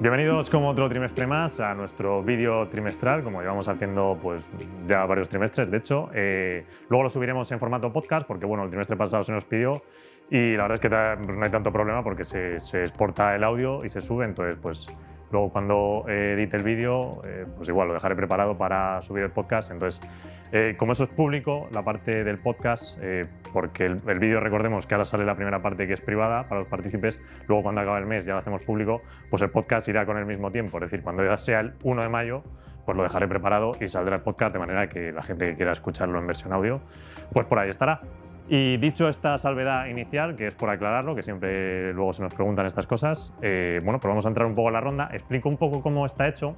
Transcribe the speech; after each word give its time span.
Bienvenidos 0.00 0.48
como 0.48 0.70
otro 0.70 0.88
trimestre 0.88 1.26
más 1.26 1.60
a 1.60 1.74
nuestro 1.74 2.22
vídeo 2.22 2.66
trimestral, 2.68 3.22
como 3.22 3.42
llevamos 3.42 3.68
haciendo 3.68 4.18
pues 4.22 4.42
ya 4.86 5.04
varios 5.04 5.28
trimestres, 5.28 5.70
de 5.70 5.76
hecho. 5.76 6.08
Eh, 6.14 6.64
luego 6.88 7.02
lo 7.02 7.08
subiremos 7.10 7.52
en 7.52 7.58
formato 7.58 7.92
podcast 7.92 8.26
porque 8.26 8.46
bueno, 8.46 8.64
el 8.64 8.70
trimestre 8.70 8.96
pasado 8.96 9.22
se 9.22 9.32
nos 9.32 9.44
pidió 9.44 9.82
y 10.30 10.56
la 10.56 10.62
verdad 10.68 10.76
es 10.76 10.80
que 10.80 11.32
no 11.32 11.44
hay 11.44 11.50
tanto 11.50 11.70
problema 11.70 12.02
porque 12.02 12.24
se, 12.24 12.58
se 12.60 12.84
exporta 12.84 13.36
el 13.36 13.44
audio 13.44 13.84
y 13.84 13.90
se 13.90 14.00
sube, 14.00 14.24
entonces 14.24 14.56
pues 14.62 14.88
Luego 15.30 15.50
cuando 15.50 16.04
eh, 16.08 16.34
edite 16.36 16.56
el 16.56 16.62
vídeo, 16.62 17.22
eh, 17.24 17.46
pues 17.56 17.68
igual 17.68 17.88
lo 17.88 17.94
dejaré 17.94 18.16
preparado 18.16 18.58
para 18.58 19.00
subir 19.02 19.24
el 19.24 19.30
podcast. 19.30 19.70
Entonces, 19.70 20.02
eh, 20.52 20.74
como 20.76 20.92
eso 20.92 21.04
es 21.04 21.10
público, 21.10 21.68
la 21.72 21.82
parte 21.82 22.24
del 22.24 22.38
podcast, 22.38 22.98
porque 23.52 23.86
el, 23.86 24.02
el 24.08 24.18
vídeo 24.18 24.40
recordemos 24.40 24.86
que 24.86 24.94
ahora 24.94 25.04
sale 25.04 25.24
la 25.24 25.36
primera 25.36 25.62
parte 25.62 25.86
que 25.86 25.92
es 25.92 26.00
privada 26.00 26.48
para 26.48 26.60
los 26.60 26.68
partícipes, 26.68 27.20
luego 27.46 27.62
cuando 27.62 27.80
acabe 27.80 28.00
el 28.00 28.06
mes 28.06 28.24
ya 28.24 28.32
lo 28.32 28.40
hacemos 28.40 28.64
público, 28.64 29.02
pues 29.28 29.42
el 29.42 29.50
podcast 29.50 29.88
irá 29.88 30.04
con 30.04 30.18
el 30.18 30.26
mismo 30.26 30.50
tiempo. 30.50 30.78
Es 30.78 30.90
decir, 30.90 31.02
cuando 31.02 31.24
ya 31.24 31.36
sea 31.36 31.60
el 31.60 31.74
1 31.84 32.02
de 32.02 32.08
mayo, 32.08 32.42
pues 32.84 32.96
lo 32.96 33.04
dejaré 33.04 33.28
preparado 33.28 33.72
y 33.80 33.88
saldrá 33.88 34.16
el 34.16 34.22
podcast 34.22 34.52
de 34.52 34.58
manera 34.58 34.88
que 34.88 35.12
la 35.12 35.22
gente 35.22 35.46
que 35.46 35.54
quiera 35.54 35.72
escucharlo 35.72 36.18
en 36.18 36.26
versión 36.26 36.52
audio, 36.52 36.80
pues 37.32 37.46
por 37.46 37.58
ahí 37.58 37.70
estará. 37.70 38.00
Y 38.52 38.78
dicho 38.78 39.08
esta 39.08 39.38
salvedad 39.38 39.86
inicial, 39.86 40.34
que 40.34 40.48
es 40.48 40.56
por 40.56 40.70
aclararlo, 40.70 41.14
que 41.14 41.22
siempre 41.22 41.92
luego 41.92 42.12
se 42.12 42.20
nos 42.20 42.34
preguntan 42.34 42.66
estas 42.66 42.84
cosas, 42.84 43.32
eh, 43.42 43.78
bueno, 43.84 44.00
pues 44.00 44.10
vamos 44.10 44.26
a 44.26 44.28
entrar 44.28 44.44
un 44.48 44.56
poco 44.56 44.70
en 44.70 44.74
la 44.74 44.80
ronda. 44.80 45.08
Explico 45.12 45.48
un 45.48 45.56
poco 45.56 45.80
cómo 45.80 46.04
está 46.04 46.26
hecho 46.26 46.56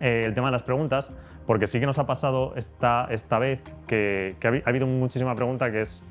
eh, 0.00 0.22
el 0.24 0.32
tema 0.32 0.46
de 0.46 0.52
las 0.52 0.62
preguntas, 0.62 1.14
porque 1.46 1.66
sí 1.66 1.80
que 1.80 1.84
nos 1.84 1.98
ha 1.98 2.06
pasado 2.06 2.54
esta, 2.56 3.08
esta 3.10 3.38
vez 3.38 3.62
que, 3.86 4.36
ha 4.42 4.70
habido 4.70 4.86
muchísima 4.86 5.34
pregunta 5.34 5.70
que 5.70 5.82
es 5.82 6.02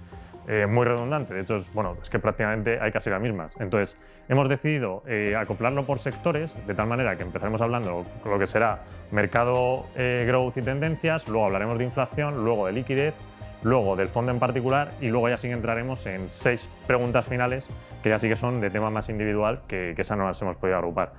eh, 0.48 0.68
muy 0.68 0.86
redundante. 0.86 1.34
De 1.34 1.42
hecho, 1.42 1.56
es, 1.56 1.74
bueno, 1.74 1.98
es 2.00 2.12
que 2.12 2.20
prácticamente 2.20 2.80
hay 2.80 2.92
casi 2.92 3.10
las 3.10 3.20
mismas. 3.20 3.60
Entonces, 3.60 4.00
hemos 4.30 4.48
decidido 4.48 5.02
acoplarlo 5.36 5.84
por 5.84 5.98
sectores, 5.98 6.64
de 6.68 6.76
tal 6.76 6.86
manera 6.86 7.16
que 7.16 7.24
empezaremos 7.24 7.60
hablando 7.62 8.06
con 8.22 8.34
lo 8.34 8.38
que 8.38 8.46
será 8.46 8.84
mercado, 9.10 9.88
growth 9.96 10.58
y 10.58 10.62
tendencias, 10.62 11.28
luego 11.28 11.48
hablaremos 11.48 11.80
de 11.80 11.86
inflación, 11.86 12.46
luego 12.46 12.68
de 12.68 12.74
liquidez 12.74 13.16
luego 13.64 13.96
del 13.96 14.10
fondo 14.10 14.32
en 14.32 14.40
particular 14.40 14.92
y 15.02 15.08
luego 15.08 15.30
ya 15.30 15.38
sí 15.38 15.48
que 15.48 15.54
entraremos 15.54 16.06
en 16.06 16.30
seis 16.30 16.70
preguntas 16.86 17.26
finales 17.26 17.68
que 18.04 18.10
ya 18.10 18.20
sí 18.20 18.30
que 18.30 18.36
son 18.36 18.62
de 18.62 18.70
tema 18.70 18.90
más 18.90 19.10
individual 19.10 19.62
que, 19.68 19.94
que 19.96 20.02
esas 20.02 20.18
no 20.18 20.26
las 20.26 20.42
hemos 20.42 20.58
podido 20.58 20.78
agrupar. 20.78 21.14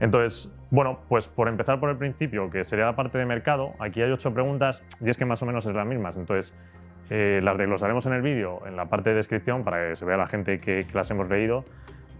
Entonces, 0.00 0.50
bueno, 0.70 1.00
pues 1.08 1.28
por 1.28 1.48
empezar 1.48 1.78
por 1.78 1.90
el 1.90 1.96
principio, 1.96 2.50
que 2.50 2.64
sería 2.64 2.86
la 2.86 2.96
parte 2.96 3.18
de 3.18 3.26
mercado, 3.26 3.74
aquí 3.78 4.00
hay 4.00 4.10
ocho 4.10 4.32
preguntas 4.32 4.82
y 5.00 5.10
es 5.10 5.16
que 5.16 5.26
más 5.26 5.42
o 5.42 5.46
menos 5.46 5.66
es 5.66 5.74
las 5.74 5.86
mismas. 5.86 6.16
Entonces, 6.16 6.54
eh, 7.10 7.40
las 7.42 7.58
desglosaremos 7.58 8.06
en 8.06 8.14
el 8.14 8.22
vídeo, 8.22 8.66
en 8.66 8.76
la 8.76 8.86
parte 8.86 9.10
de 9.10 9.16
descripción, 9.16 9.62
para 9.62 9.88
que 9.88 9.96
se 9.96 10.04
vea 10.04 10.16
la 10.16 10.26
gente 10.26 10.58
que, 10.58 10.86
que 10.86 10.94
las 10.94 11.10
hemos 11.10 11.28
leído 11.28 11.64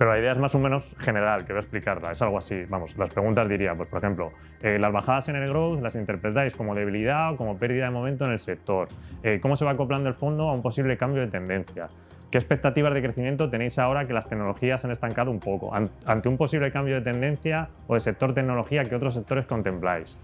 pero 0.01 0.12
la 0.12 0.19
idea 0.19 0.33
es 0.33 0.39
más 0.39 0.55
o 0.55 0.59
menos 0.59 0.97
general, 0.98 1.45
a 1.47 1.53
explicarla. 1.59 2.12
Es 2.12 2.23
algo 2.23 2.39
así. 2.39 2.65
Vamos, 2.70 2.97
las 2.97 3.11
preguntas 3.11 3.47
diría, 3.47 3.75
pues 3.75 3.87
por 3.87 3.98
ejemplo, 3.98 4.33
eh, 4.62 4.79
las 4.79 4.91
bajadas 4.91 5.29
en 5.29 5.37
el 5.37 5.47
growth 5.51 5.83
las 5.83 5.95
interpretáis 5.95 6.57
como 6.57 6.75
debilidad 6.75 7.34
o 7.34 7.37
como 7.37 7.59
pérdida 7.59 7.84
de 7.84 7.91
momento 7.91 8.25
en 8.25 8.31
el 8.31 8.39
sector. 8.39 8.89
Eh, 9.23 9.41
¿Cómo 9.42 9.57
se 9.57 9.67
va 9.67 9.73
acoplando 9.73 10.09
el 10.09 10.15
fondo 10.15 10.48
a 10.48 10.55
un 10.55 10.62
posible 10.62 10.97
cambio 10.97 11.20
de 11.20 11.29
tendencia? 11.29 11.91
¿Qué 12.31 12.39
expectativas 12.39 12.95
de 12.95 13.03
crecimiento 13.03 13.51
tenéis 13.51 13.79
ahora 13.79 14.07
que 14.07 14.15
las 14.15 14.27
tecnologías 14.27 14.83
han 14.87 14.91
estancado 14.91 15.31
un 15.31 15.39
poco? 15.39 15.70
Ante 15.75 16.29
un 16.31 16.39
posible 16.39 16.73
cambio 16.73 16.95
de 16.95 17.03
tendencia 17.03 17.69
o 17.87 17.92
de 17.92 18.01
sector 18.01 18.33
tecnología, 18.33 18.83
¿qué 18.85 18.95
otros 18.95 19.12
sectores 19.12 19.45
contempláis? 19.45 20.17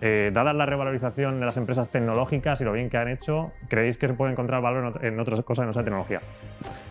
Eh, 0.00 0.32
dada 0.34 0.52
la 0.52 0.66
revalorización 0.66 1.38
de 1.38 1.46
las 1.46 1.56
empresas 1.58 1.90
tecnológicas 1.90 2.60
y 2.60 2.64
lo 2.64 2.72
bien 2.72 2.90
que 2.90 2.96
han 2.96 3.06
hecho, 3.06 3.52
¿creéis 3.68 3.98
que 3.98 4.08
se 4.08 4.14
puede 4.14 4.32
encontrar 4.32 4.60
valor 4.62 4.98
en 5.04 5.20
otras 5.20 5.40
cosas 5.42 5.62
que 5.62 5.66
no 5.68 5.72
sea 5.72 5.84
tecnología? 5.84 6.20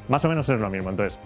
Más 0.07 0.23
o 0.23 0.29
menos 0.29 0.47
es 0.47 0.61
lo 0.61 0.69
mismo. 0.69 0.91
Entonces, 0.91 1.19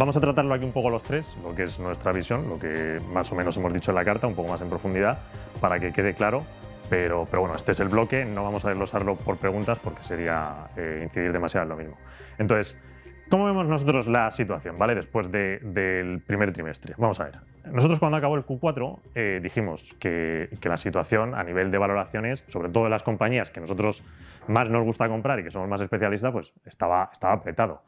Vamos 0.00 0.16
a 0.16 0.20
tratarlo 0.20 0.54
aquí 0.54 0.64
un 0.64 0.72
poco 0.72 0.88
los 0.88 1.02
tres, 1.02 1.36
lo 1.42 1.54
que 1.54 1.64
es 1.64 1.78
nuestra 1.78 2.10
visión, 2.10 2.48
lo 2.48 2.58
que 2.58 3.00
más 3.12 3.30
o 3.32 3.34
menos 3.34 3.54
hemos 3.58 3.70
dicho 3.74 3.90
en 3.90 3.96
la 3.96 4.02
carta, 4.02 4.26
un 4.26 4.34
poco 4.34 4.48
más 4.48 4.62
en 4.62 4.70
profundidad, 4.70 5.18
para 5.60 5.78
que 5.78 5.92
quede 5.92 6.14
claro. 6.14 6.42
Pero, 6.88 7.26
pero 7.30 7.42
bueno, 7.42 7.54
este 7.54 7.72
es 7.72 7.80
el 7.80 7.88
bloque, 7.88 8.24
no 8.24 8.42
vamos 8.42 8.64
a 8.64 8.70
desglosarlo 8.70 9.16
por 9.16 9.36
preguntas 9.36 9.78
porque 9.78 10.02
sería 10.02 10.68
eh, 10.74 11.02
incidir 11.02 11.32
demasiado 11.32 11.64
en 11.64 11.68
lo 11.68 11.76
mismo. 11.76 11.96
Entonces, 12.38 12.78
¿Cómo 13.28 13.44
vemos 13.44 13.64
nosotros 13.66 14.08
la 14.08 14.28
situación, 14.32 14.76
¿vale? 14.76 14.96
Después 14.96 15.30
del 15.30 16.20
primer 16.26 16.52
trimestre. 16.52 16.94
Vamos 16.98 17.20
a 17.20 17.26
ver. 17.26 17.38
Nosotros 17.70 18.00
cuando 18.00 18.16
acabó 18.16 18.34
el 18.34 18.44
Q4 18.44 18.98
eh, 19.14 19.38
dijimos 19.40 19.94
que, 20.00 20.48
que, 20.60 20.68
la 20.68 20.76
situación 20.76 21.36
a 21.36 21.44
nivel 21.44 21.70
de 21.70 21.78
valoraciones, 21.78 22.42
sobre 22.48 22.70
todo 22.70 22.84
de 22.84 22.90
las 22.90 23.04
compañías 23.04 23.52
que 23.52 23.60
nosotros 23.60 24.02
más 24.48 24.68
nos 24.68 24.82
gusta 24.82 25.08
comprar 25.08 25.38
y 25.38 25.44
que 25.44 25.52
somos 25.52 25.68
más 25.68 25.80
especialistas, 25.80 26.32
pues 26.32 26.52
estaba, 26.64 27.08
estaba 27.12 27.34
apretado. 27.34 27.82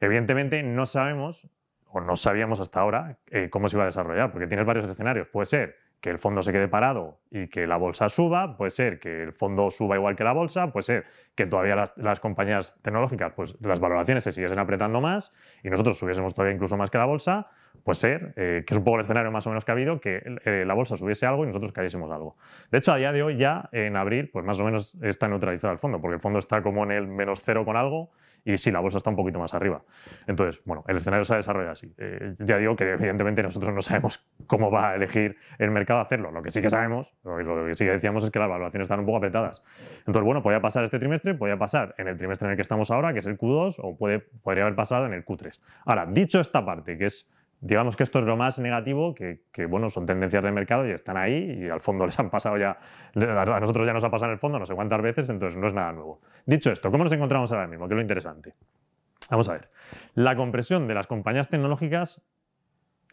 Evidentemente 0.00 0.62
no 0.62 0.86
sabemos, 0.86 1.48
o 1.96 2.00
no 2.00 2.14
sabíamos 2.14 2.60
hasta 2.60 2.80
ahora, 2.80 3.16
eh, 3.30 3.48
cómo 3.48 3.68
se 3.68 3.76
iba 3.76 3.84
a 3.84 3.86
desarrollar, 3.86 4.30
porque 4.30 4.46
tienes 4.46 4.66
varios 4.66 4.86
escenarios. 4.86 5.28
Puede 5.28 5.46
ser 5.46 5.76
que 6.00 6.10
el 6.10 6.18
fondo 6.18 6.42
se 6.42 6.52
quede 6.52 6.68
parado 6.68 7.20
y 7.30 7.48
que 7.48 7.66
la 7.66 7.78
bolsa 7.78 8.10
suba, 8.10 8.56
puede 8.58 8.70
ser 8.70 9.00
que 9.00 9.22
el 9.22 9.32
fondo 9.32 9.70
suba 9.70 9.96
igual 9.96 10.14
que 10.14 10.24
la 10.24 10.32
bolsa, 10.32 10.70
puede 10.70 10.82
ser 10.82 11.06
que 11.34 11.46
todavía 11.46 11.86
las, 11.96 12.20
compañías 12.20 12.74
tecnológicas, 12.82 13.32
pues 13.34 13.56
las 13.60 13.80
valoraciones 13.80 14.24
se 14.24 14.32
siguiesen 14.32 14.58
apretando 14.58 15.00
más 15.00 15.32
y 15.62 15.70
nosotros 15.70 15.98
subiésemos 15.98 16.34
todavía 16.34 16.54
incluso 16.54 16.76
más 16.76 16.90
que 16.90 16.98
la 16.98 17.06
bolsa, 17.06 17.48
puede 17.86 18.00
ser, 18.00 18.32
eh, 18.34 18.64
que 18.66 18.74
es 18.74 18.78
un 18.78 18.82
poco 18.82 18.96
el 18.96 19.04
escenario 19.04 19.30
más 19.30 19.46
o 19.46 19.50
menos 19.50 19.64
que 19.64 19.70
ha 19.70 19.74
habido, 19.74 20.00
que 20.00 20.20
eh, 20.44 20.64
la 20.66 20.74
bolsa 20.74 20.96
subiese 20.96 21.24
algo 21.24 21.44
y 21.44 21.46
nosotros 21.46 21.70
cayésemos 21.70 22.10
algo. 22.10 22.36
De 22.72 22.78
hecho, 22.78 22.92
a 22.92 22.96
día 22.96 23.12
de 23.12 23.22
hoy 23.22 23.36
ya 23.36 23.68
en 23.70 23.94
abril, 23.94 24.28
pues 24.32 24.44
más 24.44 24.58
o 24.58 24.64
menos 24.64 24.96
está 25.02 25.28
neutralizado 25.28 25.72
el 25.72 25.78
fondo, 25.78 26.00
porque 26.00 26.16
el 26.16 26.20
fondo 26.20 26.40
está 26.40 26.62
como 26.62 26.82
en 26.82 26.90
el 26.90 27.06
menos 27.06 27.42
cero 27.44 27.64
con 27.64 27.76
algo 27.76 28.10
y 28.44 28.58
sí, 28.58 28.72
la 28.72 28.80
bolsa 28.80 28.98
está 28.98 29.10
un 29.10 29.16
poquito 29.16 29.38
más 29.38 29.54
arriba. 29.54 29.82
Entonces, 30.26 30.60
bueno, 30.64 30.84
el 30.88 30.96
escenario 30.96 31.24
se 31.24 31.34
ha 31.34 31.36
desarrollado 31.36 31.72
así. 31.72 31.92
Eh, 31.96 32.34
ya 32.40 32.56
digo 32.58 32.74
que 32.74 32.92
evidentemente 32.92 33.40
nosotros 33.42 33.72
no 33.72 33.82
sabemos 33.82 34.24
cómo 34.48 34.68
va 34.68 34.90
a 34.90 34.94
elegir 34.96 35.36
el 35.58 35.70
mercado 35.70 36.00
hacerlo. 36.00 36.32
Lo 36.32 36.42
que 36.42 36.50
sí 36.50 36.60
que 36.60 36.70
sabemos, 36.70 37.14
lo 37.22 37.66
que 37.66 37.74
sí 37.74 37.84
que 37.84 37.92
decíamos 37.92 38.24
es 38.24 38.30
que 38.32 38.38
las 38.40 38.48
valoraciones 38.48 38.86
están 38.86 39.00
un 39.00 39.06
poco 39.06 39.18
apretadas. 39.18 39.62
Entonces, 40.00 40.24
bueno, 40.24 40.42
podía 40.42 40.60
pasar 40.60 40.82
este 40.82 40.98
trimestre, 40.98 41.34
podía 41.34 41.56
pasar 41.56 41.94
en 41.98 42.08
el 42.08 42.16
trimestre 42.16 42.46
en 42.46 42.50
el 42.50 42.56
que 42.56 42.62
estamos 42.62 42.90
ahora, 42.90 43.12
que 43.12 43.20
es 43.20 43.26
el 43.26 43.38
Q2, 43.38 43.76
o 43.78 43.96
puede, 43.96 44.20
podría 44.20 44.64
haber 44.64 44.74
pasado 44.74 45.06
en 45.06 45.12
el 45.12 45.24
Q3. 45.24 45.60
Ahora, 45.84 46.06
dicho 46.06 46.40
esta 46.40 46.64
parte, 46.64 46.98
que 46.98 47.06
es 47.06 47.28
digamos 47.60 47.96
que 47.96 48.02
esto 48.02 48.18
es 48.18 48.24
lo 48.24 48.36
más 48.36 48.58
negativo, 48.58 49.14
que, 49.14 49.66
bueno, 49.66 49.88
son 49.88 50.06
tendencias 50.06 50.42
de 50.42 50.52
mercado 50.52 50.86
y 50.86 50.90
están 50.90 51.16
ahí 51.16 51.64
y 51.64 51.68
al 51.68 51.80
fondo 51.80 52.06
les 52.06 52.18
han 52.18 52.30
pasado 52.30 52.56
ya, 52.58 52.78
a 53.14 53.60
nosotros 53.60 53.86
ya 53.86 53.92
nos 53.92 54.04
ha 54.04 54.10
pasado 54.10 54.30
en 54.30 54.34
el 54.34 54.38
fondo 54.38 54.58
no 54.58 54.66
sé 54.66 54.74
cuántas 54.74 55.00
veces, 55.02 55.30
entonces 55.30 55.58
no 55.58 55.68
es 55.68 55.74
nada 55.74 55.92
nuevo. 55.92 56.20
Dicho 56.44 56.70
esto, 56.70 56.90
¿cómo 56.90 57.04
nos 57.04 57.12
encontramos 57.12 57.50
ahora 57.52 57.66
mismo? 57.66 57.88
¿Qué 57.88 57.94
es 57.94 57.96
lo 57.96 58.02
interesante? 58.02 58.54
Vamos 59.30 59.48
a 59.48 59.54
ver. 59.54 59.70
La 60.14 60.36
compresión 60.36 60.86
de 60.86 60.94
las 60.94 61.06
compañías 61.06 61.48
tecnológicas 61.48 62.20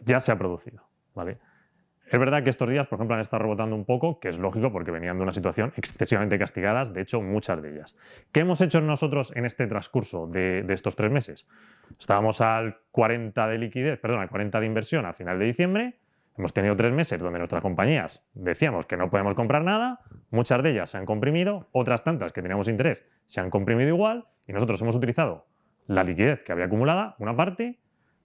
ya 0.02 0.20
se 0.20 0.32
ha 0.32 0.38
producido, 0.38 0.84
¿vale? 1.16 1.40
Es 2.14 2.20
verdad 2.20 2.44
que 2.44 2.52
estos 2.52 2.70
días, 2.70 2.86
por 2.86 2.98
ejemplo, 2.98 3.16
han 3.16 3.22
estado 3.22 3.42
rebotando 3.42 3.76
un 3.76 3.86
poco, 3.86 4.20
que 4.20 4.30
es 4.30 4.38
lógico 4.38 4.72
porque 4.72 4.92
venían 4.92 5.18
de 5.18 5.24
una 5.24 5.34
situación 5.34 5.74
excesivamente 5.76 6.38
castigadas, 6.38 6.94
de 6.94 7.02
hecho, 7.02 7.20
muchas 7.24 7.60
de 7.60 7.72
ellas. 7.72 7.98
¿Qué 8.32 8.42
hemos 8.42 8.62
hecho 8.62 8.80
nosotros 8.82 9.36
en 9.36 9.46
este 9.46 9.66
transcurso 9.66 10.28
de, 10.28 10.64
estos 10.70 10.96
tres 10.96 11.10
meses? 11.10 11.48
Estábamos 12.00 12.40
al 12.42 12.78
40 12.92 13.48
de 13.48 13.58
liquidez, 13.58 14.00
perdón, 14.00 14.20
al 14.20 14.30
40 14.30 14.60
de 14.60 14.66
inversión 14.68 15.08
a 15.08 15.14
final 15.14 15.40
de 15.40 15.46
diciembre. 15.46 15.96
Hemos 16.38 16.54
tenido 16.54 16.76
tres 16.76 16.94
meses 16.94 17.20
donde 17.20 17.40
nuestras 17.40 17.64
compañías 17.64 18.24
decíamos 18.36 18.86
que 18.86 18.96
no 18.96 19.10
podemos 19.10 19.34
comprar 19.34 19.64
nada, 19.64 20.02
muchas 20.30 20.62
de 20.62 20.70
ellas 20.70 20.92
se 20.92 21.00
han 21.00 21.08
comprimido, 21.08 21.68
otras 21.72 22.04
tantas 22.04 22.32
que 22.32 22.44
teníamos 22.44 22.68
interés 22.68 23.08
se 23.26 23.42
han 23.42 23.50
comprimido 23.50 23.90
igual 23.90 24.28
y 24.46 24.54
nosotros 24.54 24.80
hemos 24.84 24.96
utilizado 24.96 25.48
la 25.88 26.04
liquidez 26.04 26.44
que 26.44 26.52
había 26.52 26.66
acumulada, 26.66 27.16
una 27.18 27.36
parte, 27.36 27.80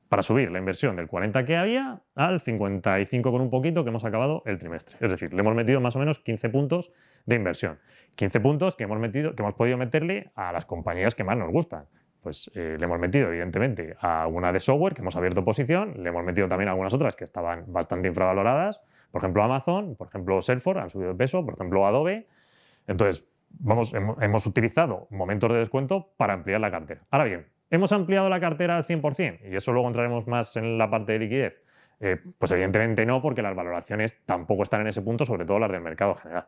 para 0.08 0.22
subir 0.22 0.50
la 0.50 0.58
inversión 0.58 0.96
del 0.96 1.06
40 1.06 1.44
que 1.44 1.56
había 1.56 2.00
al 2.14 2.40
55 2.40 3.30
con 3.30 3.40
un 3.40 3.50
poquito 3.50 3.84
que 3.84 3.90
hemos 3.90 4.04
acabado 4.04 4.42
el 4.46 4.58
trimestre. 4.58 4.96
Es 5.00 5.10
decir, 5.10 5.32
le 5.32 5.40
hemos 5.40 5.54
metido 5.54 5.80
más 5.80 5.96
o 5.96 5.98
menos 5.98 6.18
15 6.18 6.48
puntos 6.48 6.92
de 7.26 7.36
inversión. 7.36 7.78
15 8.14 8.40
puntos 8.40 8.76
que 8.76 8.84
hemos, 8.84 8.98
metido, 8.98 9.34
que 9.34 9.42
hemos 9.42 9.54
podido 9.54 9.76
meterle 9.76 10.30
a 10.34 10.52
las 10.52 10.64
compañías 10.64 11.14
que 11.14 11.24
más 11.24 11.36
nos 11.36 11.50
gustan. 11.50 11.84
Pues 12.22 12.50
eh, 12.54 12.76
le 12.78 12.84
hemos 12.84 12.98
metido, 12.98 13.28
evidentemente, 13.28 13.96
a 14.00 14.26
una 14.26 14.52
de 14.52 14.60
software 14.60 14.94
que 14.94 15.02
hemos 15.02 15.14
abierto 15.14 15.44
posición, 15.44 15.94
le 16.02 16.08
hemos 16.08 16.24
metido 16.24 16.48
también 16.48 16.68
a 16.68 16.72
algunas 16.72 16.92
otras 16.92 17.14
que 17.14 17.24
estaban 17.24 17.64
bastante 17.72 18.08
infravaloradas, 18.08 18.80
por 19.12 19.20
ejemplo 19.20 19.42
Amazon, 19.42 19.94
por 19.94 20.08
ejemplo 20.08 20.40
Salesforce, 20.40 20.80
han 20.80 20.90
subido 20.90 21.10
de 21.10 21.16
peso, 21.16 21.44
por 21.44 21.54
ejemplo 21.54 21.86
Adobe. 21.86 22.26
Entonces, 22.86 23.28
vamos, 23.50 23.94
hemos 23.94 24.46
utilizado 24.46 25.06
momentos 25.10 25.52
de 25.52 25.58
descuento 25.58 26.12
para 26.16 26.34
ampliar 26.34 26.60
la 26.60 26.70
cartera. 26.70 27.02
Ahora 27.10 27.24
bien, 27.24 27.46
¿Hemos 27.70 27.92
ampliado 27.92 28.28
la 28.28 28.40
cartera 28.40 28.76
al 28.76 28.84
100%? 28.84 29.40
Y 29.50 29.56
eso 29.56 29.72
luego 29.72 29.88
entraremos 29.88 30.26
más 30.26 30.56
en 30.56 30.78
la 30.78 30.88
parte 30.88 31.12
de 31.12 31.18
liquidez. 31.18 31.62
Eh, 32.00 32.16
pues 32.38 32.50
evidentemente 32.52 33.04
no, 33.04 33.20
porque 33.20 33.42
las 33.42 33.54
valoraciones 33.54 34.24
tampoco 34.24 34.62
están 34.62 34.82
en 34.82 34.88
ese 34.88 35.02
punto, 35.02 35.24
sobre 35.24 35.44
todo 35.44 35.58
las 35.58 35.70
del 35.70 35.80
mercado 35.80 36.14
general. 36.14 36.46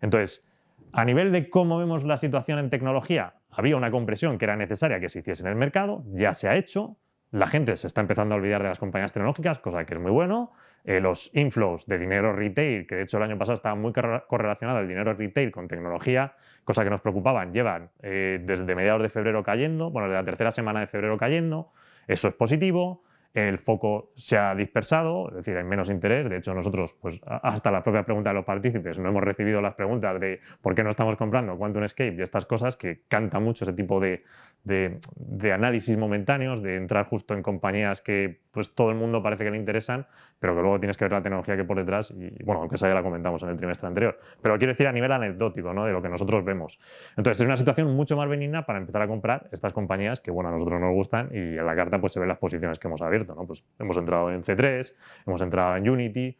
Entonces, 0.00 0.46
a 0.92 1.04
nivel 1.04 1.32
de 1.32 1.50
cómo 1.50 1.78
vemos 1.78 2.04
la 2.04 2.16
situación 2.16 2.58
en 2.58 2.70
tecnología, 2.70 3.34
había 3.50 3.76
una 3.76 3.90
compresión 3.90 4.38
que 4.38 4.44
era 4.44 4.56
necesaria 4.56 5.00
que 5.00 5.08
se 5.08 5.18
hiciese 5.18 5.42
en 5.42 5.48
el 5.48 5.56
mercado, 5.56 6.04
ya 6.06 6.34
se 6.34 6.48
ha 6.48 6.56
hecho, 6.56 6.96
la 7.30 7.46
gente 7.46 7.76
se 7.76 7.86
está 7.86 8.00
empezando 8.00 8.34
a 8.34 8.38
olvidar 8.38 8.62
de 8.62 8.68
las 8.68 8.78
compañías 8.78 9.12
tecnológicas, 9.12 9.58
cosa 9.58 9.84
que 9.84 9.94
es 9.94 10.00
muy 10.00 10.10
bueno. 10.10 10.52
Eh, 10.84 11.00
los 11.00 11.30
inflows 11.34 11.86
de 11.86 11.96
dinero 11.96 12.32
retail, 12.32 12.88
que 12.88 12.96
de 12.96 13.02
hecho 13.02 13.16
el 13.18 13.22
año 13.22 13.38
pasado 13.38 13.54
estaba 13.54 13.76
muy 13.76 13.92
correlacionado 13.92 14.80
el 14.80 14.88
dinero 14.88 15.14
retail 15.14 15.52
con 15.52 15.68
tecnología, 15.68 16.34
cosa 16.64 16.82
que 16.82 16.90
nos 16.90 17.00
preocupaban, 17.00 17.52
llevan 17.52 17.90
eh, 18.02 18.40
desde 18.42 18.74
mediados 18.74 19.00
de 19.02 19.08
febrero 19.08 19.44
cayendo, 19.44 19.90
bueno, 19.90 20.08
desde 20.08 20.18
la 20.20 20.24
tercera 20.24 20.50
semana 20.50 20.80
de 20.80 20.88
febrero 20.88 21.16
cayendo, 21.16 21.70
eso 22.08 22.28
es 22.28 22.34
positivo. 22.34 23.04
el 23.32 23.58
foco 23.58 24.10
se 24.14 24.36
ha 24.36 24.54
dispersado, 24.54 25.28
es 25.30 25.36
decir, 25.36 25.56
hay 25.56 25.64
menos 25.64 25.88
interés. 25.88 26.28
De 26.28 26.36
hecho, 26.36 26.52
nosotros, 26.52 26.94
pues 27.00 27.18
hasta 27.24 27.70
la 27.70 27.82
propia 27.82 28.02
pregunta 28.02 28.28
de 28.28 28.34
los 28.34 28.44
partícipes, 28.44 28.98
no 28.98 29.08
hemos 29.08 29.22
recibido 29.22 29.62
las 29.62 29.74
preguntas 29.74 30.20
de 30.20 30.40
por 30.60 30.74
qué 30.74 30.82
no 30.82 30.90
estamos 30.90 31.16
comprando 31.16 31.56
Quantum 31.56 31.84
Escape 31.84 32.16
y 32.18 32.20
estas 32.20 32.44
cosas 32.44 32.76
que 32.76 33.04
canta 33.08 33.40
mucho 33.40 33.64
ese 33.64 33.72
tipo 33.72 34.00
de, 34.00 34.22
de, 34.64 35.52
análisis 35.52 35.96
momentáneos, 35.96 36.62
de 36.62 36.76
entrar 36.76 37.06
justo 37.06 37.34
en 37.34 37.42
compañías 37.42 38.00
que 38.00 38.40
pues 38.52 38.74
todo 38.74 38.90
el 38.90 38.96
mundo 38.96 39.22
parece 39.22 39.44
que 39.44 39.50
le 39.50 39.56
interesan, 39.56 40.06
pero 40.38 40.54
que 40.54 40.60
luego 40.60 40.78
tienes 40.78 40.96
que 40.96 41.04
ver 41.04 41.12
la 41.12 41.22
tecnología 41.22 41.56
que 41.56 41.64
por 41.64 41.78
detrás 41.78 42.10
y, 42.10 42.30
bueno, 42.44 42.60
aunque 42.60 42.76
esa 42.76 42.86
ya 42.86 42.94
la 42.94 43.02
comentamos 43.02 43.42
en 43.42 43.48
el 43.48 43.56
trimestre 43.56 43.88
anterior. 43.88 44.18
Pero 44.40 44.56
quiero 44.58 44.72
decir 44.72 44.86
a 44.86 44.92
nivel 44.92 45.10
anecdótico, 45.10 45.72
¿no? 45.72 45.86
De 45.86 45.92
lo 45.92 46.02
que 46.02 46.08
nosotros 46.08 46.44
vemos. 46.44 46.78
Entonces, 47.16 47.40
es 47.40 47.46
una 47.46 47.56
situación 47.56 47.94
mucho 47.96 48.16
más 48.16 48.28
benigna 48.28 48.64
para 48.64 48.78
empezar 48.78 49.02
a 49.02 49.08
comprar 49.08 49.48
estas 49.52 49.72
compañías 49.72 50.20
que, 50.20 50.30
bueno, 50.30 50.50
a 50.50 50.52
nosotros 50.52 50.80
nos 50.80 50.92
gustan 50.92 51.30
y 51.32 51.38
en 51.38 51.66
la 51.66 51.74
carta 51.74 51.98
pues 51.98 52.12
se 52.12 52.20
ven 52.20 52.28
las 52.28 52.38
posiciones 52.38 52.78
que 52.78 52.88
hemos 52.88 53.02
abierto, 53.02 53.34
¿no? 53.34 53.46
Pues 53.46 53.64
hemos 53.78 53.96
entrado 53.96 54.30
en 54.30 54.42
C3, 54.42 54.94
hemos 55.26 55.40
entrado 55.40 55.76
en 55.76 55.88
Unity, 55.88 56.36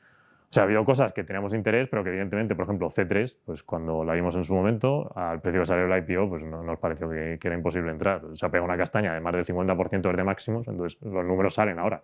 o 0.53 0.55
sea, 0.55 0.65
ha 0.65 0.67
habido 0.67 0.85
cosas 0.85 1.15
que 1.15 1.25
teníamos 1.25 1.55
interés, 1.55 1.89
pero 1.89 2.05
que 2.05 2.11
evidentemente, 2.11 2.55
por 2.55 2.65
ejemplo, 2.65 2.91
C3, 2.91 3.39
pues 3.47 3.63
cuando 3.63 4.05
la 4.05 4.13
vimos 4.13 4.37
en 4.37 4.45
su 4.45 4.55
momento, 4.55 5.11
al 5.17 5.41
precio 5.41 5.63
que 5.63 5.67
salió 5.67 5.87
el 5.87 6.05
IPO, 6.05 6.29
pues 6.29 6.43
no, 6.43 6.63
nos 6.63 6.79
pareció 6.79 7.09
que, 7.09 7.39
era 7.43 7.55
imposible 7.55 7.91
entrar. 7.91 8.21
Se 8.35 8.45
ha 8.45 8.51
pegado 8.51 8.67
una 8.67 8.77
castaña 8.77 9.15
de 9.15 9.21
más 9.21 9.33
del 9.33 9.47
50% 9.47 10.15
de 10.15 10.25
máximos, 10.25 10.69
entonces 10.69 11.01
los 11.01 11.25
números 11.25 11.55
salen 11.55 11.79
ahora. 11.79 12.03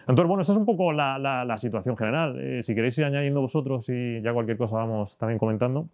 Entonces, 0.00 0.26
bueno, 0.26 0.40
esta 0.40 0.52
es 0.54 0.58
un 0.58 0.66
poco 0.66 0.92
la, 0.92 1.16
la, 1.16 1.56
situación 1.58 1.96
general. 1.96 2.36
Eh, 2.40 2.64
si 2.64 2.74
queréis 2.74 2.98
ir 2.98 3.04
añadiendo 3.04 3.40
vosotros 3.40 3.88
y 3.88 4.20
ya 4.20 4.32
cualquier 4.32 4.58
cosa 4.58 4.78
vamos 4.78 5.16
también 5.16 5.38
comentando. 5.38 5.88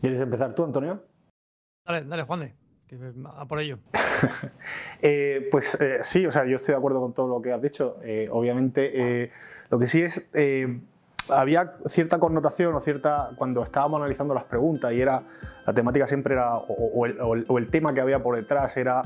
¿Quieres 0.00 0.20
empezar 0.20 0.54
tú, 0.54 0.62
Antonio? 0.62 1.02
Dale, 1.84 2.04
dale, 2.04 2.22
Juan 2.22 2.65
a 3.36 3.44
por 3.46 3.60
ello. 3.60 3.78
Eh, 5.02 5.48
pues 5.50 5.78
eh, 5.80 5.98
sí, 6.02 6.26
o 6.26 6.32
sea, 6.32 6.46
yo 6.46 6.56
estoy 6.56 6.72
de 6.72 6.78
acuerdo 6.78 7.00
con 7.00 7.12
todo 7.12 7.28
lo 7.28 7.42
que 7.42 7.52
has 7.52 7.60
dicho. 7.60 7.98
Eh, 8.02 8.28
obviamente, 8.32 9.30
lo 9.68 9.78
que 9.78 9.86
sí 9.86 10.02
es, 10.02 10.30
había 11.28 11.74
cierta 11.84 12.18
connotación 12.18 12.74
o 12.74 12.80
cierta, 12.80 13.30
cuando 13.36 13.62
estábamos 13.62 13.98
analizando 13.98 14.34
las 14.34 14.44
preguntas 14.44 14.92
y 14.94 15.00
era, 15.02 15.22
la 15.66 15.72
temática 15.74 16.06
siempre 16.06 16.34
era, 16.34 16.56
o, 16.56 17.04
el, 17.58 17.68
tema 17.68 17.92
que 17.92 18.00
había 18.00 18.22
por 18.22 18.36
detrás 18.36 18.74
era 18.78 19.02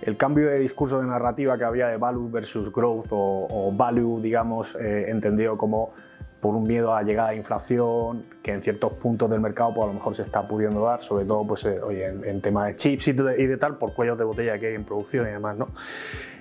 el 0.00 0.16
cambio 0.16 0.48
de 0.48 0.58
discurso 0.58 1.00
de 1.00 1.06
narrativa 1.06 1.58
que 1.58 1.64
había 1.64 1.88
de 1.88 1.98
value 1.98 2.30
versus 2.30 2.72
growth 2.72 3.08
o 3.10 3.72
value, 3.76 4.20
digamos, 4.20 4.74
entendido 4.80 5.58
como 5.58 5.92
por 6.40 6.54
un 6.54 6.64
miedo 6.64 6.94
a 6.94 7.02
llegada 7.02 7.30
de 7.30 7.36
inflación, 7.36 8.24
que 8.42 8.52
en 8.52 8.62
ciertos 8.62 8.92
puntos 8.94 9.30
del 9.30 9.40
mercado 9.40 9.74
pues, 9.74 9.84
a 9.84 9.86
lo 9.88 9.94
mejor 9.94 10.14
se 10.14 10.22
está 10.22 10.46
pudiendo 10.46 10.84
dar, 10.84 11.02
sobre 11.02 11.24
todo 11.24 11.46
pues, 11.46 11.64
eh, 11.64 11.80
oye, 11.80 12.06
en, 12.06 12.40
tema 12.40 12.66
de 12.66 12.76
chips 12.76 13.08
y 13.08 13.12
de, 13.12 13.56
tal, 13.56 13.78
por 13.78 13.94
cuellos 13.94 14.18
de 14.18 14.24
botella 14.24 14.58
que 14.58 14.68
hay 14.68 14.74
en 14.74 14.84
producción 14.84 15.26
y 15.26 15.30
demás. 15.30 15.56
¿no? 15.56 15.68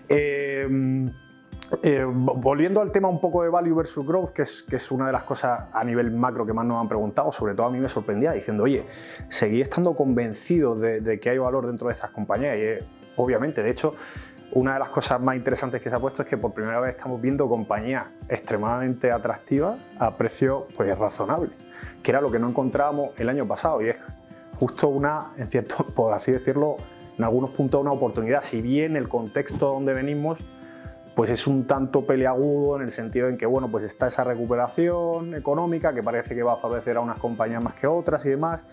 Eh, 0.09 1.09
eh, 1.81 2.05
volviendo 2.05 2.81
al 2.81 2.91
tema 2.91 3.07
un 3.07 3.19
poco 3.19 3.41
de 3.41 3.49
value 3.49 3.73
versus 3.73 4.05
growth, 4.05 4.29
que 4.29 4.43
es, 4.43 4.63
que 4.63 4.75
es 4.75 4.91
una 4.91 5.07
de 5.07 5.13
las 5.13 5.23
cosas 5.23 5.61
a 5.73 5.83
nivel 5.83 6.11
macro 6.11 6.45
que 6.45 6.53
más 6.53 6.65
nos 6.65 6.79
han 6.79 6.87
preguntado, 6.87 7.31
sobre 7.31 7.55
todo 7.55 7.67
a 7.67 7.71
mí 7.71 7.79
me 7.79 7.89
sorprendía 7.89 8.33
diciendo, 8.33 8.63
oye, 8.63 8.83
seguí 9.29 9.61
estando 9.61 9.95
convencido 9.95 10.75
de 10.75 11.19
que 11.19 11.29
hay 11.29 11.37
valor 11.37 11.65
dentro 11.65 11.87
de 11.87 11.93
estas 11.93 12.11
compañías 12.11 12.59
y 12.59 12.85
obviamente, 13.15 13.63
de 13.63 13.71
hecho, 13.71 13.95
una 14.51 14.73
de 14.73 14.79
las 14.79 14.89
cosas 14.89 15.19
más 15.19 15.35
interesantes 15.35 15.81
que 15.81 15.89
se 15.89 15.95
ha 15.95 15.99
puesto 15.99 16.21
es 16.21 16.27
que 16.27 16.37
por 16.37 16.53
primera 16.53 16.79
vez 16.79 16.95
estamos 16.95 17.21
viendo 17.21 17.47
compañías 17.49 18.05
extremadamente 18.29 19.11
atractivas 19.11 19.77
a 19.99 20.15
precio 20.15 20.67
pues, 20.75 20.97
razonable, 20.97 21.49
que 22.01 22.11
era 22.11 22.21
lo 22.21 22.31
que 22.31 22.39
no 22.39 22.49
encontrábamos 22.49 23.11
el 23.19 23.29
año 23.29 23.47
pasado 23.47 23.81
y 23.81 23.89
es 23.89 23.97
justo 24.57 24.87
una, 24.87 25.33
en 25.37 25.47
cierto, 25.47 25.85
por 25.95 26.13
así 26.13 26.31
decirlo, 26.31 26.77
en 27.17 27.23
algunos 27.23 27.49
puntos 27.51 27.81
una 27.81 27.91
oportunidad, 27.91 28.41
si 28.41 28.61
bien 28.61 28.95
el 28.95 29.09
contexto 29.09 29.71
donde 29.73 29.93
venimos 29.93 30.39
pues 31.15 31.31
es 31.31 31.47
un 31.47 31.65
tanto 31.65 32.05
peleagudo 32.05 32.75
en 32.75 32.83
el 32.83 32.91
sentido 32.91 33.29
en 33.29 33.37
que 33.37 33.45
bueno, 33.45 33.69
pues 33.69 33.85
está 33.85 34.07
esa 34.07 34.25
recuperación 34.25 35.33
económica 35.33 35.93
que 35.93 36.03
parece 36.03 36.35
que 36.35 36.43
va 36.43 36.53
a 36.53 36.57
favorecer 36.57 36.97
a 36.97 36.99
unas 36.99 37.17
compañías 37.19 37.63
más 37.63 37.73
que 37.75 37.87
otras 37.87 38.25
y 38.25 38.29
demás. 38.29 38.63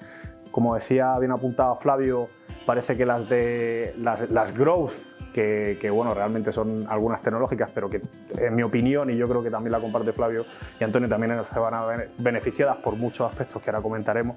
Como 0.51 0.75
decía 0.75 1.17
bien 1.21 1.31
apuntado 1.31 1.77
Flavio, 1.77 2.29
parece 2.67 2.97
que 2.97 3.07
las 3.07 3.29
de 3.29 3.95
las, 3.97 4.29
las 4.29 4.57
growth 4.59 4.93
que, 5.33 5.91
bueno, 5.91 6.15
realmente 6.15 6.53
son 6.53 6.87
algunas 6.89 7.21
tecnológicas, 7.21 7.71
pero 7.75 7.89
que 7.89 8.01
en 8.39 8.55
mi 8.55 8.63
opinión, 8.63 9.11
y 9.11 9.17
yo 9.17 9.29
creo 9.29 9.43
que 9.43 9.51
también 9.51 9.73
la 9.73 9.81
comparte 9.81 10.13
Flavio 10.13 10.45
y 10.79 10.85
Antonio, 10.85 11.09
también 11.09 11.33
se 11.45 11.59
van 11.59 11.75
a 11.75 11.85
ver 11.85 12.11
beneficiadas 12.19 12.77
por 12.77 12.97
muchos 12.97 13.29
aspectos 13.29 13.63
que 13.63 13.71
ahora 13.71 13.83
comentaremos, 13.83 14.37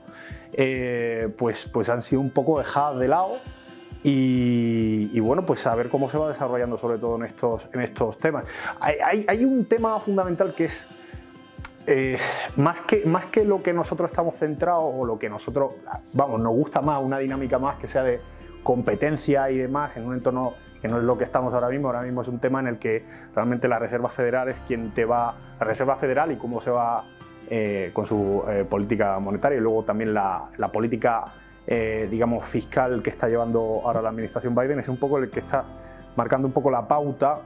eh, 0.53 1.30
pues, 1.38 1.69
pues 1.71 1.89
han 1.89 2.01
sido 2.01 2.21
un 2.21 2.31
poco 2.31 2.59
dejadas 2.59 3.00
de 3.00 3.07
lado. 3.07 3.38
Y, 4.07 5.19
bueno, 5.19 5.47
pues 5.47 5.65
a 5.65 5.74
ver 5.74 5.89
cómo 5.89 6.12
se 6.12 6.19
va 6.19 6.27
desarrollando 6.27 6.77
sobre 6.77 7.00
todo 7.00 7.15
en 7.15 7.24
estos, 7.24 7.68
en 7.74 7.81
estos 7.81 8.19
temas. 8.19 8.45
Hay, 8.80 9.25
hay, 9.27 9.44
un 9.44 9.65
tema 9.65 10.00
fundamental 10.00 10.53
que 10.53 10.65
es 10.65 10.88
eh, 11.88 12.19
más, 12.56 12.81
que, 12.81 13.03
más 13.06 13.25
que 13.25 13.44
lo 13.44 13.63
que 13.63 13.74
nosotros 13.74 14.12
estamos 14.12 14.36
centrados 14.36 14.83
o 14.95 15.06
lo 15.06 15.18
que 15.18 15.27
nosotros, 15.27 15.74
vamos, 16.13 16.39
nos 16.39 16.53
gusta 16.53 16.81
más, 16.81 17.01
una 17.01 17.18
dinámica 17.18 17.57
más 17.57 17.80
que 17.80 17.88
sea 17.88 18.03
de 18.03 18.21
competencia 18.62 19.50
y 19.51 19.57
demás 19.57 19.95
en 19.95 20.06
un 20.06 20.15
entorno 20.15 20.53
que 20.85 20.91
no 20.91 20.99
es 20.99 21.03
lo 21.03 21.17
que 21.17 21.23
estamos 21.23 21.51
ahora 21.51 21.69
mismo. 21.69 21.87
Ahora 21.87 22.03
mismo 22.03 22.21
es 22.21 22.27
un 22.27 22.37
tema 22.37 22.59
en 22.59 22.67
el 22.67 22.77
que 22.77 23.03
realmente 23.33 23.67
la 23.67 23.79
Reserva 23.79 24.07
Federal 24.09 24.49
es 24.49 24.59
quien 24.67 24.91
te 24.91 25.03
va, 25.03 25.35
la 25.59 25.65
Reserva 25.65 25.95
Federal 25.95 26.31
y 26.31 26.35
cómo 26.35 26.61
se 26.61 26.69
va 26.69 27.03
eh, 27.49 27.89
con 27.91 28.05
su 28.05 28.43
eh, 28.47 28.65
política 28.69 29.17
monetaria 29.17 29.57
y 29.57 29.61
luego 29.61 29.83
también 29.83 30.13
la, 30.13 30.47
política, 30.71 31.25
eh, 31.65 32.07
digamos, 32.11 32.45
fiscal 32.45 33.01
que 33.01 33.09
está 33.09 33.27
llevando 33.27 33.81
ahora 33.83 33.99
la 33.99 34.09
administración 34.09 34.53
Biden 34.53 34.77
es 34.77 34.87
un 34.87 34.97
poco 34.97 35.17
el 35.17 35.31
que 35.31 35.39
está 35.39 35.63
marcando 36.15 36.47
un 36.47 36.53
poco 36.53 36.69
la 36.69 36.88
pauta 36.88 37.39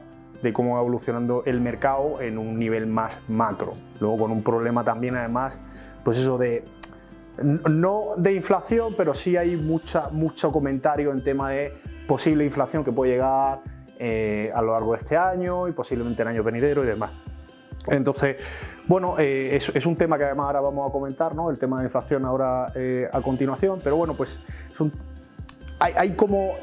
de 0.43 0.51
cómo 0.51 0.75
va 0.75 0.81
evolucionando 0.81 1.43
el 1.45 1.61
mercado 1.61 2.19
en 2.19 2.37
un 2.37 2.59
nivel 2.59 2.87
más 2.87 3.19
macro. 3.29 3.71
Luego 4.01 4.17
con 4.17 4.31
un 4.31 4.43
problema 4.43 4.83
también 4.83 5.15
además, 5.15 5.61
pues 6.03 6.17
eso 6.17 6.37
de 6.37 6.65
no 7.41 8.09
de 8.17 8.33
inflación, 8.33 8.95
pero 8.97 9.13
sí 9.13 9.37
hay 9.37 9.55
mucha, 9.55 10.09
mucho 10.09 10.51
comentario 10.51 11.13
en 11.13 11.23
tema 11.23 11.51
de 11.51 11.71
posible 12.09 12.43
inflación 12.43 12.83
que 12.83 12.91
puede 12.91 13.11
llegar 13.11 13.59
eh, 13.99 14.51
a 14.55 14.63
lo 14.63 14.71
largo 14.71 14.93
de 14.93 14.97
este 14.97 15.15
año 15.15 15.67
y 15.67 15.73
posiblemente 15.73 16.23
en 16.23 16.29
años 16.29 16.43
venideros 16.43 16.83
y 16.83 16.87
demás. 16.87 17.11
Entonces, 17.85 18.37
bueno, 18.87 19.13
eh, 19.19 19.55
es, 19.55 19.85
un 19.85 19.95
tema 19.95 20.17
que 20.17 20.23
además 20.23 20.47
ahora 20.47 20.61
vamos 20.61 20.89
a 20.89 20.91
comentar, 20.91 21.35
¿no? 21.35 21.51
El 21.51 21.59
tema 21.59 21.77
de 21.77 21.85
inflación 21.85 22.25
ahora 22.25 22.71
eh, 22.73 23.07
a 23.13 23.21
continuación, 23.21 23.79
pero 23.83 23.95
bueno, 23.95 24.15
pues 24.15 24.41
hay, 25.79 26.11
como 26.13 26.55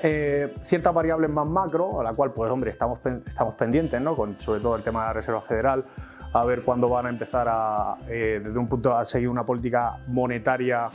ciertas 0.65 0.93
variables 0.93 1.31
más 1.31 1.47
macro, 1.47 2.01
a 2.01 2.05
la 2.05 2.13
cual, 2.13 2.33
pues 2.33 2.51
hombre, 2.51 2.73
estamos, 2.73 2.99
estamos 3.25 3.55
pendientes, 3.55 4.01
¿no? 4.01 4.17
Con, 4.17 4.39
sobre 4.41 4.61
todo 4.61 4.75
el 4.75 4.83
tema 4.83 5.03
de 5.03 5.07
la 5.07 5.13
Reserva 5.13 5.41
Federal, 5.41 5.85
a 6.33 6.45
ver 6.45 6.63
cuándo 6.63 6.89
van 6.89 7.07
a 7.07 7.09
empezar 7.09 7.47
a, 7.49 7.97
desde 8.07 8.59
un 8.59 8.69
punto 8.69 8.95
a 8.97 9.05
seguir 9.05 9.29
una 9.29 9.45
política 9.45 9.97
monetaria 10.09 10.91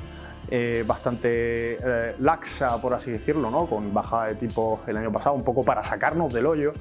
eh, 0.50 0.84
bastante 0.86 1.76
eh, 1.76 2.16
laxa, 2.20 2.82
por 2.82 2.94
así 2.94 3.12
decirlo, 3.12 3.50
¿no? 3.50 3.68
con 3.68 3.94
bajada 3.94 4.28
de 4.28 4.36
tipos 4.36 4.80
el 4.88 4.98
año 4.98 5.12
pasado, 5.12 5.36
un 5.36 5.44
poco 5.44 5.64
para 5.64 5.84
sacarnos 5.84 6.34
del 6.34 6.46
hoyo, 6.46 6.74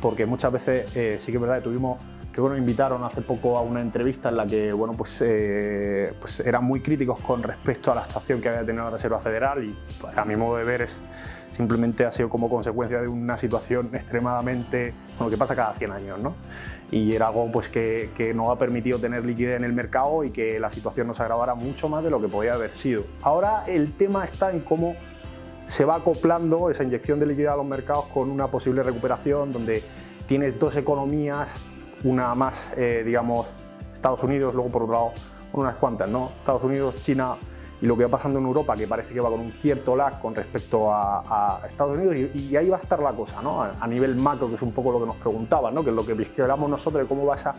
porque 0.00 0.26
muchas 0.26 0.52
veces 0.52 0.96
eh, 0.96 1.18
sí 1.20 1.32
que 1.32 1.36
es 1.36 1.40
verdad 1.40 1.56
que 1.56 1.62
tuvimos, 1.62 1.98
que 2.32 2.40
bueno, 2.40 2.56
invitaron 2.56 3.02
hace 3.04 3.20
poco 3.20 3.58
a 3.58 3.62
una 3.62 3.80
entrevista 3.80 4.28
en 4.28 4.36
la 4.36 4.46
que 4.46 4.72
bueno, 4.72 4.94
pues, 4.94 5.24
pues 6.20 6.40
eran 6.40 6.64
muy 6.64 6.80
críticos 6.80 7.20
con 7.20 7.42
respecto 7.42 7.90
a 7.92 7.96
la 7.96 8.02
actuación 8.02 8.40
que 8.40 8.48
había 8.48 8.64
tenido 8.64 8.84
la 8.84 8.90
Reserva 8.90 9.18
Federal 9.18 9.64
y 9.64 9.76
pues, 10.00 10.16
a 10.16 10.24
mi 10.24 10.36
modo 10.36 10.56
de 10.56 10.64
ver 10.64 10.82
es 10.82 11.02
simplemente 11.50 12.04
ha 12.04 12.12
sido 12.12 12.28
como 12.28 12.48
consecuencia 12.48 13.00
de 13.00 13.08
una 13.08 13.36
situación 13.36 13.90
extremadamente, 13.92 14.94
bueno, 15.16 15.30
que 15.30 15.36
pasa 15.36 15.56
cada 15.56 15.74
100 15.74 15.92
años, 15.92 16.20
¿no? 16.20 16.34
Y 16.90 17.14
era 17.14 17.28
algo 17.28 17.50
pues, 17.52 17.68
que, 17.68 18.10
que 18.16 18.32
no 18.32 18.50
ha 18.50 18.58
permitido 18.58 18.98
tener 18.98 19.24
liquidez 19.24 19.58
en 19.58 19.64
el 19.64 19.72
mercado 19.72 20.24
y 20.24 20.30
que 20.30 20.58
la 20.58 20.70
situación 20.70 21.06
nos 21.06 21.20
agravara 21.20 21.54
mucho 21.54 21.88
más 21.88 22.02
de 22.02 22.10
lo 22.10 22.20
que 22.20 22.28
podía 22.28 22.54
haber 22.54 22.74
sido. 22.74 23.04
Ahora 23.22 23.64
el 23.66 23.92
tema 23.92 24.24
está 24.24 24.50
en 24.50 24.60
cómo 24.60 24.94
se 25.66 25.84
va 25.84 25.96
acoplando 25.96 26.70
esa 26.70 26.82
inyección 26.82 27.20
de 27.20 27.26
liquidez 27.26 27.50
a 27.50 27.56
los 27.56 27.66
mercados 27.66 28.06
con 28.06 28.30
una 28.30 28.48
posible 28.48 28.82
recuperación 28.82 29.52
donde 29.52 29.82
tienes 30.26 30.58
dos 30.58 30.76
economías, 30.76 31.50
una 32.04 32.34
más, 32.34 32.72
eh, 32.76 33.02
digamos, 33.04 33.46
Estados 33.92 34.22
Unidos, 34.22 34.54
luego 34.54 34.70
por 34.70 34.82
otro 34.84 34.94
lado 34.94 35.12
unas 35.52 35.76
cuantas, 35.76 36.08
¿no? 36.08 36.30
Estados 36.34 36.62
Unidos, 36.62 36.96
China, 37.02 37.36
y 37.80 37.86
lo 37.86 37.96
que 37.96 38.04
va 38.04 38.10
pasando 38.10 38.38
en 38.38 38.46
Europa, 38.46 38.76
que 38.76 38.86
parece 38.86 39.14
que 39.14 39.20
va 39.20 39.30
con 39.30 39.40
un 39.40 39.52
cierto 39.52 39.94
lag 39.94 40.20
con 40.20 40.34
respecto 40.34 40.92
a, 40.92 41.60
Estados 41.66 41.96
Unidos, 41.96 42.16
y, 42.34 42.56
ahí 42.56 42.68
va 42.68 42.76
a 42.76 42.80
estar 42.80 43.00
la 43.00 43.12
cosa, 43.12 43.40
¿no? 43.42 43.62
A, 43.62 43.86
nivel 43.86 44.16
macro, 44.16 44.48
que 44.48 44.56
es 44.56 44.62
un 44.62 44.72
poco 44.72 44.92
lo 44.92 45.00
que 45.00 45.06
nos 45.06 45.16
preguntaban, 45.16 45.74
¿no? 45.74 45.84
Que 45.84 45.90
es 45.90 45.96
lo 45.96 46.04
que 46.04 46.12
esperamos 46.12 46.68
nosotros 46.68 47.02
de 47.02 47.08
cómo 47.08 47.24
va 47.26 47.36
esa, 47.36 47.54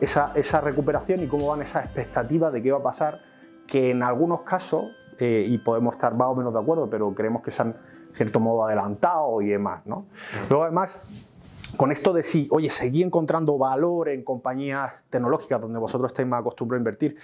esa, 0.00 0.32
esa, 0.34 0.60
recuperación 0.60 1.22
y 1.22 1.26
cómo 1.26 1.48
van 1.48 1.62
esas 1.62 1.84
expectativas 1.84 2.52
de 2.52 2.62
qué 2.62 2.70
va 2.70 2.78
a 2.78 2.82
pasar, 2.82 3.20
que 3.66 3.90
en 3.90 4.02
algunos 4.02 4.42
casos, 4.42 4.84
eh, 5.18 5.44
y 5.46 5.58
podemos 5.58 5.94
estar 5.94 6.14
más 6.14 6.28
o 6.28 6.34
menos 6.34 6.52
de 6.52 6.60
acuerdo, 6.60 6.88
pero 6.88 7.12
creemos 7.14 7.42
que 7.42 7.50
se 7.50 7.62
han, 7.62 7.76
cierto 8.12 8.40
modo, 8.40 8.66
adelantado 8.66 9.42
y 9.42 9.48
demás, 9.48 9.84
¿no? 9.86 10.06
Luego, 10.48 10.64
además, 10.64 11.27
con 11.76 11.92
esto 11.92 12.12
de 12.12 12.22
sí, 12.22 12.48
oye, 12.50 12.70
seguí 12.70 13.02
encontrando 13.02 13.58
valor 13.58 14.08
en 14.08 14.22
compañías 14.22 15.04
tecnológicas 15.10 15.60
donde 15.60 15.78
vosotros 15.78 16.10
estáis 16.10 16.28
más 16.28 16.40
acostumbrados 16.40 16.80
a 16.80 16.82
invertir, 16.82 17.16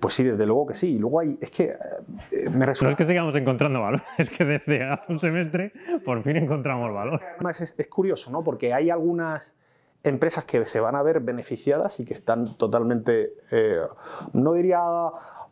pues 0.00 0.14
sí, 0.14 0.24
desde 0.24 0.46
luego 0.46 0.66
que 0.66 0.74
sí. 0.74 0.94
Y 0.94 0.98
luego 0.98 1.20
hay, 1.20 1.38
es 1.40 1.50
que 1.50 1.76
eh, 2.30 2.50
me 2.50 2.66
resulta... 2.66 2.86
No 2.86 2.90
es 2.90 2.96
que 2.96 3.06
sigamos 3.06 3.36
encontrando 3.36 3.80
valor, 3.80 4.02
es 4.18 4.30
que 4.30 4.44
desde 4.44 4.84
hace 4.84 5.12
un 5.12 5.18
semestre 5.18 5.72
por 6.04 6.22
fin 6.22 6.36
encontramos 6.36 6.92
valor. 6.92 7.20
Además 7.34 7.60
es, 7.60 7.88
curioso, 7.88 8.30
¿no? 8.30 8.42
Porque 8.42 8.72
hay 8.72 8.90
algunas 8.90 9.54
empresas 10.02 10.44
que 10.44 10.66
se 10.66 10.80
van 10.80 10.96
a 10.96 11.02
ver 11.02 11.20
beneficiadas 11.20 12.00
y 12.00 12.04
que 12.04 12.14
están 12.14 12.56
totalmente, 12.56 13.34
eh, 13.50 13.80
no 14.32 14.52
diría 14.54 14.80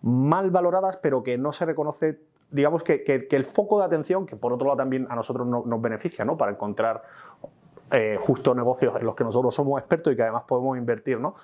mal 0.02 0.50
valoradas, 0.50 0.96
pero 0.96 1.22
que 1.22 1.38
no 1.38 1.52
se 1.52 1.66
reconoce, 1.66 2.20
digamos 2.50 2.82
que, 2.82 3.04
que, 3.04 3.28
el 3.30 3.44
foco 3.44 3.78
de 3.78 3.84
atención, 3.84 4.26
que 4.26 4.36
por 4.36 4.52
otro 4.52 4.66
lado 4.66 4.78
también 4.78 5.06
a 5.10 5.14
nosotros 5.14 5.46
nos 5.46 5.82
beneficia, 5.82 6.24
¿no? 6.24 6.36
Para 6.36 6.52
encontrar 6.52 7.02
eh, 7.90 8.18
justo 8.20 8.54
negocios 8.54 8.96
en 8.96 9.04
los 9.04 9.14
que 9.14 9.24
nosotros 9.24 9.54
somos 9.54 9.78
expertos 9.80 10.12
y 10.12 10.16
que 10.16 10.22
además 10.22 10.44
podemos 10.46 10.76
invertir, 10.76 11.18
¿no? 11.18 11.34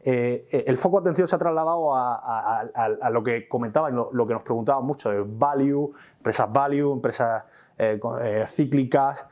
Eh, 0.00 0.64
el 0.66 0.76
foco 0.76 1.00
de 1.00 1.06
atención 1.08 1.26
se 1.26 1.34
ha 1.34 1.38
trasladado 1.38 1.92
a, 1.94 3.10
lo 3.10 3.24
que 3.24 3.48
comentaba, 3.48 3.90
lo, 3.90 4.26
que 4.26 4.34
nos 4.34 4.42
preguntaban 4.42 4.84
mucho 4.84 5.10
de 5.10 5.24
value, 5.26 5.92
empresas 6.18 6.52
value, 6.52 6.92
empresas 6.92 7.42
cíclicas, 8.46 9.26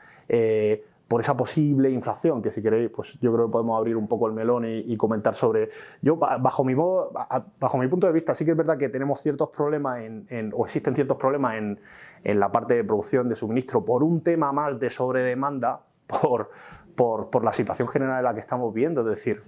por 1.09 1.21
esa 1.21 1.37
posible 1.37 1.91
inflación, 1.91 2.41
que 2.43 2.51
si 2.51 2.63
queréis, 2.63 2.91
pues 2.91 3.19
yo 3.21 3.33
creo 3.33 3.47
que 3.47 3.53
podemos 3.53 3.79
abrir 3.79 3.97
un 3.97 4.09
poco 4.09 4.27
el 4.27 4.33
melón 4.33 4.65
y, 4.67 4.97
comentar 4.97 5.35
sobre... 5.35 5.69
Yo, 6.01 6.17
bajo 6.17 6.65
mi, 6.65 6.75
modo, 6.75 7.13
bajo 7.61 7.79
mi 7.79 7.87
punto 7.89 8.07
de 8.07 8.13
vista, 8.13 8.35
sí 8.35 8.45
que 8.45 8.53
es 8.53 8.57
verdad 8.57 8.79
que 8.79 8.89
tenemos 8.89 9.21
ciertos 9.21 9.51
problemas, 9.51 10.01
en, 10.01 10.51
o 10.55 10.65
existen 10.65 10.95
ciertos 10.95 11.17
problemas 11.17 11.57
en, 11.57 11.81
en, 12.23 12.41
la 12.41 12.51
parte 12.51 12.75
de 12.75 12.85
producción 12.85 13.29
de 13.29 13.37
suministro 13.37 13.85
por 13.85 14.03
un 14.03 14.23
tema 14.23 14.51
más 14.53 14.81
de 14.81 14.89
sobredemanda, 14.89 15.83
por, 16.07 16.51
por, 16.95 17.45
la 17.45 17.53
situación 17.53 17.89
general 17.89 18.19
en 18.19 18.25
la 18.25 18.35
que 18.35 18.41
estamos 18.41 18.73
viendo. 18.73 19.01
Es 19.03 19.07
decir, 19.19 19.43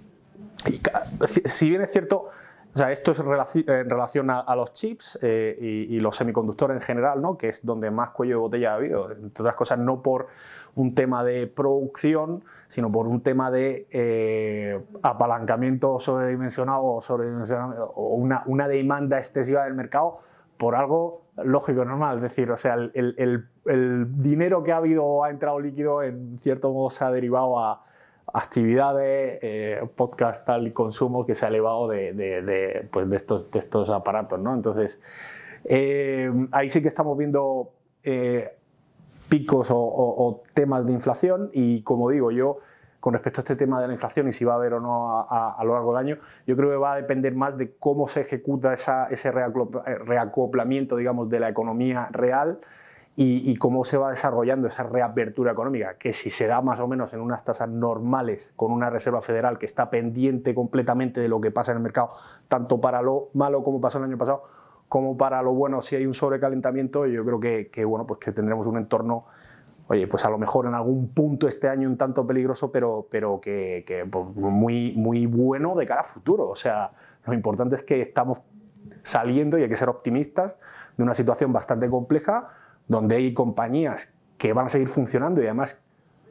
si 1.45 1.69
bien 1.69 1.81
es 1.81 1.91
cierto 1.91 2.29
o 2.73 2.77
sea, 2.77 2.91
esto 2.91 3.09
es 3.09 3.19
en 3.19 3.89
relación 3.89 4.29
a, 4.29 4.55
los 4.55 4.71
chips 4.71 5.17
eh, 5.23 5.57
y, 5.89 5.99
los 5.99 6.15
semiconductores 6.15 6.75
en 6.75 6.81
general, 6.81 7.19
¿no? 7.19 7.35
que 7.35 7.49
es 7.49 7.65
donde 7.65 7.89
más 7.89 8.11
cuello 8.11 8.35
de 8.35 8.39
botella 8.39 8.71
ha 8.73 8.75
habido. 8.75 9.11
Entre 9.11 9.41
otras 9.41 9.55
cosas, 9.55 9.79
no 9.79 10.03
por 10.03 10.27
un 10.75 10.93
tema 10.93 11.23
de 11.23 11.47
producción, 11.47 12.43
sino 12.67 12.91
por 12.91 13.07
un 13.07 13.21
tema 13.21 13.49
de 13.49 13.87
eh, 13.89 14.79
apalancamiento 15.01 15.99
sobredimensionado 15.99 16.83
o, 16.83 18.15
una, 18.15 18.67
demanda 18.67 19.17
excesiva 19.17 19.63
del 19.63 19.73
mercado 19.73 20.19
por 20.57 20.75
algo 20.75 21.23
lógico, 21.35 21.83
normal. 21.83 22.17
Es 22.17 22.21
decir, 22.21 22.51
o 22.51 22.57
sea, 22.57 22.75
el 22.75 23.47
dinero 23.67 24.63
que 24.63 24.71
ha 24.71 24.77
habido 24.77 25.23
ha 25.23 25.29
entrado 25.29 25.59
líquido 25.59 26.03
en 26.03 26.37
cierto 26.39 26.71
modo 26.71 26.89
se 26.89 27.03
ha 27.03 27.11
derivado 27.11 27.59
a 27.59 27.83
actividades, 28.33 29.39
eh, 29.41 29.81
podcast 29.95 30.45
tal 30.45 30.67
y 30.67 30.71
consumo 30.71 31.25
que 31.25 31.35
se 31.35 31.45
ha 31.45 31.49
elevado 31.49 31.87
de, 31.87 32.87
pues 32.91 33.09
de, 33.09 33.15
estos, 33.15 33.49
de 33.51 33.59
estos 33.59 33.89
aparatos. 33.89 34.39
¿no? 34.39 34.53
Entonces, 34.53 35.01
eh, 35.65 36.31
ahí 36.51 36.69
sí 36.69 36.81
que 36.81 36.87
estamos 36.87 37.17
viendo 37.17 37.71
eh, 38.03 38.53
picos 39.29 39.69
o, 39.71 40.43
temas 40.53 40.85
de 40.85 40.93
inflación 40.93 41.49
y 41.53 41.81
como 41.81 42.09
digo 42.09 42.31
yo, 42.31 42.59
con 42.99 43.13
respecto 43.13 43.39
a 43.39 43.43
este 43.43 43.55
tema 43.55 43.79
de 43.81 43.87
la 43.87 43.93
inflación 43.93 44.27
y 44.27 44.31
si 44.31 44.43
va 44.43 44.53
a 44.53 44.55
haber 44.55 44.73
o 44.73 44.79
no 44.79 45.25
a, 45.29 45.57
lo 45.63 45.73
largo 45.73 45.95
del 45.95 46.05
año, 46.05 46.17
yo 46.45 46.57
creo 46.57 46.69
que 46.69 46.77
va 46.77 46.93
a 46.93 46.95
depender 46.95 47.33
más 47.35 47.57
de 47.57 47.75
cómo 47.77 48.07
se 48.07 48.21
ejecuta 48.21 48.73
esa, 48.73 49.05
ese 49.05 49.31
reacoplamiento 49.31 50.97
digamos, 50.97 51.29
de 51.29 51.39
la 51.39 51.49
economía 51.49 52.09
real 52.11 52.59
y, 53.19 53.55
cómo 53.57 53.83
se 53.83 53.97
va 53.97 54.11
desarrollando 54.11 54.67
esa 54.67 54.83
reapertura 54.83 55.51
económica, 55.51 55.95
que 55.97 56.13
si 56.13 56.29
se 56.29 56.45
da 56.45 56.61
más 56.61 56.79
o 56.79 56.87
menos 56.87 57.13
en 57.13 57.21
unas 57.21 57.43
tasas 57.43 57.67
normales, 57.67 58.53
con 58.55 58.71
una 58.71 58.91
Reserva 58.91 59.23
Federal 59.23 59.57
que 59.57 59.65
está 59.65 59.89
pendiente 59.89 60.53
completamente 60.53 61.19
de 61.19 61.27
lo 61.27 61.41
que 61.41 61.49
pasa 61.49 61.71
en 61.71 61.77
el 61.77 61.83
mercado, 61.83 62.11
tanto 62.47 62.79
para 62.79 63.01
lo 63.01 63.29
malo 63.33 63.63
como 63.63 63.81
pasó 63.81 63.97
el 63.97 64.03
año 64.03 64.19
pasado, 64.19 64.43
como 64.87 65.17
para 65.17 65.41
lo 65.41 65.53
bueno, 65.53 65.81
si 65.81 65.95
hay 65.95 66.05
un 66.05 66.13
sobrecalentamiento, 66.13 67.07
yo 67.07 67.25
creo 67.25 67.39
que, 67.39 67.71
que 67.71 67.85
bueno, 67.85 68.05
pues 68.05 68.19
que 68.19 68.31
tendremos 68.31 68.67
un 68.67 68.77
entorno 68.77 69.25
oye, 69.87 70.05
pues 70.05 70.23
a 70.25 70.29
lo 70.29 70.37
mejor 70.37 70.67
en 70.67 70.75
algún 70.75 71.07
punto 71.09 71.47
este 71.47 71.69
año 71.69 71.89
un 71.89 71.97
tanto 71.97 72.27
peligroso, 72.27 72.71
pero, 72.71 73.07
pero 73.09 73.41
que, 73.41 73.83
que 73.87 74.05
pues 74.05 74.25
muy, 74.35 74.93
muy 74.95 75.25
bueno 75.25 75.75
de 75.75 75.87
cara 75.87 76.01
a 76.01 76.03
futuro. 76.03 76.49
O 76.49 76.55
sea, 76.55 76.91
lo 77.25 77.33
importante 77.33 77.77
es 77.77 77.83
que 77.83 78.01
estamos 78.01 78.39
saliendo 79.01 79.57
y 79.57 79.63
hay 79.63 79.69
que 79.69 79.77
ser 79.77 79.89
optimistas 79.89 80.57
de 80.97 81.03
una 81.03 81.15
situación 81.15 81.53
bastante 81.53 81.89
compleja, 81.89 82.49
donde 82.87 83.15
hay 83.15 83.33
compañías 83.33 84.13
que 84.37 84.53
van 84.53 84.67
a 84.67 84.69
seguir 84.69 84.89
funcionando 84.89 85.41
y 85.41 85.45
además 85.45 85.81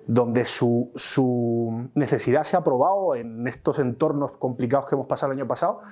donde 0.06 0.44
su, 0.44 0.92
su, 0.94 1.90
necesidad 1.94 2.44
se 2.44 2.56
ha 2.56 2.62
probado 2.62 3.16
en 3.16 3.48
estos 3.48 3.80
entornos 3.80 4.32
complicados 4.32 4.88
que 4.88 4.94
hemos 4.94 5.08
pasado 5.08 5.32
el 5.32 5.38
año 5.38 5.48
pasado 5.48 5.82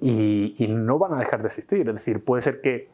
y, 0.00 0.66
no 0.68 0.98
van 0.98 1.14
a 1.14 1.18
dejar 1.18 1.40
de 1.40 1.46
existir. 1.46 1.88
Es 1.88 1.94
decir, 1.94 2.24
puede 2.24 2.42
ser 2.42 2.60
que 2.60 2.90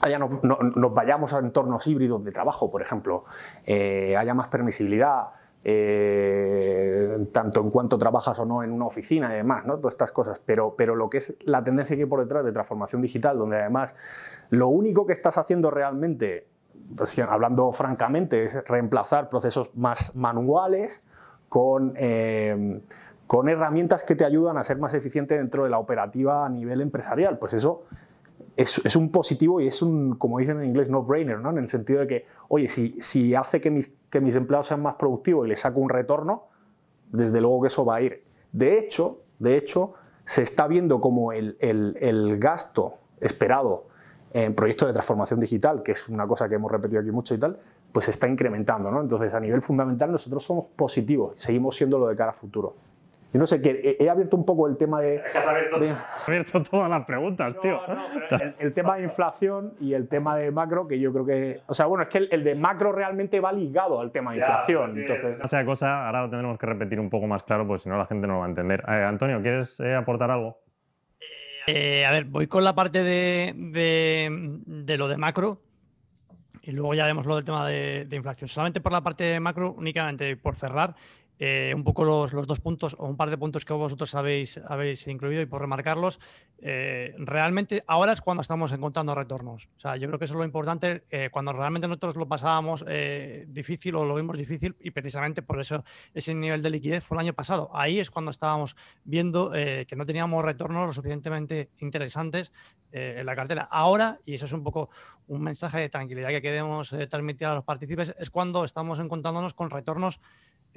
haya 0.00 0.18
no, 0.18 0.40
nos 0.42 0.94
vayamos 0.94 1.32
a 1.32 1.38
entornos 1.38 1.86
híbridos 1.86 2.24
de 2.24 2.32
trabajo, 2.32 2.70
por 2.70 2.82
ejemplo, 2.82 3.24
eh, 3.64 4.16
haya 4.16 4.34
más 4.34 4.48
permisibilidad, 4.48 5.28
eh, 5.68 7.26
tanto 7.32 7.60
en 7.60 7.70
cuanto 7.70 7.98
trabajas 7.98 8.38
o 8.38 8.44
no 8.44 8.62
en 8.62 8.70
una 8.70 8.86
oficina 8.86 9.32
y 9.32 9.38
demás, 9.38 9.66
¿no? 9.66 9.78
todas 9.78 9.94
estas 9.94 10.12
cosas, 10.12 10.40
pero, 10.46 10.76
pero 10.76 10.94
lo 10.94 11.10
que 11.10 11.18
es 11.18 11.36
la 11.40 11.64
tendencia 11.64 11.96
que 11.96 12.02
hay 12.02 12.08
por 12.08 12.20
detrás 12.20 12.44
de 12.44 12.52
transformación 12.52 13.02
digital, 13.02 13.36
donde 13.36 13.56
además 13.56 13.92
lo 14.50 14.68
único 14.68 15.06
que 15.06 15.12
estás 15.12 15.38
haciendo 15.38 15.72
realmente, 15.72 16.46
pues, 16.96 17.18
hablando 17.18 17.72
francamente, 17.72 18.44
es 18.44 18.62
reemplazar 18.68 19.28
procesos 19.28 19.74
más 19.74 20.14
manuales 20.14 21.02
con, 21.48 21.94
eh, 21.96 22.80
con 23.26 23.48
herramientas 23.48 24.04
que 24.04 24.14
te 24.14 24.24
ayudan 24.24 24.58
a 24.58 24.62
ser 24.62 24.78
más 24.78 24.94
eficiente 24.94 25.36
dentro 25.36 25.64
de 25.64 25.70
la 25.70 25.80
operativa 25.80 26.46
a 26.46 26.48
nivel 26.48 26.80
empresarial. 26.80 27.38
Pues 27.38 27.54
eso 27.54 27.86
es, 28.56 28.96
un 28.96 29.10
positivo 29.10 29.60
y 29.60 29.66
es 29.66 29.82
un, 29.82 30.16
como 30.16 30.38
dicen 30.38 30.58
en 30.60 30.68
inglés, 30.68 30.88
no-brainer, 30.88 31.38
¿no? 31.38 31.50
en 31.50 31.58
el 31.58 31.68
sentido 31.68 32.00
de 32.00 32.06
que, 32.06 32.26
oye, 32.48 32.68
si, 32.68 32.96
si 33.00 33.34
hace 33.34 33.60
que 33.60 33.70
mis, 33.70 33.92
que 34.08 34.20
mis 34.20 34.34
empleados 34.34 34.68
sean 34.68 34.82
más 34.82 34.94
productivos 34.94 35.46
y 35.46 35.50
les 35.50 35.60
saco 35.60 35.80
un 35.80 35.90
retorno, 35.90 36.44
desde 37.12 37.40
luego 37.40 37.62
que 37.62 37.66
eso 37.68 37.84
va 37.84 37.96
a 37.96 38.00
ir. 38.00 38.24
De 38.52 38.78
hecho, 38.78 39.20
de 39.38 39.58
hecho 39.58 39.94
se 40.24 40.42
está 40.42 40.66
viendo 40.66 41.00
como 41.00 41.32
el, 41.32 41.56
el, 41.60 41.96
el 42.00 42.38
gasto 42.38 42.94
esperado 43.20 43.88
en 44.32 44.54
proyectos 44.54 44.88
de 44.88 44.94
transformación 44.94 45.38
digital, 45.38 45.82
que 45.82 45.92
es 45.92 46.08
una 46.08 46.26
cosa 46.26 46.48
que 46.48 46.54
hemos 46.54 46.72
repetido 46.72 47.00
aquí 47.00 47.10
mucho 47.10 47.34
y 47.34 47.38
tal, 47.38 47.58
pues 47.92 48.06
se 48.06 48.10
está 48.10 48.26
incrementando. 48.26 48.90
¿no? 48.90 49.00
Entonces, 49.00 49.32
a 49.34 49.40
nivel 49.40 49.62
fundamental, 49.62 50.10
nosotros 50.10 50.42
somos 50.42 50.66
positivos, 50.74 51.34
seguimos 51.36 51.76
siendo 51.76 51.98
lo 51.98 52.08
de 52.08 52.16
cara 52.16 52.30
a 52.30 52.34
futuro. 52.34 52.74
Yo 53.36 53.40
no 53.40 53.46
sé, 53.46 53.60
que 53.60 53.98
he 54.00 54.08
abierto 54.08 54.34
un 54.34 54.46
poco 54.46 54.66
el 54.66 54.78
tema 54.78 54.98
de... 55.02 55.20
has 55.34 56.26
abierto, 56.26 56.62
todas 56.62 56.88
las 56.88 57.04
preguntas, 57.04 57.54
tío. 57.60 57.78
el, 58.58 58.72
tema 58.72 58.96
de 58.96 59.02
inflación 59.02 59.74
y 59.78 59.92
el 59.92 60.08
tema 60.08 60.38
de 60.38 60.50
macro, 60.50 60.88
que 60.88 60.98
yo 60.98 61.12
creo 61.12 61.26
que... 61.26 61.60
O 61.66 61.74
sea, 61.74 61.84
bueno, 61.84 62.04
es 62.04 62.08
que 62.08 62.16
el, 62.16 62.42
de 62.42 62.54
macro 62.54 62.92
realmente 62.92 63.38
va 63.38 63.52
ligado 63.52 64.00
al 64.00 64.10
tema 64.10 64.32
de 64.32 64.38
inflación. 64.38 64.98
entonces... 64.98 65.36
O 65.44 65.48
sea, 65.48 65.66
cosa, 65.66 66.06
ahora 66.06 66.22
lo 66.22 66.30
tendremos 66.30 66.58
que 66.58 66.64
repetir 66.64 66.98
un 66.98 67.10
poco 67.10 67.26
más 67.26 67.42
claro, 67.42 67.66
porque 67.66 67.80
si 67.80 67.90
no 67.90 67.98
la 67.98 68.06
gente 68.06 68.26
no 68.26 68.32
lo 68.32 68.38
va 68.38 68.46
a 68.46 68.48
entender. 68.48 68.82
Eh, 68.88 69.04
Antonio, 69.04 69.42
¿quieres 69.42 69.78
eh, 69.80 69.94
aportar 69.94 70.30
algo? 70.30 70.58
Eh, 71.66 72.06
a 72.06 72.12
ver, 72.12 72.24
voy 72.24 72.46
con 72.46 72.64
la 72.64 72.74
parte 72.74 73.02
de, 73.02 73.52
de, 73.54 74.96
lo 74.96 75.08
de 75.08 75.18
macro 75.18 75.60
y 76.62 76.72
luego 76.72 76.94
ya 76.94 77.04
vemos 77.04 77.26
lo 77.26 77.36
del 77.36 77.44
tema 77.44 77.68
de, 77.68 78.06
de, 78.06 78.16
inflación. 78.16 78.48
Solamente 78.48 78.80
por 78.80 78.92
la 78.92 79.02
parte 79.02 79.24
de 79.24 79.40
macro, 79.40 79.74
únicamente 79.74 80.38
por 80.38 80.56
cerrar, 80.56 80.94
eh, 81.38 81.72
un 81.74 81.84
poco 81.84 82.04
los, 82.04 82.32
dos 82.46 82.60
puntos 82.60 82.96
o 82.98 83.06
un 83.06 83.16
par 83.16 83.28
de 83.28 83.36
puntos 83.36 83.64
que 83.64 83.74
vosotros 83.74 84.14
habéis, 84.14 84.58
habéis 84.66 85.06
incluido 85.06 85.42
y 85.42 85.46
por 85.46 85.60
remarcarlos, 85.60 86.18
eh, 86.58 87.14
realmente 87.18 87.84
ahora 87.86 88.12
es 88.12 88.22
cuando 88.22 88.40
estamos 88.40 88.72
encontrando 88.72 89.14
retornos. 89.14 89.68
O 89.76 89.80
sea, 89.80 89.96
yo 89.96 90.08
creo 90.08 90.18
que 90.18 90.24
eso 90.24 90.34
es 90.34 90.38
lo 90.38 90.44
importante, 90.44 91.04
eh, 91.10 91.28
cuando 91.30 91.52
realmente 91.52 91.88
nosotros 91.88 92.16
lo 92.16 92.26
pasábamos 92.26 92.84
difícil 93.48 93.96
o 93.96 94.04
lo 94.04 94.14
vimos 94.14 94.38
difícil 94.38 94.76
y 94.80 94.90
precisamente 94.90 95.42
por 95.42 95.60
eso 95.60 95.84
ese 96.14 96.34
nivel 96.34 96.62
de 96.62 96.70
liquidez 96.70 97.04
fue 97.04 97.16
el 97.16 97.20
año 97.20 97.34
pasado. 97.34 97.70
Ahí 97.74 97.98
es 97.98 98.10
cuando 98.10 98.30
estábamos 98.30 98.76
viendo 99.04 99.50
que 99.50 99.96
no 99.96 100.06
teníamos 100.06 100.44
retornos 100.44 100.86
lo 100.86 100.92
suficientemente 100.92 101.70
interesantes 101.78 102.52
en 102.92 103.26
la 103.26 103.34
cartera. 103.34 103.68
Ahora, 103.70 104.20
y 104.24 104.34
eso 104.34 104.46
es 104.46 104.52
un 104.52 104.62
poco 104.62 104.90
un 105.26 105.42
mensaje 105.42 105.80
de 105.80 105.88
tranquilidad 105.88 106.28
que 106.28 106.42
queremos 106.42 106.94
transmitir 107.10 107.46
a 107.46 107.54
los 107.54 107.64
partícipes, 107.64 108.14
es 108.18 108.30
cuando 108.30 108.64
estamos 108.64 108.98
encontrándonos 108.98 109.54
con 109.54 109.70
retornos 109.70 110.20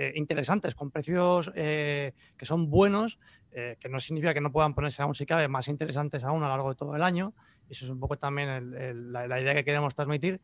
eh, 0.02 0.14
interesantes, 0.16 0.76
con 0.76 0.92
precios 0.92 1.52
eh, 1.56 2.14
que 2.38 2.46
son 2.46 2.70
buenos, 2.70 3.20
eh, 3.52 3.76
que 3.82 3.90
no 3.90 4.00
significa 4.00 4.34
que 4.34 4.40
no 4.40 4.50
puedan 4.50 4.74
ponerse 4.74 5.02
aún 5.02 5.14
si 5.14 5.26
cabe 5.26 5.50
más 5.50 5.68
interesantes 5.68 6.24
aún 6.24 6.42
a 6.42 6.48
lo 6.48 6.54
largo 6.54 6.70
de 6.70 6.76
todo 6.76 6.96
el 6.96 7.04
año. 7.04 7.34
Eso 7.70 7.84
es 7.84 7.92
un 7.92 8.00
poco 8.00 8.18
también 8.18 9.12
la, 9.12 9.42
idea 9.42 9.54
que 9.54 9.66
queremos 9.66 9.94
transmitir 9.94 10.40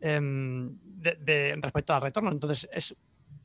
em, 0.00 0.78
de, 0.80 1.58
respecto 1.60 1.92
al 1.92 2.02
retorno. 2.02 2.30
Entonces, 2.30 2.68
es, 2.72 2.94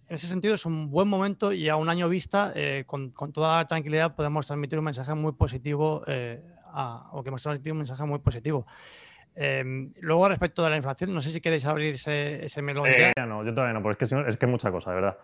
en 0.07 0.13
ese 0.13 0.27
sentido 0.27 0.53
es 0.53 0.67
un 0.67 0.91
buen 0.91 1.07
momento 1.07 1.51
y 1.51 1.67
a 1.67 1.77
un 1.77 1.89
año 1.89 2.09
vista, 2.09 2.53
con, 2.85 3.09
con, 3.09 3.33
toda 3.33 3.67
tranquilidad, 3.67 4.13
podemos 4.13 4.45
transmitir 4.45 4.77
un 4.77 4.85
mensaje 4.85 5.15
muy 5.15 5.31
positivo 5.31 6.03
o 6.03 7.23
que 7.23 7.29
hemos 7.29 7.41
transmitido 7.41 7.73
un 7.73 7.79
mensaje 7.79 8.03
muy 8.03 8.19
positivo. 8.19 8.67
Em, 9.35 9.91
luego, 9.99 10.29
respecto 10.29 10.63
de 10.63 10.69
la 10.69 10.77
inflación, 10.77 11.11
no 11.11 11.21
sé 11.21 11.31
si 11.31 11.41
queréis 11.41 11.65
abrir 11.65 11.95
ese, 11.95 12.45
ese 12.45 12.61
melón. 12.61 12.87
ya. 12.91 13.25
No, 13.25 13.43
yo 13.43 13.51
todavía 13.51 13.73
no, 13.73 13.81
porque 13.81 14.05
es 14.05 14.13
que, 14.13 14.23
es 14.27 14.37
que 14.37 14.45
mucha 14.45 14.69
cosa, 14.69 14.91
de 14.91 14.95
verdad. 14.97 15.17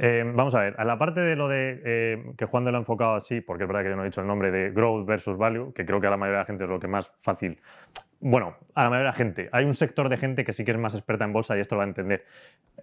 Eh, 0.00 0.22
vamos 0.24 0.54
a 0.54 0.60
ver, 0.60 0.74
a 0.78 0.84
la 0.84 0.96
parte 0.96 1.20
de 1.20 1.34
lo 1.34 1.48
de 1.48 1.82
eh, 1.84 2.32
que 2.36 2.44
Juan 2.46 2.64
de 2.64 2.70
lo 2.70 2.78
ha 2.78 2.80
enfocado 2.80 3.14
así, 3.14 3.40
porque 3.40 3.64
es 3.64 3.68
verdad 3.68 3.82
que 3.82 3.90
yo 3.90 3.96
no 3.96 4.02
he 4.02 4.06
dicho 4.06 4.20
el 4.20 4.28
nombre 4.28 4.50
de 4.52 4.70
growth 4.70 5.04
versus 5.06 5.36
value, 5.36 5.72
que 5.74 5.84
creo 5.84 6.00
que 6.00 6.06
a 6.06 6.10
la 6.10 6.16
mayoría 6.16 6.38
de 6.38 6.42
la 6.42 6.46
gente 6.46 6.64
es 6.64 6.70
lo 6.70 6.78
que 6.78 6.86
más 6.86 7.12
fácil 7.20 7.58
bueno, 8.20 8.56
a 8.74 8.84
la 8.84 8.90
mayoría 8.90 9.10
de 9.10 9.12
la 9.12 9.16
gente. 9.16 9.48
Hay 9.52 9.64
un 9.64 9.74
sector 9.74 10.08
de 10.08 10.16
gente 10.16 10.44
que 10.44 10.52
sí 10.52 10.64
que 10.64 10.72
es 10.72 10.78
más 10.78 10.94
experta 10.94 11.24
en 11.24 11.32
bolsa 11.32 11.56
y 11.56 11.60
esto 11.60 11.76
lo 11.76 11.78
va 11.78 11.84
a 11.84 11.88
entender. 11.88 12.24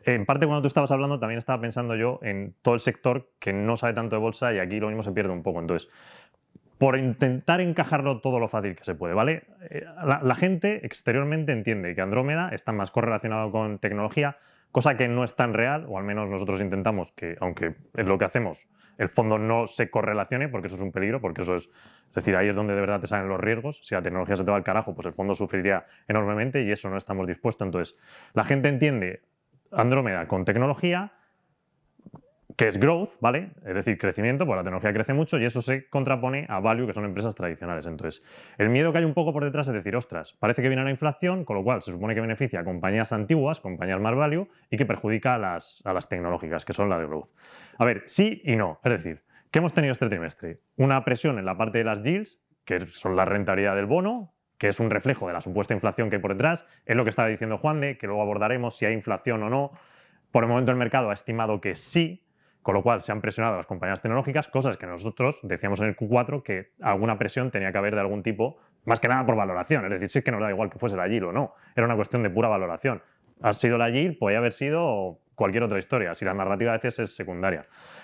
En 0.05 0.25
parte, 0.25 0.45
cuando 0.45 0.61
tú 0.61 0.67
estabas 0.67 0.91
hablando, 0.91 1.19
también 1.19 1.39
estaba 1.39 1.59
pensando 1.59 1.95
yo 1.95 2.19
en 2.21 2.55
todo 2.61 2.73
el 2.73 2.79
sector 2.79 3.29
que 3.39 3.51
no 3.51 3.75
sabe 3.75 3.93
tanto 3.93 4.15
de 4.15 4.21
bolsa 4.21 4.53
y 4.53 4.59
aquí 4.59 4.79
lo 4.79 4.87
mismo 4.87 5.03
se 5.03 5.11
pierde 5.11 5.33
un 5.33 5.43
poco. 5.43 5.59
Entonces, 5.59 5.89
por 6.77 6.97
intentar 6.97 7.61
encajarlo 7.61 8.19
todo 8.19 8.39
lo 8.39 8.47
fácil 8.47 8.75
que 8.75 8.83
se 8.83 8.95
puede, 8.95 9.13
¿vale? 9.13 9.43
Eh, 9.69 9.85
la, 10.21 10.35
gente 10.35 10.85
exteriormente 10.85 11.53
entiende 11.53 11.95
que 11.95 12.01
Andrómeda 12.01 12.49
está 12.49 12.71
más 12.71 12.91
correlacionado 12.91 13.51
con 13.51 13.79
tecnología, 13.79 14.37
cosa 14.71 14.97
que 14.97 15.07
no 15.07 15.23
es 15.23 15.35
tan 15.35 15.53
real, 15.53 15.85
o 15.87 15.97
al 15.97 16.03
menos 16.03 16.29
nosotros 16.29 16.59
intentamos 16.59 17.11
que, 17.13 17.37
aunque 17.39 17.75
es 17.95 18.05
lo 18.05 18.17
que 18.17 18.25
hacemos, 18.25 18.67
el 18.97 19.09
fondo 19.09 19.37
no 19.37 19.67
se 19.67 19.89
correlacione, 19.89 20.49
porque 20.49 20.67
eso 20.67 20.75
es 20.75 20.81
un 20.81 20.91
peligro, 20.91 21.21
porque 21.21 21.41
eso 21.41 21.55
es, 21.55 21.69
es 22.09 22.13
decir, 22.13 22.35
ahí 22.35 22.49
es 22.49 22.55
donde 22.55 22.75
de 22.75 22.81
verdad 22.81 22.99
te 22.99 23.07
salen 23.07 23.27
los 23.27 23.39
riesgos. 23.39 23.81
Si 23.83 23.95
la 23.95 24.01
tecnología 24.01 24.35
se 24.35 24.43
te 24.43 24.51
va 24.51 24.57
al 24.57 24.63
carajo, 24.63 24.93
pues 24.93 25.05
el 25.05 25.13
fondo 25.13 25.35
sufriría 25.35 25.85
enormemente 26.07 26.63
y 26.63 26.71
eso 26.71 26.89
no 26.89 26.97
estamos 26.97 27.27
dispuestos. 27.27 27.65
Entonces, 27.65 27.97
la 28.33 28.43
gente 28.43 28.69
entiende 28.69 29.21
Andrómeda 29.71 30.27
con 30.27 30.45
tecnología, 30.45 31.11
que 32.55 32.67
es 32.67 32.79
growth, 32.79 33.11
¿vale? 33.19 33.51
Es 33.65 33.73
decir, 33.73 33.97
crecimiento, 33.97 34.45
porque 34.45 34.57
la 34.57 34.63
tecnología 34.63 34.93
crece 34.93 35.13
mucho 35.13 35.37
y 35.37 35.45
eso 35.45 35.61
se 35.61 35.89
contrapone 35.89 36.45
a 36.47 36.59
value, 36.59 36.87
que 36.87 36.93
son 36.93 37.03
empresas 37.03 37.35
tradicionales. 37.35 37.85
Entonces, 37.85 38.25
el 38.57 38.69
miedo 38.69 38.91
que 38.91 38.99
hay 38.99 39.03
un 39.03 39.13
poco 39.13 39.33
por 39.33 39.43
detrás 39.43 39.67
es 39.67 39.73
decir, 39.73 39.95
ostras, 39.95 40.33
parece 40.39 40.61
que 40.61 40.69
viene 40.69 40.83
la 40.83 40.91
inflación, 40.91 41.43
con 41.43 41.57
lo 41.57 41.63
cual 41.63 41.81
se 41.81 41.91
supone 41.91 42.15
que 42.15 42.21
beneficia 42.21 42.61
a 42.61 42.63
compañías 42.63 43.11
antiguas, 43.11 43.59
compañías 43.59 43.99
más 43.99 44.15
value, 44.15 44.47
y 44.69 44.77
que 44.77 44.85
perjudica 44.85 45.35
a 45.35 45.37
las, 45.37 45.81
a 45.85 45.93
las 45.93 46.07
tecnológicas, 46.07 46.63
que 46.63 46.73
son 46.73 46.89
las 46.89 46.99
de 46.99 47.07
growth. 47.07 47.29
A 47.77 47.85
ver, 47.85 48.03
sí 48.05 48.41
y 48.45 48.55
no. 48.55 48.79
Es 48.83 48.91
decir, 48.91 49.23
¿qué 49.51 49.59
hemos 49.59 49.73
tenido 49.73 49.91
este 49.91 50.07
trimestre? 50.07 50.61
Una 50.77 51.03
presión 51.03 51.37
en 51.39 51.45
la 51.45 51.57
parte 51.57 51.79
de 51.79 51.83
las 51.83 52.03
yields, 52.03 52.39
que 52.63 52.79
son 52.79 53.15
la 53.15 53.25
rentabilidad 53.25 53.75
del 53.75 53.85
bono, 53.85 54.33
que 54.57 54.69
es 54.69 54.79
un 54.79 54.89
reflejo 54.89 55.27
de 55.27 55.33
la 55.33 55.41
supuesta 55.41 55.73
inflación 55.73 56.09
que 56.09 56.15
hay 56.15 56.21
por 56.21 56.31
detrás, 56.31 56.65
es 56.85 56.95
lo 56.95 57.03
que 57.03 57.09
estaba 57.09 57.27
diciendo 57.27 57.57
Juan 57.57 57.81
de, 57.81 57.97
que 57.97 58.07
luego 58.07 58.21
abordaremos 58.21 58.77
si 58.77 58.85
hay 58.85 58.93
inflación 58.93 59.43
o 59.43 59.49
no. 59.49 59.71
Por 60.31 60.43
el 60.43 60.49
momento 60.49 60.71
el 60.71 60.77
mercado 60.77 61.09
ha 61.09 61.13
estimado 61.13 61.61
que 61.61 61.75
sí, 61.75 62.24
con 62.65 62.73
lo 62.73 62.81
cual 62.81 62.99
se 63.01 63.11
han 63.11 63.21
presionado 63.21 63.57
las 63.57 63.67
compañías 63.67 64.01
tecnológicas, 64.01 64.47
cosas 64.47 64.75
que 64.75 64.87
nosotros 64.87 65.39
decíamos 65.43 65.79
en 65.81 65.89
el 65.89 65.95
Q4 65.95 66.41
que 66.41 66.71
alguna 66.81 67.15
presión 67.15 67.51
tenía 67.51 67.71
que 67.71 67.77
haber 67.77 67.93
de 67.93 68.01
algún 68.01 68.23
tipo, 68.23 68.57
más 68.85 68.99
que 68.99 69.07
nada 69.07 69.23
por 69.23 69.35
valoración. 69.35 69.85
Es 69.85 69.91
decir, 69.91 70.09
si 70.09 70.17
es 70.17 70.25
que 70.25 70.31
nos 70.31 70.41
da 70.41 70.49
igual 70.49 70.71
que 70.71 70.79
fuese 70.79 70.97
la 70.97 71.07
yield 71.07 71.25
o 71.25 71.31
no, 71.31 71.53
era 71.75 71.85
una 71.85 71.95
cuestión 71.95 72.23
de 72.23 72.31
pura 72.31 72.49
valoración. 72.49 73.03
Ha 73.43 73.53
sido 73.53 73.77
la 73.77 73.91
yield, 73.91 74.17
podría 74.17 74.39
haber 74.39 74.51
sido 74.51 75.19
cualquier 75.35 75.61
otra 75.61 75.77
historia, 75.77 76.15
si 76.15 76.25
la 76.25 76.33
narrativa 76.33 76.71
a 76.71 76.77
veces 76.77 76.97
es 76.97 77.15
secundaria. 77.15 77.61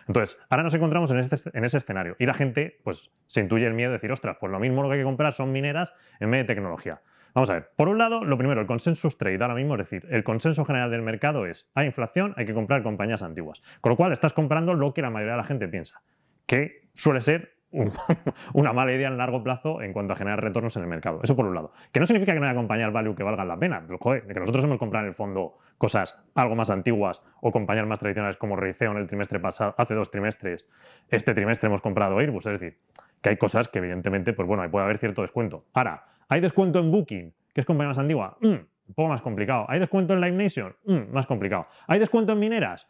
Entonces, 0.08 0.39
ahora 0.48 0.62
nos 0.62 0.75
encontramos 0.75 1.10
en, 1.10 1.18
este, 1.18 1.38
ese 1.51 1.77
escenario 1.80 2.15
y 2.20 2.27
la 2.27 2.36
gente 2.36 2.77
pues 2.84 3.10
se 3.25 3.41
intuye 3.41 3.65
el 3.65 3.74
miedo 3.74 3.89
de 3.89 3.98
decir, 3.98 4.12
ostras, 4.12 4.38
pues 4.39 4.51
lo 4.51 4.60
mismo 4.60 4.84
lo 4.84 4.89
que 4.89 4.94
hay 4.94 5.00
que 5.00 5.06
comprar 5.06 5.34
son 5.34 5.51
mineras 5.51 5.91
en 6.20 6.30
vez 6.30 6.41
de 6.46 6.53
tecnología. 6.53 7.01
Vamos 7.34 7.50
a 7.50 7.54
ver, 7.54 7.70
por 7.76 7.88
un 7.88 7.98
lado, 7.98 8.24
lo 8.24 8.38
primero, 8.38 8.62
el 8.62 8.68
consensus 8.68 9.18
trade 9.18 9.42
ahora 9.42 9.56
mismo, 9.56 9.76
es 9.76 9.80
decir, 9.80 10.06
el 10.10 10.24
consenso 10.24 10.66
general 10.66 10.92
del 10.92 11.02
mercado 11.02 11.46
es, 11.46 11.70
hay 11.76 11.86
inflación, 11.86 12.34
hay 12.38 12.46
que 12.46 12.54
comprar 12.54 12.84
compañías 12.84 13.24
antiguas. 13.24 13.62
Con 13.80 13.92
lo 13.92 13.98
cual, 13.98 14.12
estás 14.12 14.34
comprando 14.34 14.74
lo 14.74 14.94
que 14.94 15.02
la 15.02 15.10
mayoría 15.10 15.34
de 15.34 15.38
la 15.38 15.44
gente 15.46 15.68
piensa, 15.68 16.02
que 16.46 16.90
suele 16.94 17.22
ser 17.22 17.62
una 18.54 18.74
mala 18.74 18.92
idea 18.92 19.08
en 19.08 19.18
largo 19.18 19.44
plazo 19.44 19.82
en 19.82 19.94
cuanto 19.94 20.14
a 20.14 20.16
generar 20.16 20.42
retornos 20.42 20.76
en 20.76 20.84
el 20.84 20.90
mercado. 20.90 21.22
Eso 21.24 21.36
por 21.36 21.46
un 21.46 21.56
lado. 21.56 21.72
Que 21.92 22.00
no 22.00 22.06
significa 22.06 22.34
que 22.34 22.40
no 22.40 22.46
haya 22.46 22.56
compañías 22.56 22.92
value 22.92 23.16
que 23.16 23.24
valgan 23.24 23.48
la 23.48 23.58
pena. 23.58 23.84
Joder, 24.00 24.28
que 24.28 24.40
nosotros 24.40 24.66
hemos 24.66 24.78
comprado 24.78 25.06
en 25.06 25.10
el 25.10 25.16
fondo 25.16 25.58
cosas 25.78 26.20
algo 26.36 26.56
más 26.56 26.70
antiguas 26.70 27.24
o 27.40 27.52
compañías 27.52 27.88
más 27.88 28.00
tradicionales 28.00 28.38
como 28.38 28.56
Reiceo 28.56 28.92
en 28.92 28.98
el 28.98 29.08
trimestre 29.08 29.40
pasado, 29.40 29.74
hace 29.78 29.96
dos 29.96 30.12
trimestres. 30.12 30.68
Este 31.10 31.34
trimestre 31.34 31.68
hemos 31.68 31.82
comprado 31.82 32.18
Airbus. 32.20 32.46
Es 32.46 32.60
decir, 32.60 32.78
que 33.22 33.30
hay 33.30 33.38
cosas 33.38 33.70
que 33.70 33.80
evidentemente, 33.80 34.34
pues 34.34 34.48
bueno, 34.48 34.64
ahí 34.64 34.70
puede 34.70 34.86
haber 34.86 34.98
cierto 34.98 35.22
descuento. 35.22 35.66
Ahora, 35.74 36.04
¿Hay 36.32 36.40
descuento 36.40 36.80
en 36.80 36.92
Booking, 36.92 37.34
que 37.54 37.60
es 37.60 37.68
compañía 37.68 37.90
más 37.90 38.00
antigua? 38.00 38.38
Mm, 38.40 38.48
un 38.48 38.94
poco 38.96 39.10
más 39.10 39.22
complicado. 39.22 39.66
¿Hay 39.68 39.82
descuento 39.82 40.14
en 40.14 40.22
Live 40.22 40.32
Nation? 40.32 40.74
Mm, 40.86 41.12
más 41.12 41.28
complicado. 41.28 41.68
¿Hay 41.88 42.00
descuento 42.00 42.32
en 42.32 42.40
mineras? 42.40 42.88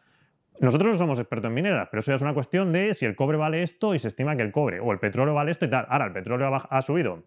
Nosotros 0.60 0.92
no 0.92 0.98
somos 0.98 1.18
expertos 1.18 1.48
en 1.48 1.54
mineras, 1.54 1.88
pero 1.90 2.02
eso 2.02 2.12
ya 2.12 2.14
es 2.14 2.22
una 2.22 2.34
cuestión 2.34 2.72
de 2.72 2.94
si 2.94 3.04
el 3.04 3.16
cobre 3.16 3.36
vale 3.36 3.64
esto 3.64 3.96
y 3.96 3.98
se 3.98 4.06
estima 4.06 4.36
que 4.36 4.42
el 4.42 4.52
cobre 4.52 4.78
o 4.78 4.92
el 4.92 5.00
petróleo 5.00 5.34
vale 5.34 5.50
esto 5.50 5.64
y 5.64 5.70
tal. 5.70 5.86
Ahora, 5.88 6.06
el 6.06 6.12
petróleo 6.12 6.54
ha, 6.70 6.82
subido 6.82 7.24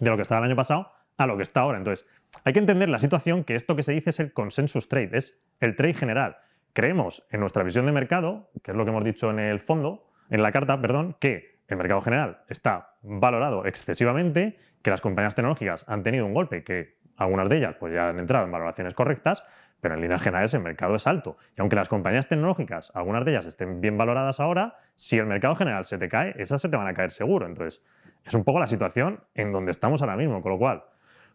de 0.00 0.10
lo 0.10 0.16
que 0.16 0.22
estaba 0.22 0.40
el 0.40 0.46
año 0.46 0.56
pasado 0.56 0.90
a 1.16 1.28
lo 1.28 1.36
que 1.36 1.44
está 1.44 1.60
ahora. 1.60 1.78
Entonces, 1.78 2.08
hay 2.42 2.52
que 2.52 2.58
entender 2.58 2.88
la 2.88 2.98
situación 2.98 3.44
que 3.44 3.54
esto 3.54 3.76
que 3.76 3.84
se 3.84 3.92
dice 3.92 4.10
es 4.10 4.18
el 4.18 4.32
consensus 4.32 4.88
trade, 4.88 5.16
es 5.16 5.38
el 5.60 5.76
trade 5.76 5.94
general. 5.94 6.38
Creemos 6.72 7.24
en 7.30 7.38
nuestra 7.38 7.62
visión 7.62 7.86
de 7.86 7.92
mercado, 7.92 8.50
que 8.64 8.72
es 8.72 8.76
lo 8.76 8.84
que 8.84 8.90
hemos 8.90 9.04
dicho 9.04 9.30
en 9.30 9.38
el 9.38 9.60
fondo, 9.60 10.08
en 10.28 10.42
la 10.42 10.50
carta, 10.50 10.80
perdón, 10.80 11.14
que 11.20 11.51
el 11.72 11.78
mercado 11.78 12.00
general 12.00 12.42
está 12.48 12.94
valorado 13.02 13.66
excesivamente, 13.66 14.58
que 14.82 14.90
las 14.90 15.00
compañías 15.00 15.34
tecnológicas 15.34 15.84
han 15.88 16.02
tenido 16.02 16.26
un 16.26 16.34
golpe, 16.34 16.64
que 16.64 16.96
algunas 17.16 17.48
de 17.48 17.58
ellas 17.58 17.76
pues 17.78 17.92
ya 17.92 18.08
han 18.08 18.18
entrado 18.18 18.44
en 18.44 18.52
valoraciones 18.52 18.94
correctas, 18.94 19.42
pero 19.80 19.94
en 19.94 20.00
líneas 20.00 20.22
generales 20.22 20.54
el 20.54 20.62
mercado 20.62 20.94
es 20.94 21.06
alto. 21.06 21.36
Y 21.56 21.60
aunque 21.60 21.76
las 21.76 21.88
compañías 21.88 22.28
tecnológicas, 22.28 22.92
algunas 22.94 23.24
de 23.24 23.32
ellas 23.32 23.46
estén 23.46 23.80
bien 23.80 23.98
valoradas 23.98 24.38
ahora, 24.38 24.76
si 24.94 25.18
el 25.18 25.26
mercado 25.26 25.56
general 25.56 25.84
se 25.84 25.98
te 25.98 26.08
cae, 26.08 26.34
esas 26.38 26.60
se 26.60 26.68
te 26.68 26.76
van 26.76 26.86
a 26.86 26.94
caer 26.94 27.10
seguro. 27.10 27.46
Entonces, 27.46 27.82
es 28.24 28.34
un 28.34 28.44
poco 28.44 28.60
la 28.60 28.66
situación 28.66 29.20
en 29.34 29.50
donde 29.50 29.72
estamos 29.72 30.00
ahora 30.02 30.16
mismo. 30.16 30.40
Con 30.40 30.52
lo 30.52 30.58
cual, 30.58 30.84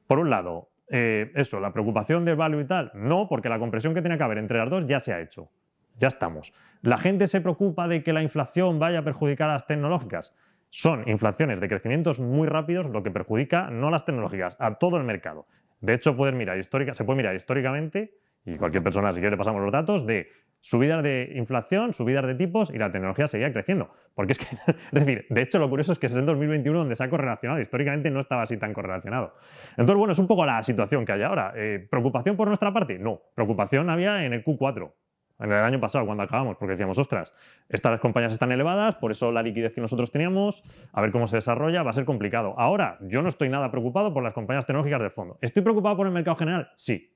por 0.08 0.20
un 0.20 0.30
lado, 0.30 0.70
eh, 0.90 1.32
eso, 1.36 1.60
la 1.60 1.74
preocupación 1.74 2.24
del 2.24 2.38
value 2.38 2.62
y 2.62 2.66
tal, 2.66 2.92
no, 2.94 3.28
porque 3.28 3.50
la 3.50 3.60
compresión 3.60 3.94
que 3.94 4.02
tenía 4.02 4.18
que 4.18 4.24
haber 4.24 4.38
entre 4.38 4.60
las 4.60 4.70
dos 4.70 4.86
ya 4.86 5.00
se 5.00 5.14
ha 5.14 5.20
hecho. 5.20 5.50
Ya 5.98 6.08
estamos. 6.08 6.54
¿La 6.82 6.98
gente 6.98 7.26
se 7.28 7.42
preocupa 7.42 7.88
de 7.88 8.04
que 8.04 8.14
la 8.14 8.22
inflación 8.22 8.78
vaya 8.78 9.00
a 9.00 9.04
perjudicar 9.04 9.50
a 9.50 9.54
las 9.54 9.66
tecnológicas? 9.66 10.34
Son 10.70 11.08
inflaciones 11.08 11.60
de 11.60 11.68
crecimientos 11.68 12.20
muy 12.20 12.48
rápidos 12.48 12.88
lo 12.88 13.02
que 13.02 13.10
perjudica 13.10 13.70
no 13.72 13.88
a 13.88 13.92
las 13.92 14.06
tecnológicas, 14.06 14.58
a 14.60 14.76
todo 14.76 14.98
el 14.98 15.04
mercado. 15.04 15.48
De 15.82 15.94
hecho, 15.94 16.12
se 16.12 16.16
puede 16.16 16.32
mirar 16.34 17.36
históricamente, 17.36 18.14
y 18.46 18.58
cualquier 18.58 18.84
persona, 18.84 19.12
si 19.12 19.20
quiere, 19.20 19.32
le 19.32 19.38
pasamos 19.38 19.62
los 19.62 19.72
datos, 19.72 20.06
de 20.06 20.28
subidas 20.62 21.02
de 21.04 21.32
inflación, 21.36 21.94
subidas 21.94 22.26
de 22.28 22.36
tipos 22.36 22.70
y 22.70 22.78
la 22.78 22.92
tecnología 22.92 23.28
seguía 23.28 23.52
creciendo. 23.52 23.90
Porque 24.14 24.34
es 24.34 24.40
que, 24.40 24.46
es 24.72 24.92
decir, 24.92 25.26
de 25.30 25.42
hecho, 25.42 25.60
lo 25.60 25.70
curioso 25.70 25.94
es 25.94 26.00
que 26.00 26.08
es 26.08 26.16
en 26.16 26.26
2021 26.26 26.80
donde 26.80 26.96
se 26.96 27.04
ha 27.04 27.10
correlacionado, 27.10 27.60
históricamente 27.60 28.12
no 28.12 28.20
estaba 28.20 28.44
así 28.44 28.58
tan 28.58 28.74
correlacionado. 28.74 29.34
Entonces, 29.72 29.96
bueno, 29.96 30.12
es 30.12 30.20
un 30.20 30.28
poco 30.28 30.46
la 30.46 30.62
situación 30.62 31.06
que 31.06 31.14
hay 31.14 31.24
ahora. 31.24 31.54
Eh, 31.56 31.88
¿Preocupación 31.90 32.36
por 32.36 32.48
nuestra 32.48 32.72
parte? 32.72 33.00
No, 33.00 33.22
preocupación 33.34 33.90
había 33.90 34.26
en 34.26 34.34
el 34.34 34.44
Q4 34.44 34.92
en 35.40 35.52
el 35.52 35.64
año 35.64 35.80
pasado 35.80 36.06
cuando 36.06 36.24
acabamos, 36.24 36.58
porque 36.58 36.72
decíamos, 36.72 36.98
ostras, 36.98 37.34
estas 37.70 38.00
compañías 38.00 38.34
están 38.34 38.52
elevadas, 38.52 38.96
por 38.96 39.12
eso 39.12 39.32
la 39.32 39.44
liquidez 39.44 39.74
que 39.74 39.82
nosotros 39.82 40.12
teníamos, 40.12 40.64
a 40.92 41.02
ver 41.02 41.12
cómo 41.12 41.28
se 41.28 41.38
desarrolla, 41.38 41.84
va 41.84 41.92
a 41.92 41.94
ser 41.94 42.06
complicado. 42.06 42.56
Ahora, 42.58 42.98
yo 43.02 43.22
no 43.22 43.30
estoy 43.30 43.50
nada 43.50 43.70
preocupado 43.72 44.14
por 44.14 44.24
las 44.24 44.34
compañías 44.34 44.66
tecnológicas 44.66 45.00
del 45.00 45.12
fondo. 45.12 45.38
¿Estoy 45.42 45.64
preocupado 45.64 45.96
por 45.98 46.08
el 46.08 46.14
mercado 46.14 46.38
general? 46.38 46.72
Sí. 46.76 47.14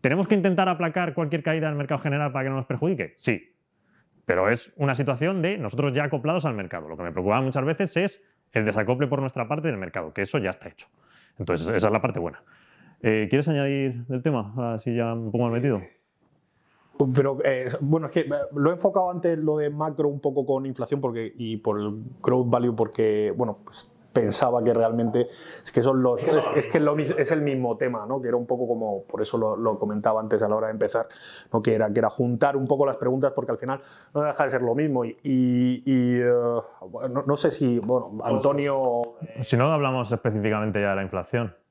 ¿Tenemos 0.00 0.26
que 0.26 0.34
intentar 0.34 0.68
aplacar 0.68 1.14
cualquier 1.14 1.42
caída 1.42 1.66
del 1.66 1.76
mercado 1.76 2.00
general 2.00 2.30
para 2.30 2.44
que 2.44 2.50
no 2.50 2.56
nos 2.56 2.66
perjudique? 2.66 3.14
Sí. 3.16 3.54
Pero 4.26 4.48
es 4.48 4.72
una 4.76 4.94
situación 4.94 5.42
de 5.42 5.58
nosotros 5.58 5.92
ya 5.92 6.04
acoplados 6.04 6.44
al 6.44 6.54
mercado. 6.54 6.88
Lo 6.88 6.96
que 6.96 7.02
me 7.02 7.12
preocupa 7.12 7.40
muchas 7.40 7.64
veces 7.64 7.96
es 7.96 8.22
el 8.52 8.64
desacople 8.64 9.06
por 9.06 9.20
nuestra 9.20 9.48
parte 9.48 9.68
del 9.68 9.76
mercado, 9.76 10.12
que 10.12 10.22
eso 10.22 10.38
ya 10.38 10.50
está 10.50 10.68
hecho. 10.68 10.88
Entonces, 11.38 11.66
esa 11.66 11.88
es 11.88 11.92
la 11.92 12.00
parte 12.00 12.20
buena. 12.20 12.42
Eh, 13.02 13.26
¿Quieres 13.28 13.48
añadir 13.48 14.06
del 14.06 14.22
tema? 14.22 14.74
Así 14.74 14.94
ya 14.94 15.12
un 15.12 15.30
poco 15.30 15.44
más 15.44 15.52
metido. 15.52 15.82
Pero 17.14 17.38
eh, 17.44 17.68
bueno, 17.80 18.06
es 18.06 18.12
que 18.12 18.20
eh, 18.20 18.30
lo 18.54 18.70
he 18.70 18.74
enfocado 18.74 19.10
antes 19.10 19.38
lo 19.38 19.58
de 19.58 19.70
macro 19.70 20.08
un 20.08 20.20
poco 20.20 20.46
con 20.46 20.66
inflación 20.66 21.00
porque, 21.00 21.32
y 21.36 21.56
por 21.56 21.80
el 21.80 22.02
growth 22.22 22.48
value 22.48 22.74
porque, 22.74 23.32
bueno, 23.36 23.58
pues 23.64 23.90
pensaba 24.14 24.62
que 24.62 24.72
realmente 24.72 25.28
es 25.62 25.72
que 25.72 25.82
son 25.82 26.02
los 26.02 26.22
es, 26.22 26.66
que 26.68 26.78
lo, 26.78 26.96
es 26.96 27.32
el 27.32 27.42
mismo 27.42 27.76
tema 27.76 28.06
no 28.06 28.22
que 28.22 28.28
era 28.28 28.36
un 28.36 28.46
poco 28.46 28.68
como 28.68 29.02
por 29.02 29.20
eso 29.20 29.36
lo, 29.36 29.78
comentaba 29.78 30.20
antes 30.20 30.40
a 30.40 30.48
la 30.48 30.54
hora 30.54 30.68
de 30.68 30.74
empezar 30.74 31.08
no 31.52 31.60
que 31.60 31.74
era 31.74 31.92
que 31.92 31.98
era 31.98 32.08
juntar 32.08 32.56
un 32.56 32.68
poco 32.68 32.86
las 32.86 32.96
preguntas 32.96 33.32
porque 33.34 33.50
al 33.50 33.58
final 33.58 33.80
no 34.14 34.22
deja 34.22 34.44
de 34.44 34.50
ser 34.50 34.62
lo 34.62 34.76
mismo. 34.76 35.04
Y, 35.04 35.82
eh, 35.86 36.32
no, 37.26 37.36
sé 37.36 37.50
si 37.50 37.80
bueno 37.80 38.18
Antonio 38.22 39.02
si 39.42 39.56
no 39.56 39.72
hablamos 39.72 40.12
específicamente 40.12 40.80
ya 40.80 40.90
de 40.90 40.96
la 40.96 41.02
inflación 41.02 41.63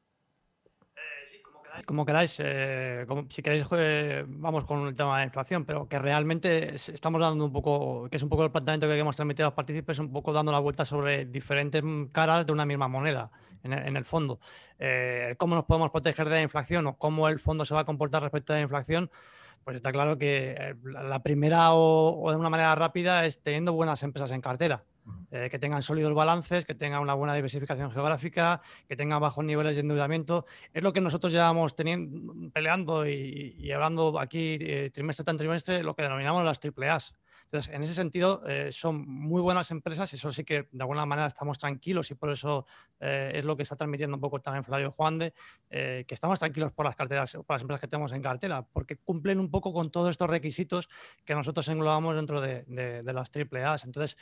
como 1.85 2.05
queráis, 2.05 2.37
eh, 2.39 3.05
si 3.29 3.41
queréis, 3.41 3.65
eh, 3.71 4.23
vamos 4.27 4.65
con 4.65 4.87
el 4.87 4.95
tema 4.95 5.15
de 5.15 5.21
la 5.21 5.25
inflación, 5.25 5.65
pero 5.65 5.87
que 5.87 5.97
realmente 5.97 6.75
estamos 6.75 7.21
dando 7.21 7.45
un 7.45 7.51
poco, 7.51 8.07
que 8.09 8.17
es 8.17 8.23
un 8.23 8.29
poco 8.29 8.43
el 8.43 8.51
planteamiento 8.51 8.87
que 8.87 8.93
queremos 8.93 9.15
transmitir 9.15 9.43
a 9.43 9.47
los 9.47 9.53
partícipes, 9.53 9.99
un 9.99 10.11
poco 10.11 10.33
dando 10.33 10.51
la 10.51 10.59
vuelta 10.59 10.85
sobre 10.85 11.25
diferentes 11.25 11.83
caras 12.11 12.45
de 12.45 12.51
una 12.51 12.65
misma 12.65 12.87
moneda, 12.87 13.31
en 13.63 13.95
el, 13.95 14.03
fondo. 14.05 14.39
Eh, 14.77 15.35
¿Cómo 15.37 15.55
nos 15.55 15.65
podemos 15.65 15.89
proteger 15.91 16.27
de 16.27 16.35
la 16.35 16.41
inflación 16.41 16.85
o 16.87 16.97
cómo 16.97 17.29
el 17.29 17.39
fondo 17.39 17.63
se 17.63 17.73
va 17.73 17.81
a 17.81 17.85
comportar 17.85 18.21
respecto 18.21 18.53
a 18.53 18.57
la 18.57 18.61
inflación? 18.61 19.09
Pues 19.63 19.77
está 19.77 19.93
claro 19.93 20.17
que 20.17 20.75
la 20.83 21.23
primera 21.23 21.73
o 21.73 22.29
de 22.29 22.35
una 22.35 22.49
manera 22.49 22.75
rápida 22.75 23.25
es 23.25 23.41
teniendo 23.41 23.71
buenas 23.71 24.03
empresas 24.03 24.31
en 24.31 24.41
cartera. 24.41 24.83
Eh, 25.31 25.49
que 25.49 25.59
tengan 25.59 25.81
sólidos 25.81 26.13
balances, 26.13 26.63
que 26.65 26.75
tengan 26.75 27.01
una 27.01 27.13
buena 27.13 27.33
diversificación 27.33 27.91
geográfica, 27.91 28.61
que 28.87 28.95
tengan 28.95 29.19
bajos 29.19 29.43
niveles 29.43 29.75
de 29.75 29.81
endeudamiento. 29.81 30.45
Es 30.73 30.83
lo 30.83 30.93
que 30.93 31.01
nosotros 31.01 31.33
llevamos 31.33 31.75
teniendo, 31.75 32.51
peleando 32.51 33.07
y, 33.07 33.71
hablando 33.71 34.19
aquí 34.19 34.57
eh, 34.61 34.91
trimestre 34.93 35.25
tras 35.25 35.37
trimestre, 35.37 35.83
lo 35.83 35.95
que 35.95 36.03
denominamos 36.03 36.45
las 36.45 36.59
triple 36.59 36.89
A's. 36.89 37.15
Entonces, 37.53 37.75
en 37.75 37.83
ese 37.83 37.93
sentido, 37.93 38.41
eh, 38.47 38.71
son 38.71 39.07
muy 39.07 39.39
buenas 39.39 39.69
empresas 39.69 40.11
eso 40.11 40.31
sí 40.31 40.43
que 40.43 40.69
de 40.71 40.81
alguna 40.81 41.05
manera 41.05 41.27
estamos 41.27 41.59
tranquilos 41.59 42.09
y 42.09 42.15
por 42.15 42.31
eso 42.31 42.65
eh, 42.99 43.33
es 43.35 43.45
lo 43.45 43.55
que 43.55 43.61
está 43.61 43.75
transmitiendo 43.75 44.17
un 44.17 44.21
poco 44.21 44.39
también 44.39 44.63
Flavio 44.63 44.89
Juan 44.89 45.19
de 45.19 45.33
que 45.69 46.05
estamos 46.09 46.39
tranquilos 46.39 46.71
por 46.71 46.87
las 46.87 46.95
carteras, 46.95 47.33
por 47.33 47.53
las 47.53 47.61
empresas 47.61 47.81
que 47.81 47.87
tenemos 47.87 48.11
en 48.11 48.23
cartera, 48.23 48.63
porque 48.63 48.97
cumplen 48.97 49.39
un 49.39 49.51
poco 49.51 49.71
con 49.71 49.91
todos 49.91 50.09
estos 50.09 50.27
requisitos 50.27 50.89
que 51.25 51.35
nosotros 51.35 51.67
englobamos 51.67 52.15
dentro 52.15 52.41
de, 52.41 53.03
las 53.05 53.29
triple 53.29 53.63
A's. 53.63 53.85
Entonces, 53.85 54.17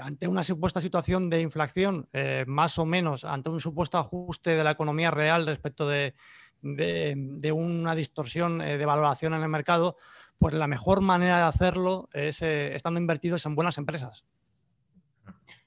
ante 0.00 0.28
una 0.28 0.44
supuesta 0.44 0.80
situación 0.80 1.30
de 1.30 1.40
inflación, 1.40 2.08
más 2.46 2.78
o 2.78 2.86
menos, 2.86 3.24
ante 3.24 3.50
un 3.50 3.60
supuesto 3.60 3.98
ajuste 3.98 4.54
de 4.54 4.62
la 4.62 4.72
economía 4.72 5.10
real 5.10 5.46
respecto 5.46 5.88
de, 5.88 6.14
de 6.62 7.52
una 7.52 7.94
distorsión 7.94 8.58
de 8.58 8.86
valoración 8.86 9.34
en 9.34 9.42
el 9.42 9.48
mercado, 9.48 9.96
pues 10.38 10.54
la 10.54 10.66
mejor 10.66 11.00
manera 11.00 11.38
de 11.38 11.42
hacerlo 11.44 12.08
es 12.12 12.42
eh, 12.42 12.74
estando 12.74 13.00
invertidos 13.00 13.44
en 13.46 13.54
buenas 13.54 13.78
empresas. 13.78 14.24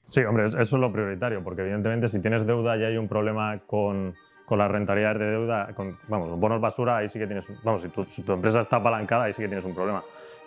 Sí, 0.08 0.22
hombre, 0.24 0.44
eso 0.44 0.60
es 0.60 0.72
lo 0.72 0.92
prioritario, 0.92 1.42
porque 1.42 1.62
evidentemente 1.62 2.08
si 2.08 2.20
tienes 2.20 2.46
deuda 2.46 2.76
y 2.76 2.84
hay 2.84 2.96
un 2.96 3.08
problema 3.08 3.58
con, 3.66 4.14
con 4.44 4.58
las 4.58 4.70
rentabilidades 4.70 5.20
de 5.20 5.30
deuda, 5.30 5.68
con, 5.74 5.98
vamos, 6.08 6.38
bonos 6.38 6.60
basura, 6.60 6.98
ahí 6.98 7.08
sí 7.08 7.18
que 7.18 7.26
tienes, 7.26 7.50
vamos, 7.62 7.82
si 7.82 7.88
tu, 7.88 8.04
tu, 8.04 8.32
empresa 8.32 8.60
está 8.60 8.76
apalancada, 8.76 9.24
ahí 9.24 9.32
sí 9.32 9.40
que 9.40 9.48
tienes 9.48 9.64
un 9.64 9.74
problema, 9.74 10.02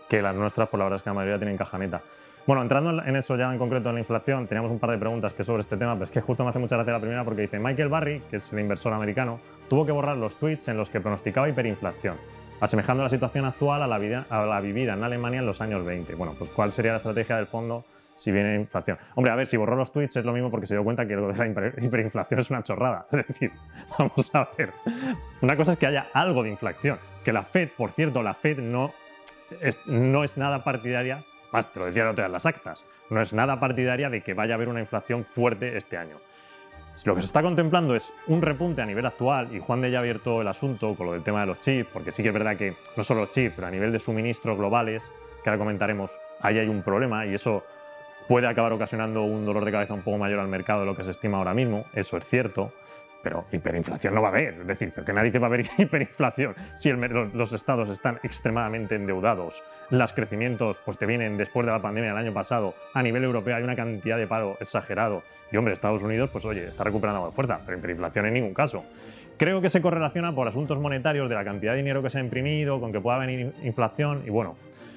que 0.07 0.21
las 0.21 0.35
nuestras, 0.35 0.69
por 0.69 0.79
la 0.79 0.85
verdad 0.85 0.97
es 0.97 1.03
que 1.03 1.09
la 1.09 1.15
mayoría 1.15 1.37
tienen 1.37 1.57
cajaneta. 1.57 2.01
Bueno, 2.45 2.61
entrando 2.61 3.03
en 3.03 3.15
eso 3.15 3.35
ya 3.35 3.51
en 3.51 3.57
concreto 3.57 3.89
en 3.89 3.95
la 3.95 4.01
inflación, 4.01 4.45
teníamos 4.45 4.69
un 4.69 4.77
par 4.77 4.91
de 4.91 4.99
preguntas 4.99 5.33
que 5.33 5.43
sobre 5.43 5.61
este 5.61 5.77
tema, 5.77 5.93
pero 5.93 6.05
es 6.05 6.11
que 6.11 6.21
justo 6.21 6.43
me 6.43 6.51
hace 6.51 6.59
mucha 6.59 6.75
gracia 6.75 6.93
la 6.93 6.99
primera 6.99 7.23
porque 7.23 7.41
dice 7.41 7.57
Michael 7.57 7.89
Barry, 7.89 8.21
que 8.29 8.35
es 8.35 8.53
el 8.53 8.59
inversor 8.59 8.93
americano, 8.93 9.39
tuvo 9.67 9.83
que 9.83 9.91
borrar 9.91 10.15
los 10.17 10.37
tweets 10.37 10.67
en 10.67 10.77
los 10.77 10.91
que 10.91 11.01
pronosticaba 11.01 11.49
hiperinflación 11.49 12.17
asemejando 12.59 13.03
la 13.03 13.09
situación 13.09 13.45
actual 13.45 13.81
a 13.81 13.87
la, 13.87 13.97
vida, 13.97 14.25
a 14.29 14.45
la 14.45 14.59
vivida 14.61 14.93
en 14.93 15.03
Alemania 15.03 15.39
en 15.39 15.45
los 15.45 15.61
años 15.61 15.85
20. 15.85 16.15
Bueno, 16.15 16.35
pues 16.37 16.49
¿cuál 16.51 16.71
sería 16.71 16.91
la 16.91 16.97
estrategia 16.97 17.37
del 17.37 17.47
fondo 17.47 17.85
si 18.15 18.31
viene 18.31 18.55
inflación? 18.55 18.97
Hombre, 19.15 19.31
a 19.31 19.35
ver, 19.35 19.47
si 19.47 19.57
borró 19.57 19.75
los 19.75 19.91
tweets 19.91 20.15
es 20.17 20.25
lo 20.25 20.33
mismo 20.33 20.49
porque 20.49 20.67
se 20.67 20.75
dio 20.75 20.83
cuenta 20.83 21.05
que 21.07 21.15
lo 21.15 21.31
de 21.31 21.37
la 21.37 21.47
hiperinflación 21.47 22.39
es 22.39 22.49
una 22.49 22.63
chorrada. 22.63 23.07
Es 23.11 23.27
decir, 23.27 23.51
vamos 23.99 24.33
a 24.33 24.49
ver. 24.57 24.71
Una 25.41 25.55
cosa 25.55 25.73
es 25.73 25.79
que 25.79 25.87
haya 25.87 26.07
algo 26.13 26.43
de 26.43 26.49
inflación. 26.49 26.99
Que 27.23 27.33
la 27.33 27.43
Fed, 27.43 27.69
por 27.75 27.91
cierto, 27.91 28.23
la 28.23 28.33
Fed 28.33 28.59
no 28.59 28.91
es, 29.61 29.77
no 29.87 30.23
es 30.23 30.37
nada 30.37 30.63
partidaria, 30.63 31.23
más 31.51 31.71
te 31.71 31.79
lo 31.79 31.85
decía 31.85 32.09
en 32.09 32.31
las 32.31 32.45
actas, 32.45 32.85
no 33.09 33.21
es 33.21 33.33
nada 33.33 33.59
partidaria 33.59 34.09
de 34.09 34.21
que 34.21 34.33
vaya 34.33 34.53
a 34.53 34.55
haber 34.55 34.69
una 34.69 34.79
inflación 34.79 35.23
fuerte 35.23 35.77
este 35.77 35.97
año. 35.97 36.17
Lo 37.03 37.13
que 37.13 37.21
se 37.21 37.27
está 37.27 37.41
contemplando 37.41 37.95
es 37.95 38.13
un 38.27 38.41
repunte 38.41 38.81
a 38.81 38.85
nivel 38.85 39.05
actual, 39.05 39.53
y 39.53 39.59
Juan 39.59 39.81
de 39.81 39.91
ya 39.91 39.97
ha 39.97 40.01
abierto 40.01 40.41
el 40.41 40.47
asunto 40.47 40.95
con 40.95 41.07
lo 41.07 41.13
del 41.13 41.23
tema 41.23 41.41
de 41.41 41.47
los 41.47 41.59
chips, 41.59 41.89
porque 41.91 42.11
sí 42.11 42.23
que 42.23 42.29
es 42.29 42.33
verdad 42.33 42.55
que 42.55 42.75
no 42.95 43.03
solo 43.03 43.21
los 43.21 43.31
chips, 43.31 43.53
pero 43.55 43.67
a 43.67 43.71
nivel 43.71 43.91
de 43.91 43.99
suministros 43.99 44.57
globales, 44.57 45.03
que 45.43 45.49
ahora 45.49 45.59
comentaremos, 45.59 46.17
ahí 46.39 46.57
hay 46.57 46.67
un 46.67 46.81
problema 46.81 47.25
y 47.25 47.33
eso 47.33 47.63
puede 48.27 48.47
acabar 48.47 48.73
ocasionando 48.73 49.23
un 49.23 49.45
dolor 49.45 49.65
de 49.65 49.71
cabeza 49.71 49.93
un 49.93 50.01
poco 50.01 50.17
mayor 50.17 50.39
al 50.39 50.47
mercado 50.47 50.79
de 50.79 50.85
lo 50.87 50.95
que 50.95 51.03
se 51.03 51.11
estima 51.11 51.37
ahora 51.37 51.53
mismo, 51.53 51.85
eso 51.93 52.17
es 52.17 52.25
cierto 52.25 52.71
pero 53.25 53.43
hiperinflación 53.51 54.13
no 54.13 54.21
va 54.21 54.27
a 54.27 54.31
haber. 54.31 54.53
Es 54.61 54.67
decir, 54.67 54.91
porque 54.93 55.11
nadie 55.11 55.31
te 55.31 55.39
va 55.39 55.47
a 55.47 55.49
haber 55.49 55.65
hiperinflación 55.79 56.53
si 56.75 56.91
los 56.91 57.53
estados 57.53 57.89
están 57.89 58.19
extremadamente 58.21 58.93
endeudados. 58.93 59.63
Los 59.89 60.13
crecimientos 60.13 60.77
pues, 60.85 60.99
te 60.99 61.07
vienen 61.07 61.35
después 61.35 61.65
de 61.65 61.71
la 61.71 61.81
pandemia 61.81 62.11
del 62.11 62.19
año 62.19 62.33
pasado. 62.35 62.75
A 62.93 63.01
nivel 63.01 63.23
europeo 63.23 63.55
hay 63.55 63.63
una 63.63 63.75
cantidad 63.75 64.19
de 64.19 64.27
paro 64.27 64.57
exagerado. 64.59 65.23
Y 65.51 65.57
hombre, 65.57 65.73
Estados 65.73 66.03
Unidos, 66.03 66.29
pues 66.31 66.45
oye, 66.45 66.67
está 66.67 66.83
recuperando 66.83 67.31
fuerza, 67.31 67.61
pero 67.65 67.79
hiperinflación 67.79 68.27
en 68.27 68.35
ningún 68.35 68.53
caso. 68.53 68.85
Creo 69.37 69.59
que 69.59 69.71
se 69.71 69.81
correlaciona 69.81 70.35
por 70.35 70.47
asuntos 70.47 70.79
monetarios 70.79 71.27
de 71.27 71.33
la 71.33 71.43
cantidad 71.43 71.71
de 71.71 71.79
dinero 71.79 72.03
que 72.03 72.11
se 72.11 72.19
ha 72.19 72.21
imprimido, 72.21 72.79
con 72.79 72.91
que 72.91 73.01
pueda 73.01 73.17
venir 73.17 73.53
inflación 73.63 74.21
y 74.27 74.29
bueno. 74.29 74.55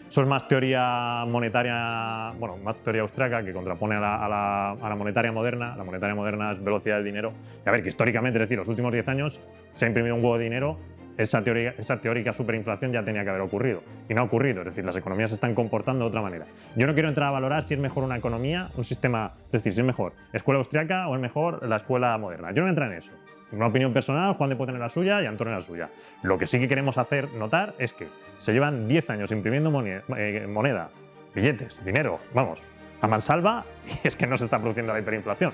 Eso 0.09 0.23
es 0.23 0.27
más 0.27 0.49
teoría 0.49 1.25
monetaria, 1.27 2.33
bueno, 2.39 2.57
más 2.57 2.77
teoría 2.83 3.03
austriaca 3.03 3.45
que 3.45 3.53
contrapone 3.53 3.97
a 3.97 4.01
la, 4.01 4.95
monetaria 4.97 5.31
moderna. 5.33 5.77
La 5.77 5.85
monetaria 5.85 6.15
moderna 6.15 6.53
es 6.53 6.65
velocidad 6.65 6.97
del 6.97 7.05
dinero. 7.05 7.35
Y 7.65 7.69
a 7.69 7.73
ver, 7.73 7.83
que 7.83 7.91
históricamente, 7.91 8.39
es 8.39 8.45
decir, 8.45 8.57
los 8.57 8.69
últimos 8.69 8.91
10 8.91 9.07
años 9.09 9.41
se 9.73 9.85
ha 9.85 9.89
imprimido 9.89 10.15
un 10.15 10.25
huevo 10.25 10.39
de 10.39 10.45
dinero, 10.45 10.79
esa, 11.19 11.43
teoría, 11.43 11.75
esa 11.77 12.01
teórica 12.01 12.33
superinflación 12.33 12.93
ya 12.93 13.03
tenía 13.03 13.23
que 13.23 13.31
haber 13.31 13.43
ocurrido. 13.43 13.83
Y 14.09 14.15
no 14.15 14.23
ha 14.23 14.25
ocurrido, 14.25 14.61
es 14.61 14.67
decir, 14.69 14.85
las 14.85 14.97
economías 14.97 15.31
se 15.31 15.35
están 15.35 15.55
comportando 15.55 16.05
de 16.05 16.09
otra 16.09 16.23
manera. 16.23 16.47
Yo 16.75 16.87
no 16.87 16.95
quiero 16.95 17.09
entrar 17.09 17.29
a 17.29 17.33
valorar 17.33 17.63
si 17.63 17.75
es 17.75 17.81
mejor 17.81 18.05
una 18.05 18.17
economía, 18.17 18.69
un 18.77 18.85
sistema, 18.85 19.33
es 19.47 19.53
decir, 19.53 19.75
si 19.75 19.81
es 19.81 19.87
mejor 19.87 20.15
escuela 20.33 20.59
austriaca 20.59 21.09
o 21.09 21.17
es 21.17 21.21
mejor 21.21 21.67
la 21.69 21.77
escuela 21.77 22.17
moderna. 22.17 22.53
Yo 22.53 22.63
no 22.63 22.69
entro 22.69 22.87
en 22.87 22.93
eso. 22.93 23.13
Una 23.53 23.67
opinión 23.67 23.93
personal, 23.93 24.35
Juan 24.35 24.51
de 24.51 24.57
puede 24.57 24.69
tener 24.69 24.81
la 24.81 24.89
suya 24.89 25.23
y 25.23 25.27
Antonio 25.27 25.55
la 25.55 25.61
suya. 25.61 25.91
Lo 26.23 26.37
que 26.37 26.47
sí 26.47 26.59
que 26.59 26.69
queremos 26.69 26.99
hacer 26.99 27.33
notar 27.33 27.75
es 27.79 27.93
que 27.93 28.09
se 28.37 28.53
llevan 28.53 28.87
10 28.89 29.11
años 29.11 29.33
imprimiendo 29.33 29.73
eh, 29.85 30.47
moneda, 30.47 30.91
billetes, 31.35 31.83
dinero, 31.85 32.21
vamos, 32.35 32.63
a 33.01 33.07
mansalva 33.07 33.65
y 34.05 34.09
es 34.09 34.17
que 34.17 34.27
no 34.27 34.37
se 34.37 34.45
está 34.45 34.59
produciendo 34.59 34.93
la 34.93 35.01
hiperinflación. 35.01 35.53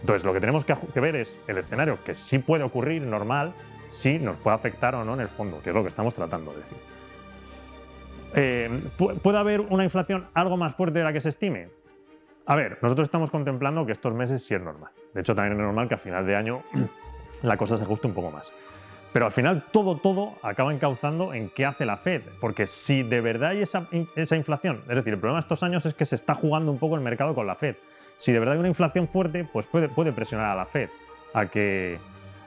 Entonces, 0.00 0.24
lo 0.24 0.32
que 0.32 0.40
tenemos 0.40 0.64
que 0.64 1.00
ver 1.00 1.16
es 1.16 1.40
el 1.48 1.58
escenario 1.58 1.98
que 2.04 2.14
sí 2.14 2.38
puede 2.38 2.62
ocurrir 2.62 3.02
normal 3.02 3.54
si 3.90 4.18
nos 4.18 4.36
puede 4.36 4.56
afectar 4.56 4.94
o 4.94 5.04
no 5.04 5.14
en 5.14 5.20
el 5.20 5.28
fondo, 5.28 5.62
que 5.62 5.70
es 5.70 5.74
lo 5.74 5.82
que 5.82 5.88
estamos 5.88 6.12
tratando 6.12 6.52
de 6.52 6.58
decir. 6.58 6.78
Eh, 8.36 8.80
¿Puede 9.22 9.38
haber 9.38 9.60
una 9.60 9.84
inflación 9.84 10.26
algo 10.34 10.56
más 10.56 10.74
fuerte 10.74 10.98
de 10.98 11.04
la 11.04 11.12
que 11.12 11.20
se 11.20 11.28
estime? 11.28 11.68
A 12.46 12.56
ver, 12.56 12.78
nosotros 12.82 13.06
estamos 13.06 13.30
contemplando 13.30 13.86
que 13.86 13.92
estos 13.92 14.12
meses 14.12 14.44
sí 14.44 14.54
es 14.54 14.60
normal. 14.60 14.90
De 15.14 15.20
hecho, 15.20 15.34
también 15.34 15.52
es 15.52 15.64
normal 15.64 15.88
que 15.88 15.94
a 15.94 15.98
final 15.98 16.26
de 16.26 16.34
año 16.34 16.62
la 17.42 17.56
cosa 17.56 17.76
se 17.76 17.84
ajuste 17.84 18.06
un 18.06 18.14
poco 18.14 18.30
más. 18.30 18.52
Pero 19.12 19.26
al 19.26 19.32
final 19.32 19.64
todo, 19.70 19.96
todo 19.96 20.34
acaba 20.42 20.74
encauzando 20.74 21.34
en 21.34 21.48
qué 21.48 21.64
hace 21.64 21.86
la 21.86 21.96
Fed, 21.96 22.22
porque 22.40 22.66
si 22.66 23.04
de 23.04 23.20
verdad 23.20 23.50
hay 23.50 23.62
esa, 23.62 23.86
esa, 24.16 24.34
inflación, 24.34 24.82
es 24.88 24.96
decir, 24.96 25.12
el 25.12 25.20
problema 25.20 25.36
de 25.36 25.42
estos 25.42 25.62
años 25.62 25.86
es 25.86 25.94
que 25.94 26.04
se 26.04 26.16
está 26.16 26.34
jugando 26.34 26.72
un 26.72 26.78
poco 26.78 26.96
el 26.96 27.00
mercado 27.00 27.32
con 27.32 27.46
la 27.46 27.54
Fed. 27.54 27.76
Si 28.16 28.32
de 28.32 28.40
verdad 28.40 28.54
hay 28.54 28.58
una 28.58 28.68
inflación 28.68 29.06
fuerte, 29.06 29.44
pues 29.44 29.66
puede, 29.66 29.88
puede 29.88 30.12
presionar 30.12 30.50
a 30.50 30.56
la 30.56 30.66
Fed 30.66 30.88
a 31.32 31.46
que, 31.46 31.98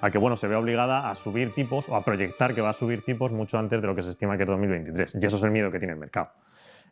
a 0.02 0.12
que 0.12 0.17
bueno, 0.17 0.36
se 0.36 0.47
vea 0.47 0.60
obligada 0.60 1.10
a 1.10 1.15
subir 1.15 1.54
tipos 1.54 1.88
o 1.88 1.95
a 1.95 2.04
proyectar 2.04 2.54
que 2.54 2.60
va 2.60 2.71
a 2.71 2.73
subir 2.73 3.02
tipos 3.02 3.32
mucho 3.32 3.58
antes 3.58 3.80
de 3.82 3.88
lo 3.88 3.95
que 3.95 4.02
se 4.02 4.10
estima 4.10 4.36
que 4.36 4.43
es 4.43 4.50
2023. 4.50 5.19
Y 5.21 5.26
eso 5.26 5.38
es 5.38 5.43
el 5.43 5.52
miedo 5.52 5.71
que 5.71 5.80
tiene 5.80 5.93
el 5.93 6.00
mercado. 6.00 6.32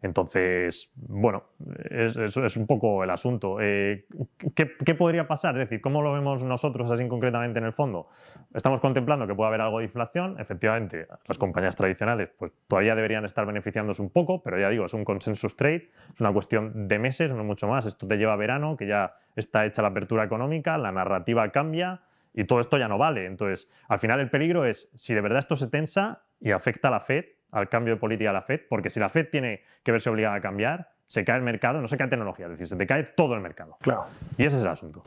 Entonces, 0.05 0.91
bueno, 0.95 1.45
es, 1.89 2.57
un 2.57 2.67
poco 2.67 3.03
el 3.03 3.09
asunto. 3.09 3.57
Eh, 3.59 4.05
¿qué, 4.53 4.93
podría 4.93 5.27
pasar? 5.27 5.55
Es 5.55 5.67
decir, 5.67 5.81
¿cómo 5.81 6.03
lo 6.03 6.13
vemos 6.13 6.43
nosotros 6.43 6.91
así 6.91 7.07
concretamente 7.07 7.57
en 7.57 7.65
el 7.65 7.73
fondo? 7.73 8.07
Estamos 8.53 8.79
contemplando 8.81 9.25
que 9.25 9.33
puede 9.33 9.47
haber 9.47 9.61
algo 9.61 9.79
de 9.79 9.85
inflación. 9.85 10.39
Efectivamente, 10.39 11.07
las 11.25 11.39
compañías 11.39 11.75
tradicionales 11.75 12.29
pues, 12.37 12.51
todavía 12.67 12.93
deberían 12.93 13.25
estar 13.25 13.47
beneficiándose 13.47 13.99
un 14.03 14.11
poco, 14.11 14.43
pero 14.43 14.59
ya 14.59 14.69
digo, 14.69 14.85
es 14.85 14.93
un 14.93 15.03
consensus 15.05 15.55
trade, 15.55 15.89
es 16.13 16.21
una 16.21 16.31
cuestión 16.31 16.87
de 16.87 16.99
meses, 16.99 17.31
no 17.31 17.43
mucho 17.43 17.67
más. 17.67 17.87
Esto 17.87 18.07
te 18.07 18.17
lleva 18.17 18.33
a 18.33 18.37
verano, 18.37 18.77
que 18.77 18.85
ya 18.85 19.15
está 19.35 19.65
hecha 19.65 19.81
la 19.81 19.87
apertura 19.87 20.23
económica, 20.23 20.77
la 20.77 20.91
narrativa 20.91 21.51
cambia 21.51 22.01
y 22.31 22.43
todo 22.43 22.59
esto 22.59 22.77
ya 22.77 22.87
no 22.87 22.99
vale. 22.99 23.25
Entonces, 23.25 23.67
al 23.87 23.97
final 23.97 24.19
el 24.19 24.29
peligro 24.29 24.65
es, 24.65 24.87
si 24.93 25.15
de 25.15 25.21
verdad 25.21 25.39
esto 25.39 25.55
se 25.55 25.65
tensa 25.67 26.21
y 26.39 26.51
afecta 26.51 26.89
a 26.89 26.91
la 26.91 26.99
Fed, 26.99 27.25
al 27.51 27.69
cambio 27.69 27.93
de 27.95 27.99
política 27.99 28.29
de 28.29 28.33
la 28.33 28.41
Fed, 28.41 28.61
porque 28.69 28.89
si 28.89 28.99
la 28.99 29.09
Fed 29.09 29.29
tiene 29.29 29.61
que 29.83 29.91
verse 29.91 30.09
obligada 30.09 30.35
a 30.35 30.41
cambiar, 30.41 30.89
se 31.07 31.23
cae 31.23 31.37
el 31.37 31.43
mercado, 31.43 31.81
no 31.81 31.87
se 31.87 31.97
cae 31.97 32.07
tecnología, 32.07 32.45
es 32.45 32.51
decir, 32.51 32.67
se 32.67 32.75
te 32.75 32.87
cae 32.87 33.03
todo 33.03 33.35
el 33.35 33.41
mercado. 33.41 33.77
Claro. 33.81 34.05
Y 34.37 34.45
ese 34.45 34.57
es 34.57 34.63
el 34.63 34.69
asunto. 34.69 35.03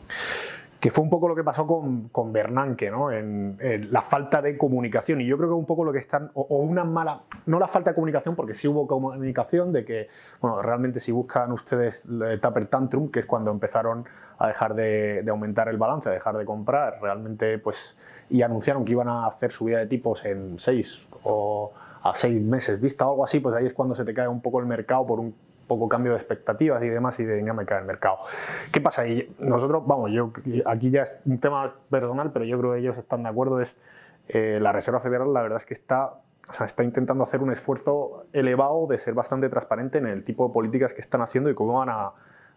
Que 0.81 0.93
fue 0.93 1.03
un 1.03 1.11
poco 1.11 1.27
lo 1.27 1.35
que 1.35 1.43
pasó 1.43 1.67
con, 1.67 2.09
con 2.11 2.33
Bernanke, 2.33 2.89
¿no? 2.89 3.11
En, 3.11 3.59
la 3.91 4.01
falta 4.01 4.41
de 4.41 4.57
comunicación. 4.57 5.21
Y 5.21 5.27
yo 5.27 5.37
creo 5.37 5.49
que 5.49 5.55
un 5.55 5.67
poco 5.67 5.83
lo 5.83 5.93
que 5.93 5.99
están. 5.99 6.31
O, 6.35 6.59
una 6.59 6.85
mala. 6.85 7.23
No 7.47 7.59
la 7.59 7.67
falta 7.67 7.91
de 7.91 7.95
comunicación, 7.97 8.37
porque 8.37 8.55
sí 8.55 8.69
hubo 8.69 8.87
comunicación 8.87 9.73
de 9.73 9.85
que, 9.85 10.09
bueno, 10.41 10.63
realmente 10.63 11.01
si 11.01 11.11
buscan 11.11 11.51
ustedes 11.51 12.05
el 12.05 12.41
Tupper 12.41 12.67
Tantrum, 12.67 13.11
que 13.11 13.21
es 13.21 13.27
cuando 13.27 13.51
empezaron 13.51 14.05
a 14.39 14.47
dejar 14.47 14.75
de, 14.75 15.23
de 15.25 15.31
aumentar 15.33 15.69
el 15.69 15.79
balance, 15.79 16.09
a 16.11 16.13
dejar 16.13 16.39
de 16.39 16.45
comprar, 16.45 17.01
realmente, 17.03 17.59
pues. 17.59 17.99
Y 18.31 18.43
anunciaron 18.43 18.85
que 18.85 18.93
iban 18.93 19.09
a 19.09 19.27
hacer 19.27 19.51
subida 19.51 19.79
de 19.79 19.87
tipos 19.87 20.25
en 20.27 20.61
seis 20.61 21.05
o 21.25 21.73
a 22.03 22.15
seis 22.15 22.41
meses 22.41 22.81
vista 22.81 23.07
o 23.07 23.11
algo 23.11 23.25
así, 23.25 23.41
pues 23.41 23.55
ahí 23.55 23.67
es 23.67 23.73
cuando 23.73 23.95
se 23.95 24.05
te 24.05 24.15
cae 24.15 24.29
un 24.29 24.41
poco 24.41 24.61
el 24.61 24.67
mercado 24.67 25.07
por 25.07 25.21
un 25.21 25.35
poco 25.67 25.89
cambio 25.89 26.13
de 26.13 26.19
expectativas 26.19 26.83
y 26.83 26.89
demás 26.89 27.21
y 27.21 27.25
de 27.25 27.37
dinámica 27.37 27.77
del 27.77 27.85
mercado. 27.85 28.19
¿Qué 28.73 28.81
pasa? 28.81 29.07
Y 29.07 29.35
nosotros, 29.39 29.87
vamos, 29.87 30.11
yo 30.11 30.33
aquí 30.67 30.91
ya 30.91 31.03
es 31.03 31.21
un 31.27 31.39
tema 31.39 31.75
personal, 31.91 32.33
pero 32.33 32.45
yo 32.45 32.59
creo 32.59 32.73
que 32.73 32.79
ellos 32.81 32.99
están 32.99 33.23
de 33.23 33.29
acuerdo, 33.29 33.61
es 33.61 33.79
eh, 34.29 34.59
la 34.61 34.73
Reserva 34.73 35.01
Federal 35.01 35.33
la 35.33 35.43
verdad 35.43 35.59
es 35.59 35.67
que 35.67 35.75
está, 35.75 36.15
o 36.49 36.53
sea, 36.53 36.67
está 36.67 36.83
intentando 36.83 37.23
hacer 37.23 37.41
un 37.43 37.53
esfuerzo 37.53 38.25
elevado 38.33 38.87
de 38.87 38.99
ser 38.99 39.15
bastante 39.15 39.49
transparente 39.49 39.99
en 39.99 40.07
el 40.07 40.25
tipo 40.25 40.49
de 40.49 40.53
políticas 40.53 40.95
que 40.95 41.01
están 41.01 41.21
haciendo 41.21 41.51
y 41.51 41.55
cómo 41.55 41.75
van 41.75 41.91
a 41.91 42.13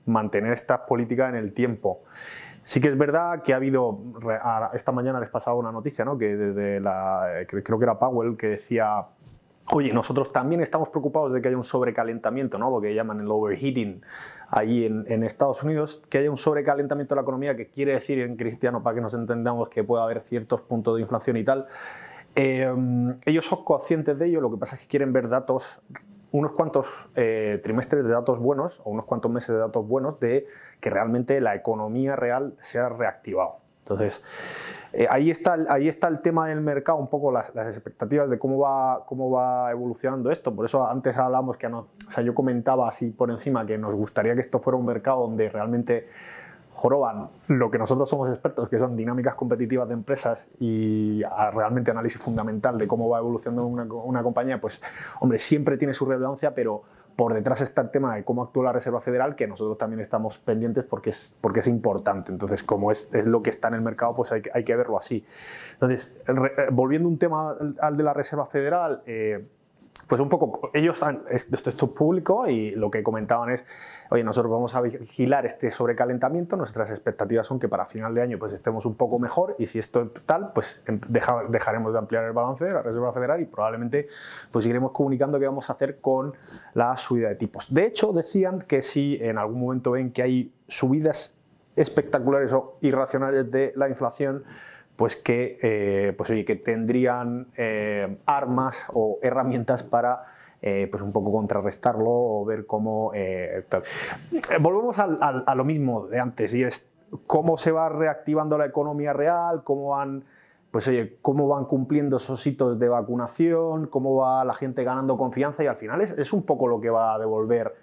mantener 0.06 0.54
estas 0.54 0.82
políticas 0.82 1.30
en 1.30 1.36
el 1.36 1.54
tiempo. 1.54 2.04
Sí 2.64 2.80
que 2.80 2.90
es 2.90 2.98
verdad 2.98 3.42
que 3.44 3.54
ha 3.54 3.56
habido, 3.56 4.00
esta 4.74 4.92
mañana 4.92 5.20
les 5.20 5.30
pasaba 5.30 5.58
una 5.58 5.72
noticia, 5.72 6.06
¿no? 6.06 6.18
que 6.18 6.36
desde 6.36 6.80
la, 6.80 7.46
creo 7.48 7.80
que 7.80 7.86
era 7.86 7.98
Powell, 7.98 8.38
que 8.38 8.48
decía 8.48 9.08
Oye, 9.74 9.94
nosotros 9.94 10.34
también 10.34 10.62
estamos 10.62 10.90
preocupados 10.90 11.32
de 11.32 11.42
que 11.42 11.48
haya 11.48 11.56
un 11.56 11.64
sobrecalentamiento, 11.64 12.58
¿no? 12.58 12.70
lo 12.70 12.82
que 12.82 12.94
llaman 12.94 13.22
el 13.22 13.28
overheating 13.28 14.02
ahí 14.50 14.86
en, 14.86 15.24
Estados 15.24 15.64
Unidos, 15.64 16.02
que 16.10 16.18
haya 16.18 16.30
un 16.30 16.36
sobrecalentamiento 16.36 17.16
de 17.16 17.18
la 17.18 17.22
economía, 17.22 17.56
que 17.56 17.68
quiere 17.68 17.94
decir 17.94 18.20
en 18.20 18.36
cristiano, 18.36 18.84
para 18.84 18.96
que 18.96 19.02
nos 19.02 19.14
entendamos, 19.14 19.70
que 19.70 19.84
puede 19.84 20.04
haber 20.04 20.22
ciertos 20.22 20.62
puntos 20.62 20.96
de 20.96 21.02
inflación 21.04 21.38
y 21.38 21.46
tal. 21.46 21.68
Eh, 22.36 22.70
ellos 23.26 23.46
son 23.46 23.64
conscientes 23.64 24.20
de 24.20 24.28
ello, 24.28 24.42
lo 24.42 24.52
que 24.52 24.58
pasa 24.58 24.76
es 24.76 24.82
que 24.82 24.88
quieren 24.88 25.14
ver 25.14 25.30
datos 25.30 25.82
unos 26.32 26.54
cuantos 26.54 27.10
eh, 27.16 27.60
trimestres 27.64 28.04
de 28.04 28.10
datos 28.10 28.40
buenos 28.40 28.82
o 28.84 28.90
unos 28.90 29.06
cuantos 29.06 29.32
meses 29.32 29.50
de 29.50 29.58
datos 29.58 29.86
buenos 29.86 30.20
de 30.20 30.48
que 30.82 30.90
realmente 30.90 31.40
la 31.40 31.56
economía 31.56 32.18
real 32.18 32.56
se 32.60 32.80
ha 32.80 32.90
reactivado. 32.90 33.62
Entonces, 33.84 34.24
eh, 34.94 35.08
ahí, 35.10 35.32
está, 35.32 35.58
ahí 35.70 35.88
está 35.88 36.08
el 36.08 36.20
tema 36.20 36.48
del 36.48 36.62
mercado, 36.62 36.98
un 36.98 37.08
poco 37.08 37.32
las, 37.32 37.50
expectativas 37.56 38.30
de 38.30 38.38
cómo 38.38 38.60
va, 38.60 39.06
cómo 39.06 39.32
va 39.32 39.72
evolucionando 39.72 40.32
esto. 40.32 40.54
Por 40.54 40.66
eso 40.66 40.86
antes 40.86 41.16
hablamos 41.18 41.58
que 41.58 41.70
no, 41.70 41.80
o 41.80 42.12
sea, 42.12 42.24
yo 42.24 42.36
comentaba 42.36 42.90
así 42.90 43.10
por 43.10 43.32
encima 43.32 43.66
que 43.66 43.78
nos 43.78 43.96
gustaría 43.96 44.34
que 44.36 44.42
esto 44.42 44.60
fuera 44.60 44.78
un 44.78 44.86
mercado 44.86 45.22
donde 45.22 45.50
realmente 45.50 46.10
joroban 46.74 47.30
lo 47.48 47.70
que 47.70 47.78
nosotros 47.78 48.10
somos 48.10 48.30
expertos, 48.30 48.70
que 48.70 48.80
son 48.80 48.96
dinámicas 48.96 49.36
competitivas 49.36 49.88
de 49.88 49.94
empresas 49.94 50.48
y 50.60 51.22
realmente 51.54 51.92
análisis 51.92 52.20
fundamental 52.20 52.78
de 52.78 52.88
cómo 52.88 53.10
va 53.10 53.20
evolucionando 53.20 53.66
una, 53.66 53.84
una 53.84 54.24
compañía, 54.24 54.60
pues 54.60 54.82
hombre, 55.20 55.38
siempre 55.38 55.78
tiene 55.78 55.94
su 55.94 56.06
relevancia, 56.06 56.56
pero 56.56 56.84
por 57.16 57.34
detrás 57.34 57.62
está 57.62 57.82
el 57.82 57.92
tema 57.92 58.16
de 58.16 58.24
cómo 58.24 58.44
actúa 58.44 58.66
la 58.66 58.72
Reserva 58.72 59.02
Federal, 59.02 59.36
que 59.36 59.48
nosotros 59.48 59.78
también 59.78 60.00
estamos 60.00 60.38
pendientes 60.38 60.84
porque 60.84 61.12
es, 61.12 61.38
porque 61.42 61.60
es 61.62 61.68
importante. 61.68 62.32
Entonces, 62.32 62.64
como 62.64 62.92
es, 62.92 63.10
es 63.14 63.26
lo 63.26 63.42
que 63.44 63.50
está 63.50 63.68
en 63.68 63.76
el 63.76 63.82
mercado, 63.82 64.16
pues 64.16 64.32
hay, 64.32 64.42
hay 64.54 64.64
que 64.64 64.76
verlo 64.76 64.98
así. 64.98 65.26
Entonces, 65.74 66.16
eh, 66.28 66.68
volviendo 66.72 67.08
un 67.08 67.18
tema 67.18 67.56
al, 67.80 67.98
de 67.98 68.04
la 68.04 68.14
Reserva 68.14 68.46
Federal, 68.46 69.02
eh, 69.06 69.46
pues 70.12 70.20
un 70.20 70.28
poco, 70.28 70.72
ellos 70.74 70.96
están, 70.96 71.24
esto, 71.30 71.70
es 71.70 71.76
público 71.76 72.46
y 72.46 72.72
lo 72.72 72.92
que 72.92 73.02
comentaban 73.02 73.50
es, 73.50 73.64
oye, 74.10 74.26
nosotros 74.26 74.52
vamos 74.52 74.76
a 74.76 74.82
vigilar 74.82 75.46
este 75.46 75.72
sobrecalentamiento, 75.72 76.58
nuestras 76.58 76.92
expectativas 76.92 77.48
son 77.48 77.62
que 77.62 77.70
para 77.70 77.86
final 77.86 78.14
de 78.14 78.22
año 78.22 78.38
pues 78.38 78.52
estemos 78.52 78.86
un 78.86 78.96
poco 78.96 79.20
mejor 79.20 79.56
y 79.58 79.68
si 79.68 79.80
esto 79.80 80.02
es 80.02 80.26
tal, 80.26 80.52
pues 80.52 80.84
em, 80.86 81.00
dejaremos 81.48 81.94
de 81.94 82.00
ampliar 82.00 82.26
el 82.26 82.34
balance 82.34 82.66
de 82.66 82.74
la 82.74 82.82
Reserva 82.82 83.14
Federal 83.14 83.40
y 83.40 83.46
probablemente 83.46 84.10
pues 84.52 84.66
iremos 84.66 84.92
comunicando 84.92 85.40
qué 85.40 85.46
vamos 85.46 85.70
a 85.70 85.74
hacer 85.74 86.02
con 86.02 86.34
la 86.74 86.98
subida 86.98 87.30
de 87.30 87.36
tipos. 87.36 87.74
De 87.74 87.86
hecho, 87.86 88.12
decían 88.12 88.66
que 88.68 88.82
si 88.82 89.18
en 89.22 89.38
algún 89.38 89.62
momento 89.62 89.92
ven 89.92 90.12
que 90.12 90.24
hay 90.24 90.54
subidas 90.68 91.38
espectaculares 91.78 92.52
o 92.52 92.76
irracionales 92.82 93.50
de 93.50 93.72
la 93.78 93.88
inflación, 93.88 94.44
pues 95.02 95.16
que, 95.16 95.58
eh, 95.64 96.14
pues 96.16 96.30
oye, 96.30 96.46
que 96.46 96.56
tendrían 96.56 97.48
eh, 97.58 98.20
armas 98.28 98.86
o 98.94 99.18
herramientas 99.24 99.82
para 99.82 100.26
eh, 100.62 100.88
pues 100.92 101.02
un 101.02 101.12
poco 101.12 101.32
contrarrestarlo 101.32 102.06
o 102.08 102.46
ver 102.46 102.68
cómo... 102.68 103.12
Volvemos 104.60 105.00
a 105.00 105.56
lo 105.56 105.66
mismo 105.66 106.06
de 106.06 106.20
antes 106.20 106.54
y 106.54 106.62
es 106.62 106.88
cómo 107.26 107.58
se 107.58 107.72
va 107.72 107.90
reactivando 107.90 108.60
la 108.60 108.68
economía 108.68 109.12
real, 109.12 109.64
cómo 109.64 109.88
van, 109.88 110.24
pues 110.70 110.88
oye, 110.88 111.18
cómo 111.24 111.48
van 111.48 111.66
cumpliendo 111.66 112.18
esos 112.18 112.46
hitos 112.46 112.78
de 112.78 112.88
vacunación, 112.88 113.88
cómo 113.88 114.18
va 114.18 114.46
la 114.46 114.54
gente 114.54 114.84
ganando 114.84 115.18
confianza 115.18 115.64
y 115.64 115.66
al 115.66 115.78
final 115.78 116.02
es, 116.02 116.12
es 116.12 116.32
un 116.32 116.44
poco 116.44 116.68
lo 116.68 116.80
que 116.80 116.92
va 116.92 117.16
a 117.16 117.18
devolver 117.18 117.74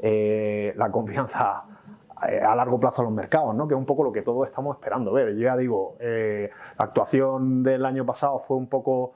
la 0.00 0.90
confianza 0.90 1.64
a 2.22 2.54
largo 2.54 2.78
plazo 2.78 3.02
a 3.02 3.04
los 3.04 3.12
mercados, 3.12 3.54
¿no? 3.54 3.66
que 3.66 3.74
es 3.74 3.78
un 3.78 3.86
poco 3.86 4.04
lo 4.04 4.12
que 4.12 4.22
todos 4.22 4.48
estamos 4.48 4.76
esperando 4.76 5.12
ver. 5.12 5.34
Yo 5.34 5.42
ya 5.42 5.56
digo, 5.56 5.96
eh, 6.00 6.50
la 6.78 6.84
actuación 6.84 7.62
del 7.62 7.84
año 7.84 8.06
pasado 8.06 8.38
fue 8.38 8.56
un 8.56 8.68
poco 8.68 9.14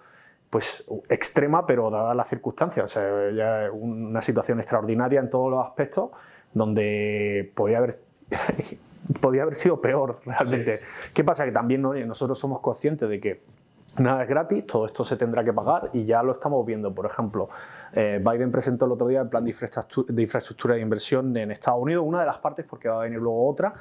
pues, 0.51 0.85
extrema, 1.09 1.67
pero 1.67 1.91
dadas 1.91 2.17
las 2.17 2.29
circunstancias, 2.29 2.85
o 2.85 2.89
sea, 2.89 3.31
ya 3.31 3.71
una 3.73 4.23
situación 4.23 4.59
extraordinaria 4.61 5.21
en 5.21 5.31
todos 5.31 5.51
los 5.51 5.65
aspectos, 5.65 6.11
donde 6.53 7.53
podía 7.55 7.79
haber, 7.79 7.95
podía 9.21 9.43
haber 9.43 9.55
sido 9.55 9.81
peor 9.81 10.21
realmente. 10.25 10.81
¿Qué 11.15 11.25
pasa? 11.25 11.45
Que 11.45 11.53
también 11.53 11.83
nosotros 11.83 12.39
somos 12.39 12.61
conscientes 12.61 13.09
de 13.09 13.21
que 13.21 13.43
nada 13.99 14.23
es 14.23 14.29
gratis, 14.29 14.67
todo 14.67 14.87
esto 14.87 15.05
se 15.05 15.17
tendrá 15.17 15.45
que 15.45 15.53
pagar 15.53 15.91
y 15.93 16.05
ya 16.05 16.23
lo 16.23 16.33
estamos 16.33 16.65
viendo. 16.67 16.95
Por 16.95 17.07
ejemplo, 17.07 17.49
eh, 17.93 18.23
Biden 18.25 18.51
presentó 18.51 18.87
el 18.87 18.93
otro 18.93 19.07
día 19.09 19.21
el 19.21 19.29
plan 19.29 19.45
de 19.45 19.51
infraestructura, 20.23 20.75
de 20.75 20.81
inversión 20.81 21.37
en 21.37 21.51
Estados 21.51 21.81
Unidos, 21.81 22.05
una 22.07 22.21
de 22.21 22.27
las 22.27 22.39
partes 22.39 22.67
porque 22.69 22.89
va 22.89 22.99
a 22.99 23.03
venir 23.05 23.19
luego 23.19 23.49
otra, 23.49 23.75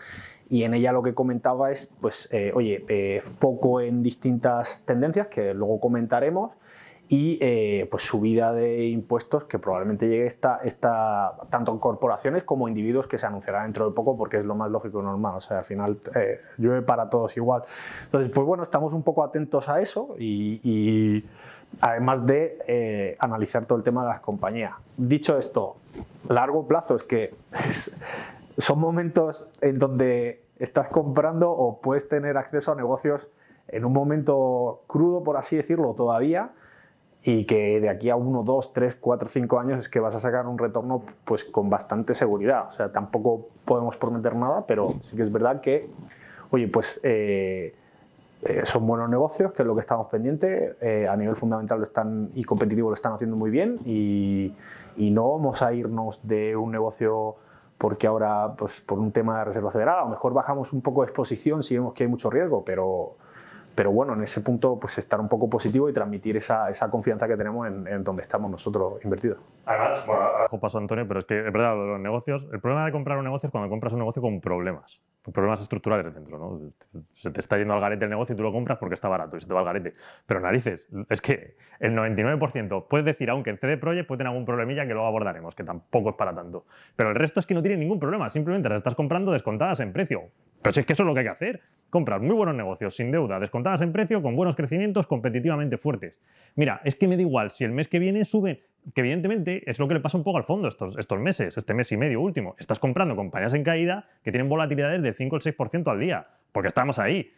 y 0.50 0.64
en 0.64 0.74
ella 0.74 0.92
lo 0.92 1.02
que 1.02 1.14
comentaba 1.14 1.72
es, 1.72 1.94
pues, 2.00 2.28
eh, 2.32 2.52
oye, 2.54 2.86
eh, 2.88 3.22
foco 3.22 3.82
en 3.82 4.04
distintas 4.04 4.82
tendencias 4.86 5.28
que 5.28 5.54
luego 5.54 5.80
comentaremos 5.80 6.52
y 7.08 7.86
pues 7.86 8.04
subida 8.04 8.52
de 8.54 8.86
impuestos 8.86 9.44
que 9.44 9.60
probablemente 9.60 10.08
llegue 10.08 10.26
esta, 10.26 10.60
esta, 10.64 11.34
tanto 11.50 11.72
en 11.72 11.78
corporaciones 11.78 12.44
como 12.44 12.68
individuos 12.68 13.08
que 13.08 13.18
se 13.18 13.28
anunciará 13.28 13.64
dentro 13.64 13.88
de 13.88 13.94
poco 13.94 14.18
porque 14.18 14.38
es 14.38 14.46
lo 14.46 14.56
más 14.56 14.72
lógico 14.72 15.02
y 15.02 15.04
normal, 15.04 15.36
o 15.36 15.42
sea, 15.42 15.60
al 15.60 15.66
final 15.66 16.00
llueve 16.58 16.82
para 16.82 17.10
todos 17.10 17.38
igual. 17.38 17.64
Entonces, 18.06 18.32
pues 18.32 18.48
bueno, 18.48 18.64
estamos 18.64 18.94
un 18.94 19.04
poco 19.04 19.24
atentos 19.24 19.70
a 19.70 19.82
eso 19.82 20.16
y 20.18 21.24
además 21.82 22.26
de 22.26 22.58
eh, 22.68 23.16
analizar 23.20 23.66
todo 23.66 23.78
el 23.78 23.84
tema 23.84 24.04
de 24.04 24.10
las 24.10 24.20
compañías. 24.20 24.74
Dicho 24.98 25.38
esto, 25.38 25.76
largo 26.30 26.68
plazo 26.68 26.96
es 26.96 27.04
que 27.04 27.34
son 28.58 28.80
momentos 28.80 29.48
en 29.62 29.80
donde 29.80 30.44
estás 30.60 30.88
comprando 30.90 31.52
o 31.52 31.80
puedes 31.82 32.08
tener 32.08 32.38
acceso 32.38 32.72
a 32.72 32.76
negocios 32.76 33.28
en 33.68 33.84
un 33.84 33.94
momento 33.94 34.84
crudo, 34.88 35.24
por 35.24 35.38
así 35.38 35.56
decirlo, 35.56 35.94
todavía, 35.94 36.52
y 37.28 37.46
que 37.46 37.82
de 37.82 37.90
aquí 37.90 38.12
a 38.12 38.16
uno, 38.16 38.44
dos, 38.44 38.72
tres, 38.72 38.96
cuatro, 38.96 39.28
cinco 39.28 39.60
años 39.60 39.80
es 39.80 39.90
que 39.90 40.00
vas 40.00 40.14
a 40.14 40.20
sacar 40.20 40.46
un 40.46 40.60
retorno 40.60 41.04
pues 41.26 41.44
con 41.44 41.72
bastante 41.72 42.14
seguridad. 42.14 42.68
O 42.70 42.72
sea, 42.72 42.92
tampoco 42.92 43.48
podemos 43.66 43.98
prometer 43.98 44.36
nada, 44.36 44.66
pero 44.68 44.94
sí 45.02 45.18
que 45.18 45.24
es 45.24 45.32
verdad 45.32 45.60
que, 45.62 45.90
oye, 46.52 46.68
pues... 46.68 47.02
Eh, 47.04 47.76
eh, 48.44 48.62
son 48.64 48.86
buenos 48.86 49.10
negocios, 49.10 49.54
que 49.54 49.64
es 49.64 49.68
lo 49.68 49.74
que 49.74 49.82
estamos 49.82 50.08
pendientes. 50.08 50.76
Eh, 50.80 51.08
a 51.10 51.16
nivel 51.16 51.36
fundamental 51.36 51.80
lo 51.80 51.84
están, 51.84 52.30
y 52.36 52.44
competitivo 52.44 52.90
lo 52.90 52.94
están 52.94 53.14
haciendo 53.14 53.36
muy 53.36 53.50
bien 53.50 53.80
y, 53.86 54.54
y, 54.98 55.10
no 55.10 55.32
vamos 55.32 55.64
a 55.64 55.74
irnos 55.74 56.28
de 56.28 56.56
un 56.56 56.72
negocio 56.72 57.38
porque 57.80 58.06
ahora, 58.06 58.54
pues 58.56 58.82
por 58.82 59.00
un 59.00 59.12
tema 59.12 59.40
de 59.40 59.46
reserva 59.46 59.72
federal, 59.72 60.00
a 60.00 60.04
lo 60.04 60.10
mejor 60.10 60.34
bajamos 60.34 60.74
un 60.74 60.82
poco 60.82 61.02
de 61.02 61.08
exposición 61.08 61.64
si 61.64 61.76
vemos 61.76 61.94
que 61.94 62.04
hay 62.04 62.10
mucho 62.10 62.30
riesgo, 62.30 62.64
pero, 62.64 63.16
pero 63.76 63.92
bueno, 63.92 64.14
en 64.14 64.24
ese 64.24 64.42
punto 64.42 64.80
pues 64.80 64.98
estar 64.98 65.20
un 65.20 65.28
poco 65.28 65.50
positivo 65.50 65.90
y 65.90 65.94
transmitir 65.94 66.38
esa, 66.38 66.70
esa 66.70 66.90
confianza 66.90 67.28
que 67.28 67.36
tenemos 67.36 67.68
en, 67.68 67.88
en, 67.88 68.04
donde 68.04 68.22
estamos 68.22 68.50
nosotros 68.50 69.04
invertidos. 69.04 69.40
Además, 69.66 70.06
bueno, 70.08 70.22
ahora 70.22 70.60
paso 70.60 70.78
Antonio, 70.78 71.08
pero 71.08 71.20
es 71.20 71.26
que 71.26 71.40
es 71.40 71.54
verdad, 71.54 71.76
los 71.76 72.00
negocios, 72.00 72.48
el 72.52 72.62
problema 72.62 72.86
de 72.86 72.92
comprar 72.92 73.18
un 73.18 73.26
negocio 73.26 73.48
es 73.48 73.52
cuando 73.52 73.70
compras 73.70 73.94
un 73.94 74.00
negocio 74.00 74.22
con 74.22 74.40
problemas 74.40 75.02
problemas 75.34 75.62
estructurales 75.62 76.14
dentro, 76.14 76.38
¿no? 76.38 77.02
Se 77.14 77.32
te 77.32 77.40
está 77.40 77.58
yendo 77.58 77.74
al 77.74 77.80
garete 77.80 78.06
el 78.06 78.12
negocio 78.12 78.34
y 78.34 78.38
tú 78.38 78.44
lo 78.44 78.52
compras 78.52 78.78
porque 78.78 78.96
está 78.96 79.08
barato 79.08 79.38
y 79.38 79.42
se 79.42 79.48
te 79.48 79.54
va 79.54 79.62
al 79.62 79.66
garete. 79.66 79.94
Pero 80.26 80.40
narices, 80.40 80.90
es 81.10 81.22
que 81.22 81.56
el 81.80 81.96
99% 81.96 82.88
puedes 82.88 83.06
decir, 83.06 83.30
aunque 83.30 83.50
el 83.50 83.58
CD 83.58 83.78
Projekt 83.78 84.08
puede 84.08 84.20
tener 84.20 84.32
algún 84.32 84.46
problemilla 84.46 84.86
que 84.86 84.94
luego 84.94 85.08
abordaremos, 85.08 85.56
que 85.56 85.64
tampoco 85.64 86.10
es 86.10 86.16
para 86.16 86.34
tanto. 86.34 86.66
Pero 86.96 87.10
el 87.10 87.16
resto 87.16 87.40
es 87.40 87.46
que 87.46 87.54
no 87.54 87.62
tiene 87.62 87.78
ningún 87.78 88.00
problema, 88.00 88.30
simplemente 88.30 88.70
las 88.70 88.80
estás 88.80 88.96
comprando 88.96 89.32
descontadas 89.32 89.80
en 89.80 89.94
precio. 89.94 90.24
Pero 90.62 90.74
si 90.74 90.80
es 90.80 90.86
que 90.86 90.94
eso 90.94 91.04
es 91.04 91.08
lo 91.08 91.14
que 91.14 91.20
hay 91.20 91.26
que 91.26 91.32
hacer, 91.32 91.62
comprar 91.90 92.22
muy 92.22 92.36
buenos 92.36 92.56
negocios 92.56 92.96
sin 92.96 93.12
deuda, 93.12 93.40
descontadas 93.40 93.82
en 93.82 93.92
precio, 93.92 94.22
con 94.22 94.36
buenos 94.36 94.56
crecimientos, 94.56 95.08
competitivamente 95.08 95.78
fuertes. 95.78 96.22
Mira, 96.56 96.82
es 96.84 96.96
que 96.96 97.08
me 97.08 97.16
da 97.16 97.22
igual 97.22 97.52
si 97.52 97.66
el 97.66 97.72
mes 97.72 97.88
que 97.88 98.00
viene 98.00 98.26
sube 98.26 98.64
que 98.94 99.02
evidentemente 99.02 99.70
es 99.70 99.80
lo 99.80 99.88
que 99.88 99.96
le 99.96 100.00
pasa 100.00 100.18
un 100.18 100.24
poco 100.24 100.38
al 100.38 100.44
fondo 100.44 100.68
estos, 100.68 100.98
estos 100.98 101.20
meses, 101.20 101.58
este 101.58 101.74
mes 101.74 101.92
y 101.92 101.98
medio 101.98 102.22
último. 102.22 102.56
Estás 102.60 102.80
comprando 102.80 103.16
compañías 103.16 103.54
en 103.54 103.64
caída 103.64 104.08
que 104.24 104.32
tienen 104.32 104.48
volatilidades 104.48 105.02
del 105.02 105.16
5 105.16 105.36
o 105.36 105.38
el 105.38 105.44
6% 105.44 105.92
al 105.92 106.00
día, 106.00 106.28
porque 106.52 106.68
estamos 106.68 107.00
ahí. 107.00 107.30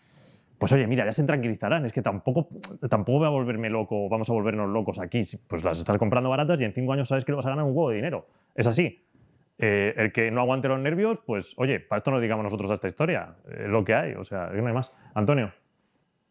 Pues 0.58 0.72
oye, 0.74 0.88
mira, 0.88 1.06
ya 1.06 1.12
se 1.12 1.24
tranquilizarán, 1.24 1.86
es 1.86 1.94
que 1.94 2.02
tampoco, 2.02 2.50
tampoco 2.90 3.20
voy 3.20 3.28
a 3.28 3.30
volverme 3.30 3.70
loco, 3.70 4.10
vamos 4.10 4.30
a 4.30 4.34
volvernos 4.34 4.70
locos 4.70 5.00
aquí. 5.00 5.22
Pues 5.48 5.64
las 5.64 5.80
estás 5.80 5.98
comprando 5.98 6.30
baratas 6.30 6.60
y 6.60 6.64
en 6.66 6.74
5 6.74 6.94
años 6.94 7.08
sabes 7.08 7.24
que 7.24 7.32
le 7.32 7.38
vas 7.38 7.46
a 7.46 7.50
ganar 7.50 7.66
un 7.66 7.72
huevo 7.72 7.92
de 7.92 7.98
dinero. 7.98 8.28
Es 8.56 8.66
así. 8.66 9.04
Eh, 9.60 9.94
el 9.98 10.12
que 10.12 10.30
no 10.30 10.42
aguante 10.42 10.68
los 10.68 10.80
nervios, 10.80 11.20
pues 11.26 11.54
oye, 11.58 11.80
para 11.80 11.98
esto 12.00 12.12
no 12.12 12.20
digamos 12.20 12.44
nosotros 12.44 12.70
a 12.70 12.76
esta 12.76 12.88
historia, 12.88 13.36
es 13.50 13.68
lo 13.68 13.84
que 13.84 13.96
hay, 13.96 14.14
o 14.14 14.24
sea, 14.24 14.52
no 14.54 14.68
hay 14.68 14.74
más. 14.74 14.92
Antonio. 15.16 15.52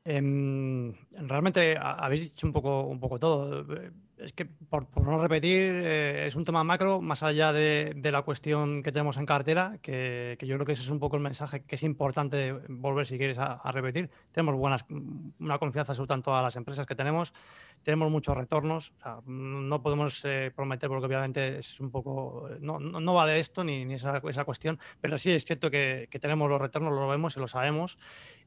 Em, 0.04 0.92
realmente 1.26 1.76
habéis 1.80 2.32
dicho 2.32 2.46
un 2.46 2.52
poco, 2.52 2.82
un 2.82 3.00
poco 3.00 3.18
todo. 3.18 3.66
Es 4.18 4.32
que, 4.32 4.46
por, 4.46 4.86
no 5.02 5.20
repetir, 5.20 5.60
eh, 5.84 6.26
es 6.26 6.36
un 6.36 6.44
tema 6.44 6.64
macro, 6.64 7.02
más 7.02 7.22
allá 7.22 7.52
de, 7.52 7.94
la 8.02 8.22
cuestión 8.22 8.82
que 8.82 8.90
tenemos 8.90 9.18
en 9.18 9.26
cartera, 9.26 9.78
que, 9.82 10.38
yo 10.40 10.54
creo 10.54 10.64
que 10.64 10.72
ese 10.72 10.82
es 10.82 10.88
un 10.88 10.98
poco 10.98 11.16
el 11.16 11.22
mensaje 11.22 11.64
que 11.64 11.74
es 11.74 11.82
importante 11.82 12.52
volver, 12.68 13.06
si 13.06 13.18
quieres, 13.18 13.36
a, 13.38 13.70
repetir. 13.72 14.08
Tenemos 14.32 14.56
buenas, 14.56 14.86
una 15.38 15.58
confianza 15.58 15.92
sobre 15.92 16.08
tanto 16.08 16.34
a 16.34 16.40
las 16.40 16.56
empresas 16.56 16.86
que 16.86 16.94
tenemos, 16.94 17.34
tenemos 17.86 18.10
muchos 18.10 18.36
retornos. 18.36 18.92
no 19.26 19.80
podemos 19.80 20.20
eh, 20.24 20.50
prometer, 20.54 20.88
porque 20.88 21.06
obviamente 21.06 21.58
es 21.58 21.78
un 21.78 21.92
poco. 21.92 22.48
No, 22.58 22.80
no, 22.80 23.14
va 23.14 23.26
de 23.26 23.38
esto 23.38 23.62
ni, 23.62 23.84
ni 23.84 23.94
esa, 23.94 24.20
esa, 24.28 24.44
cuestión, 24.44 24.80
pero 25.00 25.18
sí 25.18 25.30
es 25.30 25.44
cierto 25.44 25.70
que, 25.70 26.08
que 26.10 26.18
tenemos 26.18 26.50
los 26.50 26.60
retornos, 26.60 26.92
lo 26.92 27.06
vemos 27.06 27.36
y 27.36 27.40
lo 27.40 27.46
sabemos. 27.46 27.96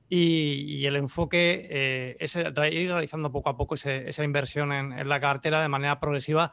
Y, 0.10 0.86
el 0.86 0.98
enfoque 0.98 1.68
eh, 1.70 2.18
es 2.20 2.36
ir 2.36 2.52
realizando 2.54 3.32
poco 3.32 3.50
a 3.50 3.56
poco 3.56 3.76
esa 3.76 4.24
inversión 4.26 4.74
en, 4.74 5.08
la 5.08 5.22
cartera 5.22 5.62
de 5.62 5.70
manera 5.70 6.02
progresiva, 6.02 6.52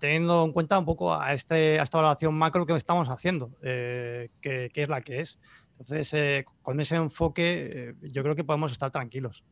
teniendo 0.00 0.44
en 0.44 0.50
cuenta 0.52 0.76
un 0.76 0.86
poco 0.86 1.14
a, 1.14 1.32
este, 1.34 1.76
esta 1.76 1.98
evaluación 1.98 2.34
macro 2.34 2.66
que 2.66 2.74
estamos 2.74 3.08
haciendo, 3.10 3.56
eh, 3.62 4.30
que, 4.40 4.72
es 4.74 4.88
la 4.88 5.02
que 5.02 5.20
es. 5.20 5.38
Entonces, 5.72 6.12
eh, 6.14 6.46
con 6.62 6.80
ese 6.80 6.96
enfoque, 6.96 7.94
yo 8.02 8.24
creo 8.24 8.34
que 8.34 8.42
podemos 8.42 8.72
estar 8.72 8.90
tranquilos. 8.90 9.44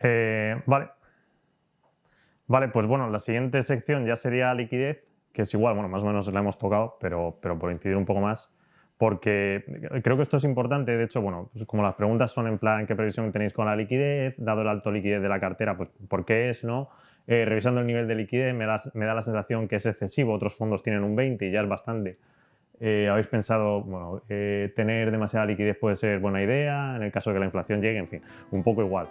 Vale. 0.00 0.90
Vale, 2.48 2.68
pues 2.68 2.86
bueno, 2.86 3.10
la 3.10 3.18
siguiente 3.18 3.62
sección 3.62 4.06
ya 4.06 4.16
sería 4.16 4.54
liquidez, 4.54 5.04
que 5.34 5.42
es 5.42 5.52
igual, 5.52 5.74
bueno, 5.74 5.88
más 5.90 6.02
o 6.02 6.06
menos 6.06 6.32
la 6.32 6.40
hemos 6.40 6.58
tocado, 6.58 6.96
pero, 6.98 7.38
pero 7.42 7.58
por 7.58 7.70
incidir 7.70 7.94
un 7.94 8.06
poco 8.06 8.20
más, 8.20 8.50
porque 8.96 9.64
creo 10.02 10.16
que 10.16 10.22
esto 10.22 10.38
es 10.38 10.44
importante. 10.44 10.96
De 10.96 11.04
hecho, 11.04 11.20
bueno, 11.20 11.50
pues 11.52 11.66
como 11.66 11.82
las 11.82 11.94
preguntas 11.94 12.32
son 12.32 12.48
en 12.48 12.58
plan 12.58 12.86
qué 12.86 12.96
previsión 12.96 13.30
tenéis 13.32 13.52
con 13.52 13.66
la 13.66 13.76
liquidez, 13.76 14.34
dado 14.38 14.62
el 14.62 14.68
alto 14.68 14.90
liquidez 14.90 15.20
de 15.20 15.28
la 15.28 15.38
cartera, 15.38 15.76
pues 15.76 15.90
por 16.08 16.24
qué 16.24 16.50
es, 16.50 16.64
¿no? 16.64 16.88
Eh, 17.26 17.44
revisando 17.44 17.80
el 17.80 17.86
nivel 17.86 18.08
de 18.08 18.14
liquidez 18.14 18.54
me 18.54 18.64
da, 18.64 19.14
la 19.14 19.20
sensación 19.20 19.68
que 19.68 19.76
es 19.76 19.84
excesivo, 19.84 20.32
otros 20.32 20.54
fondos 20.54 20.82
tienen 20.82 21.04
un 21.04 21.14
20 21.14 21.46
y 21.46 21.52
ya 21.52 21.60
es 21.60 21.68
bastante. 21.68 22.18
Eh, 22.80 23.08
¿Habéis 23.10 23.26
pensado, 23.26 23.82
bueno, 23.82 24.22
eh, 24.30 24.72
tener 24.74 25.10
demasiada 25.10 25.44
liquidez 25.44 25.76
puede 25.76 25.96
ser 25.96 26.18
buena 26.20 26.42
idea 26.42 26.96
en 26.96 27.02
el 27.02 27.12
caso 27.12 27.28
de 27.30 27.34
que 27.34 27.40
la 27.40 27.46
inflación 27.46 27.82
llegue? 27.82 27.98
En 27.98 28.08
fin, 28.08 28.22
un 28.50 28.62
poco 28.62 28.82
igual. 28.82 29.08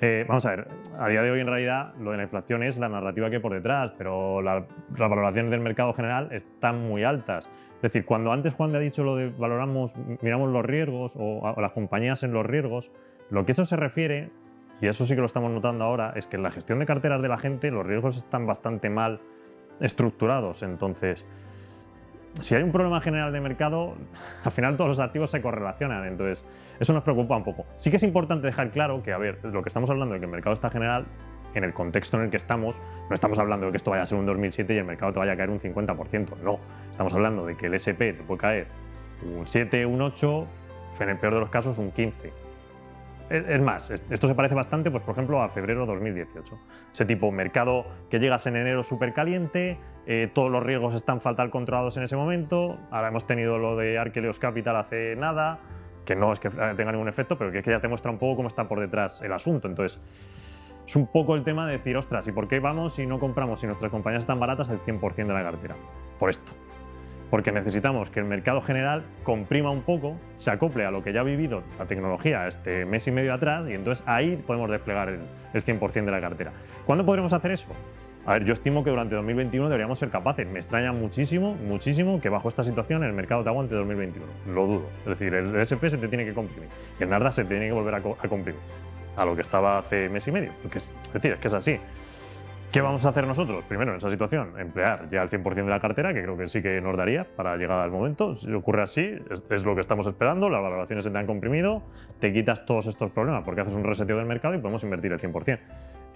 Eh, 0.00 0.24
vamos 0.28 0.46
a 0.46 0.50
ver, 0.50 0.68
a 0.96 1.08
día 1.08 1.22
de 1.22 1.30
hoy 1.32 1.40
en 1.40 1.48
realidad 1.48 1.92
lo 1.98 2.12
de 2.12 2.18
la 2.18 2.22
inflación 2.22 2.62
es 2.62 2.78
la 2.78 2.88
narrativa 2.88 3.28
que 3.30 3.36
hay 3.36 3.42
por 3.42 3.52
detrás, 3.52 3.92
pero 3.98 4.40
las 4.40 4.64
valoraciones 4.96 5.50
del 5.50 5.60
mercado 5.60 5.92
general 5.92 6.28
están 6.30 6.86
muy 6.86 7.02
altas. 7.02 7.50
Es 7.76 7.82
decir, 7.82 8.04
cuando 8.04 8.32
antes 8.32 8.54
Juan 8.54 8.70
le 8.70 8.78
ha 8.78 8.80
dicho 8.80 9.02
lo 9.02 9.16
de 9.16 9.30
valoramos, 9.30 9.92
miramos 10.22 10.50
los 10.50 10.64
riesgos 10.64 11.16
o, 11.16 11.40
o 11.40 11.60
las 11.60 11.72
compañías 11.72 12.22
en 12.22 12.32
los 12.32 12.46
riesgos, 12.46 12.92
lo 13.30 13.44
que 13.44 13.52
eso 13.52 13.64
se 13.64 13.76
refiere, 13.76 14.30
y 14.80 14.86
eso 14.86 15.04
sí 15.04 15.14
que 15.14 15.20
lo 15.20 15.26
estamos 15.26 15.50
notando 15.50 15.84
ahora, 15.84 16.12
es 16.14 16.28
que 16.28 16.36
en 16.36 16.44
la 16.44 16.52
gestión 16.52 16.78
de 16.78 16.86
carteras 16.86 17.20
de 17.20 17.28
la 17.28 17.38
gente 17.38 17.70
los 17.72 17.84
riesgos 17.84 18.16
están 18.16 18.46
bastante 18.46 18.90
mal 18.90 19.20
estructurados. 19.80 20.62
Entonces, 20.62 21.24
si 22.40 22.54
hay 22.54 22.62
un 22.62 22.72
problema 22.72 23.00
general 23.00 23.32
de 23.32 23.40
mercado, 23.40 23.94
al 24.44 24.52
final 24.52 24.76
todos 24.76 24.88
los 24.88 25.00
activos 25.00 25.30
se 25.30 25.40
correlacionan, 25.40 26.04
entonces 26.06 26.44
eso 26.78 26.92
nos 26.92 27.02
preocupa 27.02 27.36
un 27.36 27.44
poco. 27.44 27.66
Sí 27.76 27.90
que 27.90 27.96
es 27.96 28.02
importante 28.02 28.46
dejar 28.46 28.70
claro 28.70 29.02
que, 29.02 29.12
a 29.12 29.18
ver, 29.18 29.38
lo 29.44 29.62
que 29.62 29.68
estamos 29.68 29.90
hablando 29.90 30.14
de 30.14 30.20
que 30.20 30.26
el 30.26 30.30
mercado 30.30 30.54
está 30.54 30.70
general, 30.70 31.06
en 31.54 31.64
el 31.64 31.72
contexto 31.72 32.18
en 32.18 32.24
el 32.24 32.30
que 32.30 32.36
estamos, 32.36 32.80
no 33.08 33.14
estamos 33.14 33.38
hablando 33.38 33.66
de 33.66 33.72
que 33.72 33.78
esto 33.78 33.90
vaya 33.90 34.02
a 34.02 34.06
ser 34.06 34.18
un 34.18 34.26
2007 34.26 34.74
y 34.74 34.78
el 34.78 34.84
mercado 34.84 35.12
te 35.12 35.18
vaya 35.18 35.32
a 35.32 35.36
caer 35.36 35.50
un 35.50 35.58
50%, 35.58 36.36
no. 36.42 36.58
Estamos 36.90 37.12
hablando 37.14 37.46
de 37.46 37.56
que 37.56 37.66
el 37.66 37.74
SP 37.74 38.12
te 38.12 38.22
puede 38.22 38.40
caer 38.40 38.66
un 39.22 39.48
7, 39.48 39.86
un 39.86 40.02
8, 40.02 40.46
en 41.00 41.08
el 41.10 41.16
peor 41.16 41.34
de 41.34 41.40
los 41.40 41.50
casos 41.50 41.78
un 41.78 41.92
15 41.92 42.47
es 43.30 43.60
más, 43.60 43.90
esto 43.90 44.26
se 44.26 44.34
parece 44.34 44.54
bastante, 44.54 44.90
pues, 44.90 45.02
por 45.02 45.12
ejemplo, 45.12 45.42
a 45.42 45.48
febrero 45.48 45.82
de 45.82 45.86
2018. 45.86 46.58
Ese 46.92 47.04
tipo, 47.04 47.30
mercado 47.30 47.86
que 48.10 48.18
llegas 48.18 48.46
en 48.46 48.56
enero 48.56 48.82
súper 48.82 49.12
caliente, 49.12 49.78
eh, 50.06 50.30
todos 50.32 50.50
los 50.50 50.62
riesgos 50.62 50.94
están 50.94 51.20
fatal 51.20 51.50
controlados 51.50 51.96
en 51.96 52.04
ese 52.04 52.16
momento. 52.16 52.78
Ahora 52.90 53.08
hemos 53.08 53.26
tenido 53.26 53.58
lo 53.58 53.76
de 53.76 53.98
Archeleos 53.98 54.38
Capital 54.38 54.76
hace 54.76 55.16
nada, 55.16 55.60
que 56.04 56.16
no 56.16 56.32
es 56.32 56.40
que 56.40 56.48
tenga 56.48 56.92
ningún 56.92 57.08
efecto, 57.08 57.36
pero 57.36 57.52
que, 57.52 57.58
es 57.58 57.64
que 57.64 57.70
ya 57.70 57.78
te 57.78 57.88
muestra 57.88 58.10
un 58.10 58.18
poco 58.18 58.36
cómo 58.36 58.48
está 58.48 58.66
por 58.66 58.80
detrás 58.80 59.20
el 59.22 59.32
asunto. 59.32 59.68
Entonces, 59.68 60.00
es 60.86 60.96
un 60.96 61.06
poco 61.06 61.34
el 61.34 61.44
tema 61.44 61.66
de 61.66 61.72
decir, 61.72 61.96
ostras, 61.96 62.26
¿y 62.28 62.32
por 62.32 62.48
qué 62.48 62.60
vamos 62.60 62.98
y 62.98 63.06
no 63.06 63.18
compramos 63.18 63.60
si 63.60 63.66
nuestras 63.66 63.90
compañías 63.90 64.22
están 64.22 64.40
baratas 64.40 64.70
el 64.70 64.80
100% 64.80 65.14
de 65.14 65.34
la 65.34 65.42
cartera? 65.42 65.76
Por 66.18 66.30
esto 66.30 66.52
porque 67.30 67.52
necesitamos 67.52 68.10
que 68.10 68.20
el 68.20 68.26
mercado 68.26 68.60
general 68.62 69.04
comprima 69.22 69.70
un 69.70 69.82
poco, 69.82 70.16
se 70.38 70.50
acople 70.50 70.84
a 70.84 70.90
lo 70.90 71.02
que 71.02 71.12
ya 71.12 71.20
ha 71.20 71.24
vivido 71.24 71.62
la 71.78 71.86
tecnología 71.86 72.46
este 72.46 72.84
mes 72.84 73.06
y 73.06 73.10
medio 73.10 73.34
atrás 73.34 73.68
y 73.68 73.74
entonces 73.74 74.04
ahí 74.06 74.36
podemos 74.36 74.70
desplegar 74.70 75.08
el, 75.08 75.20
100% 75.52 76.04
de 76.04 76.10
la 76.10 76.20
cartera. 76.20 76.52
¿Cuándo 76.86 77.04
podremos 77.04 77.32
hacer 77.32 77.50
eso? 77.52 77.70
A 78.26 78.34
ver, 78.34 78.44
yo 78.44 78.52
estimo 78.52 78.84
que 78.84 78.90
durante 78.90 79.14
2021 79.14 79.68
deberíamos 79.68 79.98
ser 79.98 80.10
capaces. 80.10 80.46
Me 80.46 80.58
extraña 80.58 80.92
muchísimo, 80.92 81.54
muchísimo 81.54 82.20
que 82.20 82.28
bajo 82.28 82.48
esta 82.48 82.62
situación 82.62 83.02
el 83.02 83.14
mercado 83.14 83.42
te 83.42 83.48
aguante 83.48 83.74
2021. 83.74 84.26
Lo 84.52 84.66
dudo. 84.66 84.86
Es 85.00 85.18
decir, 85.18 85.32
el 85.32 85.56
SP 85.56 85.88
se 85.88 85.96
te 85.96 86.08
tiene 86.08 86.26
que 86.26 86.34
comprimir 86.34 86.68
y 87.00 87.02
el 87.02 87.08
Nasdaq 87.08 87.32
se 87.32 87.44
tiene 87.46 87.68
que 87.68 87.72
volver 87.72 87.94
a, 87.94 88.02
comprimir 88.02 88.60
a 89.16 89.24
lo 89.24 89.34
que 89.34 89.40
estaba 89.40 89.78
hace 89.78 90.10
mes 90.10 90.28
y 90.28 90.32
medio. 90.32 90.50
es 90.74 90.92
decir, 91.12 91.32
es 91.32 91.38
que 91.38 91.48
es 91.48 91.54
así. 91.54 91.80
¿Qué 92.70 92.82
vamos 92.82 93.06
a 93.06 93.08
hacer 93.08 93.26
nosotros? 93.26 93.64
Primero, 93.64 93.92
en 93.92 93.96
esa 93.96 94.10
situación, 94.10 94.52
emplear 94.60 95.08
ya 95.08 95.22
el 95.22 95.30
100% 95.30 95.54
de 95.54 95.70
la 95.70 95.80
cartera, 95.80 96.12
que 96.12 96.22
creo 96.22 96.36
que 96.36 96.48
sí 96.48 96.60
que 96.60 96.82
nos 96.82 96.94
daría 96.98 97.24
para 97.24 97.56
llegar 97.56 97.80
al 97.80 97.90
momento. 97.90 98.36
Si 98.36 98.52
ocurre 98.52 98.82
así, 98.82 99.10
es, 99.48 99.64
lo 99.64 99.74
que 99.74 99.80
estamos 99.80 100.06
esperando, 100.06 100.50
las 100.50 100.60
valoraciones 100.60 101.06
se 101.06 101.10
te 101.10 101.16
han 101.16 101.26
comprimido, 101.26 101.82
te 102.18 102.30
quitas 102.30 102.66
todos 102.66 102.86
estos 102.86 103.10
problemas 103.10 103.42
porque 103.42 103.62
haces 103.62 103.72
un 103.72 103.84
reseteo 103.84 104.18
del 104.18 104.26
mercado 104.26 104.54
y 104.54 104.58
podemos 104.58 104.84
invertir 104.84 105.12
el 105.12 105.18
100%. 105.18 105.58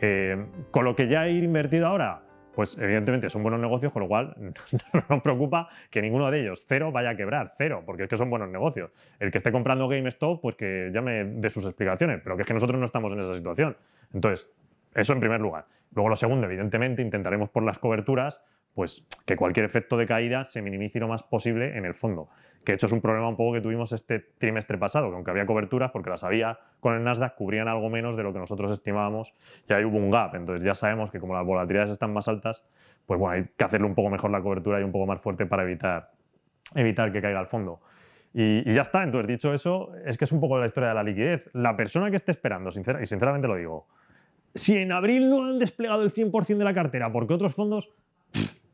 Eh, 0.02 0.44
con 0.70 0.84
lo 0.84 0.94
que 0.94 1.08
ya 1.08 1.26
ir 1.26 1.42
invertido 1.42 1.86
ahora, 1.86 2.20
pues 2.54 2.76
evidentemente 2.76 3.30
son 3.30 3.42
buenos 3.42 3.58
negocios, 3.58 3.90
con 3.90 4.02
lo 4.02 4.08
cual 4.08 4.34
no 4.92 5.04
nos 5.08 5.22
preocupa 5.22 5.70
que 5.90 6.02
ninguno 6.02 6.30
de 6.30 6.42
ellos, 6.42 6.64
cero, 6.66 6.92
vaya 6.92 7.10
a 7.10 7.16
quebrar, 7.16 7.52
cero, 7.56 7.82
porque 7.86 8.02
es 8.02 8.08
que 8.10 8.18
son 8.18 8.28
buenos 8.28 8.50
negocios. 8.50 8.90
El 9.20 9.30
que 9.30 9.38
esté 9.38 9.52
comprando 9.52 9.88
GameStop, 9.88 10.42
pues 10.42 10.56
que 10.56 10.90
llame 10.92 11.24
de 11.24 11.48
sus 11.48 11.64
explicaciones, 11.64 12.20
pero 12.22 12.36
que 12.36 12.42
es 12.42 12.46
que 12.46 12.52
nosotros 12.52 12.78
no 12.78 12.84
estamos 12.84 13.10
en 13.14 13.20
esa 13.20 13.34
situación. 13.34 13.74
Entonces, 14.12 14.50
eso 14.94 15.12
en 15.12 15.20
primer 15.20 15.40
lugar. 15.40 15.66
Luego 15.94 16.08
lo 16.08 16.16
segundo, 16.16 16.46
evidentemente, 16.46 17.02
intentaremos 17.02 17.50
por 17.50 17.62
las 17.62 17.78
coberturas 17.78 18.40
pues 18.74 19.04
que 19.26 19.36
cualquier 19.36 19.66
efecto 19.66 19.96
de 19.96 20.06
caída 20.06 20.44
se 20.44 20.62
minimice 20.62 20.98
lo 20.98 21.08
más 21.08 21.22
posible 21.22 21.76
en 21.76 21.84
el 21.84 21.94
fondo. 21.94 22.28
Que 22.64 22.72
de 22.72 22.76
hecho 22.76 22.86
es 22.86 22.92
un 22.92 23.00
problema 23.00 23.28
un 23.28 23.36
poco 23.36 23.52
que 23.54 23.60
tuvimos 23.60 23.92
este 23.92 24.20
trimestre 24.38 24.78
pasado, 24.78 25.10
que 25.10 25.16
aunque 25.16 25.30
había 25.30 25.46
coberturas, 25.46 25.90
porque 25.90 26.10
las 26.10 26.24
había 26.24 26.58
con 26.80 26.94
el 26.94 27.04
Nasdaq, 27.04 27.34
cubrían 27.34 27.68
algo 27.68 27.90
menos 27.90 28.16
de 28.16 28.22
lo 28.22 28.32
que 28.32 28.38
nosotros 28.38 28.70
estimábamos 28.72 29.34
y 29.68 29.74
ahí 29.74 29.84
hubo 29.84 29.98
un 29.98 30.10
gap. 30.10 30.34
Entonces 30.34 30.64
ya 30.64 30.74
sabemos 30.74 31.10
que 31.10 31.20
como 31.20 31.34
las 31.34 31.44
volatilidades 31.44 31.90
están 31.90 32.12
más 32.12 32.28
altas, 32.28 32.64
pues 33.04 33.18
bueno, 33.18 33.34
hay 33.34 33.50
que 33.56 33.64
hacerle 33.64 33.86
un 33.86 33.94
poco 33.94 34.10
mejor 34.10 34.30
la 34.30 34.40
cobertura 34.40 34.80
y 34.80 34.84
un 34.84 34.92
poco 34.92 35.06
más 35.06 35.20
fuerte 35.20 35.44
para 35.44 35.64
evitar, 35.64 36.10
evitar 36.74 37.12
que 37.12 37.20
caiga 37.20 37.40
al 37.40 37.48
fondo. 37.48 37.80
Y, 38.32 38.72
ya 38.72 38.80
está, 38.80 39.02
entonces 39.02 39.28
dicho 39.28 39.52
eso, 39.52 39.94
es 40.06 40.16
que 40.16 40.24
es 40.24 40.32
un 40.32 40.40
poco 40.40 40.58
la 40.58 40.64
historia 40.64 40.90
de 40.90 40.94
la 40.94 41.02
liquidez. 41.02 41.50
La 41.52 41.76
persona 41.76 42.08
que 42.08 42.16
esté 42.16 42.30
esperando, 42.30 42.70
y 42.70 43.06
sinceramente 43.06 43.46
lo 43.46 43.56
digo, 43.56 43.88
si 44.54 44.76
en 44.76 44.92
abril 44.92 45.28
no 45.28 45.44
han 45.44 45.58
desplegado 45.58 46.02
el 46.02 46.10
100% 46.10 46.56
de 46.56 46.64
la 46.64 46.74
cartera, 46.74 47.12
porque 47.12 47.34
otros 47.34 47.54
fondos... 47.54 47.90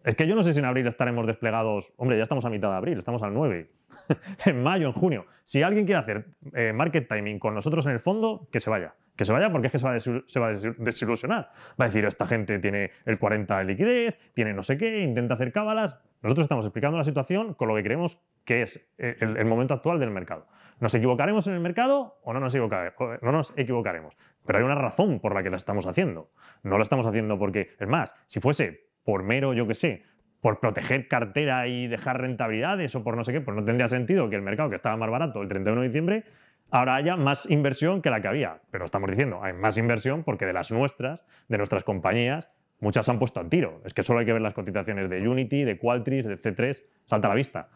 Es 0.04 0.14
que 0.14 0.26
yo 0.26 0.34
no 0.34 0.42
sé 0.42 0.54
si 0.54 0.60
en 0.60 0.64
abril 0.64 0.86
estaremos 0.86 1.26
desplegados. 1.26 1.92
Hombre, 1.96 2.16
ya 2.16 2.22
estamos 2.22 2.44
a 2.44 2.50
mitad 2.50 2.70
de 2.70 2.76
abril, 2.76 2.98
estamos 2.98 3.22
al 3.22 3.34
9. 3.34 3.68
en 4.46 4.62
mayo, 4.62 4.86
en 4.86 4.92
junio. 4.92 5.26
Si 5.44 5.62
alguien 5.62 5.84
quiere 5.84 6.00
hacer 6.00 6.26
eh, 6.54 6.72
market 6.72 7.08
timing 7.08 7.38
con 7.38 7.54
nosotros 7.54 7.84
en 7.86 7.92
el 7.92 8.00
fondo, 8.00 8.48
que 8.50 8.60
se 8.60 8.70
vaya. 8.70 8.94
Que 9.16 9.24
se 9.24 9.32
vaya 9.32 9.50
porque 9.50 9.66
es 9.66 9.72
que 9.72 9.78
se 9.78 9.86
va, 9.86 9.98
se 9.98 10.40
va 10.40 10.48
a 10.48 10.52
desilusionar. 10.78 11.50
Va 11.78 11.84
a 11.84 11.88
decir, 11.88 12.04
esta 12.04 12.26
gente 12.26 12.58
tiene 12.58 12.92
el 13.04 13.18
40 13.18 13.58
de 13.58 13.64
liquidez, 13.64 14.18
tiene 14.32 14.54
no 14.54 14.62
sé 14.62 14.78
qué, 14.78 15.02
intenta 15.02 15.34
hacer 15.34 15.52
cábalas. 15.52 15.98
Nosotros 16.22 16.44
estamos 16.44 16.64
explicando 16.64 16.96
la 16.96 17.04
situación 17.04 17.54
con 17.54 17.68
lo 17.68 17.76
que 17.76 17.82
creemos 17.82 18.20
que 18.44 18.62
es 18.62 18.88
eh, 18.98 19.16
el, 19.20 19.44
momento 19.44 19.74
actual 19.74 20.00
del 20.00 20.10
mercado. 20.10 20.46
¿Nos 20.80 20.94
equivocaremos 20.94 21.46
en 21.46 21.54
el 21.54 21.60
mercado 21.60 22.18
o 22.22 22.32
no 22.32 22.40
nos, 22.40 22.54
no 22.54 23.32
nos 23.32 23.52
equivocaremos? 23.56 24.16
Pero 24.46 24.58
hay 24.58 24.64
una 24.64 24.76
razón 24.76 25.20
por 25.20 25.34
la 25.34 25.42
que 25.42 25.50
la 25.50 25.56
estamos 25.56 25.86
haciendo. 25.86 26.30
No 26.62 26.76
la 26.76 26.82
estamos 26.82 27.06
haciendo 27.06 27.38
porque, 27.38 27.70
es 27.78 27.88
más, 27.88 28.14
si 28.26 28.40
fuese 28.40 28.88
por 29.04 29.22
mero, 29.22 29.54
yo 29.54 29.66
qué 29.66 29.74
sé, 29.74 30.04
por 30.40 30.60
proteger 30.60 31.08
cartera 31.08 31.66
y 31.66 31.88
dejar 31.88 32.20
rentabilidades 32.20 32.94
o 32.94 33.02
por 33.02 33.16
no 33.16 33.24
sé 33.24 33.32
qué, 33.32 33.40
pues 33.40 33.56
no 33.56 33.64
tendría 33.64 33.88
sentido 33.88 34.30
que 34.30 34.36
el 34.36 34.42
mercado 34.42 34.70
que 34.70 34.76
estaba 34.76 34.96
más 34.96 35.10
barato 35.10 35.42
el 35.42 35.48
31 35.48 35.80
de 35.80 35.88
diciembre 35.88 36.24
ahora 36.70 36.96
haya 36.96 37.16
más 37.16 37.50
inversión 37.50 38.02
que 38.02 38.10
la 38.10 38.20
que 38.20 38.28
había. 38.28 38.60
Pero 38.70 38.84
estamos 38.84 39.10
diciendo, 39.10 39.42
hay 39.42 39.52
más 39.52 39.78
inversión 39.78 40.22
porque 40.22 40.46
de 40.46 40.52
las 40.52 40.70
nuestras, 40.70 41.24
de 41.48 41.56
nuestras 41.56 41.82
compañías, 41.84 42.48
muchas 42.80 43.06
se 43.06 43.10
han 43.10 43.18
puesto 43.18 43.40
al 43.40 43.48
tiro. 43.48 43.80
Es 43.84 43.94
que 43.94 44.02
solo 44.02 44.20
hay 44.20 44.26
que 44.26 44.32
ver 44.32 44.42
las 44.42 44.54
cotizaciones 44.54 45.10
de 45.10 45.26
Unity, 45.26 45.64
de 45.64 45.78
Qualtrics, 45.78 46.26
de 46.26 46.40
C3, 46.40 46.84
salta 47.04 47.26
a 47.26 47.30
la 47.30 47.34
vista. 47.34 47.68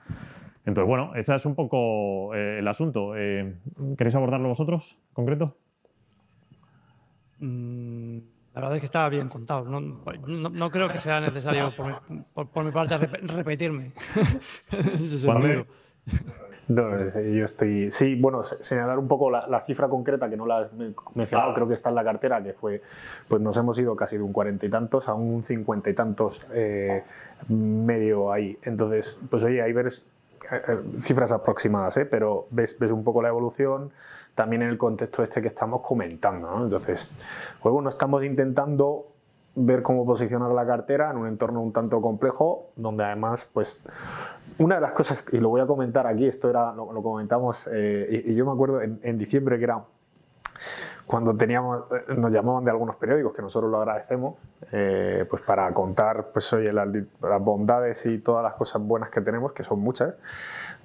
Entonces, 0.65 0.89
bueno, 0.89 1.13
ese 1.17 1.35
es 1.35 1.45
un 1.45 1.55
poco 1.55 2.35
eh, 2.35 2.61
el 2.61 2.69
asunto. 2.69 3.17
Eh, 3.17 3.55
¿Queréis 3.97 4.15
abordarlo 4.15 4.49
vosotros, 4.49 4.97
concreto? 5.13 5.57
Mm, 7.41 8.19
la 8.55 8.61
verdad 8.61 8.75
es 8.77 8.81
que 8.81 8.87
estaba 8.87 9.09
bien 9.09 9.29
contado. 9.29 9.65
No, 9.65 10.71
creo 10.71 10.89
que 10.89 10.99
sea 10.99 11.21
necesario 11.21 11.73
por 11.75 12.65
mi, 12.65 12.71
parte 12.71 12.97
repetirme. 12.99 13.93
yo 16.69 17.45
estoy. 17.45 17.91
Sí, 17.91 18.15
bueno, 18.15 18.45
señalar 18.45 18.99
un 18.99 19.09
poco 19.09 19.31
la, 19.31 19.61
cifra 19.61 19.89
concreta 19.89 20.29
que 20.31 20.37
no 20.37 20.47
la 20.47 20.63
he 20.63 20.95
mencionado, 21.15 21.55
creo 21.55 21.69
que 21.69 21.75
está 21.75 21.89
en 21.89 21.95
la 21.97 22.05
cartera, 22.05 22.43
que 22.43 22.53
fue, 22.53 22.83
pues 23.27 23.41
nos 23.41 23.57
hemos 23.57 23.79
ido 23.79 23.97
casi 23.97 24.17
de 24.17 24.23
un 24.23 24.33
cuarenta 24.33 24.67
y 24.67 24.71
tantos 24.71 25.09
a 25.09 25.15
un 25.15 25.43
cincuenta 25.43 25.91
y 25.91 25.95
tantos 25.95 26.47
eh, 26.55 27.03
medio 27.49 28.33
ahí. 28.33 28.59
Entonces, 28.63 29.21
pues 29.29 29.45
oye, 29.45 29.63
ahí 29.63 29.73
ves 29.73 30.01
eh, 30.01 30.01
eh, 30.01 30.12
cifras 30.99 31.33
aproximadas, 31.33 31.97
¿eh? 31.97 32.07
pero 32.07 32.47
ves, 32.51 32.79
ves 32.79 32.91
un 32.91 33.05
poco 33.05 33.23
la 33.23 33.29
evolución 33.29 33.93
también 34.35 34.63
en 34.63 34.71
el 34.71 34.79
contexto 34.79 35.23
este 35.23 35.43
que 35.43 35.49
estamos 35.49 35.83
comentando. 35.83 36.65
Entonces, 36.65 37.13
pues 37.61 37.73
bueno, 37.73 37.89
estamos 37.89 38.25
intentando 38.25 39.13
ver 39.55 39.83
cómo 39.83 40.07
posicionar 40.07 40.51
la 40.51 40.67
cartera 40.67 41.11
en 41.11 41.19
un 41.19 41.29
entorno 41.29 41.61
un 41.61 41.73
tanto 41.73 42.01
complejo, 42.01 42.71
donde 42.77 43.05
además, 43.05 43.49
pues, 43.53 43.85
una 44.59 44.77
de 44.77 44.81
las 44.81 44.93
cosas, 44.93 45.23
y 45.33 45.39
lo 45.39 45.51
voy 45.51 45.61
a 45.61 45.67
comentar 45.67 46.07
aquí, 46.07 46.27
esto 46.27 46.49
era, 46.49 46.73
lo, 46.73 47.03
comentamos, 47.03 47.69
eh, 47.73 48.25
y, 48.27 48.35
yo 48.35 48.47
me 48.47 48.53
acuerdo 48.53 48.81
en, 48.81 49.19
diciembre 49.19 49.59
que 49.59 49.65
era 49.65 49.83
cuando 51.07 51.35
teníamos, 51.35 51.91
eh, 51.93 52.15
nos 52.17 52.33
llamaban 52.33 52.65
de 52.65 52.71
algunos 52.71 52.97
periódicos, 52.97 53.35
que 53.35 53.43
nosotros 53.43 53.71
lo 53.71 53.79
agradecemos, 53.79 54.37
eh, 54.71 55.27
pues 55.29 55.43
para 55.43 55.73
contar, 55.73 56.29
pues 56.33 56.53
oye, 56.53 56.73
las, 56.73 56.89
bondades 57.41 58.07
y 58.07 58.19
todas 58.19 58.43
las 58.43 58.55
cosas 58.55 58.83
buenas 58.83 59.11
que 59.11 59.21
tenemos, 59.21 59.53
que 59.53 59.63
son 59.63 59.81
muchas, 59.81 60.15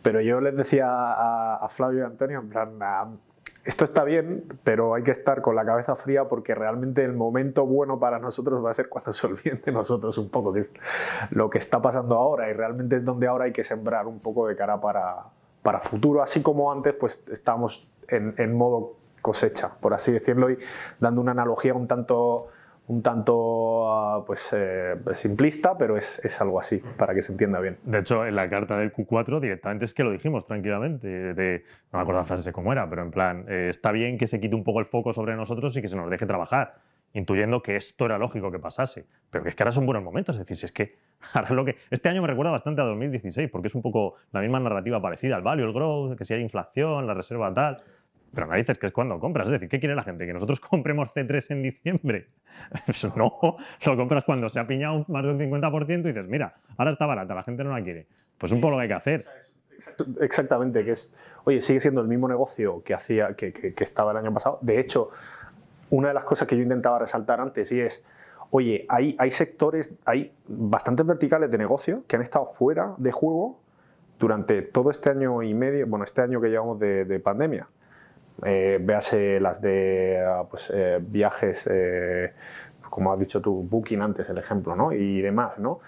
pero 0.01 0.21
yo 0.21 0.41
les 0.41 0.55
decía 0.55 0.87
a, 0.89 1.67
Flavio 1.69 1.99
y 1.99 2.03
Antonio, 2.03 2.39
en 2.39 2.49
plan, 2.49 3.19
esto 3.63 3.83
está 3.83 4.03
bien, 4.03 4.45
pero 4.63 4.95
hay 4.95 5.03
que 5.03 5.11
estar 5.11 5.41
con 5.41 5.55
la 5.55 5.65
cabeza 5.65 5.95
fría 5.95 6.25
porque 6.25 6.55
realmente 6.55 7.03
el 7.03 7.13
momento 7.13 7.65
bueno 7.65 7.99
para 7.99 8.17
nosotros 8.17 8.63
va 8.63 8.71
a 8.71 8.73
ser 8.73 8.87
cuando 8.87 9.11
se 9.11 9.27
olviden 9.27 9.59
de 9.65 9.71
nosotros 9.71 10.17
un 10.17 10.29
poco, 10.29 10.53
que 10.53 10.61
es 10.61 10.73
lo 11.31 11.49
que 11.49 11.57
está 11.57 11.81
pasando 11.81 12.15
ahora 12.15 12.49
y 12.49 12.53
realmente 12.53 12.95
es 12.95 13.05
donde 13.05 13.27
ahora 13.27 13.45
hay 13.45 13.51
que 13.51 13.63
sembrar 13.63 14.07
un 14.07 14.19
poco 14.19 14.47
de 14.47 14.55
cara 14.55 14.79
para, 14.79 15.17
para 15.63 15.79
futuro, 15.79 16.21
así 16.21 16.41
como 16.41 16.71
antes 16.71 16.93
pues 16.93 17.23
estamos 17.29 17.87
en, 18.07 18.33
en 18.37 18.55
modo 18.55 18.96
cosecha, 19.27 19.69
por 19.81 19.93
así 19.93 20.13
decirlo, 20.13 20.49
y 20.49 20.57
dando 21.01 21.19
una 21.19 21.33
analogía 21.33 21.73
un 21.73 21.85
tanto 21.85 22.47
un 22.87 23.01
tanto 23.01 23.91
ah, 23.91 24.23
pues, 24.25 24.53
eh, 24.53 24.95
simplista, 25.13 25.77
pero 25.77 25.97
es, 25.97 26.23
es, 26.23 26.39
algo 26.39 26.57
así, 26.57 26.81
para 26.97 27.13
que 27.13 27.21
se 27.21 27.33
entienda 27.33 27.59
bien. 27.59 27.77
De 27.83 27.99
hecho, 27.99 28.25
en 28.25 28.33
la 28.33 28.49
carta 28.49 28.77
del 28.77 28.93
Q4 28.93 29.41
directamente 29.41 29.83
es 29.83 29.93
que 29.93 30.05
lo 30.05 30.11
dijimos 30.11 30.45
tranquilamente, 30.45 31.33
de, 31.33 31.65
no 31.91 31.99
me 31.99 32.03
acuerdo 32.03 32.21
la 32.21 32.25
frase 32.25 32.53
cómo 32.53 32.71
era, 32.71 32.89
pero 32.89 33.01
en 33.01 33.11
plan, 33.11 33.45
eh, 33.49 33.67
está 33.69 33.91
bien 33.91 34.17
que 34.17 34.27
se 34.27 34.39
quite 34.39 34.55
un 34.55 34.63
poco 34.63 34.79
el 34.79 34.85
foco 34.85 35.11
sobre 35.11 35.35
nosotros 35.35 35.75
y 35.75 35.81
que 35.81 35.89
se 35.89 35.97
nos 35.97 36.09
deje 36.09 36.25
trabajar, 36.25 36.75
intuyendo 37.11 37.61
que 37.61 37.75
esto 37.75 38.05
era 38.05 38.17
lógico 38.17 38.51
que 38.51 38.59
pasase, 38.59 39.05
pero 39.29 39.43
que 39.43 39.49
es 39.49 39.55
que 39.55 39.63
ahora 39.63 39.73
son 39.73 39.85
buenos 39.85 40.03
momentos, 40.03 40.37
es 40.37 40.39
decir, 40.39 40.55
si 40.55 40.65
es 40.67 40.71
que 40.71 40.95
ahora 41.33 41.53
lo 41.53 41.65
que... 41.65 41.75
Este 41.91 42.07
año 42.07 42.21
me 42.21 42.27
recuerda 42.29 42.51
bastante 42.51 42.81
a 42.81 42.85
2016, 42.85 43.49
porque 43.51 43.67
es 43.67 43.75
un 43.75 43.81
poco 43.81 44.15
la 44.31 44.39
misma 44.39 44.61
narrativa 44.61 45.01
parecida 45.01 45.35
al 45.35 45.41
value, 45.41 45.65
el 45.65 45.73
growth, 45.73 46.17
que 46.17 46.23
si 46.23 46.33
hay 46.33 46.41
inflación, 46.41 47.05
la 47.05 47.13
reserva 47.13 47.53
tal... 47.53 47.83
Pero 48.37 48.45
me 48.45 48.57
dices 48.57 48.77
que 48.77 48.85
es 48.85 48.93
cuando 48.93 49.19
compras. 49.19 49.47
Es 49.47 49.53
decir, 49.53 49.67
¿qué 49.67 49.79
quiere 49.79 49.95
la 49.95 50.03
gente? 50.03 50.27
¿Que 50.27 50.31
nosotros 50.31 50.59
compremos 50.69 51.09
C3 51.09 51.43
en 51.49 51.63
diciembre? 51.63 52.27
Eso 52.87 53.11
no, 53.15 53.39
lo 53.83 53.97
compras 53.97 54.25
cuando 54.25 54.47
se 54.47 54.59
ha 54.59 54.67
piñado 54.67 55.05
más 55.07 55.23
de 55.23 55.31
un 55.31 55.39
50% 55.39 56.01
y 56.01 56.07
dices, 56.09 56.27
mira, 56.27 56.53
ahora 56.77 56.91
está 56.91 57.07
barata, 57.07 57.33
la 57.33 57.41
gente 57.41 57.63
no 57.63 57.75
la 57.75 57.83
quiere. 57.83 58.05
Pues 58.37 58.51
un 58.51 58.61
poco 58.61 58.73
lo 58.73 58.77
que 58.77 58.83
hay 58.83 58.87
que 58.89 58.93
hacer. 58.93 59.25
Exactamente, 60.21 60.85
que 60.85 60.91
es, 60.91 61.15
oye, 61.45 61.61
sigue 61.61 61.79
siendo 61.79 61.99
el 61.99 62.07
mismo 62.07 62.27
negocio 62.27 62.83
que, 62.83 62.93
hacía, 62.93 63.33
que, 63.33 63.51
que, 63.51 63.83
estaba 63.83 64.11
el 64.11 64.17
año 64.17 64.31
pasado. 64.31 64.59
De 64.61 64.79
hecho, 64.79 65.09
una 65.89 66.09
de 66.09 66.13
las 66.13 66.23
cosas 66.23 66.47
que 66.47 66.55
yo 66.55 66.61
intentaba 66.61 66.99
resaltar 66.99 67.41
antes 67.41 67.71
y 67.71 67.81
es, 67.81 68.05
oye, 68.51 68.85
hay, 68.87 69.15
hay 69.17 69.31
sectores, 69.31 69.95
hay 70.05 70.31
bastantes 70.47 71.07
verticales 71.07 71.49
de 71.49 71.57
negocio 71.57 72.03
que 72.07 72.17
han 72.17 72.21
estado 72.21 72.45
fuera 72.45 72.93
de 72.99 73.11
juego 73.11 73.59
durante 74.19 74.61
todo 74.61 74.91
este 74.91 75.09
año 75.09 75.41
y 75.41 75.55
medio, 75.55 75.87
bueno, 75.87 76.05
este 76.05 76.21
año 76.21 76.39
que 76.39 76.49
llevamos 76.49 76.79
de, 76.79 77.03
de 77.03 77.19
pandemia. 77.19 77.67
Eh, 78.43 78.77
véase 78.81 79.39
las 79.39 79.61
de 79.61 80.23
ah, 80.25 80.43
pues, 80.49 80.71
eh, 80.73 80.99
viajes, 81.01 81.67
eh, 81.71 82.33
como 82.89 83.11
has 83.11 83.19
dicho 83.19 83.41
tú, 83.41 83.65
Booking 83.69 84.01
antes, 84.01 84.29
el 84.29 84.37
ejemplo, 84.37 84.75
¿no? 84.75 84.91
y 84.91 85.21
demás. 85.21 85.59
¿no? 85.59 85.79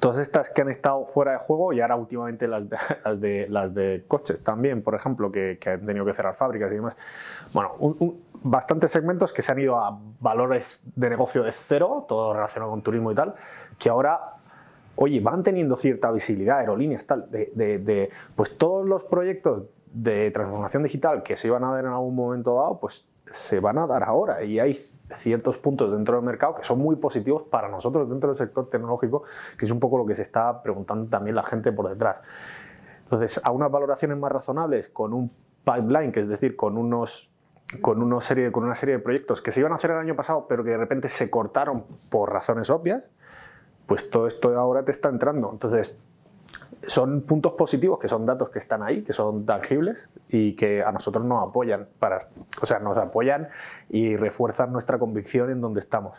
todas 0.00 0.18
estas 0.18 0.48
que 0.48 0.62
han 0.62 0.70
estado 0.70 1.04
fuera 1.04 1.32
de 1.32 1.38
juego 1.38 1.74
y 1.74 1.80
ahora 1.80 1.94
últimamente 1.96 2.48
las 2.48 2.68
de, 2.68 3.46
las 3.48 3.74
de, 3.74 4.04
coches 4.08 4.42
también, 4.42 4.82
por 4.82 4.94
ejemplo, 4.94 5.30
que, 5.30 5.58
que, 5.60 5.70
han 5.70 5.86
tenido 5.86 6.04
que 6.04 6.12
cerrar 6.12 6.34
fábricas 6.34 6.72
y 6.72 6.76
demás. 6.76 6.96
Bueno, 7.52 7.74
bastantes 8.42 8.92
segmentos 8.92 9.32
que 9.32 9.42
se 9.42 9.52
han 9.52 9.58
ido 9.58 9.78
a 9.78 9.98
valores 10.20 10.82
de 10.94 11.10
negocio 11.10 11.42
de 11.42 11.52
cero, 11.52 12.06
todo 12.08 12.34
relacionado 12.34 12.70
con 12.70 12.82
turismo 12.82 13.12
y 13.12 13.14
tal, 13.14 13.34
que 13.78 13.88
ahora 13.88 14.38
oye, 15.00 15.20
van 15.20 15.42
teniendo 15.42 15.76
cierta 15.76 16.10
visibilidad, 16.10 16.58
aerolíneas, 16.58 17.06
tal, 17.06 17.30
de, 17.30 17.52
de, 17.54 18.10
pues 18.34 18.58
todos 18.58 18.86
los 18.86 19.04
proyectos 19.04 19.62
de 19.92 20.30
transformación 20.30 20.82
digital 20.82 21.22
que 21.22 21.36
se 21.36 21.48
iban 21.48 21.64
a 21.64 21.72
dar 21.72 21.84
en 21.84 21.90
algún 21.90 22.14
momento 22.14 22.54
dado, 22.54 22.78
pues 22.78 23.06
se 23.30 23.60
van 23.60 23.78
a 23.78 23.86
dar 23.86 24.04
ahora 24.04 24.42
y 24.42 24.58
hay 24.58 24.74
ciertos 25.16 25.58
puntos 25.58 25.90
dentro 25.90 26.16
del 26.16 26.24
mercado 26.24 26.54
que 26.54 26.62
son 26.62 26.78
muy 26.78 26.96
positivos 26.96 27.42
para 27.42 27.68
nosotros 27.68 28.08
dentro 28.08 28.28
del 28.28 28.36
sector 28.36 28.68
tecnológico, 28.68 29.24
que 29.58 29.66
es 29.66 29.70
un 29.70 29.80
poco 29.80 29.98
lo 29.98 30.06
que 30.06 30.14
se 30.14 30.22
está 30.22 30.62
preguntando 30.62 31.08
también 31.08 31.36
la 31.36 31.42
gente 31.42 31.72
por 31.72 31.88
detrás. 31.88 32.22
Entonces, 33.04 33.40
a 33.42 33.50
unas 33.52 33.70
valoraciones 33.70 34.18
más 34.18 34.30
razonables, 34.30 34.90
con 34.90 35.14
un 35.14 35.30
pipeline, 35.64 36.12
que 36.12 36.20
es 36.20 36.28
decir, 36.28 36.56
con, 36.56 36.76
unos, 36.76 37.30
con, 37.80 38.02
una 38.02 38.20
serie, 38.20 38.52
con 38.52 38.64
una 38.64 38.74
serie 38.74 38.96
de 38.96 39.02
proyectos 39.02 39.40
que 39.40 39.50
se 39.50 39.60
iban 39.60 39.72
a 39.72 39.76
hacer 39.76 39.92
el 39.92 39.98
año 39.98 40.14
pasado, 40.14 40.46
pero 40.46 40.62
que 40.62 40.70
de 40.70 40.76
repente 40.76 41.08
se 41.08 41.30
cortaron 41.30 41.84
por 42.10 42.30
razones 42.30 42.68
obvias, 42.68 43.02
pues 43.86 44.10
todo 44.10 44.26
esto 44.26 44.56
ahora 44.58 44.84
te 44.84 44.90
está 44.90 45.08
entrando. 45.08 45.48
Entonces, 45.50 45.98
son 46.82 47.22
puntos 47.22 47.52
positivos, 47.52 47.98
que 47.98 48.08
son 48.08 48.26
datos 48.26 48.50
que 48.50 48.58
están 48.58 48.82
ahí, 48.82 49.02
que 49.02 49.12
son 49.12 49.44
tangibles 49.44 50.08
y 50.28 50.54
que 50.54 50.82
a 50.82 50.92
nosotros 50.92 51.24
nos 51.24 51.48
apoyan, 51.48 51.88
para, 51.98 52.18
o 52.60 52.66
sea, 52.66 52.78
nos 52.78 52.96
apoyan 52.96 53.48
y 53.88 54.16
refuerzan 54.16 54.72
nuestra 54.72 54.98
convicción 54.98 55.50
en 55.50 55.60
donde 55.60 55.80
estamos. 55.80 56.16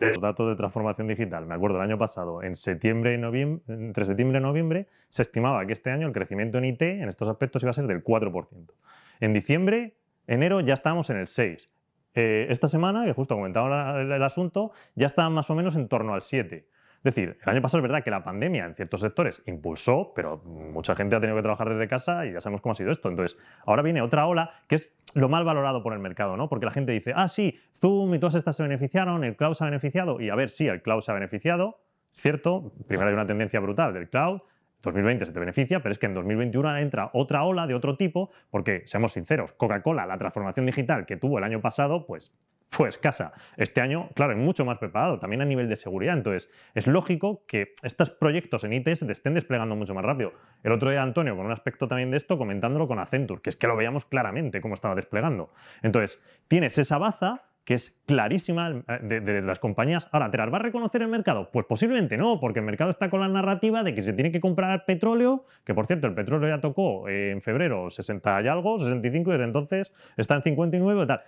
Los 0.00 0.20
datos 0.20 0.48
de 0.48 0.56
transformación 0.56 1.06
digital, 1.06 1.46
me 1.46 1.54
acuerdo 1.54 1.76
el 1.76 1.82
año 1.82 1.98
pasado, 1.98 2.42
en 2.42 2.54
septiembre 2.56 3.14
y 3.14 3.18
noviembre, 3.18 3.62
entre 3.68 4.04
septiembre 4.04 4.38
y 4.38 4.42
noviembre, 4.42 4.88
se 5.08 5.22
estimaba 5.22 5.64
que 5.66 5.72
este 5.72 5.90
año 5.90 6.08
el 6.08 6.12
crecimiento 6.12 6.58
en 6.58 6.64
IT 6.64 6.82
en 6.82 7.08
estos 7.08 7.28
aspectos 7.28 7.62
iba 7.62 7.70
a 7.70 7.74
ser 7.74 7.86
del 7.86 8.02
4%. 8.02 8.72
En 9.20 9.32
diciembre, 9.32 9.94
enero 10.26 10.60
ya 10.60 10.74
estábamos 10.74 11.10
en 11.10 11.18
el 11.18 11.26
6%. 11.26 11.68
Eh, 12.16 12.46
esta 12.50 12.68
semana, 12.68 13.04
que 13.04 13.12
justo 13.12 13.34
comentaba 13.34 14.00
el, 14.00 14.12
el 14.12 14.22
asunto, 14.22 14.72
ya 14.94 15.06
está 15.06 15.28
más 15.30 15.50
o 15.50 15.54
menos 15.54 15.76
en 15.76 15.88
torno 15.88 16.14
al 16.14 16.20
7%. 16.20 16.64
Es 17.04 17.14
decir, 17.14 17.36
el 17.42 17.48
año 17.50 17.60
pasado 17.60 17.80
es 17.80 17.82
verdad 17.82 18.02
que 18.02 18.10
la 18.10 18.24
pandemia 18.24 18.64
en 18.64 18.74
ciertos 18.74 19.02
sectores 19.02 19.42
impulsó, 19.44 20.14
pero 20.16 20.38
mucha 20.38 20.96
gente 20.96 21.14
ha 21.14 21.20
tenido 21.20 21.36
que 21.36 21.42
trabajar 21.42 21.68
desde 21.68 21.86
casa 21.86 22.24
y 22.24 22.32
ya 22.32 22.40
sabemos 22.40 22.62
cómo 22.62 22.72
ha 22.72 22.76
sido 22.76 22.90
esto. 22.90 23.10
Entonces, 23.10 23.38
ahora 23.66 23.82
viene 23.82 24.00
otra 24.00 24.26
ola 24.26 24.62
que 24.66 24.76
es 24.76 24.90
lo 25.12 25.28
mal 25.28 25.44
valorado 25.44 25.82
por 25.82 25.92
el 25.92 25.98
mercado, 25.98 26.38
¿no? 26.38 26.48
Porque 26.48 26.64
la 26.64 26.72
gente 26.72 26.92
dice, 26.92 27.12
ah, 27.14 27.28
sí, 27.28 27.60
Zoom 27.76 28.14
y 28.14 28.18
todas 28.18 28.36
estas 28.36 28.56
se 28.56 28.62
beneficiaron, 28.62 29.22
el 29.22 29.36
cloud 29.36 29.52
se 29.52 29.64
ha 29.64 29.66
beneficiado. 29.66 30.18
Y 30.18 30.30
a 30.30 30.34
ver, 30.34 30.48
sí, 30.48 30.66
el 30.66 30.80
cloud 30.80 31.00
se 31.00 31.10
ha 31.10 31.14
beneficiado, 31.14 31.78
¿cierto? 32.12 32.72
Primero 32.88 33.10
hay 33.10 33.14
una 33.14 33.26
tendencia 33.26 33.60
brutal 33.60 33.92
del 33.92 34.08
cloud, 34.08 34.40
2020 34.82 35.26
se 35.26 35.32
te 35.34 35.40
beneficia, 35.40 35.80
pero 35.80 35.92
es 35.92 35.98
que 35.98 36.06
en 36.06 36.14
2021 36.14 36.78
entra 36.78 37.10
otra 37.12 37.44
ola 37.44 37.66
de 37.66 37.74
otro 37.74 37.98
tipo, 37.98 38.30
porque, 38.50 38.82
seamos 38.86 39.12
sinceros, 39.12 39.52
Coca-Cola, 39.52 40.06
la 40.06 40.16
transformación 40.16 40.64
digital 40.64 41.04
que 41.04 41.18
tuvo 41.18 41.36
el 41.36 41.44
año 41.44 41.60
pasado, 41.60 42.06
pues 42.06 42.32
fue 42.68 42.88
escasa. 42.88 43.32
Este 43.56 43.80
año, 43.80 44.10
claro, 44.14 44.32
es 44.32 44.38
mucho 44.38 44.64
más 44.64 44.78
preparado, 44.78 45.18
también 45.18 45.42
a 45.42 45.44
nivel 45.44 45.68
de 45.68 45.76
seguridad. 45.76 46.16
Entonces, 46.16 46.50
es 46.74 46.86
lógico 46.86 47.44
que 47.46 47.74
estos 47.82 48.10
proyectos 48.10 48.64
en 48.64 48.72
IT 48.72 48.88
se 48.94 49.10
estén 49.10 49.34
desplegando 49.34 49.76
mucho 49.76 49.94
más 49.94 50.04
rápido. 50.04 50.32
El 50.62 50.72
otro 50.72 50.90
día, 50.90 51.02
Antonio, 51.02 51.36
con 51.36 51.46
un 51.46 51.52
aspecto 51.52 51.86
también 51.86 52.10
de 52.10 52.16
esto, 52.16 52.36
comentándolo 52.36 52.88
con 52.88 52.98
Accenture, 52.98 53.40
que 53.40 53.50
es 53.50 53.56
que 53.56 53.66
lo 53.66 53.76
veíamos 53.76 54.06
claramente 54.06 54.60
cómo 54.60 54.74
estaba 54.74 54.94
desplegando. 54.94 55.52
Entonces, 55.82 56.20
tienes 56.48 56.76
esa 56.78 56.98
baza 56.98 57.42
que 57.64 57.74
es 57.74 57.98
clarísima 58.06 58.70
eh, 58.70 58.98
de, 59.02 59.42
las 59.42 59.58
compañías. 59.58 60.08
Ahora, 60.12 60.30
¿te 60.30 60.38
las 60.38 60.52
va 60.52 60.58
a 60.58 60.62
reconocer 60.62 61.02
el 61.02 61.08
mercado? 61.08 61.50
Pues 61.52 61.66
posiblemente 61.66 62.16
no, 62.16 62.38
porque 62.40 62.60
el 62.60 62.64
mercado 62.64 62.90
está 62.90 63.10
con 63.10 63.20
la 63.20 63.28
narrativa 63.28 63.82
de 63.82 63.94
que 63.94 64.02
se 64.02 64.12
tiene 64.12 64.30
que 64.30 64.40
comprar 64.40 64.84
petróleo, 64.84 65.46
que 65.64 65.74
por 65.74 65.86
cierto, 65.86 66.06
el 66.06 66.14
petróleo 66.14 66.48
ya 66.48 66.60
tocó 66.60 67.08
en 67.08 67.40
febrero 67.42 67.90
60 67.90 68.42
y 68.42 68.48
algo, 68.48 68.78
65, 68.78 69.30
y 69.30 69.32
desde 69.32 69.44
entonces 69.44 69.92
está 70.16 70.36
en 70.36 70.42
59 70.42 71.02
y 71.02 71.06
tal. 71.06 71.20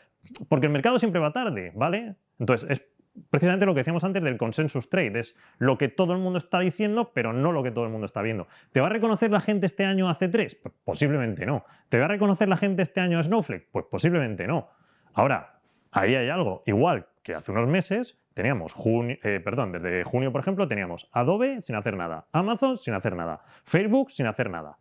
Porque 0.49 0.67
el 0.67 0.73
mercado 0.73 0.99
siempre 0.99 1.21
va 1.21 1.33
tarde, 1.33 1.73
¿vale? 1.75 2.17
Entonces, 2.39 2.71
es 2.71 2.87
precisamente 3.31 3.67
lo 3.67 3.75
que 3.75 3.81
decíamos 3.81 4.05
antes 4.05 4.23
del 4.23 4.37
consensus 4.37 4.89
trade, 4.91 5.21
es 5.21 5.35
lo 5.59 5.79
que 5.79 5.89
todo 5.89 6.13
el 6.13 6.19
mundo 6.19 6.39
está 6.39 6.61
diciendo, 6.61 7.13
pero 7.15 7.33
no 7.33 7.53
lo 7.53 7.63
que 7.63 7.71
todo 7.71 7.85
el 7.85 7.91
mundo 7.91 8.05
está 8.05 8.23
viendo. 8.23 8.47
¿Te 8.73 8.81
va 8.81 8.87
a 8.87 8.91
reconocer 8.91 9.31
la 9.31 9.41
gente 9.41 9.67
este 9.67 9.85
año 9.85 10.09
a 10.09 10.15
C3? 10.15 10.59
Pues 10.63 10.75
posiblemente 10.85 11.47
no. 11.47 11.65
¿Te 11.89 11.99
va 11.99 12.07
a 12.07 12.09
reconocer 12.09 12.49
la 12.49 12.57
gente 12.57 12.83
este 12.83 13.01
año 13.01 13.19
a 13.19 13.23
Snowflake? 13.23 13.69
Pues 13.71 13.87
posiblemente 13.91 14.47
no. 14.47 14.69
Ahora, 15.15 15.56
ahí 15.97 16.15
hay 16.15 16.29
algo. 16.29 16.63
Igual 16.67 17.07
que 17.23 17.35
hace 17.35 17.53
unos 17.53 17.69
meses 17.69 18.19
teníamos 18.35 18.73
junio, 18.73 19.17
eh, 19.23 19.41
perdón, 19.43 19.73
desde 19.73 20.05
junio, 20.05 20.31
por 20.31 20.41
ejemplo, 20.41 20.69
teníamos 20.69 21.09
Adobe 21.13 21.63
sin 21.63 21.75
hacer 21.77 21.97
nada, 21.97 22.27
Amazon 22.33 22.77
sin 22.77 22.95
hacer 22.95 23.17
nada, 23.17 23.43
Facebook 23.65 24.13
sin 24.13 24.27
hacer 24.27 24.51
nada. 24.51 24.79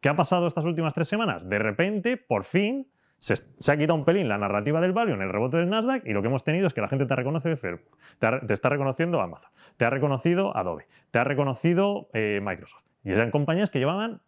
¿Qué 0.00 0.08
ha 0.08 0.16
pasado 0.16 0.46
estas 0.46 0.64
últimas 0.64 0.94
tres 0.94 1.08
semanas? 1.08 1.48
De 1.48 1.58
repente, 1.58 2.16
por 2.16 2.44
fin, 2.44 2.88
se, 3.18 3.34
ha 3.34 3.76
quitado 3.76 3.94
un 3.94 4.04
pelín 4.04 4.28
la 4.28 4.36
narrativa 4.36 4.80
del 4.80 4.92
value 4.92 5.14
en 5.14 5.22
el 5.22 5.30
rebote 5.30 5.56
del 5.56 5.70
Nasdaq 5.70 6.04
y 6.06 6.12
lo 6.12 6.22
que 6.22 6.28
hemos 6.28 6.42
tenido 6.42 6.66
es 6.66 6.74
que 6.74 6.80
la 6.80 6.88
gente 6.88 7.06
te 7.06 7.14
reconoce 7.14 7.50
de 7.50 7.56
Facebook, 7.56 7.96
te, 8.18 8.52
está 8.52 8.68
reconociendo 8.68 9.20
Amazon, 9.20 9.50
te 9.76 9.84
ha 9.84 9.90
reconocido 9.90 10.56
Adobe, 10.56 10.86
te 11.12 11.20
ha 11.20 11.24
reconocido 11.24 12.08
eh, 12.14 12.40
Microsoft. 12.42 12.84
Y 13.04 13.12
eran 13.12 13.30
compañías 13.30 13.70
que 13.70 13.78
llevaban 13.78 14.22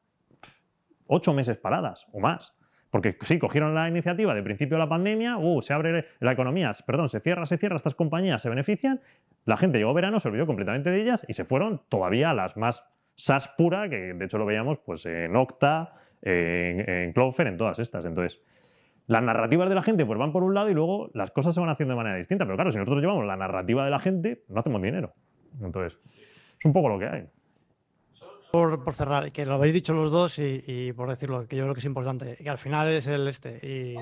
ocho 1.07 1.33
meses 1.35 1.57
paradas 1.57 2.07
o 2.13 2.21
más. 2.21 2.55
Porque 2.95 3.17
sí, 3.23 3.41
cogieron 3.41 3.75
la 3.75 3.89
iniciativa 3.89 4.37
de 4.37 4.43
principio 4.45 4.77
de 4.77 4.85
la 4.85 4.89
pandemia, 4.89 5.37
uh, 5.37 5.61
se 5.61 5.75
abre 5.75 6.07
la 6.21 6.31
economía, 6.31 6.71
perdón, 6.87 7.09
se 7.09 7.19
cierra, 7.19 7.45
se 7.45 7.59
cierra, 7.59 7.75
estas 7.75 7.97
compañías 7.97 8.41
se 8.41 8.49
benefician, 8.49 9.01
la 9.47 9.57
gente 9.57 9.79
llegó 9.79 9.93
verano, 9.95 10.21
se 10.21 10.29
olvidó 10.29 10.47
completamente 10.47 10.91
de 10.91 11.03
ellas 11.03 11.27
y 11.27 11.35
se 11.35 11.45
fueron 11.45 11.83
todavía 11.89 12.31
a 12.31 12.35
las 12.35 12.57
más 12.57 12.87
SaaS 13.17 13.49
pura, 13.49 13.89
que 13.89 14.15
de 14.15 14.25
hecho 14.25 14.39
lo 14.39 14.47
veíamos 14.47 14.79
pues, 14.79 15.07
en 15.07 15.35
Octa, 15.35 15.95
en, 16.23 16.89
en 16.89 17.13
Cloudflare, 17.13 17.51
en 17.51 17.57
todas 17.57 17.81
estas. 17.81 18.05
Entonces, 18.05 18.41
las 19.09 19.25
narrativas 19.25 19.69
de 19.69 19.75
la 19.75 19.83
gente 19.83 20.07
pues 20.07 20.17
van 20.17 20.31
por 20.31 20.45
un 20.45 20.55
lado 20.55 20.71
y 20.71 20.75
luego 20.75 21.11
las 21.15 21.33
cosas 21.33 21.53
se 21.53 21.61
van 21.61 21.71
haciendo 21.71 21.95
de 21.95 21.97
manera 21.97 22.17
distinta. 22.17 22.45
Pero 22.45 22.55
claro, 22.55 22.71
si 22.71 22.79
nosotros 22.79 23.01
llevamos 23.01 23.27
la 23.27 23.35
narrativa 23.35 23.85
de 23.85 23.91
la 23.91 23.99
gente, 23.99 24.45
no 24.49 24.61
hacemos 24.61 24.81
dinero. 24.81 25.15
Entonces, 25.61 25.99
es 26.61 26.65
un 26.65 26.73
poco 26.73 26.91
lo 26.91 27.01
que 27.01 27.07
hay 27.07 27.27
por, 28.55 28.95
cerrar, 28.95 29.33
que 29.33 29.45
lo 29.45 29.55
habéis 29.55 29.75
dicho 29.75 29.93
los 29.93 30.13
dos 30.13 30.39
y, 30.39 30.93
por 30.93 31.09
decirlo, 31.09 31.49
que 31.49 31.57
yo 31.57 31.65
creo 31.65 31.75
que 31.75 31.81
es 31.81 31.87
importante, 31.87 32.37
que 32.37 32.49
al 32.49 32.59
final 32.59 32.89
es 32.89 33.09
el 33.09 33.27
este. 33.27 33.59
Y 33.67 33.97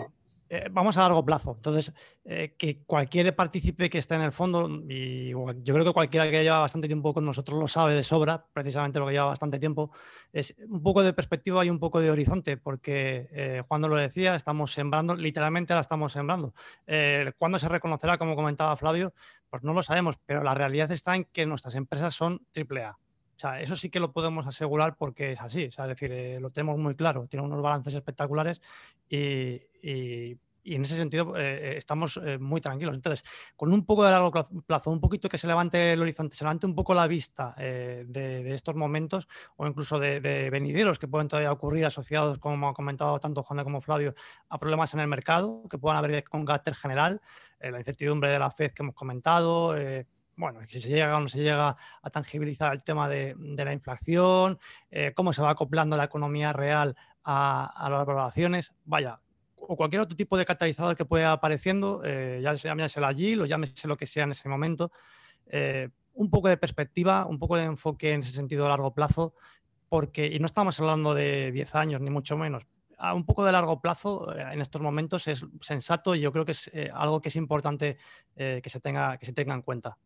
eh, 0.51 0.69
vamos 0.71 0.99
a 0.99 1.01
largo 1.01 1.25
plazo. 1.25 1.55
Entonces, 1.57 1.95
eh, 2.27 2.55
que 2.59 2.83
cualquier 2.85 3.35
partícipe 3.35 3.89
que 3.89 3.97
esté 3.97 4.15
en 4.15 4.21
el 4.21 4.33
fondo, 4.33 4.69
y 4.91 5.31
yo 5.31 5.73
creo 5.73 5.87
que 5.87 5.93
cualquiera 5.95 6.31
que 6.31 6.43
lleva 6.43 6.59
bastante 6.59 6.87
tiempo 6.87 7.15
con 7.15 7.25
nosotros 7.25 7.59
lo 7.59 7.67
sabe 7.67 7.95
de 7.95 8.03
sobra, 8.03 8.45
precisamente 8.53 8.99
lo 8.99 9.07
que 9.07 9.13
lleva 9.13 9.25
bastante 9.25 9.59
tiempo, 9.59 9.91
es 10.35 10.55
un 10.69 10.83
poco 10.83 11.03
de 11.03 11.15
perspectiva 11.15 11.65
y 11.65 11.71
un 11.71 11.79
poco 11.79 12.01
de 12.01 12.11
horizonte, 12.11 12.59
porque 12.59 13.29
eh, 13.33 13.63
Juan 13.67 13.81
lo 13.81 13.97
decía, 13.97 14.35
estamos 14.35 14.75
sembrando, 14.75 15.15
literalmente 15.15 15.73
la 15.73 15.81
estamos 15.81 16.13
sembrando. 16.13 16.53
¿Cuándo 17.39 17.59
se 17.59 17.71
reconocerá, 17.71 18.19
como 18.19 18.37
comentaba 18.37 18.77
Flavio? 18.77 19.15
Pues 19.49 19.63
no 19.63 19.73
lo 19.73 19.83
sabemos, 19.83 20.19
pero 20.27 20.43
la 20.43 20.53
realidad 20.53 20.93
está 20.93 21.17
en 21.17 21.25
que 21.25 21.47
nuestras 21.47 21.75
empresas 21.75 22.15
son 22.15 22.43
AAA. 22.55 22.99
O 23.37 23.41
sea, 23.43 23.61
eso 23.61 23.77
sí 23.77 23.91
que 23.91 24.01
lo 24.01 24.13
podemos 24.13 24.47
asegurar 24.47 24.97
porque 24.97 25.33
es 25.33 25.41
así. 25.41 25.65
es 25.65 25.77
decir, 25.77 26.41
lo 26.41 26.51
tenemos 26.51 26.79
muy 26.79 26.95
claro. 26.95 27.27
Tiene 27.27 27.45
unos 27.45 27.63
balances 27.63 27.95
espectaculares 27.95 28.61
y, 29.09 29.61
y, 29.83 30.39
en 30.65 30.83
ese 30.83 30.95
sentido 30.95 31.37
eh, 31.37 31.73
eh, 31.73 31.77
estamos 31.77 32.21
eh, 32.23 32.39
muy 32.39 32.61
tranquilos. 32.61 32.95
Entonces, 32.95 33.25
con 33.57 33.73
un 33.73 33.85
poco 33.85 34.05
de 34.05 34.13
largo 34.13 34.31
plazo, 34.65 34.91
un 34.91 35.01
poquito 35.01 35.29
que 35.29 35.39
se 35.39 35.49
levante 35.49 35.93
el 35.93 36.01
horizonte, 36.01 36.37
se 36.37 36.45
levante 36.45 36.67
un 36.67 36.75
poco 36.77 36.95
la 36.95 37.09
vista 37.09 37.55
de, 37.57 38.55
estos 38.55 38.77
momentos 38.77 39.27
o 39.57 39.67
incluso 39.67 39.99
de, 39.99 40.21
venideros 40.51 41.01
que 41.01 41.09
pueden 41.09 41.27
todavía 41.27 41.51
ocurrir 41.51 41.87
asociados, 41.87 42.39
como 42.39 42.69
ha 42.69 42.75
comentado 42.75 43.19
tanto 43.19 43.43
Juan 43.43 43.65
como 43.65 43.81
Flavio, 43.81 44.15
a 44.51 44.59
problemas 44.59 44.95
en 44.95 45.01
el 45.01 45.09
mercado 45.09 45.65
que 45.69 45.79
puedan 45.79 45.99
haber 45.99 46.23
con 46.25 46.45
carácter 46.45 46.75
general, 46.75 47.21
la 47.59 47.79
incertidumbre 47.79 48.31
de 48.31 48.39
la 48.39 48.51
FED 48.51 48.73
que 48.73 48.83
hemos 48.83 48.95
comentado 48.95 49.75
bueno, 50.43 50.61
si 50.67 50.81
se 50.81 50.89
llega 50.89 51.17
o 51.17 51.21
no 51.21 51.29
se 51.29 51.41
llega 51.41 51.77
a 52.03 52.11
tangibilizar 52.11 52.73
el 52.73 52.83
tema 52.83 53.09
de, 53.09 53.35
la 53.39 53.73
inflación, 53.73 54.59
cómo 55.15 55.33
se 55.33 55.43
va 55.43 55.51
acoplando 55.51 55.97
la 55.97 56.05
economía 56.05 56.53
real 56.53 56.97
a, 57.25 57.89
las 57.91 58.07
valoraciones. 58.07 58.73
Vaya, 58.85 59.21
o 59.57 59.77
cualquier 59.77 60.03
otro 60.03 60.17
tipo 60.17 60.37
de 60.37 60.45
catalizador 60.45 60.97
que 60.97 61.05
pueda 61.05 61.33
apareciendo, 61.33 62.03
eh, 62.05 62.41
ya 62.43 62.55
llámese 62.55 63.01
la 63.01 63.15
GIL 63.15 63.43
o 63.43 63.47
llámese 63.47 63.89
lo 63.89 63.97
que 63.97 64.07
sea 64.07 64.25
en 64.25 64.33
ese 64.33 64.49
momento, 64.49 64.91
eh, 65.47 65.89
un 66.15 66.31
poco 66.31 66.49
de 66.49 66.57
perspectiva, 66.57 67.27
un 67.27 67.39
poco 67.39 67.57
de 67.57 67.65
enfoque 67.65 68.13
en 68.13 68.21
ese 68.21 68.33
sentido 68.33 68.67
a 68.67 68.69
largo 68.69 68.93
plazo, 68.93 69.35
porque, 69.89 70.27
y 70.27 70.39
no 70.39 70.47
estamos 70.47 70.79
hablando 70.81 71.15
de 71.15 71.53
10 71.53 71.75
años 71.75 72.01
ni 72.01 72.11
mucho 72.11 72.37
menos, 72.37 72.67
a 72.99 73.15
un 73.15 73.27
poco 73.27 73.45
de 73.45 73.53
largo 73.53 73.81
plazo 73.81 74.33
eh, 74.35 74.45
en 74.53 74.61
estos 74.61 74.81
momentos 74.81 75.27
es 75.27 75.45
sensato 75.61 76.15
y 76.15 76.21
yo 76.21 76.33
creo 76.33 76.45
que 76.45 76.53
es 76.53 76.71
algo 76.93 77.21
que 77.21 77.29
es 77.29 77.37
importante 77.37 77.97
que, 78.37 78.63
se 78.67 78.81
tenga, 78.81 79.19
que 79.19 79.27
se 79.27 79.33
tenga 79.33 79.55
en 79.55 79.63
cuenta. 79.63 79.99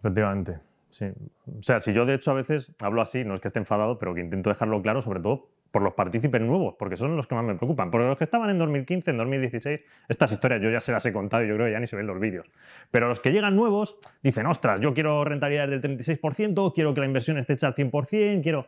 Efectivamente. 0.00 0.60
Sí. 0.90 1.06
O 1.58 1.62
sea, 1.62 1.80
si 1.80 1.92
yo 1.92 2.06
de 2.06 2.14
hecho 2.14 2.30
a 2.30 2.34
veces 2.34 2.72
hablo 2.80 3.02
así, 3.02 3.24
no 3.24 3.34
es 3.34 3.40
que 3.40 3.48
esté 3.48 3.58
enfadado, 3.58 3.98
pero 3.98 4.14
que 4.14 4.20
intento 4.20 4.50
dejarlo 4.50 4.80
claro, 4.80 5.02
sobre 5.02 5.20
todo 5.20 5.48
por 5.70 5.82
los 5.82 5.92
partícipes 5.92 6.40
nuevos, 6.40 6.74
porque 6.78 6.96
son 6.96 7.16
los 7.16 7.26
que 7.26 7.34
más 7.34 7.44
me 7.44 7.54
preocupan. 7.54 7.90
Por 7.90 8.00
los 8.00 8.16
que 8.16 8.24
estaban 8.24 8.48
en 8.48 8.56
2015, 8.56 9.10
en 9.10 9.18
2016, 9.18 9.80
estas 10.08 10.32
historias 10.32 10.62
yo 10.62 10.70
ya 10.70 10.80
se 10.80 10.90
las 10.90 11.04
he 11.04 11.12
contado 11.12 11.44
y 11.44 11.48
yo 11.48 11.54
creo 11.54 11.66
que 11.66 11.72
ya 11.72 11.80
ni 11.80 11.86
se 11.86 11.96
ven 11.96 12.06
los 12.06 12.18
vídeos. 12.18 12.50
Pero 12.90 13.08
los 13.08 13.20
que 13.20 13.30
llegan 13.30 13.54
nuevos 13.54 13.98
dicen, 14.22 14.46
ostras, 14.46 14.80
yo 14.80 14.94
quiero 14.94 15.22
rentabilidad 15.24 15.68
del 15.68 15.82
36%, 15.82 16.72
quiero 16.74 16.94
que 16.94 17.00
la 17.00 17.06
inversión 17.06 17.36
esté 17.36 17.54
hecha 17.54 17.66
al 17.66 17.74
100%, 17.74 18.42
quiero... 18.42 18.66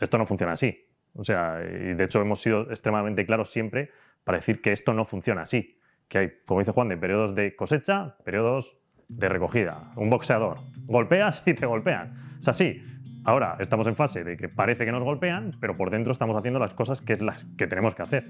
Esto 0.00 0.16
no 0.16 0.24
funciona 0.24 0.52
así. 0.52 0.86
O 1.14 1.24
sea, 1.24 1.60
y 1.62 1.94
de 1.94 2.04
hecho 2.04 2.20
hemos 2.20 2.40
sido 2.40 2.70
extremadamente 2.70 3.26
claros 3.26 3.50
siempre 3.50 3.90
para 4.24 4.38
decir 4.38 4.62
que 4.62 4.72
esto 4.72 4.94
no 4.94 5.04
funciona 5.04 5.42
así. 5.42 5.78
Que 6.08 6.18
hay, 6.18 6.32
como 6.46 6.60
dice 6.60 6.72
Juan, 6.72 6.88
de 6.88 6.96
periodos 6.96 7.34
de 7.34 7.56
cosecha, 7.56 8.16
periodos 8.24 8.78
de 9.08 9.28
recogida. 9.28 9.92
Un 9.96 10.10
boxeador. 10.10 10.58
Golpeas 10.86 11.42
y 11.46 11.54
te 11.54 11.66
golpean. 11.66 12.36
Es 12.38 12.48
así. 12.48 12.82
Ahora 13.26 13.56
estamos 13.58 13.88
en 13.88 13.96
fase 13.96 14.22
de 14.22 14.36
que 14.36 14.48
parece 14.48 14.84
que 14.84 14.92
nos 14.92 15.02
golpean, 15.02 15.56
pero 15.60 15.76
por 15.76 15.90
dentro 15.90 16.12
estamos 16.12 16.36
haciendo 16.36 16.60
las 16.60 16.74
cosas 16.74 17.00
que, 17.00 17.14
es 17.14 17.20
las 17.20 17.44
que 17.58 17.66
tenemos 17.66 17.96
que 17.96 18.02
hacer. 18.02 18.24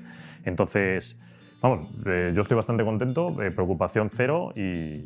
Entonces, 0.45 1.21
vamos, 1.61 1.87
eh, 2.07 2.33
yo 2.35 2.41
estoy 2.41 2.57
bastante 2.57 2.83
contento, 2.83 3.43
eh, 3.43 3.51
preocupación 3.51 4.09
cero 4.11 4.55
y, 4.57 5.05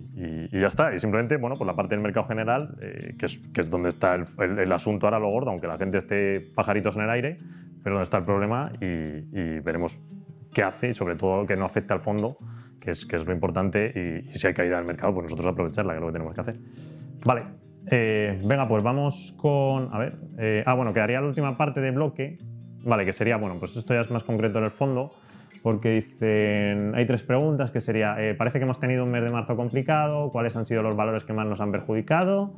ya 0.52 0.68
está. 0.68 0.94
Y 0.94 1.00
simplemente, 1.00 1.38
bueno, 1.38 1.56
por 1.56 1.66
la 1.66 1.74
parte 1.74 1.96
del 1.96 2.02
mercado 2.02 2.28
general, 2.28 2.76
eh, 2.80 3.16
que, 3.18 3.26
es, 3.26 3.38
que, 3.52 3.62
es, 3.62 3.70
donde 3.70 3.88
está 3.88 4.14
el, 4.14 4.72
asunto 4.72 5.06
ahora 5.06 5.18
lo 5.18 5.28
gordo, 5.28 5.50
aunque 5.50 5.66
la 5.66 5.76
gente 5.76 5.98
esté 5.98 6.40
pajaritos 6.40 6.94
en 6.94 7.02
el 7.02 7.10
aire, 7.10 7.38
pero 7.82 7.96
donde 7.96 8.04
está 8.04 8.18
el 8.18 8.24
problema 8.24 8.70
y, 8.80 9.58
veremos 9.60 10.00
qué 10.54 10.62
hace 10.62 10.90
y 10.90 10.94
sobre 10.94 11.16
todo 11.16 11.46
que 11.46 11.56
no 11.56 11.64
afecte 11.64 11.92
al 11.92 12.00
fondo, 12.00 12.38
que 12.80 12.92
es, 12.92 13.04
que 13.04 13.16
es 13.16 13.26
lo 13.26 13.32
importante 13.32 14.24
y, 14.26 14.32
si 14.32 14.46
hay 14.46 14.54
caída 14.54 14.76
del 14.76 14.86
mercado, 14.86 15.14
pues 15.14 15.24
nosotros 15.24 15.46
aprovecharla, 15.52 15.92
que 15.92 15.98
es 15.98 16.00
lo 16.00 16.06
que 16.08 16.12
tenemos 16.12 16.34
que 16.34 16.40
hacer. 16.40 16.56
Vale, 17.24 17.42
eh, 17.86 18.38
venga, 18.44 18.68
pues 18.68 18.82
vamos 18.82 19.34
con. 19.36 19.92
A 19.92 19.98
ver. 19.98 20.14
Eh, 20.38 20.62
ah, 20.66 20.74
bueno, 20.74 20.92
quedaría 20.92 21.20
la 21.20 21.26
última 21.26 21.56
parte 21.56 21.80
de 21.80 21.90
bloque. 21.90 22.38
Vale, 22.84 23.04
que 23.04 23.12
sería, 23.12 23.36
bueno, 23.36 23.56
pues 23.58 23.76
esto 23.76 23.94
ya 23.94 24.00
es 24.00 24.10
más 24.10 24.22
concreto 24.22 24.58
en 24.58 24.64
el 24.64 24.70
fondo, 24.70 25.12
porque 25.62 25.90
dicen. 25.90 26.94
Hay 26.94 27.06
tres 27.06 27.22
preguntas 27.22 27.70
que 27.70 27.80
sería: 27.80 28.16
eh, 28.18 28.34
parece 28.34 28.58
que 28.58 28.64
hemos 28.64 28.78
tenido 28.78 29.04
un 29.04 29.10
mes 29.10 29.24
de 29.24 29.30
marzo 29.30 29.56
complicado, 29.56 30.30
¿cuáles 30.30 30.56
han 30.56 30.66
sido 30.66 30.82
los 30.82 30.96
valores 30.96 31.24
que 31.24 31.32
más 31.32 31.46
nos 31.46 31.60
han 31.60 31.72
perjudicado? 31.72 32.54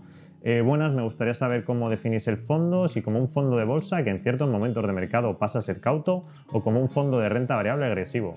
buenas, 0.64 0.92
me 0.92 1.02
gustaría 1.04 1.34
saber 1.34 1.62
cómo 1.62 1.88
definís 1.88 2.26
el 2.26 2.36
fondo, 2.36 2.88
si 2.88 3.00
como 3.00 3.20
un 3.20 3.28
fondo 3.28 3.56
de 3.56 3.64
bolsa 3.64 4.02
que 4.02 4.10
en 4.10 4.18
ciertos 4.18 4.50
momentos 4.50 4.84
de 4.84 4.92
mercado 4.92 5.38
pasa 5.38 5.60
a 5.60 5.62
ser 5.62 5.80
cauto 5.80 6.24
o 6.50 6.64
como 6.64 6.80
un 6.80 6.88
fondo 6.88 7.20
de 7.20 7.28
renta 7.28 7.54
variable 7.54 7.86
agresivo, 7.86 8.32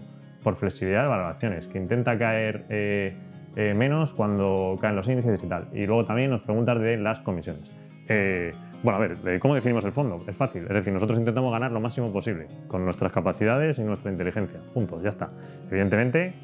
por 0.45 0.57
flexibilidad 0.57 1.01
de 1.01 1.07
valoraciones, 1.07 1.65
que 1.65 1.79
intenta 1.79 2.19
caer 2.19 2.65
eh, 2.69 3.73
menos 3.75 4.13
cuando 4.13 4.77
caen 4.79 4.95
los 4.95 5.07
índices 5.07 5.43
y 5.43 5.49
tal. 5.49 5.69
Y 5.73 5.87
luego 5.87 6.05
también 6.05 6.29
nos 6.29 6.41
preguntas 6.41 6.79
de 6.79 6.97
las 6.97 7.19
comisiones. 7.21 7.71
Eh, 8.07 8.53
bueno, 8.83 8.99
a 8.99 9.07
ver, 9.07 9.39
¿cómo 9.39 9.55
definimos 9.55 9.83
el 9.85 9.91
fondo? 9.91 10.23
Es 10.27 10.37
fácil. 10.37 10.61
Es 10.61 10.69
decir, 10.69 10.93
nosotros 10.93 11.17
intentamos 11.17 11.51
ganar 11.51 11.71
lo 11.71 11.79
máximo 11.79 12.13
posible 12.13 12.45
con 12.67 12.85
nuestras 12.85 13.11
capacidades 13.11 13.79
y 13.79 13.81
nuestra 13.81 14.11
inteligencia. 14.11 14.59
Punto, 14.71 15.01
ya 15.01 15.09
está. 15.09 15.31
Evidentemente, 15.71 16.35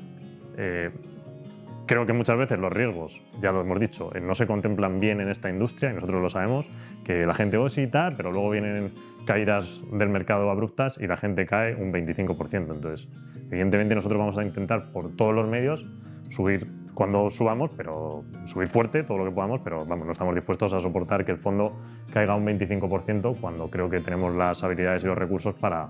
eh, 0.57 0.89
creo 1.85 2.05
que 2.05 2.13
muchas 2.13 2.37
veces 2.37 2.59
los 2.59 2.71
riesgos, 2.71 3.21
ya 3.41 3.51
lo 3.51 3.61
hemos 3.61 3.79
dicho, 3.79 4.11
no 4.21 4.35
se 4.35 4.47
contemplan 4.47 4.99
bien 4.99 5.21
en 5.21 5.29
esta 5.29 5.49
industria 5.49 5.91
y 5.91 5.93
nosotros 5.93 6.21
lo 6.21 6.29
sabemos, 6.29 6.69
que 7.03 7.25
la 7.25 7.33
gente 7.33 7.57
osi 7.57 7.81
y 7.81 7.87
tal, 7.87 8.15
pero 8.15 8.31
luego 8.31 8.49
vienen 8.49 8.93
caídas 9.25 9.81
del 9.91 10.09
mercado 10.09 10.49
abruptas 10.49 10.97
y 10.99 11.07
la 11.07 11.17
gente 11.17 11.45
cae 11.45 11.75
un 11.75 11.91
25%. 11.91 12.73
Entonces, 12.73 13.07
evidentemente 13.49 13.95
nosotros 13.95 14.19
vamos 14.19 14.37
a 14.37 14.43
intentar 14.43 14.91
por 14.91 15.15
todos 15.15 15.33
los 15.33 15.47
medios 15.47 15.85
subir 16.29 16.67
cuando 16.93 17.29
subamos, 17.29 17.71
pero 17.75 18.23
subir 18.45 18.67
fuerte 18.67 19.03
todo 19.03 19.17
lo 19.17 19.25
que 19.25 19.31
podamos, 19.31 19.61
pero 19.63 19.85
vamos, 19.85 20.05
no 20.05 20.11
estamos 20.11 20.35
dispuestos 20.35 20.73
a 20.73 20.79
soportar 20.79 21.25
que 21.25 21.31
el 21.31 21.37
fondo 21.37 21.73
caiga 22.13 22.35
un 22.35 22.45
25% 22.45 23.37
cuando 23.39 23.69
creo 23.69 23.89
que 23.89 23.99
tenemos 23.99 24.35
las 24.35 24.63
habilidades 24.63 25.03
y 25.03 25.07
los 25.07 25.17
recursos 25.17 25.55
para, 25.55 25.89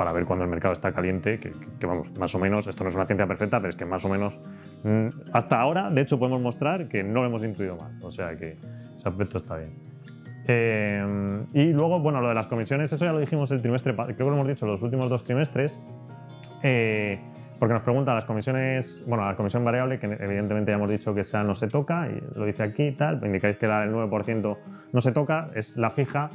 para 0.00 0.12
ver 0.12 0.24
cuando 0.24 0.46
el 0.46 0.50
mercado 0.50 0.72
está 0.72 0.92
caliente, 0.92 1.38
que, 1.38 1.52
vamos, 1.86 2.08
más 2.18 2.34
o 2.34 2.38
menos, 2.38 2.66
esto 2.66 2.84
no 2.84 2.88
es 2.88 2.94
una 2.94 3.04
ciencia 3.04 3.26
perfecta, 3.26 3.58
pero 3.58 3.68
es 3.68 3.76
que 3.76 3.84
más 3.84 4.02
o 4.06 4.08
menos, 4.08 4.38
mm, 4.82 5.08
hasta 5.34 5.60
ahora, 5.60 5.90
de 5.90 6.00
hecho, 6.00 6.18
podemos 6.18 6.40
mostrar 6.40 6.88
que 6.88 7.02
no 7.02 7.20
lo 7.20 7.26
hemos 7.26 7.44
intuido 7.44 7.76
mal, 7.76 7.92
o 8.00 8.10
sea 8.10 8.34
que 8.34 8.56
ese 8.96 9.06
aspecto 9.06 9.36
está 9.36 9.58
bien. 9.58 9.74
Eh, 10.48 11.44
y 11.52 11.74
luego, 11.74 12.00
bueno, 12.00 12.22
lo 12.22 12.30
de 12.30 12.34
las 12.34 12.46
comisiones, 12.46 12.90
eso 12.90 13.04
ya 13.04 13.12
lo 13.12 13.18
dijimos 13.18 13.50
el 13.50 13.60
trimestre, 13.60 13.94
creo 13.94 14.16
que 14.16 14.24
lo 14.24 14.32
hemos 14.32 14.48
dicho 14.48 14.64
los 14.64 14.82
últimos 14.82 15.10
dos 15.10 15.22
trimestres. 15.22 15.78
Eh, 16.62 17.20
porque 17.58 17.74
nos 17.74 17.82
pregunta 17.82 18.14
las 18.14 18.24
comisiones, 18.24 19.04
bueno, 19.06 19.26
la 19.26 19.36
comisión 19.36 19.62
variable, 19.62 19.98
que 19.98 20.06
evidentemente 20.06 20.72
ya 20.72 20.76
hemos 20.76 20.88
dicho 20.88 21.14
que 21.14 21.20
esa 21.20 21.44
no 21.44 21.54
se 21.54 21.68
toca, 21.68 22.08
y 22.08 22.38
lo 22.38 22.46
dice 22.46 22.62
aquí 22.62 22.84
y 22.84 22.92
tal, 22.92 23.20
indicáis 23.22 23.58
que 23.58 23.66
la 23.66 23.80
del 23.80 23.92
9% 23.92 24.56
no 24.94 25.00
se 25.02 25.12
toca, 25.12 25.50
es 25.54 25.76
la 25.76 25.90
fija. 25.90 26.30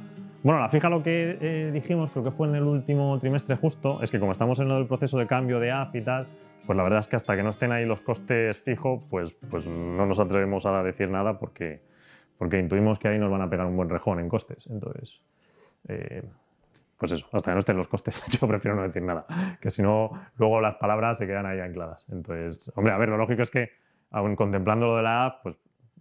Bueno, 0.46 0.60
la 0.60 0.70
fija 0.70 0.90
lo 0.90 1.02
que 1.02 1.40
eh, 1.42 1.72
dijimos, 1.74 2.12
creo 2.12 2.24
que 2.24 2.30
fue 2.30 2.48
en 2.48 2.54
el 2.54 2.66
último 2.66 3.18
trimestre 3.18 3.56
justo, 3.56 4.04
es 4.04 4.12
que 4.12 4.20
como 4.20 4.32
estamos 4.32 4.60
en 4.60 4.70
el 4.70 4.86
proceso 4.86 5.18
de 5.18 5.26
cambio 5.26 5.60
de 5.60 5.72
AF 5.72 5.96
y 5.96 6.02
tal, 6.02 6.28
pues 6.68 6.78
la 6.78 6.84
verdad 6.84 7.00
es 7.00 7.08
que 7.08 7.16
hasta 7.16 7.36
que 7.36 7.42
no 7.42 7.50
estén 7.50 7.72
ahí 7.72 7.84
los 7.84 8.02
costes 8.02 8.60
fijos, 8.60 9.02
pues, 9.10 9.36
pues 9.50 9.66
no 9.66 10.06
nos 10.06 10.20
atrevemos 10.20 10.68
a 10.68 10.84
decir 10.84 11.10
nada 11.10 11.40
porque, 11.40 11.82
porque 12.38 12.60
intuimos 12.60 13.00
que 13.00 13.08
ahí 13.08 13.18
nos 13.18 13.32
van 13.32 13.42
a 13.42 13.50
pegar 13.50 13.66
un 13.66 13.76
buen 13.76 13.90
rejón 13.90 14.20
en 14.20 14.30
costes. 14.30 14.68
Entonces, 14.68 15.20
eh, 15.88 16.22
pues 17.00 17.14
eso, 17.14 17.26
hasta 17.32 17.50
que 17.50 17.54
no 17.56 17.60
estén 17.60 17.78
los 17.78 17.88
costes, 17.88 18.22
yo 18.40 18.48
prefiero 18.48 18.78
no 18.78 18.84
decir 18.84 19.02
nada, 19.02 19.26
que 19.60 19.72
si 19.72 19.82
no, 19.82 20.12
luego 20.38 20.62
las 20.62 20.76
palabras 20.76 21.18
se 21.18 21.26
quedan 21.26 21.48
ahí 21.48 21.60
ancladas. 21.60 22.06
Entonces, 22.12 22.72
hombre, 22.76 22.94
a 22.94 23.00
ver, 23.00 23.10
lo 23.10 23.18
lógico 23.18 23.42
es 23.42 23.50
que, 23.50 23.72
aún 24.12 24.36
contemplando 24.36 24.86
lo 24.86 24.98
de 24.98 25.02
la 25.02 25.26
app, 25.26 25.42
pues 25.42 25.56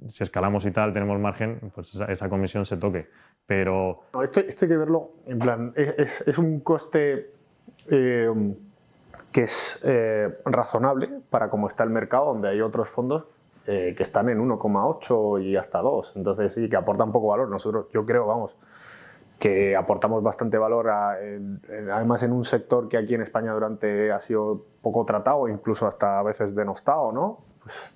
si 0.09 0.23
escalamos 0.23 0.65
y 0.67 0.71
tal, 0.71 0.93
tenemos 0.93 1.19
margen, 1.19 1.73
pues 1.75 1.95
esa, 1.95 2.29
comisión 2.29 2.67
se 2.67 2.77
toque. 2.77 3.09
Pero... 3.47 4.05
esto, 4.23 4.41
esto, 4.41 4.65
hay 4.65 4.69
que 4.69 4.77
verlo, 4.77 5.11
en 5.27 5.39
plan, 5.39 5.73
es, 5.77 6.39
un 6.39 6.61
coste 6.61 7.31
eh, 7.91 8.55
que 9.33 9.43
es 9.43 9.81
eh, 9.85 10.39
razonable 10.47 11.11
para 11.29 11.51
cómo 11.51 11.67
está 11.67 11.85
el 11.85 11.91
mercado, 11.91 12.27
donde 12.27 12.49
hay 12.49 12.61
otros 12.63 12.89
fondos 12.89 13.25
eh, 13.67 13.95
que 13.97 14.03
están 14.03 14.31
en 14.31 14.39
1,8 14.41 15.43
y 15.43 15.57
hasta 15.57 15.81
2, 15.81 16.15
entonces 16.17 16.55
sí, 16.55 16.69
que 16.69 16.77
aportan 16.77 17.13
poco 17.13 17.29
valor. 17.29 17.49
Nosotros, 17.51 17.87
yo 17.93 18.07
creo, 18.07 18.27
vamos, 18.27 18.57
que 19.39 19.77
aportamos 19.77 20.23
bastante 20.23 20.57
valor, 20.57 20.89
además 20.89 22.23
en 22.23 22.33
un 22.33 22.45
sector 22.45 22.89
que 22.89 22.97
aquí 22.97 23.15
en 23.15 23.21
España 23.21 23.53
durante 23.53 24.11
ha 24.11 24.21
sido 24.21 24.65
poco 24.81 25.05
tratado, 25.05 25.49
incluso 25.49 25.87
hasta 25.87 26.19
a 26.19 26.23
veces 26.23 26.55
denostado, 26.55 27.13
¿no? 27.13 27.41
Pues, 27.63 27.95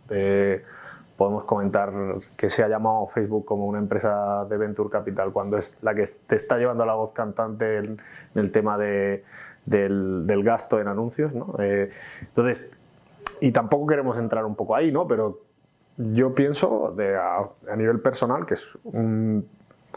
podemos 1.18 1.44
comentar 1.44 1.92
que 2.36 2.48
se 2.48 2.62
ha 2.62 2.68
llamado 2.68 3.08
Facebook 3.08 3.44
como 3.44 3.66
una 3.66 3.80
empresa 3.80 4.46
de 4.48 4.56
Venture 4.56 4.88
Capital 4.88 5.32
cuando 5.32 5.58
es 5.58 5.76
la 5.82 5.92
que 5.92 6.08
te 6.28 6.36
está 6.36 6.56
llevando 6.58 6.86
la 6.86 6.94
voz 6.94 7.12
cantante 7.12 7.78
en, 7.78 8.00
el 8.36 8.52
tema 8.52 8.78
de, 8.78 9.24
del, 9.66 10.28
del 10.28 10.44
gasto 10.44 10.80
en 10.80 10.86
anuncios, 10.86 11.34
¿no? 11.34 11.56
Eh, 11.58 11.90
entonces, 12.20 12.70
y 13.40 13.50
tampoco 13.50 13.88
queremos 13.88 14.16
entrar 14.16 14.44
un 14.44 14.54
poco 14.54 14.76
ahí, 14.76 14.92
¿no? 14.92 15.08
Pero 15.08 15.40
yo 15.96 16.32
pienso 16.36 16.94
de, 16.96 17.16
a, 17.16 17.38
a, 17.68 17.76
nivel 17.76 17.98
personal 17.98 18.46
que 18.46 18.54
es 18.54 18.78
un 18.84 19.48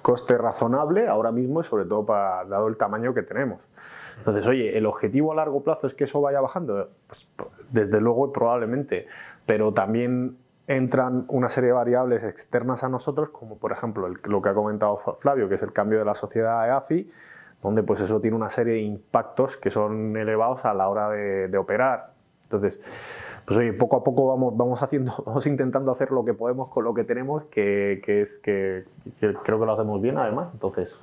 coste 0.02 0.40
razonable 0.40 1.08
ahora 1.08 1.32
mismo 1.32 1.62
y 1.62 1.64
sobre 1.64 1.86
todo 1.86 2.04
para 2.04 2.46
dado 2.46 2.68
el 2.68 2.78
tamaño 2.78 3.14
que 3.14 3.22
tenemos. 3.22 3.62
Entonces, 4.18 4.48
oye, 4.48 4.76
¿el 4.76 4.88
objetivo 4.88 5.32
a 5.32 5.36
largo 5.36 5.62
plazo 5.62 5.86
es 5.86 5.94
que 5.94 6.06
eso 6.06 6.20
vaya 6.20 6.42
bajando? 6.42 6.90
Pues, 7.06 7.28
desde 7.70 8.02
luego, 8.02 8.34
probablemente, 8.34 9.06
pero 9.46 9.72
también 9.72 10.38
entran 10.76 11.26
una 11.28 11.50
serie 11.50 11.68
de 11.68 11.74
variables 11.74 12.24
externas 12.24 12.84
a 12.84 12.90
nosotros, 12.90 13.30
como 13.30 13.58
por 13.58 13.72
ejemplo 13.72 14.08
el, 14.08 14.18
lo 14.24 14.42
que 14.42 14.50
ha 14.50 14.54
comentado 14.54 14.98
Flavio, 14.98 15.50
que 15.50 15.56
es 15.56 15.64
el 15.64 15.74
cambio 15.74 16.00
de 16.00 16.06
la 16.06 16.14
sociedad 16.14 16.68
EAFI, 16.68 17.10
donde 17.62 17.84
pues 17.84 18.02
eso 18.02 18.20
tiene 18.20 18.36
una 18.36 18.50
serie 18.50 18.74
de 18.76 18.82
impactos 18.82 19.58
que 19.58 19.70
son 19.70 20.16
elevados 20.18 20.66
a 20.66 20.74
la 20.74 20.88
hora 20.88 21.10
de, 21.10 21.48
de 21.48 21.58
operar. 21.58 22.12
Entonces, 22.44 22.82
pues 23.46 23.58
oye, 23.60 23.74
poco 23.74 23.98
a 23.98 24.04
poco 24.04 24.28
vamos, 24.28 24.56
vamos, 24.56 24.82
haciendo, 24.82 25.14
vamos 25.26 25.46
intentando 25.48 25.92
hacer 25.92 26.12
lo 26.12 26.24
que 26.24 26.34
podemos 26.34 26.70
con 26.70 26.84
lo 26.84 26.94
que 26.94 27.04
tenemos, 27.04 27.44
que, 27.46 28.02
que 28.04 28.22
es 28.22 28.38
que, 28.38 28.86
que, 29.20 29.34
creo 29.34 29.60
que 29.60 29.66
lo 29.66 29.74
hacemos 29.74 30.02
bien 30.02 30.18
además. 30.18 30.50
Entonces. 30.54 31.00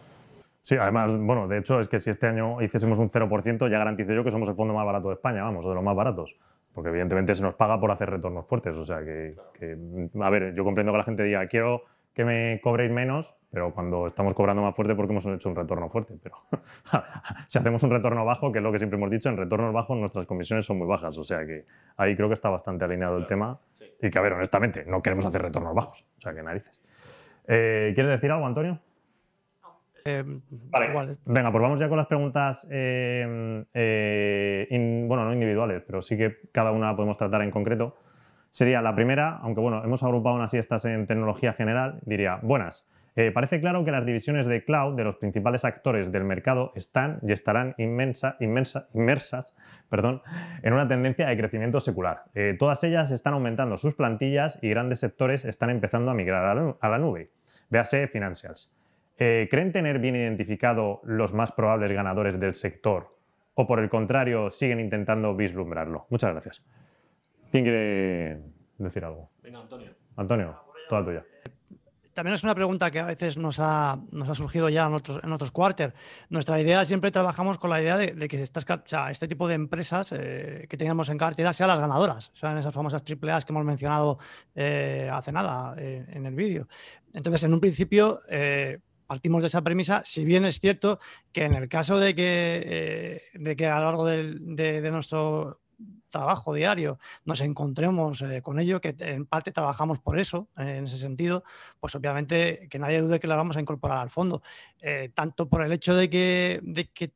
Sí, 0.61 0.77
además, 0.77 1.17
bueno, 1.17 1.49
de 1.49 1.59
hecho 1.59 1.81
es 1.81 1.89
que 1.89 1.99
si 1.99 2.11
este 2.11 2.27
año 2.27 2.61
hiciésemos 2.61 2.99
un 2.99 3.11
0%, 3.11 3.71
ya 3.71 3.79
garantizo 3.79 4.13
yo 4.13 4.25
que 4.25 4.31
somos 4.31 4.49
el 4.49 4.55
fondo 4.55 4.75
más 4.75 4.85
barato 4.85 5.09
de 5.09 5.15
España, 5.15 5.43
vamos, 5.43 5.65
o 5.65 5.69
de 5.69 5.75
los 5.75 5.85
más 5.85 5.97
baratos. 5.97 6.35
Porque 6.79 6.91
evidentemente 6.91 7.35
se 7.35 7.43
nos 7.43 7.57
paga 7.57 7.81
por 7.81 7.91
hacer 7.91 8.09
retornos 8.09 8.47
fuertes. 8.47 8.77
O 8.77 8.85
sea 8.85 9.01
que, 9.01 9.35
que 9.53 9.77
a 10.21 10.31
ver, 10.31 10.55
yo 10.55 10.63
comprendo 10.63 10.93
que 10.93 10.99
la 10.99 11.03
gente 11.03 11.25
diga, 11.25 11.45
quiero 11.49 11.83
que 12.15 12.25
me 12.25 12.61
cobréis 12.63 12.93
menos, 12.93 13.35
pero 13.51 13.75
cuando 13.75 14.07
estamos 14.07 14.33
cobrando 14.33 14.63
más 14.63 14.77
fuerte 14.77 14.95
porque 14.95 15.13
hemos 15.13 15.27
hecho 15.27 15.49
un 15.49 15.57
retorno 15.57 15.89
fuerte. 15.89 16.15
Pero 16.23 16.37
si 17.49 17.59
hacemos 17.59 17.83
un 17.83 17.91
retorno 17.91 18.25
bajo, 18.25 18.53
que 18.53 18.59
es 18.59 18.63
lo 18.63 18.71
que 18.71 18.79
siempre 18.79 18.97
hemos 18.97 19.11
dicho, 19.11 19.29
en 19.29 19.37
retornos 19.37 19.75
bajos 19.75 19.99
nuestras 19.99 20.25
comisiones 20.25 20.67
son 20.67 20.79
muy 20.79 20.87
bajas. 20.87 21.19
O 21.19 21.25
sea 21.25 21.45
que 21.45 21.65
ahí 21.97 22.15
creo 22.15 22.29
que 22.29 22.35
está 22.35 22.49
bastante 22.49 22.85
alineado 22.85 23.17
el 23.17 23.27
tema. 23.27 23.59
Y 24.01 24.09
que, 24.09 24.17
a 24.17 24.23
ver, 24.23 24.35
honestamente, 24.35 24.85
no 24.87 25.03
queremos 25.03 25.27
hacer 25.27 25.43
retornos 25.43 25.75
bajos. 25.75 26.07
O 26.19 26.21
sea 26.21 26.33
que 26.33 26.45
narices. 26.45 26.81
Eh, 27.49 27.91
¿Quieres 27.93 28.13
decir 28.13 28.31
algo, 28.31 28.47
Antonio? 28.47 28.79
Eh, 30.09 30.25
vale. 30.71 30.89
Igual. 30.89 31.19
Venga, 31.27 31.51
pues 31.53 31.63
vamos 31.63 31.79
ya 31.79 31.89
con 31.89 31.99
las 31.99 32.07
preguntas, 32.07 32.67
eh, 32.71 33.65
eh, 33.75 34.67
in, 34.71 35.07
bueno, 35.07 35.25
no 35.25 35.33
individuales, 35.33 35.83
pero 35.87 36.01
sí 36.03 36.17
que 36.17 36.37
cada 36.53 36.73
una 36.73 36.95
podemos 36.97 37.19
tratar 37.19 37.43
en 37.43 37.51
concreto 37.51 37.97
sería 38.51 38.81
la 38.81 38.95
primera, 38.95 39.37
aunque 39.43 39.61
bueno, 39.61 39.85
hemos 39.85 40.03
agrupado 40.03 40.37
unas 40.37 40.55
y 40.55 40.59
estas 40.59 40.85
en 40.87 41.07
tecnología 41.07 41.53
general, 41.53 42.01
diría, 42.07 42.39
buenas. 42.43 42.89
Eh, 43.17 43.33
parece 43.33 43.61
claro 43.61 43.85
que 43.85 43.91
las 43.91 44.07
divisiones 44.07 44.47
de 44.47 44.65
cloud 44.65 44.95
de 44.95 45.03
los 45.03 45.17
principales 45.17 45.65
actores 45.65 46.13
del 46.13 46.23
mercado 46.23 46.73
están 46.77 47.19
y 47.23 47.33
estarán 47.33 47.75
inmensa, 47.77 48.37
inmensa, 48.39 48.87
inmersas 48.95 49.57
perdón, 49.91 50.23
en 50.63 50.73
una 50.73 50.87
tendencia 50.87 51.27
de 51.27 51.37
crecimiento 51.37 51.81
secular. 51.81 52.25
Eh, 52.35 52.55
todas 52.59 52.85
ellas 52.85 53.11
están 53.11 53.35
aumentando 53.35 53.77
sus 53.77 53.95
plantillas 53.95 54.59
y 54.63 54.69
grandes 54.69 55.01
sectores 55.01 55.45
están 55.45 55.71
empezando 55.71 56.11
a 56.13 56.15
migrar 56.15 56.45
a 56.45 56.55
la, 56.55 56.77
a 56.81 56.89
la 56.89 56.99
nube. 56.99 57.31
Véase 57.71 58.07
Financials. 58.07 58.73
Eh, 59.19 59.49
¿Creen 59.51 59.73
tener 59.73 59.99
bien 59.99 60.15
identificado 60.15 61.01
los 61.05 61.35
más 61.35 61.51
probables 61.53 61.91
ganadores 61.93 62.39
del 62.39 62.55
sector 62.55 63.17
o 63.55 63.67
por 63.67 63.81
el 63.81 63.89
contrario 63.89 64.51
siguen 64.51 64.79
intentando 64.79 65.35
vislumbrarlo? 65.35 66.07
Muchas 66.11 66.31
gracias. 66.31 66.63
¿Quién 67.51 67.65
quiere 67.65 68.41
decir 68.79 69.05
algo? 69.05 69.31
Venga, 69.43 69.61
Antonio. 69.61 69.91
Antonio, 70.17 70.57
toda 70.89 71.05
tuya. 71.05 71.25
También 72.15 72.35
es 72.35 72.43
una 72.43 72.55
pregunta 72.57 72.91
que 72.91 72.99
a 72.99 73.05
veces 73.05 73.37
nos 73.37 73.61
ha, 73.61 73.97
nos 74.11 74.29
ha 74.29 74.35
surgido 74.35 74.69
ya 74.69 74.87
en 74.87 74.95
otros, 74.95 75.21
en 75.23 75.33
otros 75.33 75.53
quarter. 75.53 75.95
Nuestra 76.31 76.61
idea 76.61 76.85
siempre 76.85 77.13
trabajamos 77.13 77.59
con 77.59 77.71
la 77.71 77.81
idea 77.81 77.97
de, 77.97 78.13
de 78.13 78.27
que 78.27 78.43
estas, 78.43 78.69
o 78.69 78.83
sea, 78.87 79.13
este 79.13 79.29
tipo 79.29 79.47
de 79.47 79.55
empresas 79.55 80.13
eh, 80.17 80.67
que 80.69 80.77
tengamos 80.77 81.11
en 81.11 81.19
cartera 81.19 81.53
sean 81.53 81.69
las 81.69 81.79
ganadoras, 81.79 82.33
sean 82.35 82.59
esas 82.59 82.75
famosas 82.75 83.05
triple 83.05 83.31
A's 83.31 83.45
que 83.45 83.53
hemos 83.53 83.65
mencionado 83.65 84.19
eh, 84.57 85.09
hace 85.13 85.31
nada 85.31 85.77
eh, 85.79 86.07
en 86.09 86.27
el 86.27 86.35
vídeo. 86.35 86.67
Entonces, 87.15 87.45
en 87.45 87.55
un 87.55 87.61
principio, 87.61 88.21
eh, 88.29 88.81
partimos 89.09 89.43
de 89.43 89.47
esa 89.47 89.63
premisa, 89.63 90.03
si 90.05 90.25
bien 90.25 90.45
es 90.45 90.61
cierto 90.61 91.01
que 91.33 91.45
en 91.45 91.55
el 91.55 91.69
caso 91.69 91.99
de 91.99 92.15
que, 92.15 92.63
eh, 92.65 93.23
de 93.33 93.57
que 93.57 93.67
a 93.67 93.79
lo 93.79 93.87
largo 93.87 94.05
de, 94.05 94.35
de, 94.83 94.91
nuestro 94.91 95.63
trabajo 96.09 96.55
diario 96.55 96.99
nos 97.25 97.41
encontremos 97.41 98.23
eh, 98.23 98.43
con 98.43 98.59
ello, 98.59 98.81
que 98.81 98.95
en 98.99 99.27
parte 99.27 99.53
trabajamos 99.53 100.01
por 100.01 100.19
eso, 100.19 100.49
eh, 100.57 100.77
en 100.79 100.85
ese 100.85 100.99
sentido, 100.99 101.45
pues 101.81 101.95
obviamente 101.95 102.69
que 102.71 102.79
nadie 102.79 103.01
dude 103.01 103.21
que 103.21 103.27
la 103.27 103.37
vamos 103.37 103.57
a 103.57 103.61
incorporar 103.61 103.99
al 103.99 104.11
fondo. 104.11 104.43
Eh, 104.81 105.11
tanto 105.13 105.49
por 105.49 105.63
el 105.65 105.73
hecho 105.73 105.95
de 105.95 106.09
que, 106.09 106.61
de 106.63 106.87
que, 106.87 107.13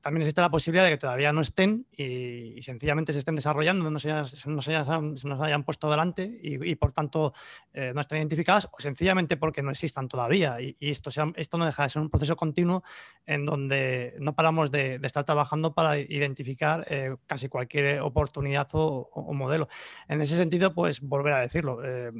también 0.00 0.22
existe 0.22 0.40
la 0.40 0.50
posibilidad 0.50 0.84
de 0.84 0.90
que 0.90 0.98
todavía 0.98 1.32
no 1.32 1.40
estén 1.40 1.86
y, 1.96 2.58
y 2.58 2.62
sencillamente 2.62 3.12
se 3.12 3.20
estén 3.20 3.34
desarrollando, 3.34 3.90
no 3.90 3.98
se, 3.98 4.12
no 4.12 4.62
se, 4.62 4.76
hayan, 4.76 5.16
se 5.16 5.26
nos 5.26 5.40
hayan 5.40 5.64
puesto 5.64 5.90
delante 5.90 6.38
y, 6.42 6.70
y 6.70 6.74
por 6.74 6.92
tanto 6.92 7.32
eh, 7.72 7.92
no 7.94 8.02
estén 8.02 8.18
identificadas, 8.18 8.68
o 8.70 8.80
sencillamente 8.80 9.36
porque 9.36 9.62
no 9.62 9.70
existan 9.70 10.08
todavía. 10.08 10.60
Y, 10.60 10.76
y 10.78 10.90
esto, 10.90 11.10
sea, 11.10 11.32
esto 11.36 11.56
no 11.56 11.64
deja 11.64 11.84
de 11.84 11.88
ser 11.88 12.02
un 12.02 12.10
proceso 12.10 12.36
continuo 12.36 12.84
en 13.24 13.46
donde 13.46 14.14
no 14.18 14.34
paramos 14.34 14.70
de, 14.70 14.98
de 14.98 15.06
estar 15.06 15.24
trabajando 15.24 15.72
para 15.72 15.98
identificar 15.98 16.86
eh, 16.90 17.16
casi 17.26 17.48
cualquier 17.48 18.00
oportunidad 18.00 18.35
o, 18.38 19.08
o, 19.12 19.32
modelo. 19.32 19.68
En 20.08 20.20
ese 20.20 20.36
sentido, 20.36 20.74
pues 20.74 21.00
volver 21.00 21.32
a 21.34 21.40
decirlo, 21.40 21.84
eh, 21.84 22.12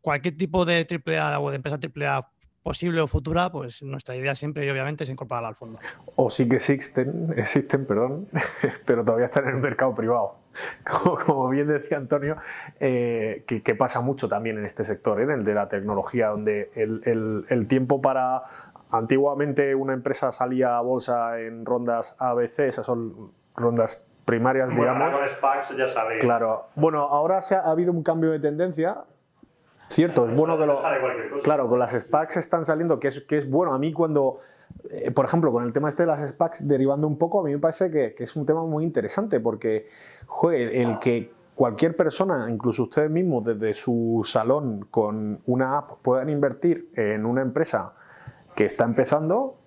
cualquier 0.00 0.36
tipo 0.36 0.64
de 0.64 0.86
AAA 0.86 1.40
o 1.40 1.50
de 1.50 1.56
empresa 1.56 1.78
AAA 1.78 2.30
posible 2.62 3.00
o 3.00 3.06
futura, 3.06 3.50
pues 3.50 3.82
nuestra 3.82 4.14
idea 4.14 4.34
siempre 4.34 4.66
y 4.66 4.70
obviamente 4.70 5.04
es 5.04 5.10
incorporarla 5.10 5.48
al 5.48 5.54
fondo. 5.54 5.78
O 6.16 6.28
sí 6.28 6.46
que 6.48 6.56
existen, 6.56 7.32
existen, 7.36 7.86
perdón, 7.86 8.28
pero 8.84 9.04
todavía 9.04 9.26
están 9.26 9.48
en 9.48 9.56
el 9.56 9.60
mercado 9.62 9.94
privado. 9.94 10.36
Como, 10.84 11.48
bien 11.48 11.68
decía 11.68 11.96
Antonio, 11.96 12.36
eh, 12.80 13.44
que, 13.46 13.62
que, 13.62 13.74
pasa 13.76 14.00
mucho 14.00 14.28
también 14.28 14.58
en 14.58 14.66
este 14.66 14.84
sector, 14.84 15.20
¿eh? 15.20 15.24
en 15.24 15.30
el 15.30 15.44
de 15.44 15.54
la 15.54 15.68
tecnología, 15.68 16.28
donde 16.28 16.70
el, 16.74 17.00
el, 17.04 17.46
el 17.48 17.68
tiempo 17.68 18.02
para 18.02 18.42
Antiguamente 18.90 19.72
una 19.74 19.92
empresa 19.92 20.32
salía 20.32 20.76
a 20.76 20.80
bolsa 20.80 21.38
en 21.40 21.64
rondas 21.64 22.16
ABC, 22.18 22.60
esas 22.60 22.84
son 22.84 23.32
rondas 23.54 24.09
primarias, 24.24 24.68
bueno, 24.68 24.94
digamos. 24.94 25.18
Con 25.18 25.28
SPACs 25.28 25.76
ya 25.76 25.88
sabéis. 25.88 26.20
Claro. 26.20 26.66
Bueno, 26.74 27.00
ahora 27.02 27.42
se 27.42 27.54
ha, 27.54 27.60
ha, 27.60 27.70
habido 27.70 27.92
un 27.92 28.02
cambio 28.02 28.30
de 28.30 28.38
tendencia. 28.38 29.04
Cierto, 29.88 30.28
es 30.28 30.34
bueno 30.34 30.56
que 30.56 30.66
lo. 30.66 30.76
Claro, 31.42 31.68
con 31.68 31.78
las 31.78 31.92
SPACs 31.92 32.36
están 32.36 32.64
saliendo, 32.64 33.00
que 33.00 33.08
es, 33.08 33.20
que 33.22 33.38
es 33.38 33.50
bueno. 33.50 33.74
A 33.74 33.78
mí 33.78 33.92
cuando. 33.92 34.38
Eh, 34.90 35.10
por 35.10 35.24
ejemplo, 35.24 35.50
con 35.50 35.64
el 35.64 35.72
tema 35.72 35.88
este 35.88 36.04
de 36.04 36.06
las 36.06 36.28
SPACs, 36.30 36.68
derivando 36.68 37.06
un 37.06 37.18
poco, 37.18 37.40
a 37.40 37.42
mí 37.42 37.50
me 37.50 37.58
parece 37.58 37.90
que, 37.90 38.14
que 38.14 38.24
es 38.24 38.36
un 38.36 38.46
tema 38.46 38.62
muy 38.62 38.84
interesante 38.84 39.40
porque, 39.40 39.88
joder, 40.26 40.76
el 40.76 40.98
que 41.00 41.32
cualquier 41.60 41.94
persona, 41.94 42.46
incluso 42.48 42.84
ustedes 42.84 43.10
mismos, 43.10 43.44
desde 43.44 43.74
su 43.74 44.22
salón 44.24 44.86
con 44.90 45.42
una 45.44 45.76
app, 45.76 45.98
puedan 46.00 46.30
invertir 46.30 46.90
en 46.94 47.26
una 47.26 47.42
empresa 47.42 47.92
que 48.54 48.64
está 48.64 48.84
empezando, 48.84 49.59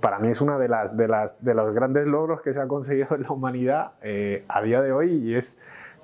para 0.00 0.18
mí 0.18 0.28
es 0.28 0.40
uno 0.40 0.58
de, 0.58 0.68
las, 0.68 0.96
de, 0.96 1.08
las, 1.08 1.42
de 1.44 1.54
los 1.54 1.74
grandes 1.74 2.06
logros 2.06 2.40
que 2.42 2.52
se 2.52 2.60
ha 2.60 2.66
conseguido 2.66 3.14
en 3.14 3.22
la 3.22 3.30
humanidad 3.30 3.92
eh, 4.02 4.44
a 4.48 4.62
día 4.62 4.82
de 4.82 4.92
hoy 4.92 5.12
y 5.12 5.34
es 5.34 5.60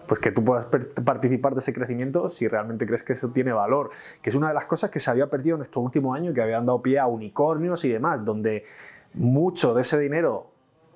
pues 0.06 0.20
que 0.20 0.32
tú 0.32 0.44
puedas 0.44 0.66
participar 1.04 1.54
de 1.54 1.60
ese 1.60 1.72
crecimiento 1.72 2.28
si 2.28 2.48
realmente 2.48 2.86
crees 2.86 3.02
que 3.02 3.12
eso 3.12 3.30
tiene 3.30 3.52
valor, 3.52 3.90
que 4.20 4.30
es 4.30 4.36
una 4.36 4.48
de 4.48 4.54
las 4.54 4.66
cosas 4.66 4.90
que 4.90 4.98
se 4.98 5.10
había 5.10 5.28
perdido 5.28 5.56
en 5.56 5.62
estos 5.62 5.82
últimos 5.82 6.16
años, 6.16 6.34
que 6.34 6.42
habían 6.42 6.66
dado 6.66 6.82
pie 6.82 6.98
a 6.98 7.06
unicornios 7.06 7.84
y 7.84 7.88
demás, 7.88 8.24
donde 8.24 8.64
mucho 9.14 9.74
de 9.74 9.82
ese 9.82 9.98
dinero 9.98 10.48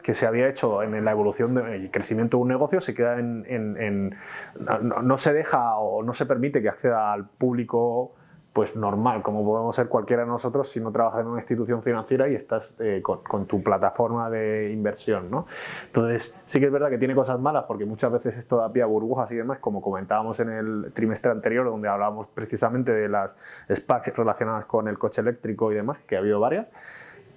que 0.03 0.15
se 0.15 0.27
había 0.27 0.49
hecho 0.49 0.83
en 0.83 1.05
la 1.05 1.11
evolución 1.11 1.55
del 1.55 1.91
crecimiento 1.91 2.37
de 2.37 2.43
un 2.43 2.49
negocio 2.49 2.81
se 2.81 2.95
queda 2.95 3.19
en, 3.19 3.45
en, 3.49 4.15
no, 4.61 5.03
no, 5.03 5.17
se 5.17 5.33
deja 5.33 5.77
o 5.79 6.03
no 6.03 6.15
se 6.15 6.27
permite 6.27 6.63
que 6.63 6.69
acceda 6.69 7.13
al 7.13 7.27
público 7.27 8.16
pues 8.57 8.75
normal, 8.75 9.23
como 9.23 9.45
podemos 9.45 9.77
ser 9.77 9.87
cualquiera 9.87 10.23
de 10.23 10.29
nosotros 10.31 10.71
si 10.71 10.81
no 10.81 10.91
trabajas 10.91 11.21
en 11.21 11.27
una 11.27 11.41
institución 11.41 11.83
financiera 11.83 12.27
y 12.27 12.35
estás 12.35 12.75
eh, 12.81 13.03
con, 13.03 13.23
con, 13.23 13.45
tu 13.45 13.63
plataforma 13.63 14.31
de 14.31 14.73
inversión. 14.73 15.31
¿no? 15.31 15.45
Entonces, 15.85 16.41
sí 16.47 16.59
que 16.59 16.65
es 16.65 16.73
verdad 16.73 16.89
que 16.89 16.97
tiene 16.97 17.15
cosas 17.15 17.39
malas 17.39 17.65
porque 17.69 17.85
muchas 17.85 18.11
veces 18.11 18.35
esto 18.35 18.57
da 18.57 18.73
pie 18.73 18.83
a 18.83 18.87
burbujas 18.87 19.31
y 19.31 19.37
demás, 19.37 19.59
como 19.59 19.83
comentábamos 19.83 20.41
en 20.41 20.49
el 20.49 20.91
trimestre 20.95 21.33
anterior, 21.33 21.67
donde 21.67 21.87
hablábamos 21.87 22.29
precisamente 22.29 22.93
de 22.93 23.11
las 23.11 23.37
SPACs 23.71 24.17
relacionadas 24.17 24.65
con 24.65 24.89
el 24.89 24.97
coche 24.97 25.21
eléctrico 25.21 25.71
y 25.71 25.75
demás, 25.75 25.99
que 25.99 26.17
ha 26.17 26.21
habido 26.21 26.41
varias 26.41 26.73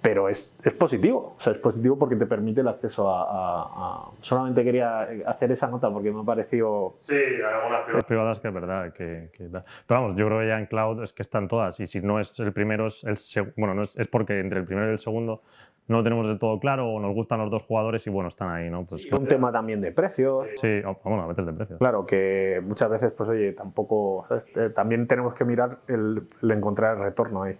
pero 0.01 0.29
es, 0.29 0.57
es, 0.63 0.73
positivo, 0.73 1.35
o 1.37 1.41
sea, 1.41 1.51
es 1.51 1.59
positivo 1.59 1.97
porque 1.97 2.15
te 2.15 2.25
permite 2.25 2.61
el 2.61 2.67
acceso 2.69 3.09
a, 3.09 3.23
a, 3.23 3.63
a, 3.65 4.11
Solamente 4.21 4.63
quería 4.63 5.01
hacer 5.25 5.51
esa 5.51 5.67
nota 5.67 5.91
porque 5.91 6.11
me 6.11 6.21
ha 6.21 6.23
parecido... 6.23 6.95
Sí, 6.99 7.15
hay 7.15 7.41
algunas 7.41 7.81
privadas, 7.83 8.05
privadas 8.05 8.39
que 8.39 8.47
es 8.47 8.53
verdad. 8.53 8.93
Que, 8.93 9.29
que, 9.33 9.43
Pero 9.49 9.63
vamos, 9.87 10.15
yo 10.15 10.25
creo 10.27 10.39
que 10.39 10.47
ya 10.47 10.57
en 10.57 10.67
cloud 10.67 11.03
es 11.03 11.11
que 11.11 11.21
están 11.21 11.47
todas 11.47 11.79
y 11.81 11.87
si 11.87 11.99
no 11.99 12.19
es 12.19 12.39
el 12.39 12.53
primero, 12.53 12.87
es 12.87 13.03
el 13.03 13.17
seg... 13.17 13.53
bueno, 13.57 13.73
no 13.73 13.83
es, 13.83 13.97
es, 13.97 14.07
porque 14.07 14.39
entre 14.39 14.59
el 14.59 14.65
primero 14.65 14.87
y 14.87 14.93
el 14.93 14.99
segundo 14.99 15.41
no 15.89 15.97
lo 15.97 16.03
tenemos 16.03 16.27
del 16.27 16.39
todo 16.39 16.59
claro 16.59 16.87
o 16.87 16.99
nos 16.99 17.13
gustan 17.13 17.39
los 17.39 17.49
dos 17.49 17.63
jugadores 17.63 18.05
y 18.07 18.09
bueno, 18.09 18.29
están 18.29 18.51
ahí, 18.51 18.69
¿no? 18.69 18.85
Pues, 18.85 19.03
sí, 19.03 19.09
un 19.11 19.27
tema 19.27 19.51
también 19.51 19.81
de 19.81 19.91
precios. 19.91 20.47
Sí, 20.55 20.81
bueno, 21.03 21.23
a 21.23 21.27
veces 21.27 21.45
de 21.45 21.53
precios. 21.53 21.79
Claro, 21.79 22.05
que 22.05 22.61
muchas 22.63 22.89
veces, 22.89 23.11
pues 23.11 23.27
oye, 23.27 23.51
tampoco... 23.53 24.25
¿sabes? 24.29 24.47
También 24.73 25.07
tenemos 25.07 25.33
que 25.33 25.43
mirar 25.43 25.79
el, 25.87 26.29
el 26.41 26.51
encontrar 26.51 26.95
el 26.95 27.03
retorno 27.03 27.43
ahí. 27.43 27.57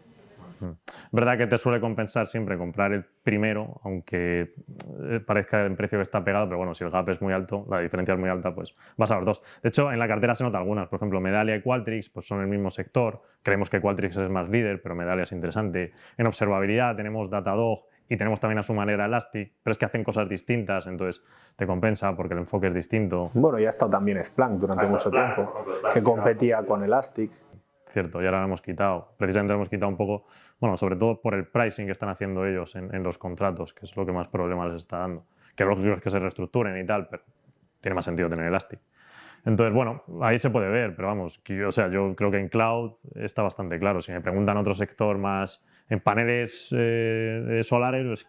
Verdad 1.11 1.37
que 1.37 1.47
te 1.47 1.57
suele 1.57 1.79
compensar 1.79 2.27
siempre 2.27 2.57
comprar 2.57 2.91
el 2.93 3.05
primero, 3.23 3.79
aunque 3.83 4.53
eh, 5.03 5.19
parezca 5.25 5.65
en 5.65 5.75
precio 5.75 5.97
que 5.97 6.03
está 6.03 6.23
pegado, 6.23 6.45
pero 6.45 6.57
bueno, 6.57 6.73
si 6.73 6.83
el 6.83 6.89
gap 6.89 7.09
es 7.09 7.21
muy 7.21 7.33
alto, 7.33 7.65
la 7.69 7.79
diferencia 7.79 8.13
es 8.13 8.19
muy 8.19 8.29
alta, 8.29 8.53
pues 8.53 8.75
vas 8.97 9.11
a 9.11 9.15
los 9.15 9.25
dos. 9.25 9.43
De 9.61 9.69
hecho, 9.69 9.91
en 9.91 9.99
la 9.99 10.07
cartera 10.07 10.35
se 10.35 10.43
nota 10.43 10.57
algunas, 10.57 10.87
por 10.87 10.97
ejemplo, 10.97 11.21
Medalia 11.21 11.55
y 11.55 11.61
Qualtrics 11.61 12.09
pues 12.09 12.27
son 12.27 12.41
el 12.41 12.47
mismo 12.47 12.69
sector. 12.69 13.21
Creemos 13.43 13.69
que 13.69 13.79
Qualtrics 13.79 14.17
es 14.17 14.29
más 14.29 14.49
líder, 14.49 14.81
pero 14.81 14.95
Medalia 14.95 15.23
es 15.23 15.31
interesante. 15.31 15.93
En 16.17 16.27
observabilidad 16.27 16.95
tenemos 16.95 17.29
Datadog 17.29 17.85
y 18.09 18.17
tenemos 18.17 18.39
también 18.39 18.57
a 18.57 18.63
su 18.63 18.73
manera 18.73 19.05
Elastic, 19.05 19.53
pero 19.61 19.71
es 19.71 19.77
que 19.77 19.85
hacen 19.85 20.03
cosas 20.03 20.27
distintas, 20.27 20.87
entonces 20.87 21.23
te 21.55 21.67
compensa 21.67 22.15
porque 22.15 22.33
el 22.33 22.39
enfoque 22.39 22.67
es 22.67 22.73
distinto. 22.73 23.29
Bueno, 23.35 23.59
ya 23.59 23.67
ha 23.67 23.69
estado 23.69 23.91
también 23.91 24.21
Splunk 24.23 24.59
durante 24.59 24.87
mucho 24.87 25.11
tiempo, 25.11 25.63
que 25.93 26.01
competía 26.01 26.63
con 26.63 26.83
Elastic. 26.83 27.31
Cierto, 27.89 28.21
y 28.21 28.25
ahora 28.25 28.39
lo 28.39 28.45
hemos 28.45 28.61
quitado. 28.61 29.15
Precisamente 29.17 29.53
lo 29.53 29.57
hemos 29.57 29.69
quitado 29.69 29.89
un 29.89 29.97
poco, 29.97 30.27
bueno, 30.59 30.77
sobre 30.77 30.95
todo 30.95 31.19
por 31.19 31.33
el 31.33 31.47
pricing 31.47 31.87
que 31.87 31.91
están 31.91 32.09
haciendo 32.09 32.45
ellos 32.45 32.75
en, 32.75 33.03
los 33.03 33.17
contratos, 33.17 33.73
que 33.73 33.85
es 33.85 33.95
lo 33.95 34.05
que 34.05 34.11
más 34.11 34.27
problemas 34.27 34.67
les 34.67 34.83
está 34.83 34.99
dando. 34.99 35.25
Que 35.55 35.65
lógico 35.65 35.93
es 35.93 36.01
que 36.01 36.11
se 36.11 36.19
reestructuren 36.19 36.77
y 36.77 36.85
tal, 36.85 37.07
pero 37.09 37.23
tiene 37.81 37.95
más 37.95 38.05
sentido 38.05 38.29
tener 38.29 38.45
Elastic. 38.45 38.79
Entonces, 39.45 39.73
bueno, 39.73 40.03
ahí 40.21 40.37
se 40.37 40.49
puede 40.49 40.69
ver, 40.69 40.95
pero 40.95 41.07
vamos, 41.07 41.41
o 41.67 41.71
sea, 41.71 41.89
yo 41.89 42.15
creo 42.15 42.29
que 42.29 42.37
en 42.37 42.49
cloud 42.49 42.93
está 43.15 43.41
bastante 43.41 43.79
claro. 43.79 44.01
Si 44.01 44.11
me 44.11 44.21
preguntan 44.21 44.57
otro 44.57 44.73
sector 44.75 45.17
más 45.17 45.63
en 45.89 45.99
paneles 46.01 46.69
eh, 46.77 47.61
solares, 47.63 48.27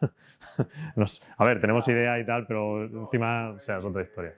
pues, 0.95 1.21
a 1.37 1.45
ver, 1.45 1.61
tenemos 1.61 1.87
idea 1.89 2.19
y 2.19 2.25
tal, 2.25 2.47
pero 2.47 2.85
encima, 2.85 3.51
o 3.51 3.61
sea, 3.61 3.79
es 3.79 3.85
otra 3.85 4.03
historia. 4.03 4.35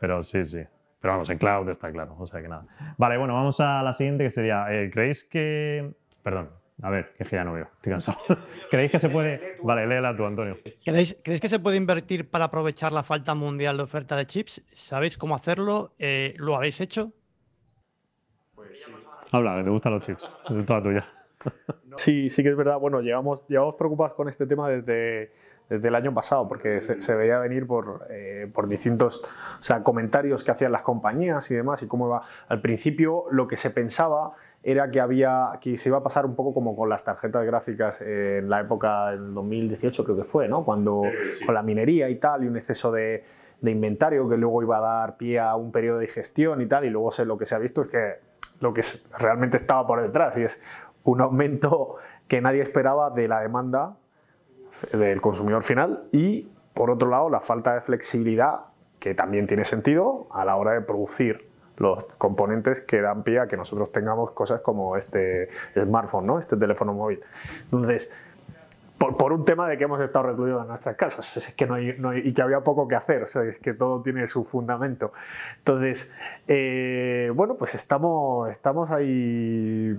Pero 0.00 0.22
sí, 0.22 0.44
sí. 0.44 0.64
Pero 1.04 1.12
vamos, 1.12 1.28
en 1.28 1.36
cloud 1.36 1.68
está 1.68 1.92
claro, 1.92 2.16
o 2.18 2.26
sea 2.26 2.40
que 2.40 2.48
nada. 2.48 2.64
Vale, 2.96 3.18
bueno, 3.18 3.34
vamos 3.34 3.60
a 3.60 3.82
la 3.82 3.92
siguiente 3.92 4.24
que 4.24 4.30
sería, 4.30 4.64
eh, 4.72 4.88
¿creéis 4.90 5.22
que... 5.24 5.92
Perdón, 6.22 6.48
a 6.80 6.88
ver, 6.88 7.12
que 7.12 7.26
ya 7.30 7.44
no 7.44 7.52
veo, 7.52 7.68
estoy 7.76 7.92
cansado. 7.92 8.20
¿Creéis 8.70 8.90
que 8.90 8.98
se 8.98 9.10
puede...? 9.10 9.58
Vale, 9.62 9.86
léela 9.86 10.16
tú, 10.16 10.24
Antonio. 10.24 10.56
¿Creéis, 10.82 11.14
que 11.22 11.48
se 11.48 11.58
puede 11.58 11.76
invertir 11.76 12.30
para 12.30 12.46
aprovechar 12.46 12.90
la 12.90 13.02
falta 13.02 13.34
mundial 13.34 13.76
de 13.76 13.82
oferta 13.82 14.16
de 14.16 14.24
chips? 14.24 14.64
¿Sabéis 14.72 15.18
cómo 15.18 15.36
hacerlo? 15.36 15.92
Eh, 15.98 16.32
¿Lo 16.38 16.56
habéis 16.56 16.80
hecho? 16.80 17.12
Pues 18.54 18.82
sí. 18.82 18.90
Habla, 19.30 19.62
te 19.62 19.68
gustan 19.68 19.92
los 19.92 20.06
chips, 20.06 20.30
es 20.48 20.64
toda 20.64 20.82
tuya. 20.82 21.06
Sí, 21.96 22.28
sí 22.28 22.42
que 22.42 22.48
es 22.48 22.56
verdad. 22.56 22.78
Bueno, 22.78 23.02
llevamos, 23.02 23.46
llevamos 23.46 23.76
preocupados 23.76 24.14
con 24.14 24.28
este 24.28 24.46
tema 24.46 24.68
desde 24.68 25.32
desde 25.68 25.88
el 25.88 25.94
año 25.94 26.12
pasado, 26.12 26.46
porque 26.46 26.80
se, 26.80 27.14
veía 27.14 27.38
venir 27.38 27.66
por, 27.66 28.06
eh, 28.10 28.50
por 28.52 28.68
distintos 28.68 29.22
o 29.58 29.62
sea, 29.62 29.82
comentarios 29.82 30.44
que 30.44 30.50
hacían 30.50 30.72
las 30.72 30.82
compañías 30.82 31.50
y 31.50 31.54
demás, 31.54 31.82
y 31.82 31.86
cómo 31.86 32.06
iba. 32.06 32.22
Al 32.48 32.60
principio 32.60 33.24
lo 33.30 33.48
que 33.48 33.56
se 33.56 33.70
pensaba 33.70 34.32
era 34.62 34.90
que, 34.90 35.00
había, 35.00 35.58
que 35.60 35.76
se 35.76 35.88
iba 35.90 35.98
a 35.98 36.02
pasar 36.02 36.26
un 36.26 36.34
poco 36.34 36.54
como 36.54 36.74
con 36.74 36.88
las 36.88 37.04
tarjetas 37.04 37.44
gráficas 37.44 38.00
en 38.00 38.48
la 38.48 38.60
época 38.60 39.10
del 39.10 39.34
2018 39.34 40.04
creo 40.04 40.16
que 40.16 40.24
fue, 40.24 40.48
¿no? 40.48 40.64
Cuando 40.64 41.02
con 41.44 41.54
la 41.54 41.62
minería 41.62 42.08
y 42.08 42.16
tal, 42.16 42.44
y 42.44 42.48
un 42.48 42.56
exceso 42.56 42.90
de, 42.90 43.24
de, 43.60 43.70
inventario 43.70 44.28
que 44.28 44.36
luego 44.36 44.62
iba 44.62 44.78
a 44.78 44.80
dar 44.80 45.16
pie 45.16 45.38
a 45.38 45.54
un 45.56 45.70
periodo 45.70 45.98
de 45.98 46.08
gestión 46.08 46.62
y 46.62 46.66
tal, 46.66 46.84
y 46.86 46.90
luego 46.90 47.10
lo 47.24 47.36
que 47.36 47.44
se 47.44 47.54
ha 47.54 47.58
visto 47.58 47.82
es 47.82 47.88
que 47.88 48.14
lo 48.60 48.72
que 48.72 48.82
realmente 49.18 49.58
estaba 49.58 49.86
por 49.86 50.00
detrás, 50.00 50.36
y 50.38 50.42
es 50.42 50.62
un 51.02 51.20
aumento 51.20 51.96
que 52.26 52.40
nadie 52.40 52.62
esperaba 52.62 53.10
de 53.10 53.28
la 53.28 53.40
demanda 53.40 53.96
del 54.92 55.20
consumidor 55.20 55.62
final 55.62 56.04
y, 56.12 56.48
por 56.74 56.90
otro 56.90 57.08
lado, 57.08 57.30
la 57.30 57.40
falta 57.40 57.74
de 57.74 57.80
flexibilidad, 57.80 58.60
que 58.98 59.14
también 59.14 59.46
tiene 59.46 59.64
sentido 59.64 60.26
a 60.30 60.44
la 60.44 60.56
hora 60.56 60.72
de 60.72 60.80
producir 60.80 61.48
los 61.76 62.04
componentes 62.18 62.80
que 62.80 63.00
dan 63.00 63.22
pie 63.24 63.40
a 63.40 63.46
que 63.46 63.56
nosotros 63.56 63.90
tengamos 63.90 64.30
cosas 64.30 64.60
como 64.60 64.96
este 64.96 65.48
smartphone, 65.74 66.26
¿no? 66.26 66.38
este 66.38 66.56
teléfono 66.56 66.94
móvil. 66.94 67.20
Entonces, 67.64 68.12
por, 68.98 69.32
un 69.32 69.44
tema 69.44 69.68
de 69.68 69.76
que 69.76 69.84
hemos 69.84 70.00
estado 70.00 70.28
recluidos 70.28 70.62
en 70.62 70.68
nuestras 70.68 70.96
casas 70.96 71.36
es 71.36 71.54
que 71.54 71.66
no 71.66 71.74
hay, 71.74 72.22
y 72.24 72.32
que 72.32 72.42
había 72.42 72.60
poco 72.60 72.88
que 72.88 72.94
hacer, 72.94 73.24
o 73.24 73.26
sea, 73.26 73.42
es 73.42 73.58
que 73.58 73.74
todo 73.74 74.02
tiene 74.02 74.26
su 74.26 74.44
fundamento. 74.44 75.12
Entonces, 75.58 76.10
eh, 76.46 77.30
bueno, 77.34 77.54
pues 77.54 77.74
estamos, 77.74 78.50
estamos 78.50 78.90
ahí 78.90 79.98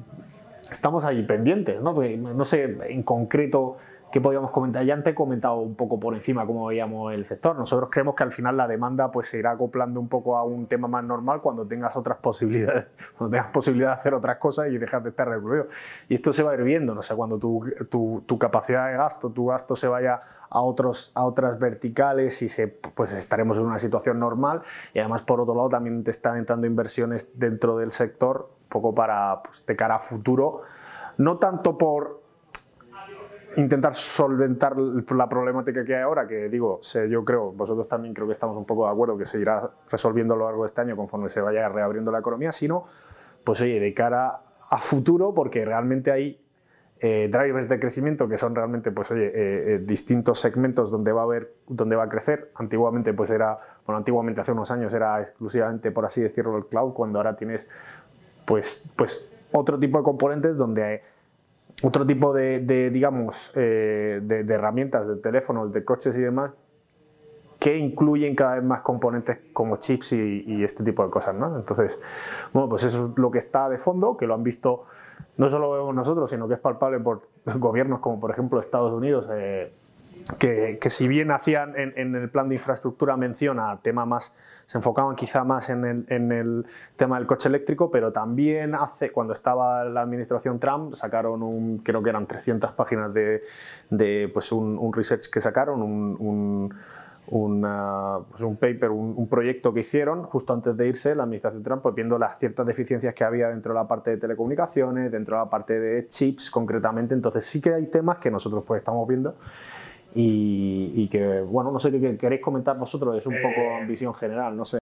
estamos 0.72 1.04
ahí 1.04 1.22
pendientes, 1.24 1.80
¿no? 1.82 1.94
no 1.94 2.46
sé 2.46 2.78
en 2.90 3.04
concreto 3.04 3.78
¿Qué 4.12 4.22
podríamos 4.22 4.52
comentar? 4.52 4.86
Ya 4.86 4.94
antes 4.94 5.12
he 5.12 5.16
comentado 5.16 5.58
un 5.58 5.76
poco 5.76 6.00
por 6.00 6.14
encima 6.16 6.46
cómo 6.46 6.68
veíamos 6.68 7.14
el 7.14 7.26
sector. 7.26 7.58
Nosotros 7.58 7.90
creemos 7.92 8.16
que 8.16 8.24
al 8.24 8.32
final 8.32 8.56
la 8.56 8.68
demanda 8.68 9.12
pues, 9.12 9.28
se 9.28 9.40
irá 9.40 9.52
acoplando 9.52 10.00
un 10.00 10.08
poco 10.08 10.38
a 10.38 10.44
un 10.44 10.68
tema 10.68 10.88
más 10.88 11.04
normal 11.04 11.42
cuando 11.42 11.68
tengas 11.68 11.98
otras 11.98 12.20
posibilidades, 12.20 12.86
cuando 13.18 13.36
tengas 13.36 13.52
posibilidad 13.52 13.90
de 13.90 13.96
hacer 13.96 14.14
otras 14.14 14.38
cosas 14.38 14.70
y 14.70 14.78
dejar 14.78 15.04
de 15.04 15.10
estar 15.10 15.28
recluido. 15.28 15.68
Y 16.08 16.14
esto 16.14 16.32
se 16.32 16.44
va 16.44 16.52
a 16.52 16.54
ir 16.56 16.64
viendo, 16.64 16.96
no 16.96 17.02
sé, 17.02 17.14
cuando 17.14 17.38
tu, 17.38 17.66
tu, 17.90 18.24
tu, 18.26 18.40
capacidad 18.40 18.88
de 18.88 18.96
gasto, 18.96 19.32
tu 19.32 19.48
gasto 19.48 19.76
se 19.76 19.88
vaya 19.88 20.22
a, 20.50 20.62
otros, 20.62 21.12
a 21.14 21.26
otras 21.26 21.60
verticales 21.60 22.42
y 22.42 22.48
se, 22.48 22.68
pues 22.68 23.12
estaremos 23.14 23.58
en 23.58 23.66
una 23.66 23.80
situación 23.80 24.20
normal. 24.20 24.62
Y 24.94 25.00
además, 25.00 25.24
por 25.24 25.42
otro 25.42 25.56
lado, 25.56 25.70
también 25.70 26.04
te 26.04 26.12
están 26.12 26.38
entrando 26.38 26.68
inversiones 26.68 27.38
dentro 27.38 27.78
del 27.78 27.92
sector, 27.92 28.50
un 28.64 28.70
poco 28.70 28.96
para, 28.96 29.44
pues, 29.44 29.66
de 29.66 29.76
cara 29.76 29.96
a 29.96 30.00
futuro, 30.00 30.62
no 31.18 31.38
tanto 31.38 31.78
por 31.78 32.25
intentar 33.58 33.94
solventar 33.94 34.78
la 34.78 35.30
problemática 35.30 35.84
que 35.84 35.96
hay 35.96 36.02
ahora, 36.02 36.28
que 36.28 36.50
digo, 36.50 36.82
yo 37.10 37.24
creo, 37.24 37.52
vosotros 37.52 37.88
también 37.88 38.14
creo 38.14 38.28
que 38.28 38.34
estamos 38.34 38.58
un 38.58 38.66
poco 38.66 38.86
de 38.86 38.92
acuerdo 38.92 39.18
que 39.18 39.26
se 39.26 39.40
irá 39.40 39.70
resolviendo 39.90 40.34
a 40.34 40.38
lo 40.38 40.46
largo 40.46 40.64
de 40.64 40.68
este 40.68 40.82
año 40.82 40.96
conforme 40.96 41.30
se 41.30 41.42
vaya 41.42 41.68
reabriendo 41.70 42.12
la 42.12 42.20
economía, 42.20 42.52
sino, 42.52 42.86
pues 43.44 43.62
oye, 43.62 43.80
de 43.80 43.94
cara 43.94 44.42
a 44.70 44.78
futuro, 44.78 45.34
porque 45.34 45.64
realmente 45.64 46.12
hay 46.12 46.42
eh, 47.00 47.30
drivers 47.30 47.68
de 47.68 47.80
crecimiento 47.80 48.28
que 48.28 48.38
son 48.38 48.56
realmente, 48.56 48.92
pues 48.92 49.12
oye, 49.12 49.28
eh, 49.28 49.32
eh, 49.36 49.80
distintos 49.84 50.40
segmentos 50.40 50.90
donde 50.90 51.12
va 51.12 51.22
a 51.22 51.24
haber, 51.26 51.54
donde 51.68 51.96
va 51.96 52.04
a 52.04 52.10
crecer. 52.10 52.52
Antiguamente, 52.56 53.14
pues 53.14 53.30
era, 53.30 53.60
bueno, 53.86 53.98
antiguamente 53.98 54.42
hace 54.42 54.54
unos 54.54 54.72
años 54.72 54.94
era 54.94 55.22
exclusivamente, 55.22 55.92
por 55.92 56.06
así 56.06 56.22
decirlo, 56.22 56.58
el 56.58 56.66
cloud, 56.68 56.94
cuando 56.94 57.20
ahora 57.20 57.36
tienes, 57.36 57.70
pues, 58.46 58.90
pues 58.96 59.30
otro 59.52 59.78
tipo 59.78 59.98
de 59.98 60.04
componentes 60.04 60.58
donde 60.58 61.02
otro 61.84 62.06
tipo 62.06 62.34
de, 62.34 62.90
digamos, 62.92 63.52
eh, 63.56 64.20
de, 64.24 64.54
herramientas, 64.54 65.08
de 65.08 65.18
teléfonos, 65.18 65.74
de 65.74 65.84
coches 65.84 66.18
y 66.18 66.22
demás, 66.22 66.56
que 67.60 67.78
incluyen 67.78 68.36
cada 68.36 68.56
vez 68.56 68.64
más 68.64 68.82
componentes 68.82 69.40
como 69.54 69.78
chips 69.78 70.14
y, 70.14 70.64
este 70.64 70.84
tipo 70.84 71.04
de 71.04 71.10
cosas, 71.10 71.36
¿no? 71.36 71.58
Entonces, 71.58 72.00
bueno, 72.54 72.70
pues 72.70 72.84
eso 72.84 73.08
es 73.08 73.18
lo 73.18 73.32
que 73.32 73.40
está 73.40 73.70
de 73.70 73.78
fondo, 73.78 74.18
que 74.18 74.28
lo 74.28 74.34
han 74.36 74.44
visto, 74.44 74.86
no 75.38 75.50
solo 75.50 75.72
vemos 75.72 75.96
nosotros, 75.96 76.30
sino 76.30 76.48
que 76.48 76.56
es 76.56 76.60
palpable 76.60 77.00
por 77.00 77.28
gobiernos 77.60 78.00
como 78.00 78.20
por 78.20 78.32
ejemplo 78.32 78.60
Estados 78.60 78.94
Unidos, 78.94 79.28
eh, 79.32 79.74
que, 80.40 80.80
si 80.90 81.08
bien 81.08 81.30
hacían 81.30 81.74
en, 81.78 82.16
el 82.16 82.30
plan 82.30 82.50
de 82.50 82.56
infraestructura 82.56 83.16
mención 83.16 83.60
a 83.60 83.80
tema 83.82 84.06
más, 84.06 84.34
se 84.66 84.80
enfocaban 84.80 85.16
quizá 85.16 85.44
más 85.44 85.70
en 85.70 85.86
el, 85.86 86.66
tema 86.96 87.20
del 87.20 87.28
coche 87.28 87.48
eléctrico, 87.48 87.92
pero 87.92 88.12
también 88.12 88.74
hace, 88.74 89.12
cuando 89.12 89.34
estaba 89.34 89.86
la 89.86 90.02
administración 90.02 90.60
Trump, 90.60 90.96
sacaron 90.96 91.44
un, 91.44 91.78
creo 91.80 92.02
que 92.02 92.10
eran 92.10 92.26
300 92.26 92.72
páginas 92.72 93.14
de, 93.14 94.32
pues 94.34 94.52
un, 94.52 94.92
research 94.92 95.30
que 95.30 95.40
sacaron, 95.40 95.84
un, 95.84 96.74
pues 97.28 98.42
un 98.42 98.58
paper, 98.60 98.90
un, 98.90 99.28
proyecto 99.30 99.76
que 99.76 99.82
hicieron 99.82 100.24
justo 100.24 100.54
antes 100.54 100.76
de 100.76 100.88
irse 100.88 101.14
la 101.14 101.24
administración 101.24 101.62
Trump, 101.62 101.84
pues 101.84 101.94
viendo 101.94 102.18
las 102.18 102.40
ciertas 102.40 102.66
deficiencias 102.66 103.14
que 103.14 103.24
había 103.24 103.50
dentro 103.50 103.74
de 103.74 103.80
la 103.80 103.88
parte 103.88 104.10
de 104.10 104.18
telecomunicaciones, 104.18 105.12
dentro 105.12 105.38
de 105.38 105.44
la 105.44 105.50
parte 105.52 105.80
de 105.80 106.08
chips 106.08 106.50
concretamente. 106.50 107.14
Entonces 107.14 107.46
sí 107.46 107.62
que 107.62 107.76
hay 107.76 107.86
temas 107.86 108.18
que 108.18 108.32
nosotros 108.32 108.64
pues 108.66 108.80
estamos 108.80 109.08
viendo 109.08 109.36
y, 110.18 111.08
que, 111.10 111.42
bueno, 111.42 111.72
no 111.72 111.80
sé 111.80 111.92
qué 111.92 112.18
queréis 112.18 112.42
comentar 112.42 112.78
vosotros, 112.78 113.18
es 113.18 113.26
un 113.26 113.36
poco 113.42 113.80
en 113.80 113.88
visión 113.88 114.14
general, 114.14 114.56
no 114.56 114.64
sé. 114.64 114.78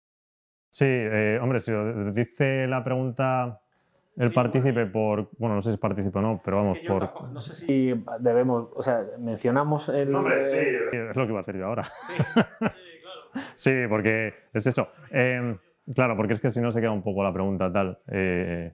Sí, 0.70 0.86
eh, 0.88 1.40
hombre, 1.42 1.60
si 1.60 1.72
lo 1.72 2.12
dice 2.12 2.68
la 2.68 2.84
pregunta 2.84 3.60
el 4.16 4.32
partícipe 4.32 4.86
por, 4.86 5.30
bueno, 5.40 5.56
no 5.56 5.62
sé 5.62 5.72
si 5.72 5.74
es 5.76 5.80
partícipe 5.80 6.20
o 6.20 6.22
no, 6.22 6.42
pero 6.44 6.58
vamos, 6.58 6.78
por... 6.88 7.32
No 7.32 7.42
sé 7.42 7.56
si 7.56 7.94
debemos, 8.20 8.70
o 8.76 8.84
sea, 8.84 9.04
mencionamos 9.18 9.90
el... 9.90 10.14
Hombre, 10.14 10.46
sí, 10.46 10.60
es 10.60 11.16
lo 11.16 11.26
que 11.26 11.32
iba 11.32 11.40
a 11.40 11.42
hacer 11.42 11.58
yo 11.58 11.66
ahora. 11.66 11.84
Sí, 11.84 12.14
sí, 12.16 13.02
claro. 13.02 13.48
sí 13.56 13.72
porque 13.90 14.34
es 14.54 14.68
eso. 14.68 14.90
Em, 15.10 15.58
claro, 15.96 16.16
porque 16.16 16.34
es 16.34 16.42
que 16.42 16.52
si 16.52 16.62
no 16.62 16.72
se 16.72 16.80
queda 16.80 16.92
un 16.92 17.02
poco 17.02 17.24
la 17.24 17.34
pregunta 17.34 17.72
tal. 17.72 17.98
Eh, 18.08 18.72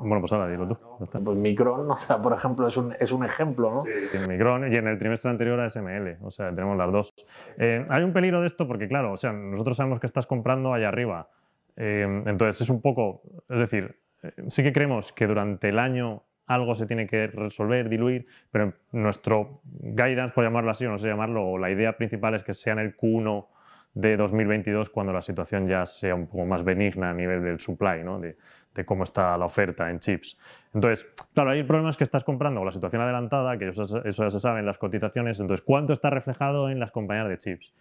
bueno, 0.00 0.20
pues 0.20 0.32
ahora 0.32 0.48
dilo 0.48 0.68
tú. 0.68 0.78
Pues 1.24 1.36
Micron, 1.36 1.90
o 1.90 1.96
sea, 1.96 2.20
por 2.20 2.32
ejemplo, 2.32 2.68
es 2.68 2.76
un, 2.76 2.94
es 2.98 3.12
un 3.12 3.24
ejemplo, 3.24 3.70
¿no? 3.70 3.82
Sí, 3.82 4.18
Micron 4.28 4.72
y 4.72 4.76
en 4.76 4.88
el 4.88 4.98
trimestre 4.98 5.30
anterior 5.30 5.58
a 5.60 5.68
SML, 5.68 6.18
o 6.22 6.30
sea, 6.30 6.50
tenemos 6.50 6.76
las 6.76 6.92
dos. 6.92 7.14
Eh, 7.58 7.86
hay 7.88 8.02
un 8.02 8.12
peligro 8.12 8.40
de 8.40 8.46
esto 8.46 8.66
porque, 8.66 8.88
claro, 8.88 9.12
o 9.12 9.16
sea, 9.16 9.32
nosotros 9.32 9.76
sabemos 9.76 10.00
que 10.00 10.06
estás 10.06 10.26
comprando 10.26 10.72
allá 10.72 10.88
arriba. 10.88 11.28
Eh, 11.76 12.22
entonces, 12.26 12.60
es 12.60 12.70
un 12.70 12.80
poco, 12.80 13.22
es 13.48 13.58
decir, 13.58 14.00
eh, 14.22 14.32
sí 14.48 14.62
que 14.62 14.72
creemos 14.72 15.12
que 15.12 15.26
durante 15.26 15.68
el 15.68 15.78
año 15.78 16.24
algo 16.46 16.74
se 16.74 16.86
tiene 16.86 17.06
que 17.06 17.26
resolver, 17.28 17.88
diluir, 17.88 18.26
pero 18.50 18.72
nuestro 18.92 19.60
guidance, 19.64 20.34
por 20.34 20.44
llamarlo 20.44 20.70
así, 20.70 20.86
o 20.86 20.90
no 20.90 20.98
sé 20.98 21.08
llamarlo, 21.08 21.46
o 21.46 21.58
la 21.58 21.70
idea 21.70 21.96
principal 21.96 22.34
es 22.34 22.42
que 22.42 22.54
sea 22.54 22.72
en 22.72 22.78
el 22.80 22.96
Q1 22.96 23.46
de 23.94 24.16
2022 24.16 24.90
cuando 24.90 25.12
la 25.12 25.22
situación 25.22 25.66
ya 25.66 25.84
sea 25.84 26.14
un 26.14 26.26
poco 26.26 26.44
más 26.46 26.64
benigna 26.64 27.10
a 27.10 27.14
nivel 27.14 27.42
del 27.42 27.60
supply, 27.60 28.02
¿no? 28.04 28.18
de, 28.18 28.36
de 28.74 28.84
cómo 28.84 29.04
está 29.04 29.36
la 29.36 29.44
oferta 29.44 29.90
en 29.90 29.98
chips. 29.98 30.38
Entonces, 30.74 31.06
claro, 31.34 31.50
ahí 31.50 31.60
el 31.60 31.66
problema 31.66 31.90
es 31.90 31.96
que 31.96 32.04
estás 32.04 32.24
comprando 32.24 32.64
la 32.64 32.72
situación 32.72 33.02
adelantada, 33.02 33.58
que 33.58 33.68
eso, 33.68 33.84
eso 34.04 34.22
ya 34.22 34.30
se 34.30 34.38
sabe 34.38 34.60
en 34.60 34.66
las 34.66 34.78
cotizaciones, 34.78 35.40
entonces, 35.40 35.64
¿cuánto 35.64 35.92
está 35.92 36.10
reflejado 36.10 36.70
en 36.70 36.78
las 36.78 36.90
compañías 36.90 37.28
de 37.28 37.38
chips? 37.38 37.72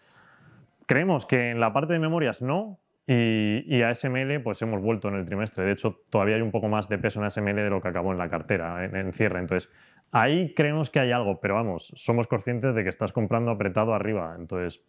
Creemos 0.85 1.25
que 1.25 1.51
en 1.51 1.59
la 1.59 1.73
parte 1.73 1.93
de 1.93 1.99
memorias 1.99 2.41
no, 2.41 2.79
y, 3.09 3.63
y, 3.73 3.83
a 3.83 3.95
SML 3.95 4.41
pues 4.43 4.61
hemos 4.61 4.81
vuelto 4.81 5.07
en 5.07 5.15
el 5.15 5.25
trimestre. 5.25 5.63
De 5.63 5.71
hecho, 5.71 6.01
todavía 6.09 6.35
hay 6.35 6.41
un 6.41 6.51
poco 6.51 6.67
más 6.67 6.89
de 6.89 6.97
peso 6.97 7.23
en 7.23 7.29
SML 7.29 7.55
de 7.55 7.69
lo 7.69 7.81
que 7.81 7.87
acabó 7.87 8.11
en 8.11 8.17
la 8.17 8.29
cartera, 8.29 8.83
en, 8.83 8.97
en, 8.97 9.13
cierre. 9.13 9.39
Entonces, 9.39 9.71
ahí 10.11 10.53
creemos 10.53 10.89
que 10.89 10.99
hay 10.99 11.13
algo, 11.13 11.39
pero 11.39 11.55
vamos, 11.55 11.93
somos 11.95 12.27
conscientes 12.27 12.75
de 12.75 12.83
que 12.83 12.89
estás 12.89 13.13
comprando 13.13 13.49
apretado 13.51 13.93
arriba. 13.93 14.35
Entonces, 14.37 14.83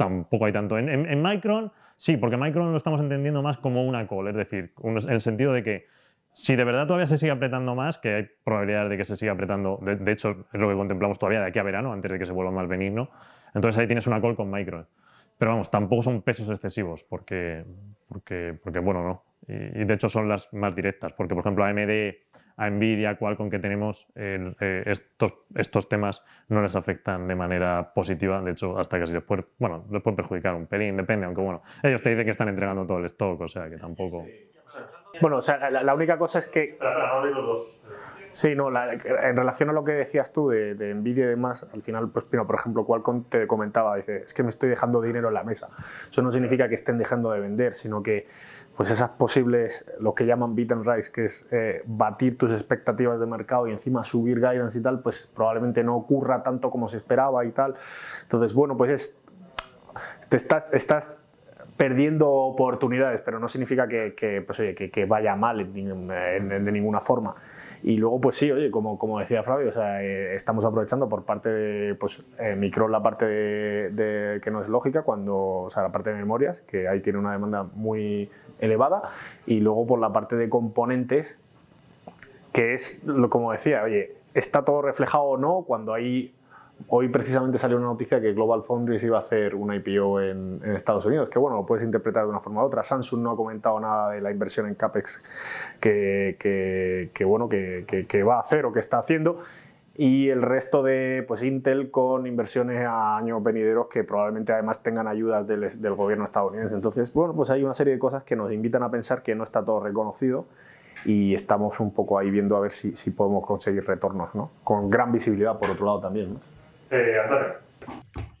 tampoco 0.00 0.46
hay 0.46 0.52
tanto. 0.52 0.78
En, 0.78 0.88
en, 0.88 1.06
en 1.06 1.22
Micron, 1.22 1.70
sí, 1.98 2.16
porque 2.16 2.38
Micron 2.38 2.70
lo 2.70 2.76
estamos 2.78 3.02
entendiendo 3.02 3.42
más 3.42 3.58
como 3.58 3.84
una 3.84 4.06
call, 4.06 4.28
es 4.28 4.34
decir, 4.34 4.72
en 4.82 4.96
el 4.96 5.20
sentido 5.20 5.52
de 5.52 5.62
que 5.62 5.84
si 6.32 6.56
de 6.56 6.64
verdad 6.64 6.86
todavía 6.86 7.06
se 7.06 7.18
sigue 7.18 7.32
apretando 7.32 7.74
más, 7.74 7.98
que 7.98 8.14
hay 8.14 8.26
probabilidades 8.42 8.88
de 8.88 8.96
que 8.96 9.04
se 9.04 9.16
siga 9.16 9.32
apretando, 9.32 9.78
de, 9.82 9.96
de, 9.96 10.12
hecho 10.12 10.46
es 10.52 10.58
lo 10.58 10.70
que 10.70 10.74
contemplamos 10.74 11.18
todavía 11.18 11.40
de 11.40 11.48
aquí 11.48 11.58
a 11.58 11.62
verano, 11.62 11.92
antes 11.92 12.10
de 12.10 12.18
que 12.18 12.24
se 12.24 12.32
vuelva 12.32 12.50
más 12.50 12.66
benigno, 12.66 13.10
entonces 13.54 13.78
ahí 13.78 13.86
tienes 13.86 14.06
una 14.06 14.22
call 14.22 14.36
con 14.36 14.50
Micron. 14.50 14.86
Pero 15.36 15.50
vamos, 15.50 15.70
tampoco 15.70 16.02
son 16.02 16.22
pesos 16.22 16.48
excesivos, 16.48 17.04
porque, 17.04 17.64
porque, 18.08 18.58
porque 18.62 18.78
bueno, 18.78 19.02
no. 19.02 19.24
Y, 19.46 19.80
y, 19.80 19.84
de 19.84 19.94
hecho 19.94 20.08
son 20.08 20.28
las 20.28 20.52
más 20.52 20.74
directas, 20.74 21.12
porque 21.12 21.34
por 21.34 21.42
ejemplo 21.42 21.64
a 21.64 21.68
AMD, 21.68 22.14
a 22.60 22.68
Nvidia, 22.68 23.16
Qualcomm 23.16 23.48
que 23.48 23.58
tenemos, 23.58 24.06
eh, 24.14 24.52
eh, 24.60 24.82
estos, 24.84 25.32
estos 25.54 25.88
temas 25.88 26.24
no 26.48 26.60
les 26.62 26.76
afectan 26.76 27.26
de 27.26 27.34
manera 27.34 27.92
positiva, 27.94 28.42
de 28.42 28.52
hecho 28.52 28.78
hasta 28.78 28.98
casi 29.00 29.14
después, 29.14 29.44
bueno, 29.58 29.86
les 29.90 30.02
pueden 30.02 30.16
perjudicar 30.16 30.54
un 30.54 30.66
pelín, 30.66 30.96
depende, 30.96 31.24
aunque 31.24 31.40
bueno, 31.40 31.62
ellos 31.82 32.02
te 32.02 32.10
dicen 32.10 32.26
que 32.26 32.32
están 32.32 32.48
entregando 32.48 32.84
todo 32.86 32.98
el 32.98 33.06
stock, 33.06 33.40
o 33.40 33.48
sea 33.48 33.68
que 33.70 33.76
tampoco... 33.76 34.26
Bueno, 35.20 35.38
o 35.38 35.40
sea, 35.40 35.70
la, 35.70 35.82
la 35.82 35.94
única 35.94 36.18
cosa 36.18 36.38
es 36.38 36.48
que... 36.48 36.78
Sí, 38.32 38.54
no, 38.54 38.70
la, 38.70 38.92
en 38.92 39.36
relación 39.36 39.70
a 39.70 39.72
lo 39.72 39.84
que 39.84 39.92
decías 39.92 40.32
tú 40.32 40.48
de, 40.48 40.74
de 40.74 40.94
Nvidia 40.94 41.24
y 41.24 41.28
demás, 41.28 41.66
al 41.74 41.82
final, 41.82 42.10
pues, 42.10 42.24
por 42.26 42.54
ejemplo, 42.54 42.84
Qualcomm 42.84 43.24
te 43.24 43.46
comentaba, 43.46 43.96
dice, 43.96 44.22
es 44.24 44.34
que 44.34 44.42
me 44.42 44.50
estoy 44.50 44.68
dejando 44.68 45.00
dinero 45.02 45.28
en 45.28 45.34
la 45.34 45.42
mesa. 45.42 45.68
Eso 46.08 46.22
no 46.22 46.30
significa 46.30 46.68
que 46.68 46.76
estén 46.76 46.96
dejando 46.98 47.32
de 47.32 47.40
vender, 47.40 47.74
sino 47.74 48.02
que 48.02 48.28
pues 48.76 48.90
esas 48.90 49.10
posibles, 49.10 49.84
lo 49.98 50.14
que 50.14 50.24
llaman 50.24 50.54
beat 50.54 50.72
and 50.72 50.86
rise, 50.86 51.12
que 51.12 51.26
es 51.26 51.46
eh, 51.50 51.82
batir 51.84 52.38
tus 52.38 52.50
expectativas 52.52 53.20
de 53.20 53.26
mercado 53.26 53.66
y 53.66 53.72
encima 53.72 54.02
subir 54.04 54.36
guidance 54.36 54.78
y 54.78 54.82
tal, 54.82 55.00
pues 55.00 55.30
probablemente 55.34 55.84
no 55.84 55.96
ocurra 55.96 56.42
tanto 56.42 56.70
como 56.70 56.88
se 56.88 56.96
esperaba 56.96 57.44
y 57.44 57.50
tal. 57.50 57.74
Entonces, 58.22 58.54
bueno, 58.54 58.78
pues 58.78 58.90
es, 58.90 59.20
te 60.30 60.36
estás, 60.38 60.68
estás 60.72 61.18
perdiendo 61.76 62.30
oportunidades, 62.30 63.20
pero 63.22 63.38
no 63.38 63.48
significa 63.48 63.86
que, 63.86 64.14
que, 64.14 64.40
pues, 64.40 64.58
oye, 64.60 64.74
que, 64.74 64.90
que 64.90 65.04
vaya 65.04 65.36
mal 65.36 65.60
en, 65.60 66.10
en, 66.10 66.64
de 66.64 66.72
ninguna 66.72 67.00
forma. 67.00 67.34
Y 67.82 67.96
luego, 67.96 68.20
pues 68.20 68.36
sí, 68.36 68.50
oye, 68.50 68.70
como, 68.70 68.98
como 68.98 69.18
decía 69.18 69.42
Flavio, 69.42 69.70
o 69.70 69.72
sea, 69.72 70.02
eh, 70.02 70.34
estamos 70.34 70.64
aprovechando 70.64 71.08
por 71.08 71.24
parte 71.24 71.48
de 71.48 71.94
pues, 71.94 72.22
eh, 72.38 72.54
Micron 72.54 72.92
la 72.92 73.02
parte 73.02 73.24
de, 73.24 74.40
que 74.42 74.50
no 74.50 74.60
es 74.60 74.68
lógica, 74.68 75.02
cuando, 75.02 75.36
o 75.36 75.70
sea, 75.70 75.82
la 75.82 75.92
parte 75.92 76.10
de 76.10 76.16
memorias, 76.16 76.60
que 76.62 76.88
ahí 76.88 77.00
tiene 77.00 77.18
una 77.18 77.32
demanda 77.32 77.62
muy 77.74 78.30
elevada, 78.60 79.02
y 79.46 79.60
luego 79.60 79.86
por 79.86 79.98
la 79.98 80.12
parte 80.12 80.36
de 80.36 80.48
componentes, 80.50 81.26
que 82.52 82.74
es, 82.74 83.02
como 83.30 83.52
decía, 83.52 83.82
oye, 83.82 84.14
está 84.34 84.64
todo 84.64 84.82
reflejado 84.82 85.24
o 85.24 85.36
no 85.38 85.64
cuando 85.66 85.94
hay 85.94 86.34
Hoy 86.88 87.08
precisamente 87.08 87.58
salió 87.58 87.76
una 87.76 87.86
noticia 87.86 88.20
que 88.20 88.32
Global 88.32 88.62
Foundries 88.62 89.02
iba 89.04 89.18
a 89.18 89.20
hacer 89.20 89.54
una 89.54 89.76
IPO 89.76 90.20
en, 90.20 90.60
Estados 90.74 91.04
Unidos, 91.04 91.28
que 91.28 91.38
bueno, 91.38 91.56
lo 91.56 91.66
puedes 91.66 91.84
interpretar 91.84 92.24
de 92.24 92.30
una 92.30 92.40
forma 92.40 92.62
u 92.62 92.66
otra. 92.66 92.82
Samsung 92.82 93.22
no 93.22 93.30
ha 93.32 93.36
comentado 93.36 93.78
nada 93.80 94.10
de 94.10 94.20
la 94.20 94.30
inversión 94.30 94.66
en 94.66 94.74
CAPEX 94.74 95.22
que, 95.80 97.10
bueno, 97.24 97.48
que, 97.48 98.22
va 98.26 98.36
a 98.36 98.40
hacer 98.40 98.64
o 98.64 98.72
que 98.72 98.80
está 98.80 98.98
haciendo. 98.98 99.40
Y 99.96 100.30
el 100.30 100.40
resto 100.40 100.82
de 100.82 101.24
pues, 101.28 101.42
Intel 101.42 101.90
con 101.90 102.26
inversiones 102.26 102.86
a 102.86 103.18
años 103.18 103.42
venideros 103.42 103.88
que 103.88 104.02
probablemente 104.02 104.52
además 104.52 104.82
tengan 104.82 105.06
ayudas 105.06 105.46
del, 105.46 105.94
gobierno 105.94 106.24
estadounidense. 106.24 106.74
Entonces, 106.74 107.12
bueno, 107.12 107.34
pues 107.34 107.50
hay 107.50 107.62
una 107.62 107.74
serie 107.74 107.94
de 107.94 107.98
cosas 107.98 108.22
que 108.22 108.36
nos 108.36 108.50
invitan 108.52 108.82
a 108.82 108.90
pensar 108.90 109.22
que 109.22 109.34
no 109.34 109.44
está 109.44 109.62
todo 109.64 109.80
reconocido 109.80 110.46
y 111.04 111.34
estamos 111.34 111.80
un 111.80 111.92
poco 111.92 112.18
ahí 112.18 112.30
viendo 112.30 112.56
a 112.56 112.60
ver 112.60 112.70
si, 112.70 113.10
podemos 113.10 113.44
conseguir 113.44 113.84
retornos, 113.84 114.34
¿no? 114.34 114.50
Con 114.64 114.88
gran 114.88 115.12
visibilidad 115.12 115.58
por 115.58 115.70
otro 115.70 115.86
lado 115.86 116.00
también. 116.00 116.38
Eh, 116.90 117.20
Antonio. 117.22 117.70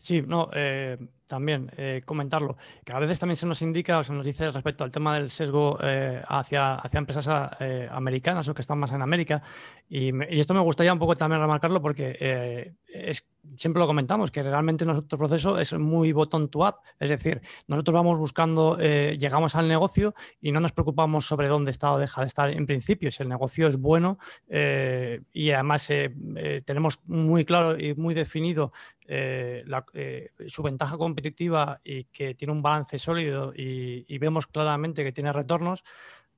Sí, 0.00 0.24
no, 0.26 0.50
eh, 0.54 0.96
también 1.26 1.70
eh, 1.76 2.00
comentarlo, 2.04 2.56
que 2.84 2.92
a 2.92 2.98
veces 2.98 3.20
también 3.20 3.36
se 3.36 3.46
nos 3.46 3.60
indica 3.60 3.98
o 3.98 4.04
se 4.04 4.12
nos 4.12 4.24
dice 4.24 4.50
respecto 4.50 4.82
al 4.82 4.90
tema 4.90 5.14
del 5.14 5.28
sesgo 5.28 5.78
eh, 5.82 6.22
hacia, 6.26 6.74
hacia 6.76 6.98
empresas 6.98 7.28
americanas 7.90 8.48
o 8.48 8.54
que 8.54 8.62
están 8.62 8.78
más 8.78 8.92
en 8.92 9.02
América. 9.02 9.42
Y, 9.88 10.12
me, 10.12 10.26
y, 10.30 10.40
esto 10.40 10.54
me 10.54 10.60
gustaría 10.60 10.92
un 10.92 10.98
poco 10.98 11.14
también 11.14 11.40
remarcarlo 11.40 11.82
porque 11.82 12.74
es, 12.88 13.24
siempre 13.56 13.80
lo 13.80 13.86
comentamos, 13.86 14.30
que 14.30 14.42
realmente 14.42 14.84
nuestro 14.84 15.18
proceso 15.18 15.58
es 15.58 15.72
muy 15.72 16.12
bottom 16.12 16.48
to 16.48 16.60
up. 16.60 16.76
Es 16.98 17.10
decir, 17.10 17.40
nosotros 17.68 17.94
vamos 17.94 18.18
buscando, 18.18 18.78
eh, 18.80 19.16
llegamos 19.18 19.54
al 19.54 19.68
negocio 19.68 20.14
y 20.40 20.52
no 20.52 20.60
nos 20.60 20.72
preocupamos 20.72 21.26
sobre 21.26 21.48
dónde 21.48 21.70
está 21.70 21.92
o 21.92 21.98
deja 21.98 22.20
de 22.20 22.26
estar 22.26 22.50
en 22.50 22.66
principio. 22.66 23.10
Si 23.10 23.22
el 23.22 23.28
negocio 23.28 23.68
es 23.68 23.76
bueno 23.76 24.18
eh, 24.48 25.22
y 25.32 25.50
además 25.50 25.88
tenemos 26.64 27.00
muy 27.06 27.44
claro 27.44 27.78
y 27.78 27.94
muy 27.94 28.14
definido 28.14 28.72
la, 29.06 29.84
su 30.46 30.62
ventaja 30.62 30.96
competitiva 30.96 31.80
y 31.82 32.04
que 32.04 32.34
tiene 32.34 32.52
un 32.52 32.62
balance 32.62 32.98
sólido 32.98 33.52
y, 33.56 34.18
vemos 34.18 34.46
claramente 34.46 35.02
que 35.02 35.12
tiene 35.12 35.32
retornos, 35.32 35.82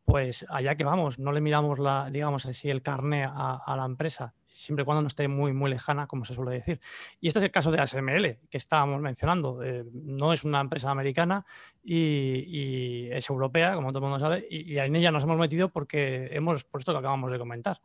pues 0.05 0.46
allá 0.48 0.76
que 0.76 0.84
vamos, 0.84 1.18
no 1.18 1.32
le 1.32 1.40
miramos 1.40 1.78
la, 1.78 2.09
digamos 2.11 2.46
así, 2.46 2.70
el 2.70 2.82
carné 2.82 3.24
a, 3.24 3.74
la 3.76 3.84
empresa, 3.84 4.34
siempre 4.53 4.82
y 4.82 4.84
cuando 4.84 5.03
no 5.03 5.09
esté 5.09 5.28
muy, 5.28 5.53
muy 5.53 5.70
lejana, 5.70 6.07
como 6.07 6.24
se 6.24 6.34
suele 6.34 6.53
decir. 6.53 6.80
Y 7.20 7.28
este 7.28 7.40
es 7.40 7.44
el 7.44 7.50
caso 7.50 7.70
de 7.70 7.80
ASML, 7.80 8.38
que 8.50 8.57
estábamos 8.57 9.00
mencionando. 9.00 9.62
Eh, 9.62 9.84
no 9.92 10.32
es 10.32 10.44
una 10.44 10.61
empresa 10.61 10.90
americana 10.90 11.44
y, 11.82 12.44
y, 12.46 13.12
es 13.12 13.28
europea, 13.28 13.74
como 13.74 13.88
todo 13.92 14.05
el 14.05 14.11
mundo 14.11 14.18
sabe, 14.18 14.46
y, 14.48 14.72
y, 14.72 14.78
en 14.78 14.96
ella 14.96 15.11
nos 15.11 15.24
hemos 15.24 15.38
metido 15.38 15.68
porque 15.68 16.28
hemos, 16.32 16.64
por 16.64 16.80
esto 16.80 16.92
que 16.92 16.98
acabamos 16.98 17.30
de 17.30 17.38
comentar. 17.38 17.78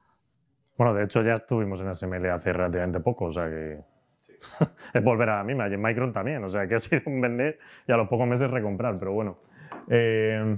Bueno, 0.78 0.94
de 0.94 1.06
hecho 1.06 1.24
ya 1.24 1.34
estuvimos 1.34 1.82
en 1.82 1.88
ASML 1.88 2.30
hace 2.30 2.54
relativamente 2.54 3.00
poco, 3.00 3.26
o 3.26 3.32
sea 3.32 3.50
que 3.50 3.80
es 4.94 5.04
volver 5.04 5.30
a 5.30 5.38
la 5.38 5.44
misma, 5.44 5.68
y 5.68 5.74
en 5.74 5.82
Micron 5.82 6.14
también, 6.14 6.44
o 6.44 6.50
sea 6.50 6.68
que 6.68 6.76
ha 6.76 6.80
sido 6.80 7.02
un 7.08 7.20
vender 7.20 7.58
y 7.88 7.92
a 7.92 7.98
los 7.98 8.08
pocos 8.08 8.28
meses 8.28 8.50
recomprar, 8.50 8.98
pero 9.00 9.14
bueno. 9.14 9.40
Eh, 9.90 10.58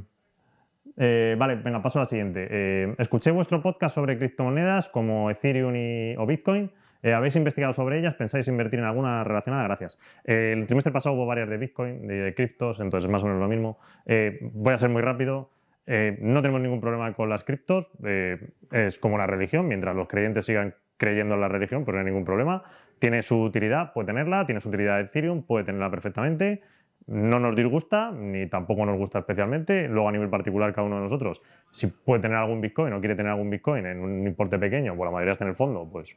eh, 1.02 1.36
vale, 1.38 1.56
venga, 1.56 1.82
paso 1.82 2.00
a 2.00 2.02
la 2.02 2.06
siguiente. 2.06 2.46
Eh, 2.52 2.94
escuché 2.98 3.32
vuestro 3.32 3.62
podcast 3.62 3.96
sobre 3.96 4.18
criptomonedas 4.18 4.90
como 4.90 5.32
Ethereum 5.32 5.74
y, 5.74 6.16
o 6.18 6.26
Bitcoin. 6.26 6.70
Eh, 7.02 7.14
¿Habéis 7.14 7.38
investigado 7.38 7.72
sobre 7.72 8.00
ellas? 8.00 8.16
¿Pensáis 8.16 8.50
invertir 8.50 8.80
en 8.80 8.86
alguna 8.86 9.24
relacionada? 9.24 9.64
Gracias. 9.64 9.98
El 10.26 10.68
trimestre 10.68 10.92
pasado 10.92 11.16
hubo 11.16 11.26
varias 11.26 11.48
de 11.48 11.58
Bitcoin, 11.58 12.06
de, 12.06 12.34
criptos, 12.36 12.82
entonces 12.82 13.06
es 13.06 13.12
más 13.12 13.24
o 13.24 13.28
menos 13.28 13.40
lo 13.40 13.48
mismo. 13.48 13.80
Voy 14.42 14.74
a 14.74 14.78
ser 14.78 14.90
muy 14.90 15.02
rápido. 15.02 15.52
no 15.88 16.42
tenemos 16.42 16.60
ningún 16.60 16.82
problema 16.82 17.14
con 17.14 17.30
las 17.30 17.46
criptos. 17.46 17.90
es 18.04 19.00
como 19.00 19.18
la 19.18 19.26
religión. 19.26 19.70
Mientras 19.70 19.96
los 19.96 20.10
creyentes 20.10 20.46
sigan 20.46 20.76
creyendo 20.98 21.36
en 21.36 21.42
la 21.42 21.48
religión, 21.48 21.86
pues 21.86 21.94
no 21.94 22.00
hay 22.00 22.06
ningún 22.06 22.26
problema. 22.26 22.64
Tiene 23.00 23.22
su 23.22 23.42
utilidad, 23.42 23.94
puede 23.94 24.08
tenerla. 24.08 24.46
Tiene 24.46 24.60
su 24.60 24.68
utilidad 24.68 25.00
Ethereum, 25.00 25.44
puede 25.44 25.64
tenerla 25.64 25.90
perfectamente 25.90 26.62
no 27.08 27.40
nos 27.40 27.56
disgusta 27.56 28.12
ni 28.12 28.48
tampoco 28.48 28.86
nos 28.86 28.98
gusta 28.98 29.20
especialmente. 29.20 29.88
Luego, 29.88 30.10
a 30.10 30.12
nivel 30.12 30.30
particular, 30.30 30.74
cada 30.74 30.86
uno 30.86 30.98
de 30.98 31.04
nosotros, 31.04 31.42
si 31.72 31.88
puede 31.88 32.22
tener 32.22 32.38
algún 32.38 32.62
Bitcoin 32.62 32.94
o 32.94 33.00
quiere 33.00 33.16
tener 33.16 33.32
algún 33.32 33.50
Bitcoin 33.50 33.86
en 33.86 34.00
un 34.00 34.28
importe 34.28 34.60
pequeño, 34.60 34.96
pues 34.96 35.08
la 35.08 35.12
mayoría 35.12 35.34
está 35.34 35.46
en 35.46 35.50
el 35.50 35.56
fondo, 35.56 35.88
pues 35.92 36.16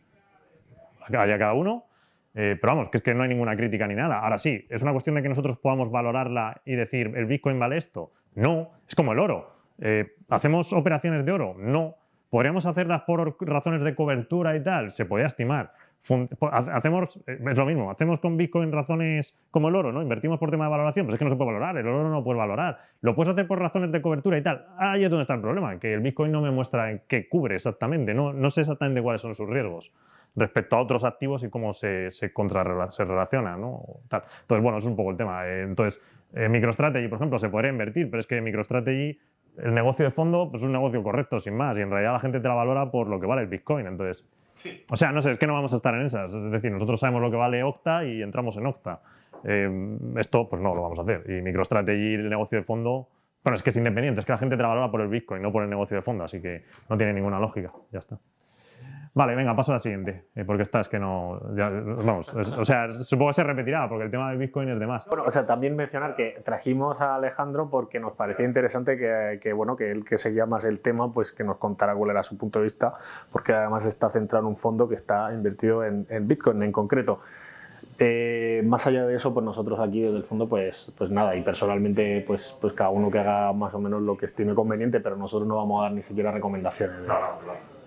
haya 1.08 1.38
cada 1.38 1.54
uno. 1.54 1.86
Eh, 2.34 2.56
pero 2.60 2.74
vamos, 2.74 2.90
que 2.90 2.98
es 2.98 3.02
que 3.02 3.14
no 3.14 3.22
hay 3.22 3.28
ninguna 3.28 3.56
crítica 3.56 3.86
ni 3.86 3.94
nada. 3.94 4.20
Ahora 4.20 4.38
sí, 4.38 4.66
¿es 4.70 4.82
una 4.82 4.92
cuestión 4.92 5.16
de 5.16 5.22
que 5.22 5.28
nosotros 5.28 5.58
podamos 5.58 5.90
valorarla 5.90 6.62
y 6.64 6.74
decir, 6.76 7.12
¿el 7.14 7.26
Bitcoin 7.26 7.58
vale 7.58 7.76
esto? 7.76 8.12
No, 8.34 8.70
es 8.88 8.94
como 8.94 9.12
el 9.12 9.18
oro. 9.18 9.50
Eh, 9.80 10.14
¿Hacemos 10.28 10.72
operaciones 10.72 11.24
de 11.26 11.32
oro? 11.32 11.54
No. 11.58 11.96
¿Podríamos 12.30 12.64
hacerlas 12.64 13.02
por 13.02 13.36
razones 13.40 13.82
de 13.82 13.94
cobertura 13.94 14.56
y 14.56 14.62
tal? 14.62 14.90
Se 14.90 15.04
podría 15.04 15.26
estimar 15.26 15.72
hacemos, 16.50 17.16
eh, 17.26 17.38
es 17.50 17.58
lo 17.58 17.64
mismo, 17.64 17.90
hacemos 17.90 18.18
con 18.18 18.36
Bitcoin 18.36 18.72
razones 18.72 19.36
como 19.50 19.68
el 19.68 19.76
oro, 19.76 19.92
¿no? 19.92 20.02
Invertimos 20.02 20.38
por 20.38 20.50
tema 20.50 20.64
de 20.64 20.70
valoración, 20.70 21.06
pues 21.06 21.14
es 21.14 21.18
que 21.18 21.24
no 21.24 21.30
se 21.30 21.36
puede 21.36 21.52
valorar, 21.52 21.76
el 21.76 21.86
oro 21.86 22.08
no 22.08 22.24
puede 22.24 22.38
valorar. 22.38 22.78
Lo 23.00 23.14
puedes 23.14 23.32
hacer 23.32 23.46
por 23.46 23.58
razones 23.58 23.92
de 23.92 24.02
cobertura 24.02 24.36
y 24.38 24.42
tal. 24.42 24.66
Ahí 24.78 25.04
es 25.04 25.10
donde 25.10 25.22
está 25.22 25.34
el 25.34 25.40
problema, 25.40 25.78
que 25.78 25.94
el 25.94 26.00
Bitcoin 26.00 26.32
no 26.32 26.40
me 26.40 26.50
muestra 26.50 26.98
qué 27.06 27.28
cubre 27.28 27.54
exactamente, 27.54 28.14
no, 28.14 28.32
no 28.32 28.50
sé 28.50 28.62
exactamente 28.62 29.00
cuáles 29.00 29.22
son 29.22 29.34
sus 29.34 29.48
riesgos 29.48 29.92
respecto 30.34 30.76
a 30.76 30.80
otros 30.80 31.04
activos 31.04 31.44
y 31.44 31.50
cómo 31.50 31.72
se, 31.72 32.10
se, 32.10 32.32
contra, 32.32 32.90
se 32.90 33.04
relaciona, 33.04 33.56
¿no? 33.56 33.82
Tal. 34.08 34.22
Entonces, 34.40 34.62
bueno, 34.62 34.78
es 34.78 34.84
un 34.86 34.96
poco 34.96 35.10
el 35.10 35.16
tema. 35.16 35.46
Eh, 35.46 35.62
entonces, 35.62 36.00
eh, 36.34 36.48
MicroStrategy, 36.48 37.08
por 37.08 37.16
ejemplo, 37.16 37.38
se 37.38 37.48
podría 37.48 37.70
invertir, 37.70 38.10
pero 38.10 38.20
es 38.20 38.26
que 38.26 38.40
MicroStrategy, 38.40 39.18
el 39.58 39.74
negocio 39.74 40.04
de 40.06 40.10
fondo, 40.10 40.48
pues 40.50 40.62
es 40.62 40.66
un 40.66 40.72
negocio 40.72 41.02
correcto, 41.02 41.38
sin 41.38 41.54
más, 41.54 41.78
y 41.78 41.82
en 41.82 41.90
realidad 41.90 42.14
la 42.14 42.20
gente 42.20 42.40
te 42.40 42.48
la 42.48 42.54
valora 42.54 42.90
por 42.90 43.08
lo 43.08 43.20
que 43.20 43.26
vale 43.26 43.42
el 43.42 43.48
Bitcoin, 43.48 43.86
entonces... 43.86 44.24
Sí. 44.54 44.84
O 44.90 44.96
sea, 44.96 45.12
no 45.12 45.20
sé, 45.22 45.30
es 45.32 45.38
que 45.38 45.46
no 45.46 45.54
vamos 45.54 45.72
a 45.72 45.76
estar 45.76 45.94
en 45.94 46.06
esas. 46.06 46.34
Es 46.34 46.52
decir, 46.52 46.70
nosotros 46.70 47.00
sabemos 47.00 47.22
lo 47.22 47.30
que 47.30 47.36
vale 47.36 47.62
Octa 47.62 48.04
y 48.04 48.22
entramos 48.22 48.56
en 48.56 48.66
Octa. 48.66 49.00
Eh, 49.44 49.98
esto, 50.16 50.48
pues 50.48 50.62
no 50.62 50.74
lo 50.74 50.82
vamos 50.82 50.98
a 50.98 51.02
hacer. 51.02 51.24
Y 51.28 51.42
MicroStrategy, 51.42 52.14
el 52.14 52.28
negocio 52.28 52.58
de 52.58 52.64
fondo, 52.64 53.08
Bueno, 53.42 53.56
es 53.56 53.62
que 53.62 53.70
es 53.70 53.76
independiente, 53.76 54.20
es 54.20 54.26
que 54.26 54.32
la 54.32 54.38
gente 54.38 54.56
te 54.56 54.62
por 54.62 55.00
el 55.00 55.08
Bitcoin, 55.08 55.42
no 55.42 55.50
por 55.50 55.64
el 55.64 55.70
negocio 55.70 55.96
de 55.96 56.02
fondo, 56.02 56.24
así 56.24 56.40
que 56.40 56.62
no 56.88 56.96
tiene 56.96 57.12
ninguna 57.12 57.40
lógica. 57.40 57.72
Ya 57.90 57.98
está. 57.98 58.18
Vale, 59.14 59.34
venga, 59.34 59.54
paso 59.54 59.72
a 59.72 59.74
la 59.74 59.78
siguiente, 59.78 60.24
eh, 60.34 60.44
porque 60.46 60.62
esta 60.62 60.80
es 60.80 60.88
que 60.88 60.98
no. 60.98 61.38
ya, 61.54 61.68
vamos, 61.68 62.32
es- 62.34 62.50
o 62.52 62.64
sea, 62.64 62.90
supongo 62.92 63.28
que 63.30 63.34
se 63.34 63.44
repetirá, 63.44 63.86
porque 63.86 64.04
el 64.04 64.10
tema 64.10 64.30
del 64.30 64.38
Bitcoin 64.38 64.70
es 64.70 64.80
de 64.80 64.86
más. 64.86 65.06
Bueno, 65.06 65.24
o 65.26 65.30
sea, 65.30 65.44
también 65.46 65.76
mencionar 65.76 66.14
que 66.16 66.40
trajimos 66.42 66.98
a 66.98 67.16
Alejandro 67.16 67.68
porque 67.68 68.00
nos 68.00 68.14
parecía 68.14 68.46
interesante 68.46 68.96
que, 68.96 69.38
que, 69.38 69.52
bueno, 69.52 69.76
que 69.76 69.90
él 69.90 70.02
que 70.06 70.16
seguía 70.16 70.46
más 70.46 70.64
el 70.64 70.80
tema, 70.80 71.12
pues 71.12 71.30
que 71.32 71.44
nos 71.44 71.58
contara 71.58 71.94
cuál 71.94 72.10
era 72.12 72.22
su 72.22 72.38
punto 72.38 72.58
de 72.58 72.62
vista, 72.62 72.94
porque 73.30 73.52
además 73.52 73.84
está 73.84 74.08
centrado 74.08 74.44
en 74.46 74.48
un 74.48 74.56
fondo 74.56 74.88
que 74.88 74.94
está 74.94 75.30
invertido 75.34 75.84
en, 75.84 76.06
en 76.08 76.26
Bitcoin 76.26 76.62
en 76.62 76.72
concreto. 76.72 77.20
Eh, 77.98 78.62
más 78.64 78.86
allá 78.86 79.06
de 79.06 79.14
eso, 79.14 79.34
pues 79.34 79.44
nosotros 79.44 79.78
aquí 79.78 80.00
desde 80.00 80.16
el 80.16 80.24
fondo, 80.24 80.48
pues, 80.48 80.90
pues 80.96 81.10
nada, 81.10 81.36
y 81.36 81.42
personalmente, 81.42 82.24
pues, 82.26 82.56
pues 82.60 82.72
cada 82.72 82.88
uno 82.88 83.10
que 83.10 83.18
haga 83.18 83.52
más 83.52 83.74
o 83.74 83.78
menos 83.78 84.00
lo 84.00 84.16
que 84.16 84.24
estime 84.24 84.54
conveniente, 84.54 85.00
pero 85.00 85.16
nosotros 85.16 85.46
no 85.46 85.56
vamos 85.56 85.80
a 85.80 85.82
dar 85.84 85.92
ni 85.92 86.02
siquiera 86.02 86.32
recomendaciones. 86.32 86.96
¿eh? 87.00 87.81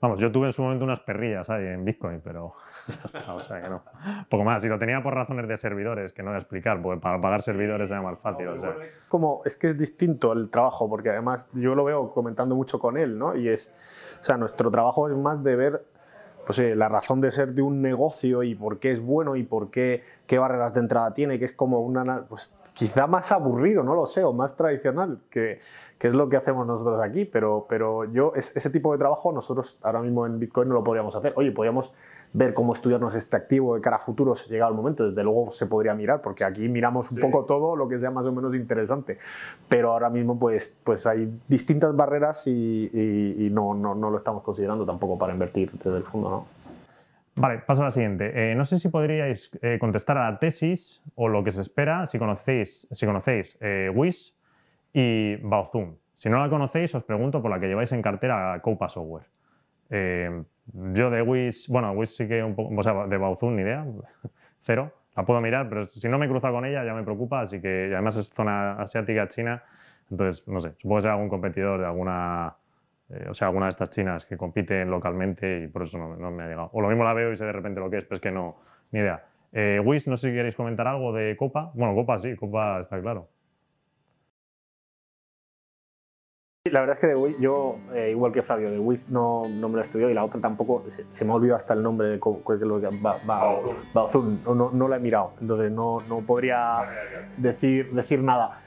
Vamos, 0.00 0.20
yo 0.20 0.30
tuve 0.30 0.46
en 0.46 0.52
su 0.52 0.62
momento 0.62 0.84
unas 0.84 1.00
perrillas 1.00 1.50
ahí 1.50 1.66
en 1.66 1.84
Bitcoin, 1.84 2.20
pero 2.22 2.54
ya 2.86 3.00
está, 3.04 3.34
o 3.34 3.40
sea 3.40 3.60
que 3.60 3.68
no. 3.68 3.82
Poco 4.28 4.44
más, 4.44 4.64
y 4.64 4.68
lo 4.68 4.78
tenía 4.78 5.02
por 5.02 5.14
razones 5.14 5.48
de 5.48 5.56
servidores, 5.56 6.12
que 6.12 6.22
no 6.22 6.30
voy 6.30 6.36
a 6.36 6.40
explicar, 6.40 6.80
porque 6.80 7.00
para 7.00 7.20
pagar 7.20 7.42
servidores 7.42 7.90
era 7.90 8.00
más 8.00 8.18
fácil, 8.20 8.48
o 8.48 8.58
sea. 8.58 8.76
como 9.08 9.42
es 9.44 9.56
que 9.56 9.68
es 9.68 9.78
distinto 9.78 10.32
el 10.32 10.50
trabajo, 10.50 10.88
porque 10.88 11.10
además 11.10 11.48
yo 11.52 11.74
lo 11.74 11.84
veo 11.84 12.12
comentando 12.12 12.54
mucho 12.54 12.78
con 12.78 12.96
él, 12.96 13.18
¿no? 13.18 13.34
Y 13.34 13.48
es, 13.48 13.72
o 14.20 14.24
sea, 14.24 14.36
nuestro 14.36 14.70
trabajo 14.70 15.08
es 15.08 15.16
más 15.16 15.42
de 15.42 15.56
ver 15.56 15.84
pues, 16.48 16.60
eh, 16.60 16.74
la 16.74 16.88
razón 16.88 17.20
de 17.20 17.30
ser 17.30 17.52
de 17.52 17.60
un 17.60 17.82
negocio 17.82 18.42
y 18.42 18.54
por 18.54 18.78
qué 18.78 18.92
es 18.92 19.00
bueno 19.00 19.36
y 19.36 19.42
por 19.42 19.70
qué, 19.70 20.02
qué 20.26 20.38
barreras 20.38 20.72
de 20.72 20.80
entrada 20.80 21.12
tiene, 21.12 21.38
que 21.38 21.44
es 21.44 21.52
como 21.52 21.80
una, 21.80 22.24
pues 22.28 22.56
quizá 22.78 23.08
más 23.08 23.32
aburrido, 23.32 23.82
no 23.82 23.94
lo 23.96 24.06
sé, 24.06 24.22
o 24.22 24.32
más 24.32 24.56
tradicional, 24.56 25.18
que, 25.30 25.60
que 25.98 26.06
es 26.08 26.14
lo 26.14 26.28
que 26.28 26.36
hacemos 26.36 26.64
nosotros 26.64 27.00
aquí, 27.02 27.24
pero, 27.24 27.66
pero 27.68 28.04
yo, 28.04 28.32
es- 28.36 28.56
ese 28.56 28.70
tipo 28.70 28.92
de 28.92 28.98
trabajo 28.98 29.32
nosotros 29.32 29.78
ahora 29.82 30.00
mismo 30.00 30.24
en 30.26 30.38
Bitcoin 30.38 30.68
no 30.68 30.74
lo 30.76 30.84
podríamos 30.84 31.14
hacer. 31.16 31.32
Oye, 31.36 31.50
podríamos 31.50 31.92
ver 32.32 32.52
cómo 32.54 32.74
estudiarnos 32.74 33.14
este 33.14 33.36
activo 33.36 33.74
de 33.74 33.80
cara 33.80 33.96
a 33.96 33.98
futuro 33.98 34.34
si 34.34 34.48
llega 34.50 34.68
el 34.68 34.74
momento, 34.74 35.08
desde 35.08 35.24
luego 35.24 35.50
se 35.50 35.66
podría 35.66 35.94
mirar, 35.94 36.20
porque 36.22 36.44
aquí 36.44 36.68
miramos 36.68 37.10
un 37.10 37.18
poco 37.20 37.44
todo 37.46 37.74
lo 37.74 37.88
que 37.88 37.98
sea 37.98 38.10
más 38.12 38.26
o 38.26 38.32
menos 38.32 38.54
interesante, 38.54 39.18
pero 39.68 39.92
ahora 39.92 40.08
mismo 40.10 40.38
pues, 40.38 40.76
pues 40.84 41.06
hay 41.06 41.28
distintas 41.48 41.96
barreras 41.96 42.46
y, 42.46 42.90
y- 42.92 43.46
y 43.46 43.50
no, 43.50 43.74
no, 43.74 43.94
no 43.94 44.10
lo 44.10 44.18
estamos 44.18 44.42
considerando 44.44 44.84
tampoco 44.86 45.18
para 45.18 45.32
invertir 45.32 45.72
desde 45.72 45.96
el 45.96 46.04
fondo, 46.04 46.30
¿no? 46.30 46.57
Vale, 47.38 47.58
paso 47.58 47.82
a 47.82 47.84
la 47.84 47.90
siguiente. 47.92 48.32
Eh, 48.34 48.54
no 48.56 48.64
sé 48.64 48.80
si 48.80 48.88
podríais 48.88 49.50
eh, 49.62 49.78
contestar 49.78 50.18
a 50.18 50.30
la 50.30 50.38
tesis 50.38 51.00
o 51.14 51.28
lo 51.28 51.44
que 51.44 51.52
se 51.52 51.62
espera 51.62 52.04
si 52.06 52.18
conocéis, 52.18 52.88
si 52.90 53.06
conocéis 53.06 53.56
eh, 53.60 53.92
y 54.92 55.36
Baozun. 55.36 55.96
Si 56.14 56.28
no 56.28 56.40
la 56.40 56.50
conocéis, 56.50 56.96
os 56.96 57.04
pregunto 57.04 57.40
por 57.40 57.50
la 57.50 57.60
que 57.60 57.68
lleváis 57.68 57.92
en 57.92 58.02
cartera 58.02 58.54
a 58.54 58.60
Coupa 58.60 58.88
Software. 58.88 59.26
Yo 59.90 61.10
de 61.10 61.22
Wish, 61.22 61.68
bueno, 61.68 61.92
Wish 61.92 62.10
sí 62.10 62.26
que 62.26 62.42
un 62.42 62.56
poco, 62.56 62.74
o 62.76 62.82
sea, 62.82 63.06
de 63.06 63.16
Baozun 63.16 63.54
ni 63.54 63.62
idea, 63.62 63.86
cero. 64.60 64.92
La 65.14 65.24
puedo 65.24 65.40
mirar, 65.40 65.68
pero 65.68 65.86
si 65.86 66.08
no 66.08 66.18
me 66.18 66.28
cruza 66.28 66.50
con 66.50 66.64
ella 66.64 66.84
ya 66.84 66.94
me 66.94 67.04
preocupa, 67.04 67.40
así 67.40 67.60
que 67.60 67.90
además 67.92 68.16
es 68.16 68.30
zona 68.30 68.72
asiática, 68.74 69.28
China, 69.28 69.62
entonces, 70.10 70.46
no 70.48 70.60
sé, 70.60 70.74
supongo 70.78 70.96
que 70.96 71.02
será 71.02 71.14
algún 71.14 71.28
competidor 71.28 71.80
de 71.80 71.86
alguna, 71.86 72.56
eh, 73.10 73.26
o 73.30 73.34
sea, 73.34 73.48
alguna 73.48 73.66
de 73.66 73.70
estas 73.70 73.90
chinas 73.90 74.24
que 74.26 74.36
compiten 74.36 74.90
localmente 74.90 75.62
y 75.64 75.68
por 75.68 75.82
eso 75.82 75.98
no, 75.98 76.16
no 76.16 76.30
me 76.30 76.42
ha 76.44 76.46
llegado. 76.48 76.70
O 76.72 76.80
lo 76.80 76.88
mismo 76.88 77.04
la 77.04 77.12
veo 77.14 77.32
y 77.32 77.36
sé 77.36 77.44
de 77.44 77.52
repente 77.52 77.80
lo 77.80 77.88
que 77.90 77.98
es, 77.98 78.04
pero 78.04 78.16
es 78.16 78.20
que 78.22 78.30
no, 78.30 78.56
ni 78.92 79.00
idea. 79.00 79.24
Eh, 79.52 79.80
Wish, 79.84 80.06
no 80.06 80.16
sé 80.16 80.28
si 80.30 80.34
queréis 80.34 80.54
comentar 80.56 80.86
algo 80.86 81.12
de 81.12 81.36
Copa. 81.36 81.70
Bueno, 81.74 81.94
Copa 81.94 82.18
sí, 82.18 82.36
Copa 82.36 82.80
está 82.80 83.00
claro. 83.00 83.28
La 86.70 86.80
verdad 86.80 86.96
es 86.96 87.00
que 87.00 87.06
de 87.06 87.14
Wish, 87.16 87.38
yo, 87.40 87.76
eh, 87.94 88.10
igual 88.10 88.30
que 88.30 88.42
Flavio, 88.42 88.70
de 88.70 88.78
Wish 88.78 89.08
no, 89.08 89.48
no 89.48 89.70
me 89.70 89.76
lo 89.76 89.80
estudió 89.80 90.10
y 90.10 90.14
la 90.14 90.22
otra 90.22 90.38
tampoco, 90.38 90.84
se, 90.90 91.10
se 91.10 91.24
me 91.24 91.30
ha 91.30 91.34
olvidado 91.36 91.56
hasta 91.56 91.72
el 91.72 91.82
nombre 91.82 92.08
de 92.08 92.20
co- 92.20 92.42
es 92.52 92.60
lo 92.60 92.78
que 92.78 92.88
Ba- 93.00 93.16
Baozun, 93.94 94.38
no, 94.44 94.54
no, 94.54 94.70
no 94.72 94.86
la 94.88 94.96
he 94.96 95.00
mirado, 95.00 95.32
entonces 95.40 95.72
no, 95.72 96.02
no 96.10 96.18
podría 96.20 96.84
decir, 97.38 97.90
decir 97.94 98.22
nada. 98.22 98.60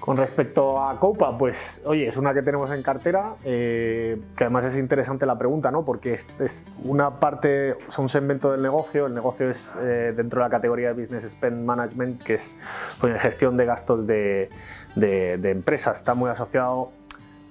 Con 0.00 0.16
respecto 0.18 0.80
a 0.80 1.00
Copa, 1.00 1.36
pues 1.36 1.82
oye, 1.84 2.06
es 2.06 2.16
una 2.16 2.32
que 2.32 2.42
tenemos 2.42 2.70
en 2.70 2.82
cartera, 2.82 3.34
eh, 3.44 4.20
que 4.36 4.44
además 4.44 4.64
es 4.66 4.76
interesante 4.76 5.26
la 5.26 5.36
pregunta, 5.36 5.70
¿no? 5.72 5.84
Porque 5.84 6.14
es, 6.14 6.26
es 6.38 6.66
una 6.84 7.18
parte, 7.18 7.76
sea, 7.88 8.02
un 8.02 8.08
segmento 8.08 8.52
del 8.52 8.62
negocio, 8.62 9.06
el 9.06 9.14
negocio 9.14 9.50
es 9.50 9.76
eh, 9.80 10.12
dentro 10.16 10.40
de 10.40 10.46
la 10.46 10.50
categoría 10.50 10.88
de 10.88 10.94
Business 11.00 11.24
Spend 11.28 11.64
Management, 11.64 12.22
que 12.22 12.34
es 12.34 12.54
pues, 13.00 13.20
gestión 13.20 13.56
de 13.56 13.64
gastos 13.66 14.06
de, 14.06 14.48
de- 14.94 15.38
de 15.38 15.50
empresas, 15.50 15.98
está 15.98 16.14
muy 16.14 16.30
asociado 16.30 16.78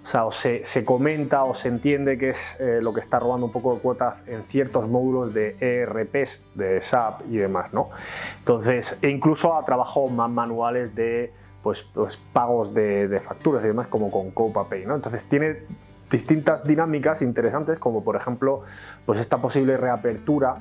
o 0.04 0.08
sea, 0.08 0.24
o 0.26 0.32
se, 0.32 0.64
se 0.64 0.86
comenta 0.86 1.44
o 1.46 1.56
se 1.56 1.68
entiende 1.68 2.20
que 2.20 2.30
es 2.30 2.58
eh, 2.60 2.78
lo 2.80 2.94
que 2.94 3.00
está 3.00 3.18
robando 3.18 3.48
un 3.48 3.52
poco 3.52 3.74
de 3.74 3.82
cuotas 3.82 4.22
en 4.28 4.44
ciertos 4.44 4.88
módulos 4.88 5.34
de 5.34 5.58
ERPs, 5.60 6.44
de 6.54 6.80
SAP 6.80 7.22
y 7.32 7.38
demás, 7.38 7.74
¿no? 7.74 7.90
Entonces, 8.38 9.00
e 9.02 9.10
incluso 9.10 9.58
a 9.58 9.66
trabajos 9.66 10.12
más 10.12 10.30
manuales 10.30 10.94
de 10.94 11.34
pues, 11.66 11.82
pues, 11.82 12.20
pagos 12.32 12.76
de, 12.76 13.20
facturas 13.20 13.64
y 13.64 13.68
demás, 13.70 13.88
como 13.88 14.12
con 14.12 14.30
Copa 14.30 14.68
Pay, 14.68 14.86
¿no? 14.86 14.94
Entonces, 14.94 15.26
tiene 15.26 15.64
distintas 16.12 16.64
dinámicas 16.64 17.24
interesantes, 17.24 17.80
como 17.80 18.04
por 18.04 18.16
ejemplo, 18.16 18.62
pues 19.04 19.20
esta 19.20 19.40
posible 19.40 19.76
reapertura. 19.76 20.58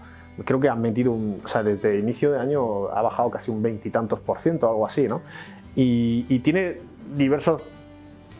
Creo 0.47 0.61
que 0.61 0.71
han 0.71 0.81
metido 0.81 1.13
un, 1.13 1.43
o 1.45 1.47
sea, 1.47 1.63
desde 1.63 1.99
inicio 1.99 2.33
de 2.33 2.39
año 2.39 2.89
ha 2.89 3.03
bajado 3.03 3.29
casi 3.29 3.51
un 3.51 3.63
veintitantos 3.63 4.19
por 4.21 4.39
ciento, 4.39 4.67
algo 4.67 4.87
así, 4.87 5.07
¿no? 5.07 5.21
Y, 5.75 6.39
tiene 6.39 6.81
diversos 7.15 7.67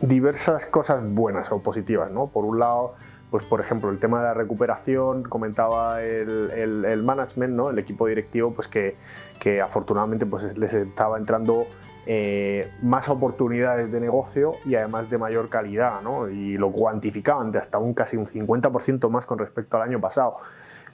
diversas 0.01 0.65
cosas 0.65 1.13
buenas 1.13 1.51
o 1.51 1.59
positivas, 1.59 2.09
¿no? 2.09 2.25
Por 2.27 2.45
un 2.45 2.57
lado, 2.57 2.95
pues 3.29 3.45
por 3.45 3.61
ejemplo, 3.61 3.91
el 3.91 3.99
tema 3.99 4.21
de 4.21 4.25
la 4.25 4.33
recuperación, 4.33 5.21
comentaba 5.21 6.01
el, 6.01 6.49
el- 6.51 6.85
el 6.85 7.03
management, 7.03 7.53
¿no? 7.53 7.69
El 7.69 7.77
equipo 7.77 8.07
directivo, 8.07 8.55
pues 8.55 8.67
que, 8.67 8.95
que 9.39 9.61
afortunadamente 9.61 10.25
pues 10.25 10.57
les 10.57 10.73
estaba 10.73 11.19
entrando 11.19 11.67
eh, 12.07 12.69
más 12.81 13.09
oportunidades 13.09 13.91
de 13.91 13.99
negocio 13.99 14.53
y 14.65 14.75
además 14.75 15.09
de 15.09 15.17
mayor 15.17 15.49
calidad, 15.49 16.01
¿no? 16.01 16.29
Y 16.29 16.57
lo 16.57 16.71
cuantificaban 16.71 17.51
de 17.51 17.59
hasta 17.59 17.79
un 17.79 17.93
casi 17.93 18.15
un 18.17 18.25
50% 18.25 19.09
más 19.09 19.25
con 19.25 19.39
respecto 19.39 19.77
al 19.77 19.83
año 19.83 19.99
pasado. 19.99 20.37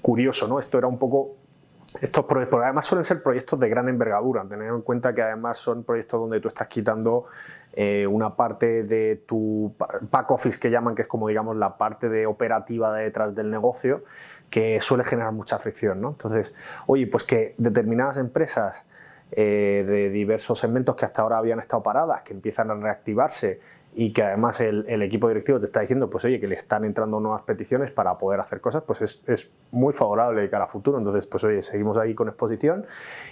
Curioso, 0.02 0.48
¿no? 0.48 0.60
Esto 0.60 0.78
era 0.78 0.88
un 0.88 0.98
poco 0.98 1.36
estos 2.00 2.24
proyectos, 2.26 2.62
además 2.64 2.86
suelen 2.86 3.04
ser 3.04 3.22
proyectos 3.22 3.60
de 3.60 3.68
gran 3.68 3.90
envergadura, 3.90 4.46
tener 4.46 4.70
en 4.70 4.82
cuenta 4.82 5.14
que 5.14 5.22
además 5.22 5.58
son 5.58 5.84
proyectos 5.84 6.22
donde 6.22 6.40
tú 6.40 6.48
estás 6.48 6.68
quitando 6.68 7.26
eh, 7.74 8.08
una 8.08 8.36
parte 8.36 8.84
de 8.84 9.24
tu 9.28 9.76
back 10.10 10.32
office 10.32 10.58
que 10.58 10.70
llaman, 10.70 10.96
que 10.96 11.02
es 11.02 11.08
como 11.08 11.28
digamos 11.28 11.58
la 11.58 11.78
parte 11.78 12.08
de 12.08 12.26
operativa 12.26 12.96
de 12.96 13.04
detrás 13.04 13.36
del 13.36 13.52
negocio, 13.52 14.04
que 14.50 14.80
suele 14.80 15.04
generar 15.04 15.34
mucha 15.34 15.60
fricción. 15.60 16.00
¿no? 16.00 16.10
Entonces, 16.12 16.54
oye, 16.88 17.08
pues 17.08 17.24
que 17.24 17.56
determinadas 17.58 18.18
empresas 18.18 18.86
eh, 19.32 19.84
de 19.88 20.10
diversos 20.10 20.60
segmentos 20.60 20.96
que 20.96 21.06
hasta 21.06 21.22
ahora 21.22 21.38
habían 21.38 21.60
estado 21.60 21.82
paradas, 21.82 22.22
que 22.24 22.34
empiezan 22.34 22.70
a 22.72 22.76
reactivarse 22.76 23.60
y 23.94 24.14
que 24.14 24.24
además 24.24 24.62
el, 24.62 25.02
equipo 25.02 25.28
directivo 25.28 25.60
te 25.60 25.66
está 25.66 25.82
diciendo, 25.82 26.10
pues 26.10 26.24
oye, 26.24 26.40
que 26.40 26.48
le 26.48 26.56
están 26.56 26.86
entrando 26.86 27.20
nuevas 27.20 27.42
peticiones 27.42 27.92
para 27.92 28.18
poder 28.18 28.40
hacer 28.40 28.62
cosas, 28.62 28.84
pues 28.84 29.02
es, 29.02 29.22
es 29.28 29.50
muy 29.72 29.94
favorable 29.94 30.42
de 30.42 30.50
cara 30.50 30.66
a 30.66 30.68
futuro. 30.68 30.98
Entonces, 30.98 31.28
pues 31.28 31.44
oye, 31.44 31.62
seguimos 31.62 31.98
ahí 31.98 32.16
con 32.16 32.30
exposición. 32.30 32.86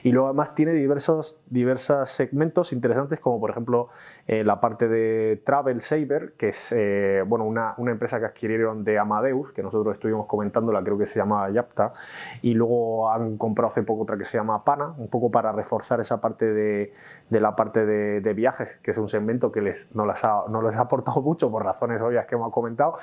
Y 0.04 0.12
luego 0.12 0.28
además 0.28 0.56
tiene 0.56 0.74
diversos, 0.74 1.40
diversos 1.50 2.10
segmentos 2.10 2.74
interesantes, 2.74 3.20
como 3.20 3.40
por 3.40 3.52
ejemplo 3.52 3.90
eh, 4.28 4.44
la 4.44 4.60
parte 4.60 4.90
de 4.90 5.42
Travel 5.46 5.80
Saver, 5.80 6.34
que 6.38 6.50
es 6.50 6.74
eh, 6.76 7.24
bueno, 7.26 7.46
una, 7.46 7.76
una 7.78 7.92
empresa 7.92 8.20
que 8.20 8.26
adquirieron 8.26 8.84
de 8.84 9.00
Amadeus, 9.00 9.54
que 9.54 9.64
nosotros 9.64 9.94
estuvimos 9.94 10.28
comentando, 10.28 10.74
la 10.74 10.84
creo 10.84 10.98
que 10.98 11.06
se 11.06 11.20
llama 11.20 11.50
Yapta, 11.50 11.94
y 12.42 12.54
luego 12.54 13.10
han 13.12 13.38
comprado 13.38 13.70
hace 13.70 13.84
poco 13.84 14.04
otra 14.04 14.18
que 14.18 14.26
se 14.26 14.38
llama 14.38 14.66
Pana, 14.66 14.94
un 14.98 15.08
poco 15.08 15.32
para 15.32 15.54
reforzar 15.54 16.02
esa 16.02 16.20
parte 16.20 16.52
de, 16.52 16.94
de 17.30 17.40
la 17.40 17.56
parte 17.56 17.86
de, 17.86 18.22
de 18.22 18.34
viajes, 18.34 18.78
que 18.84 18.92
es 18.92 18.98
un 18.98 19.08
segmento 19.08 19.52
que 19.52 19.62
les, 19.62 19.96
no, 19.96 20.06
les 20.06 20.24
ha, 20.26 20.44
no 20.50 20.62
les 20.62 20.76
ha 20.76 20.82
aportado 20.82 21.22
mucho 21.22 21.50
por 21.50 21.64
razones 21.64 22.02
obvias 22.02 22.26
que 22.26 22.36
hemos 22.36 22.52
comentado. 22.52 22.98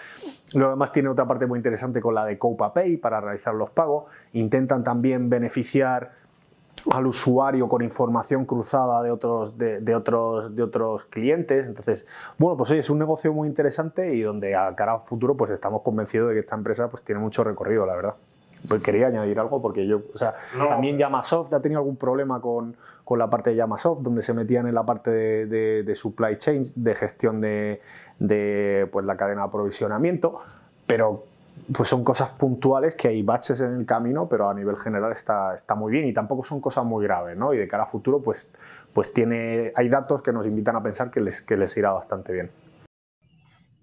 Luego 0.55 0.71
además 0.71 0.93
tiene 0.93 1.09
otra 1.09 1.27
parte 1.27 1.47
muy 1.47 1.59
interesante 1.59 2.01
con 2.01 2.15
la 2.15 2.25
de 2.25 2.39
Copa 2.39 2.73
Pay 2.73 2.97
para 2.97 3.21
realizar 3.21 3.55
los 3.55 3.71
pagos. 3.71 4.05
Intentan 4.33 4.85
también 4.85 5.29
beneficiar 5.31 6.11
al 6.91 7.07
usuario 7.07 7.69
con 7.69 7.83
información 7.83 8.45
cruzada 8.45 9.03
de 9.03 9.11
otros, 9.11 9.59
de, 9.59 9.95
otros, 9.95 10.55
de 10.55 10.63
otros 10.63 11.05
clientes. 11.07 11.67
Entonces, 11.67 12.07
bueno, 12.39 12.57
pues 12.57 12.71
oye, 12.71 12.81
es 12.81 12.91
un 12.91 12.99
negocio 12.99 13.33
muy 13.33 13.49
interesante 13.49 14.15
y 14.15 14.23
donde 14.23 14.55
a 14.55 14.75
cara 14.75 14.95
a 14.95 14.99
futuro 15.01 15.37
pues 15.37 15.51
estamos 15.51 15.83
convencidos 15.83 16.29
de 16.29 16.35
que 16.35 16.41
esta 16.41 16.55
empresa 16.55 16.89
pues 16.89 17.03
tiene 17.03 17.21
mucho 17.21 17.43
recorrido, 17.45 17.87
la 17.87 17.97
verdad. 17.97 18.15
Pues 18.69 18.83
quería 18.83 19.07
añadir 19.09 19.39
algo 19.39 19.61
porque 19.63 19.87
yo, 19.87 20.01
o 20.15 20.19
sea, 20.19 20.35
No. 20.57 20.69
también 20.69 20.99
Yamasoft 20.99 21.53
ha 21.53 21.61
tenido 21.61 21.81
algún 21.81 21.97
problema 21.97 22.41
con, 22.41 22.77
con 23.05 23.19
la 23.19 23.29
parte 23.31 23.51
de 23.51 23.57
Yamasoft, 23.57 24.01
donde 24.03 24.23
se 24.23 24.35
metían 24.35 24.67
en 24.67 24.75
la 24.75 24.85
parte 24.85 25.11
de, 25.11 25.47
de- 25.47 25.83
de 25.83 25.95
supply 25.95 26.37
chain, 26.39 26.65
de 26.75 26.95
gestión 26.95 27.41
de, 27.41 27.81
de, 28.19 28.89
pues, 28.91 29.05
la 29.07 29.17
cadena 29.17 29.43
de 29.43 29.49
aprovisionamiento, 29.49 30.41
pero 30.87 31.25
pues 31.75 31.89
son 31.89 32.05
cosas 32.05 32.29
puntuales 32.31 32.95
que 32.95 33.09
hay 33.09 33.23
baches 33.23 33.61
en 33.63 33.75
el 33.77 33.87
camino, 33.87 34.29
pero 34.29 34.49
a 34.49 34.55
nivel 34.55 34.77
general 34.77 35.11
está, 35.13 35.55
está 35.55 35.75
muy 35.75 35.91
bien 35.91 36.07
y 36.07 36.13
tampoco 36.13 36.45
son 36.45 36.61
cosas 36.61 36.85
muy 36.85 37.05
graves, 37.05 37.37
¿no? 37.37 37.55
Y 37.55 37.59
de 37.59 37.67
cara 37.67 37.85
a 37.85 37.87
futuro, 37.87 38.21
pues, 38.21 38.51
pues 38.93 39.13
tiene, 39.13 39.73
hay 39.75 39.89
datos 39.89 40.23
que 40.23 40.33
nos 40.33 40.47
invitan 40.47 40.77
a 40.77 40.83
pensar 40.83 41.11
que 41.11 41.21
les, 41.21 41.41
que 41.43 41.57
les 41.57 41.75
irá 41.77 41.93
bastante 41.93 42.33
bien. 42.33 42.51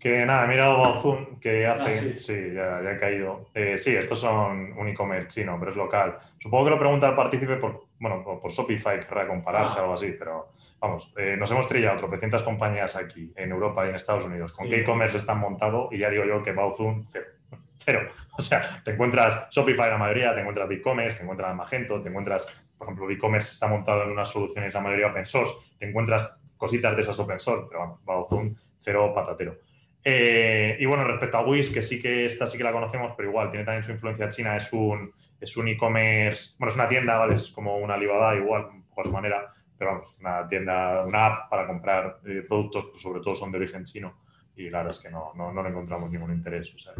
Que 0.04 0.26
nada, 0.26 0.44
he 0.44 0.48
mirado 0.50 0.80
Baozun, 0.80 1.40
que 1.40 1.66
hace. 1.66 2.12
Ah, 2.14 2.18
sí. 2.18 2.52
ya, 2.54 2.82
ya, 2.84 2.92
he 2.92 2.98
caído. 3.00 3.46
Eh, 3.54 3.78
sí, 3.78 3.96
estos 3.96 4.20
son 4.20 4.74
un 4.78 4.88
e-commerce 4.90 5.30
chino, 5.30 5.56
pero 5.58 5.72
es 5.72 5.78
local. 5.78 6.20
Supongo 6.40 6.66
que 6.66 6.72
lo 6.72 6.78
pregunta 6.78 7.08
el 7.08 7.16
partícipe 7.16 7.56
por, 7.56 7.86
bueno, 8.02 8.22
por 8.22 8.52
Shopify, 8.52 9.00
querrá 9.00 9.26
compararse 9.26 9.78
o 9.78 9.80
ah. 9.80 9.82
algo 9.84 9.94
así, 9.94 10.14
pero 10.20 10.50
vamos, 10.82 11.14
eh, 11.16 11.38
nos 11.40 11.50
hemos 11.52 11.70
trillado 11.70 12.00
tropecientas 12.00 12.44
compañías 12.44 12.98
aquí, 12.98 13.32
en 13.38 13.52
Europa 13.52 13.86
y 13.86 13.90
en 13.92 13.96
Estados 13.96 14.26
Unidos, 14.26 14.52
con 14.52 14.68
qué 14.68 14.82
e-commerce 14.82 15.16
están 15.16 15.40
montados 15.40 15.88
y 15.94 16.00
ya 16.00 16.10
digo 16.10 16.26
yo 16.26 16.44
que 16.44 16.52
Baozun, 16.52 17.06
cero. 17.10 17.28
Cero. 17.78 18.10
O 18.38 18.42
sea, 18.42 18.82
te 18.84 18.92
encuentras 18.92 19.48
Shopify 19.52 19.90
la 19.90 19.98
mayoría, 19.98 20.34
te 20.34 20.42
encuentras 20.42 20.68
BigCommerce, 20.68 21.18
te 21.18 21.24
encuentras 21.24 21.56
Magento, 21.56 22.02
te 22.02 22.10
encuentras, 22.10 22.46
por 22.78 22.88
ejemplo, 22.88 23.08
BigCommerce 23.08 23.54
está 23.54 23.68
montado 23.68 24.04
en 24.04 24.12
unas 24.12 24.30
soluciones 24.30 24.74
la 24.74 24.82
mayoría 24.82 25.08
open 25.08 25.26
source, 25.26 25.54
te 25.80 25.88
encuentras 25.88 26.30
cositas 26.58 26.94
de 26.94 27.02
esas 27.02 27.18
open 27.20 27.40
source, 27.40 27.68
pero 27.70 27.80
vamos, 27.80 28.04
Baozun, 28.04 28.58
cero 28.80 29.14
patatero. 29.16 29.56
Eh, 30.04 30.78
y 30.80 30.86
bueno, 30.86 31.06
respecto 31.06 31.38
a 31.38 31.46
Wish, 31.46 31.74
que 31.74 31.82
sí 31.82 32.02
que 32.02 32.26
esta 32.26 32.46
sí 32.46 32.58
que 32.58 32.64
la 32.64 32.74
conocemos, 32.74 33.14
pero 33.16 33.30
igual 33.30 33.50
tiene 33.50 33.66
también 33.66 33.84
su 33.84 33.92
influencia 33.92 34.30
china, 34.30 34.56
es 34.56 34.72
un 34.74 35.14
es 35.40 35.58
un 35.58 35.68
e-commerce, 35.68 36.56
bueno, 36.58 36.70
es 36.70 36.76
una 36.76 36.88
tienda, 36.88 37.18
¿vale? 37.18 37.36
Es 37.36 37.52
como 37.52 37.78
una 37.78 37.96
Alibaba, 37.96 38.34
igual, 38.36 38.66
un 38.72 38.84
poco 38.84 39.02
a 39.02 39.04
su 39.04 39.12
manera, 39.12 39.54
pero 39.78 39.92
vamos, 39.92 40.16
una 40.20 40.48
tienda, 40.48 41.04
una 41.06 41.26
app 41.26 41.50
para 41.50 41.68
comprar 41.68 42.20
eh, 42.26 42.46
productos, 42.48 42.86
pues 42.86 43.02
sobre 43.02 43.20
todo 43.20 43.36
son 43.36 43.52
de 43.52 43.58
origen 43.58 43.84
chino 43.84 44.14
y 44.56 44.70
la 44.70 44.80
verdad 44.80 44.96
es 44.96 45.02
que 45.02 45.10
no, 45.10 45.34
no, 45.36 45.52
no 45.52 45.68
encontramos 45.68 46.10
ningún 46.12 46.32
interés, 46.32 46.74
o 46.74 46.80
sea, 46.80 46.94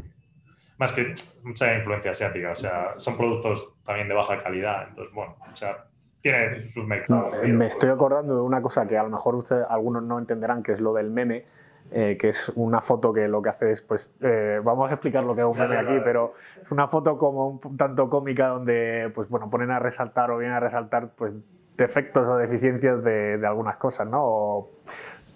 más 0.78 0.92
que 0.92 1.14
mucha 1.44 1.74
influencia 1.74 2.12
asiática, 2.12 2.52
o 2.52 2.56
sea, 2.56 2.96
son 2.98 3.16
productos 3.16 3.76
también 3.84 4.10
de 4.10 4.14
baja 4.14 4.42
calidad, 4.44 4.90
entonces, 4.90 5.14
bueno, 5.14 5.38
o 5.52 5.56
sea, 5.56 5.86
tiene 6.20 6.64
sus 6.64 6.86
mercados. 6.86 7.32
Me 7.44 7.68
estoy 7.68 7.90
acordando 7.90 8.36
de 8.36 8.42
una 8.42 8.62
cosa 8.62 8.88
que 8.88 8.98
a 8.98 9.04
lo 9.04 9.10
mejor 9.10 9.36
ustedes, 9.36 9.66
algunos 9.70 10.04
no 10.04 10.18
entenderán, 10.20 10.64
que 10.64 10.72
es 10.74 10.80
lo 10.80 10.94
del 10.94 11.12
meme, 11.12 11.46
eh, 11.94 12.18
que 12.18 12.30
es 12.30 12.52
una 12.56 12.82
foto 12.82 13.14
que 13.14 13.28
lo 13.28 13.42
que 13.42 13.50
hace 13.50 13.72
es, 13.72 13.82
pues, 13.82 14.16
eh, 14.22 14.60
vamos 14.64 14.90
a 14.90 14.94
explicar 14.94 15.24
lo 15.24 15.36
que 15.36 15.42
es 15.42 15.48
un 15.48 15.58
meme 15.58 15.78
aquí, 15.78 16.02
pero 16.04 16.34
es 16.62 16.72
una 16.72 16.88
foto 16.88 17.18
como 17.18 17.60
un 17.64 17.78
tanto 17.78 18.10
cómica 18.10 18.48
donde, 18.48 19.12
pues, 19.14 19.30
bueno, 19.30 19.50
ponen 19.50 19.70
a 19.70 19.80
resaltar 19.80 20.32
o 20.32 20.38
vienen 20.38 20.58
a 20.58 20.60
resaltar, 20.60 21.12
pues, 21.16 21.34
defectos 21.78 22.28
o 22.28 22.38
deficiencias 22.38 23.04
de, 23.04 23.38
de 23.38 23.48
algunas 23.48 23.78
cosas, 23.78 24.08
¿no? 24.08 24.70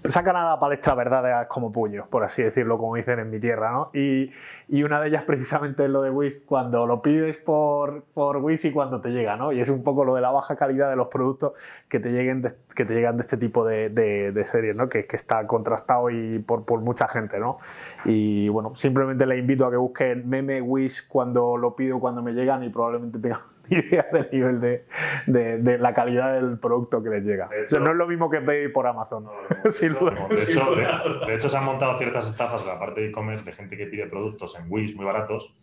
Sacan 0.08 0.36
a 0.36 0.50
la 0.50 0.60
palestra 0.60 0.96
verdades 0.96 1.48
como 1.48 1.72
puños, 1.72 2.08
por 2.08 2.24
así 2.24 2.44
decirlo, 2.44 2.78
como 2.78 2.96
dicen 2.96 3.20
en 3.20 3.30
mi 3.30 3.40
tierra, 3.40 3.72
¿no? 3.72 3.90
Y, 3.94 4.32
y 4.68 4.84
una 4.84 5.02
de 5.02 5.10
ellas 5.10 5.24
precisamente 5.24 5.86
es 5.86 5.90
lo 5.90 6.02
de 6.02 6.10
Wish, 6.10 6.46
cuando 6.46 6.86
lo 6.86 7.02
pides 7.02 7.38
por, 7.38 8.04
por 8.14 8.38
Wish 8.38 8.66
y 8.66 8.72
cuando 8.72 9.02
te 9.02 9.10
llega, 9.10 9.36
¿no? 9.36 9.52
Y 9.52 9.62
es 9.62 9.70
un 9.70 9.84
poco 9.84 10.06
lo 10.06 10.16
de 10.16 10.22
la 10.22 10.32
baja 10.32 10.56
calidad 10.56 10.90
de 10.90 10.96
los 10.96 11.08
productos 11.08 11.54
que 11.88 12.00
te, 12.00 12.12
lleguen 12.12 12.48
que 12.76 12.86
te 12.86 12.94
llegan 12.94 13.18
de 13.18 13.22
este 13.22 13.38
tipo 13.38 13.66
de, 13.66 13.90
de, 13.90 14.46
series, 14.46 14.76
¿no? 14.76 14.90
Que, 14.90 15.06
que, 15.06 15.16
está 15.16 15.46
contrastado 15.48 16.10
y 16.10 16.40
por, 16.40 16.66
por, 16.66 16.82
mucha 16.82 17.08
gente, 17.08 17.40
¿no? 17.40 17.58
Y 18.06 18.50
bueno, 18.50 18.76
simplemente 18.76 19.26
le 19.26 19.38
invito 19.38 19.66
a 19.66 19.72
que 19.72 19.78
busquen 19.78 20.28
meme 20.30 20.62
Wish 20.62 21.08
cuando 21.08 21.58
lo 21.58 21.76
pido, 21.76 22.00
cuando 22.00 22.22
me 22.22 22.34
llegan 22.34 22.64
y 22.64 22.70
probablemente 22.70 23.20
tengan 23.20 23.42
idea 23.70 24.08
del 24.12 24.30
nivel 24.32 24.62
de, 24.62 24.86
de, 25.26 25.78
la 25.78 25.94
calidad 25.94 26.34
del 26.34 26.60
producto 26.60 27.04
que 27.04 27.10
les 27.10 27.26
llega. 27.26 27.50
no 27.80 27.92
es 27.92 27.96
lo 27.96 28.08
mismo 28.08 28.30
que 28.30 28.42
pedir 28.42 28.72
por 28.72 28.88
Amazon. 28.88 29.28
de, 29.64 31.36
hecho, 31.36 31.50
se 31.50 31.58
han 31.58 31.66
montado 31.66 31.98
ciertas 31.98 32.28
estafas 32.28 32.64
en 32.64 32.70
la 32.70 32.80
parte 32.80 33.02
de 33.02 33.08
e-commerce 33.08 33.44
de 33.44 33.54
gente 33.54 33.78
que 33.78 33.88
pide 33.88 34.08
productos 34.08 34.58
en 34.58 34.72
Wish 34.72 34.96
muy 34.96 35.06
baratos, 35.06 35.54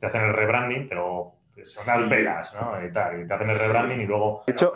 te 0.00 0.06
hacen 0.06 0.22
el 0.22 0.32
rebranding, 0.32 0.88
pero 0.88 1.34
son 1.62 1.88
alperas, 1.88 2.52
¿no? 2.54 2.84
Y, 2.84 2.92
tal, 2.92 3.22
y 3.22 3.28
te 3.28 3.34
hacen 3.34 3.48
el 3.48 3.58
rebranding 3.58 4.00
y 4.00 4.06
luego... 4.06 4.42
De 4.46 4.52
hecho, 4.52 4.72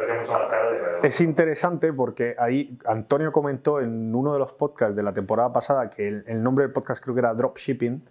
es 1.02 1.20
interesante 1.20 1.92
porque 1.92 2.36
ahí 2.38 2.78
Antonio 2.86 3.32
comentó 3.32 3.80
en 3.80 4.14
uno 4.14 4.32
de 4.32 4.38
los 4.38 4.52
podcasts 4.52 4.94
de 4.94 5.02
la 5.02 5.12
temporada 5.12 5.52
pasada 5.52 5.90
que 5.90 6.06
el, 6.06 6.24
el 6.26 6.42
nombre 6.42 6.64
del 6.64 6.72
podcast 6.72 7.02
creo 7.02 7.14
que 7.14 7.20
era 7.20 7.34
Dropshipping, 7.34 8.02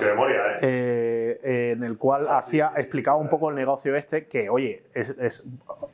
memoria, 0.00 0.36
¿eh? 0.60 1.40
¿eh? 1.42 1.70
en 1.72 1.84
el 1.84 1.98
cual 1.98 2.28
hacía, 2.28 2.72
explicaba 2.76 3.16
un 3.16 3.28
poco 3.28 3.50
el 3.50 3.56
negocio 3.56 3.94
este, 3.96 4.26
que 4.26 4.48
oye, 4.48 4.84
es, 4.94 5.44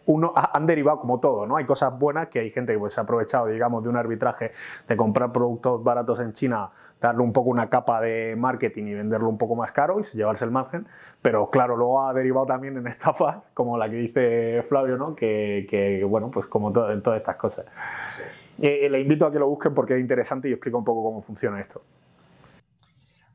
uno, 0.06 0.32
han 0.34 0.66
derivado 0.66 1.00
como 1.00 1.20
todo, 1.20 1.46
¿no? 1.46 1.56
Hay 1.56 1.64
cosas 1.64 1.98
buenas 1.98 2.28
que 2.28 2.40
hay 2.40 2.50
gente 2.50 2.72
que 2.72 2.78
pues, 2.78 2.92
se 2.92 3.00
ha 3.00 3.02
aprovechado, 3.02 3.46
digamos, 3.46 3.82
de 3.82 3.88
un 3.88 3.96
arbitraje 3.96 4.52
de 4.86 4.96
comprar 4.96 5.32
productos 5.32 5.82
baratos 5.82 6.20
en 6.20 6.32
China, 6.32 6.70
darle 7.00 7.22
un 7.22 7.32
poco 7.32 7.50
una 7.50 7.68
capa 7.68 8.00
de 8.00 8.34
marketing 8.36 8.84
y 8.84 8.94
venderlo 8.94 9.28
un 9.28 9.38
poco 9.38 9.54
más 9.54 9.72
caro 9.72 10.00
y 10.00 10.16
llevarse 10.16 10.44
el 10.44 10.50
margen, 10.50 10.86
pero 11.20 11.50
claro, 11.50 11.76
luego 11.76 12.06
ha 12.06 12.14
derivado 12.14 12.46
también 12.46 12.76
en 12.76 12.86
estafas, 12.86 13.38
como 13.54 13.76
la 13.76 13.90
que 13.90 13.96
dice 13.96 14.62
Flavio, 14.62 14.96
¿no? 14.96 15.14
Que, 15.14 15.66
que 15.68 16.04
bueno, 16.04 16.30
pues 16.30 16.46
como 16.46 16.68
en 16.68 17.02
todas 17.02 17.18
estas 17.18 17.36
cosas. 17.36 17.66
Eh, 18.60 18.88
le 18.90 19.00
invito 19.00 19.26
a 19.26 19.32
que 19.32 19.38
lo 19.38 19.48
busquen 19.48 19.74
porque 19.74 19.94
es 19.94 20.00
interesante 20.00 20.48
y 20.48 20.52
explica 20.52 20.78
un 20.78 20.84
poco 20.84 21.02
cómo 21.02 21.20
funciona 21.20 21.60
esto. 21.60 21.82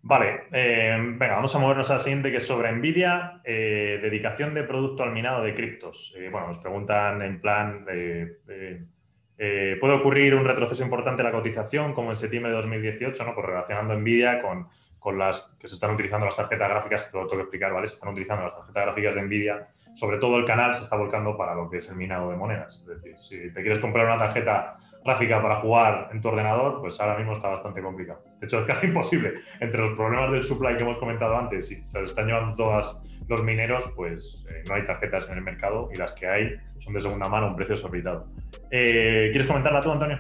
Vale, 0.03 0.45
eh, 0.51 0.97
venga, 0.99 1.35
vamos 1.35 1.55
a 1.55 1.59
movernos 1.59 1.91
a 1.91 1.99
siguiente 1.99 2.31
que 2.31 2.37
es 2.37 2.47
sobre 2.47 2.71
Nvidia, 2.71 3.41
eh, 3.43 3.99
dedicación 4.01 4.55
de 4.55 4.63
producto 4.63 5.03
al 5.03 5.11
minado 5.11 5.43
de 5.43 5.53
criptos. 5.53 6.13
Eh, 6.17 6.29
bueno, 6.31 6.47
nos 6.47 6.57
preguntan 6.57 7.21
en 7.21 7.39
plan, 7.39 7.85
¿puede 7.85 9.93
ocurrir 9.93 10.33
un 10.33 10.45
retroceso 10.45 10.83
importante 10.83 11.21
en 11.21 11.27
la 11.27 11.31
cotización 11.31 11.93
como 11.93 12.09
en 12.09 12.15
septiembre 12.15 12.51
de 12.51 12.57
2018? 12.57 13.23
¿no? 13.23 13.35
Pues 13.35 13.45
relacionando 13.45 13.93
Nvidia 13.93 14.41
con, 14.41 14.67
con 14.97 15.19
las 15.19 15.55
que 15.59 15.67
se 15.67 15.75
están 15.75 15.93
utilizando 15.93 16.25
las 16.25 16.35
tarjetas 16.35 16.69
gráficas, 16.69 17.03
que 17.05 17.17
lo 17.17 17.27
tengo 17.27 17.37
que 17.37 17.43
explicar, 17.43 17.73
¿vale? 17.73 17.87
Se 17.87 17.95
están 17.95 18.09
utilizando 18.09 18.43
las 18.43 18.55
tarjetas 18.55 18.85
gráficas 18.85 19.15
de 19.15 19.21
Nvidia, 19.23 19.67
sobre 19.95 20.17
todo 20.17 20.37
el 20.37 20.45
canal 20.45 20.73
se 20.73 20.83
está 20.83 20.95
volcando 20.95 21.37
para 21.37 21.53
lo 21.53 21.69
que 21.69 21.77
es 21.77 21.89
el 21.89 21.95
minado 21.95 22.29
de 22.29 22.37
monedas. 22.37 22.79
Es 22.79 22.87
decir, 22.87 23.17
si 23.17 23.53
te 23.53 23.61
quieres 23.61 23.79
comprar 23.79 24.05
una 24.05 24.17
tarjeta 24.17 24.77
gráfica 25.03 25.41
para 25.41 25.55
jugar 25.55 26.09
en 26.11 26.21
tu 26.21 26.27
ordenador, 26.27 26.81
pues 26.81 26.99
ahora 26.99 27.17
mismo 27.17 27.33
está 27.33 27.49
bastante 27.49 27.81
complicado. 27.81 28.23
De 28.39 28.47
hecho, 28.47 28.59
es 28.59 28.65
casi 28.65 28.87
imposible. 28.87 29.33
Entre 29.59 29.79
los 29.79 29.95
problemas 29.95 30.31
del 30.31 30.43
supply 30.43 30.75
que 30.75 30.83
hemos 30.83 30.97
comentado 30.97 31.37
antes 31.37 31.71
y 31.71 31.83
se 31.83 32.03
están 32.03 32.27
llevando 32.27 32.55
todos 32.55 33.01
los 33.27 33.43
mineros, 33.43 33.91
pues 33.95 34.43
eh, 34.49 34.63
no 34.67 34.75
hay 34.75 34.85
tarjetas 34.85 35.29
en 35.29 35.37
el 35.37 35.43
mercado 35.43 35.89
y 35.93 35.97
las 35.97 36.11
que 36.13 36.27
hay 36.27 36.55
son 36.79 36.93
de 36.93 36.99
segunda 36.99 37.29
mano 37.29 37.47
un 37.47 37.55
precio 37.55 37.75
desorbitado. 37.75 38.27
Eh, 38.69 39.29
¿Quieres 39.31 39.47
comentarla 39.47 39.81
tú, 39.81 39.91
Antonio? 39.91 40.19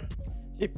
Sí 0.57 0.71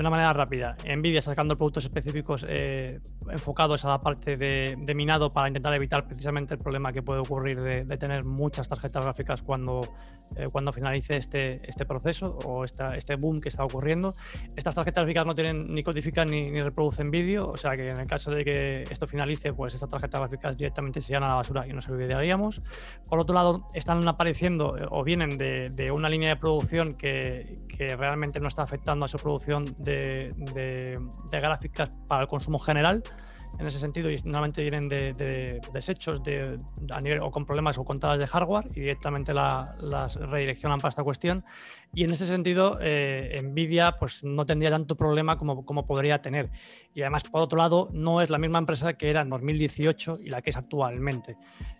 de 0.00 0.02
una 0.02 0.10
manera 0.10 0.32
rápida. 0.32 0.76
Nvidia 0.96 1.20
sacando 1.20 1.58
productos 1.58 1.84
específicos 1.84 2.46
eh, 2.48 3.00
enfocados 3.30 3.84
a 3.84 3.90
la 3.90 4.00
parte 4.00 4.36
de, 4.36 4.76
minado 4.94 5.30
para 5.30 5.48
intentar 5.48 5.74
evitar 5.74 6.06
precisamente 6.06 6.54
el 6.54 6.60
problema 6.60 6.92
que 6.92 7.02
puede 7.02 7.20
ocurrir 7.20 7.60
de, 7.60 7.84
tener 7.96 8.24
muchas 8.24 8.68
tarjetas 8.68 9.02
gráficas 9.02 9.42
cuando, 9.42 9.80
eh, 10.36 10.46
cuando 10.50 10.72
finalice 10.72 11.16
este, 11.16 11.58
este 11.68 11.84
proceso 11.84 12.38
o 12.44 12.64
esta, 12.64 12.96
este 12.96 13.16
boom 13.16 13.40
que 13.40 13.48
está 13.48 13.64
ocurriendo. 13.64 14.14
Estas 14.56 14.74
tarjetas 14.74 15.04
gráficas 15.04 15.26
no 15.26 15.34
tienen 15.34 15.74
ni 15.74 15.82
codifican 15.82 16.28
ni, 16.28 16.60
reproducen 16.60 17.10
vídeo, 17.10 17.48
o 17.48 17.56
sea 17.56 17.76
que 17.76 17.88
en 17.88 17.98
el 17.98 18.06
caso 18.06 18.30
de 18.30 18.44
que 18.44 18.82
esto 18.82 19.06
finalice, 19.06 19.52
pues 19.52 19.74
estas 19.74 19.88
tarjetas 19.88 20.20
gráficas 20.20 20.56
directamente 20.56 21.00
se 21.00 21.16
a 21.16 21.20
la 21.20 21.34
basura 21.34 21.66
y 21.66 21.72
no 21.72 21.82
se 21.82 21.92
olvidaríamos. 21.92 22.62
Por 23.08 23.18
otro 23.18 23.34
lado, 23.34 23.66
están 23.74 24.06
apareciendo 24.08 24.78
eh, 24.78 24.86
o 24.90 25.04
vienen 25.04 25.36
de, 25.38 25.70
de 25.70 25.90
una 25.90 26.08
línea 26.08 26.30
de 26.30 26.36
producción 26.36 26.94
que, 26.94 27.56
que 27.80 27.96
realmente 27.96 28.40
no 28.40 28.48
está 28.48 28.62
afectando 28.62 29.06
a 29.06 29.08
su 29.08 29.16
producción 29.18 29.64
de, 29.78 31.00
gráficas 31.30 31.88
para 32.06 32.22
el 32.22 32.28
consumo 32.28 32.58
general 32.58 33.02
en 33.60 33.66
ese 33.66 33.78
sentido 33.78 34.10
y 34.10 34.16
normalmente 34.24 34.62
vienen 34.62 34.88
de, 34.88 35.60
desechos 35.72 36.22
de, 36.22 36.56
a 36.90 37.00
nivel, 37.00 37.20
o 37.22 37.30
con 37.30 37.44
problemas 37.44 37.76
o 37.76 37.84
contadas 37.84 38.18
de 38.18 38.26
hardware 38.26 38.64
y 38.74 38.80
directamente 38.80 39.34
las 39.34 40.14
redireccionan 40.14 40.78
para 40.78 40.88
esta 40.88 41.04
cuestión. 41.04 41.44
Y 41.92 42.04
en 42.04 42.10
ese 42.10 42.24
sentido, 42.24 42.78
eh, 42.80 43.38
Nvidia 43.42 43.96
pues, 43.98 44.24
no 44.24 44.46
tendría 44.46 44.70
tanto 44.70 44.96
problema 44.96 45.36
como, 45.36 45.64
como 45.66 45.86
podría 45.86 46.22
tener. 46.22 46.50
Y 46.94 47.02
además, 47.02 47.24
por 47.24 47.42
otro 47.42 47.58
lado, 47.58 47.90
no 47.92 48.22
es 48.22 48.30
la 48.30 48.38
misma 48.38 48.58
empresa 48.58 48.94
que 48.94 49.10
era 49.10 49.20
en 49.20 49.28
2018 49.28 50.20
y 50.22 50.30
la 50.30 50.40
que 50.40 50.50
es 50.50 50.56
actualmente. 50.56 51.36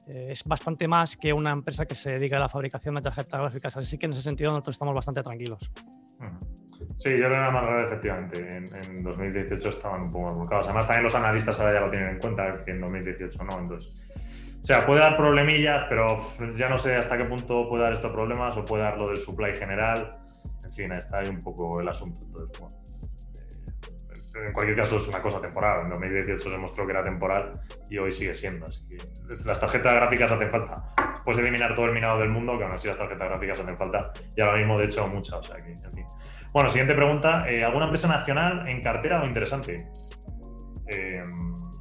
Eh, 0.07 0.27
es 0.31 0.45
bastante 0.45 0.87
más 0.87 1.17
que 1.17 1.33
una 1.33 1.51
empresa 1.51 1.87
que 1.87 1.95
se 1.95 2.13
dedica 2.13 2.37
a 2.37 2.41
la 2.41 2.49
fabricación 2.49 2.97
de 2.97 3.01
tarjetas 3.01 3.41
gráficas. 3.41 3.77
Así 3.79 3.97
que 3.97 4.07
en 4.07 4.13
ese 4.13 4.23
sentido 4.23 4.51
nosotros 4.51 4.75
estamos 4.75 4.95
bastante 4.95 5.23
tranquilos. 5.23 5.71
Sí, 6.97 7.11
yo 7.11 7.29
creo 7.29 7.31
que 7.31 7.51
más 7.51 7.65
grave, 7.65 7.83
efectivamente. 7.85 8.57
En, 8.57 9.03
2018 9.03 9.69
estaban 9.69 10.03
un 10.03 10.11
poco 10.11 10.45
más 10.45 10.65
Además, 10.65 10.87
también 10.87 11.05
los 11.05 11.15
analistas 11.15 11.59
ahora 11.61 11.75
ya 11.75 11.81
lo 11.81 11.91
tienen 11.91 12.11
en 12.11 12.19
cuenta, 12.19 12.53
que 12.65 12.71
en 12.71 12.81
2018 12.81 13.45
no. 13.45 13.59
Entonces, 13.59 13.93
o 14.61 14.65
sea, 14.65 14.85
puede 14.87 15.01
dar 15.01 15.17
problemillas, 15.17 15.87
pero 15.89 16.19
ya 16.57 16.69
no 16.69 16.77
sé 16.77 16.97
hasta 16.97 17.17
qué 17.17 17.25
punto 17.25 17.67
puede 17.69 17.85
dar 17.85 17.93
estos 17.93 18.13
problemas 18.13 18.57
o 18.57 18.65
puede 18.65 18.83
dar 18.83 18.99
lo 18.99 19.09
del 19.09 19.19
supply 19.19 19.57
general. 19.57 20.11
En 20.63 20.75
fin, 20.75 20.93
está 20.93 21.19
ahí 21.21 21.29
un 21.29 21.41
poco 21.41 21.81
el 21.81 21.89
asunto. 21.89 22.21
Entonces, 22.23 22.61
bueno, 22.61 22.81
eh, 24.35 24.47
en 24.47 24.53
cualquier 24.53 24.77
caso 24.77 24.99
es 24.99 25.09
una 25.09 25.23
cosa 25.23 25.41
temporal. 25.41 25.85
En 25.85 25.91
2018 25.91 26.43
se 26.43 26.51
demostró 26.51 26.87
que 26.87 26.93
era 26.93 27.03
temporal 27.03 27.53
y 27.89 27.99
hoy 27.99 28.13
sigue 28.13 28.35
siendo. 28.35 28.67
Así 28.67 28.87
que 28.89 28.99
las 29.45 29.59
tarjetas 29.59 29.95
gráficas 29.95 30.33
hacen 30.33 30.51
falta. 30.51 30.91
Puedes 31.25 31.41
eliminar 31.41 31.75
todo 31.75 31.87
el 31.87 31.93
minado 31.93 32.19
del 32.19 32.29
mundo, 32.29 32.57
que 32.57 32.65
aún 32.65 32.73
así 32.73 32.89
las 32.89 32.99
tarjetas 32.99 33.29
gráficas 33.29 33.61
hacen 33.61 33.77
falta. 33.77 34.13
Y 34.37 34.41
ahora 34.41 34.59
mismo, 34.59 34.79
de 34.79 34.85
hecho, 34.85 35.07
muchas. 35.09 35.39
O 35.41 35.43
sea, 35.43 35.57
que, 35.57 35.73
en 35.73 35.93
fin. 35.93 36.07
Bueno, 36.53 36.69
siguiente 36.69 36.95
pregunta. 36.95 37.49
Eh, 37.49 37.65
¿Alguna 37.65 37.85
empresa 37.85 38.09
nacional 38.09 38.69
en 38.69 38.83
cartera 38.83 39.23
o 39.23 39.27
interesante? 39.27 39.89
Eh, 40.89 41.23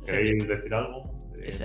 ¿Queréis 0.06 0.48
decir 0.48 0.74
algo? 0.74 1.02
Es, 1.44 1.64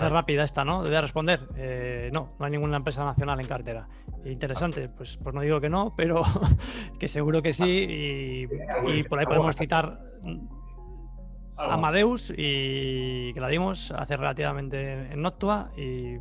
rápida 0.00 0.44
esta, 0.44 0.64
¿no? 0.64 0.82
Debe 0.82 1.00
responder. 1.00 1.40
Eh, 1.56 2.10
no, 2.12 2.28
no 2.38 2.44
hay 2.44 2.52
ninguna 2.52 2.76
empresa 2.76 3.04
nacional 3.04 3.40
en 3.40 3.46
cartera. 3.46 3.88
Interesante, 4.24 4.86
pues, 4.96 5.18
pues 5.22 5.34
no 5.34 5.40
digo 5.40 5.60
que 5.60 5.68
no, 5.68 5.94
pero 5.96 6.22
que 6.98 7.08
seguro 7.08 7.42
que 7.42 7.52
sí. 7.52 8.46
Y, 8.86 9.02
por 9.04 9.18
ahí 9.18 9.26
podemos 9.26 9.56
citar 9.56 10.00
Amadeus 11.56 12.32
y 12.36 13.32
que 13.32 13.40
la 13.40 13.48
dimos 13.48 13.90
hace 13.90 14.16
relativamente 14.16 15.12
en 15.12 15.22
Noctua 15.22 15.70
y, 15.76 16.16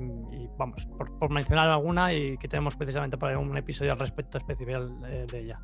vamos, 0.57 0.88
por, 1.20 1.30
mencionar 1.30 1.68
alguna 1.68 2.14
y 2.14 2.38
que 2.38 2.48
tenemos 2.48 2.76
precisamente 2.76 3.18
para 3.18 3.38
un 3.38 3.56
episodio 3.57 3.91
al 3.91 3.99
respecto 3.99 4.38
especial 4.38 4.95
eh, 5.07 5.26
de 5.30 5.40
ella. 5.40 5.60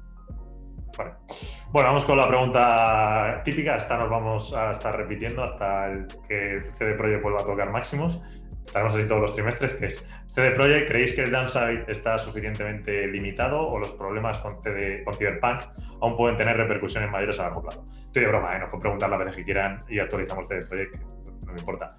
Bueno, 1.71 1.89
vamos 1.89 2.05
con 2.05 2.17
la 2.17 2.27
pregunta 2.27 3.41
típica. 3.43 3.77
Esta 3.77 3.97
nos 3.97 4.09
vamos 4.09 4.53
a 4.53 4.71
estar 4.71 4.95
repitiendo 4.95 5.43
hasta 5.43 5.87
el 5.91 6.07
que 6.27 6.63
CD 6.73 6.95
Projekt 6.95 7.23
vuelva 7.23 7.41
a 7.41 7.45
tocar 7.45 7.71
máximos. 7.71 8.17
Estaremos 8.65 8.95
así 8.95 9.07
todos 9.07 9.21
los 9.21 9.33
trimestres, 9.33 9.73
que 9.73 9.85
es 9.87 10.03
CD 10.33 10.51
Projekt, 10.51 10.87
¿creéis 10.87 11.13
que 11.13 11.23
el 11.23 11.31
downside 11.31 11.83
está 11.87 12.17
suficientemente 12.17 13.05
limitado 13.07 13.65
o 13.65 13.77
los 13.77 13.91
problemas 13.91 14.37
con, 14.37 14.61
CD, 14.61 15.03
con 15.03 15.13
Cyberpunk 15.13 15.61
aún 15.99 16.15
pueden 16.15 16.37
tener 16.37 16.55
repercusiones 16.55 17.11
mayores 17.11 17.37
a 17.39 17.43
largo 17.43 17.61
plazo? 17.61 17.83
Estoy 18.01 18.23
de 18.23 18.29
broma, 18.29 18.55
¿eh? 18.55 18.59
nos 18.59 18.69
pueden 18.69 18.81
preguntar 18.81 19.09
las 19.09 19.19
veces 19.19 19.35
que 19.35 19.43
quieran 19.43 19.79
y 19.89 19.99
actualizamos 19.99 20.47
CD 20.47 20.65
Projekt, 20.65 20.95
no 21.45 21.51
me 21.51 21.59
importa. 21.59 21.89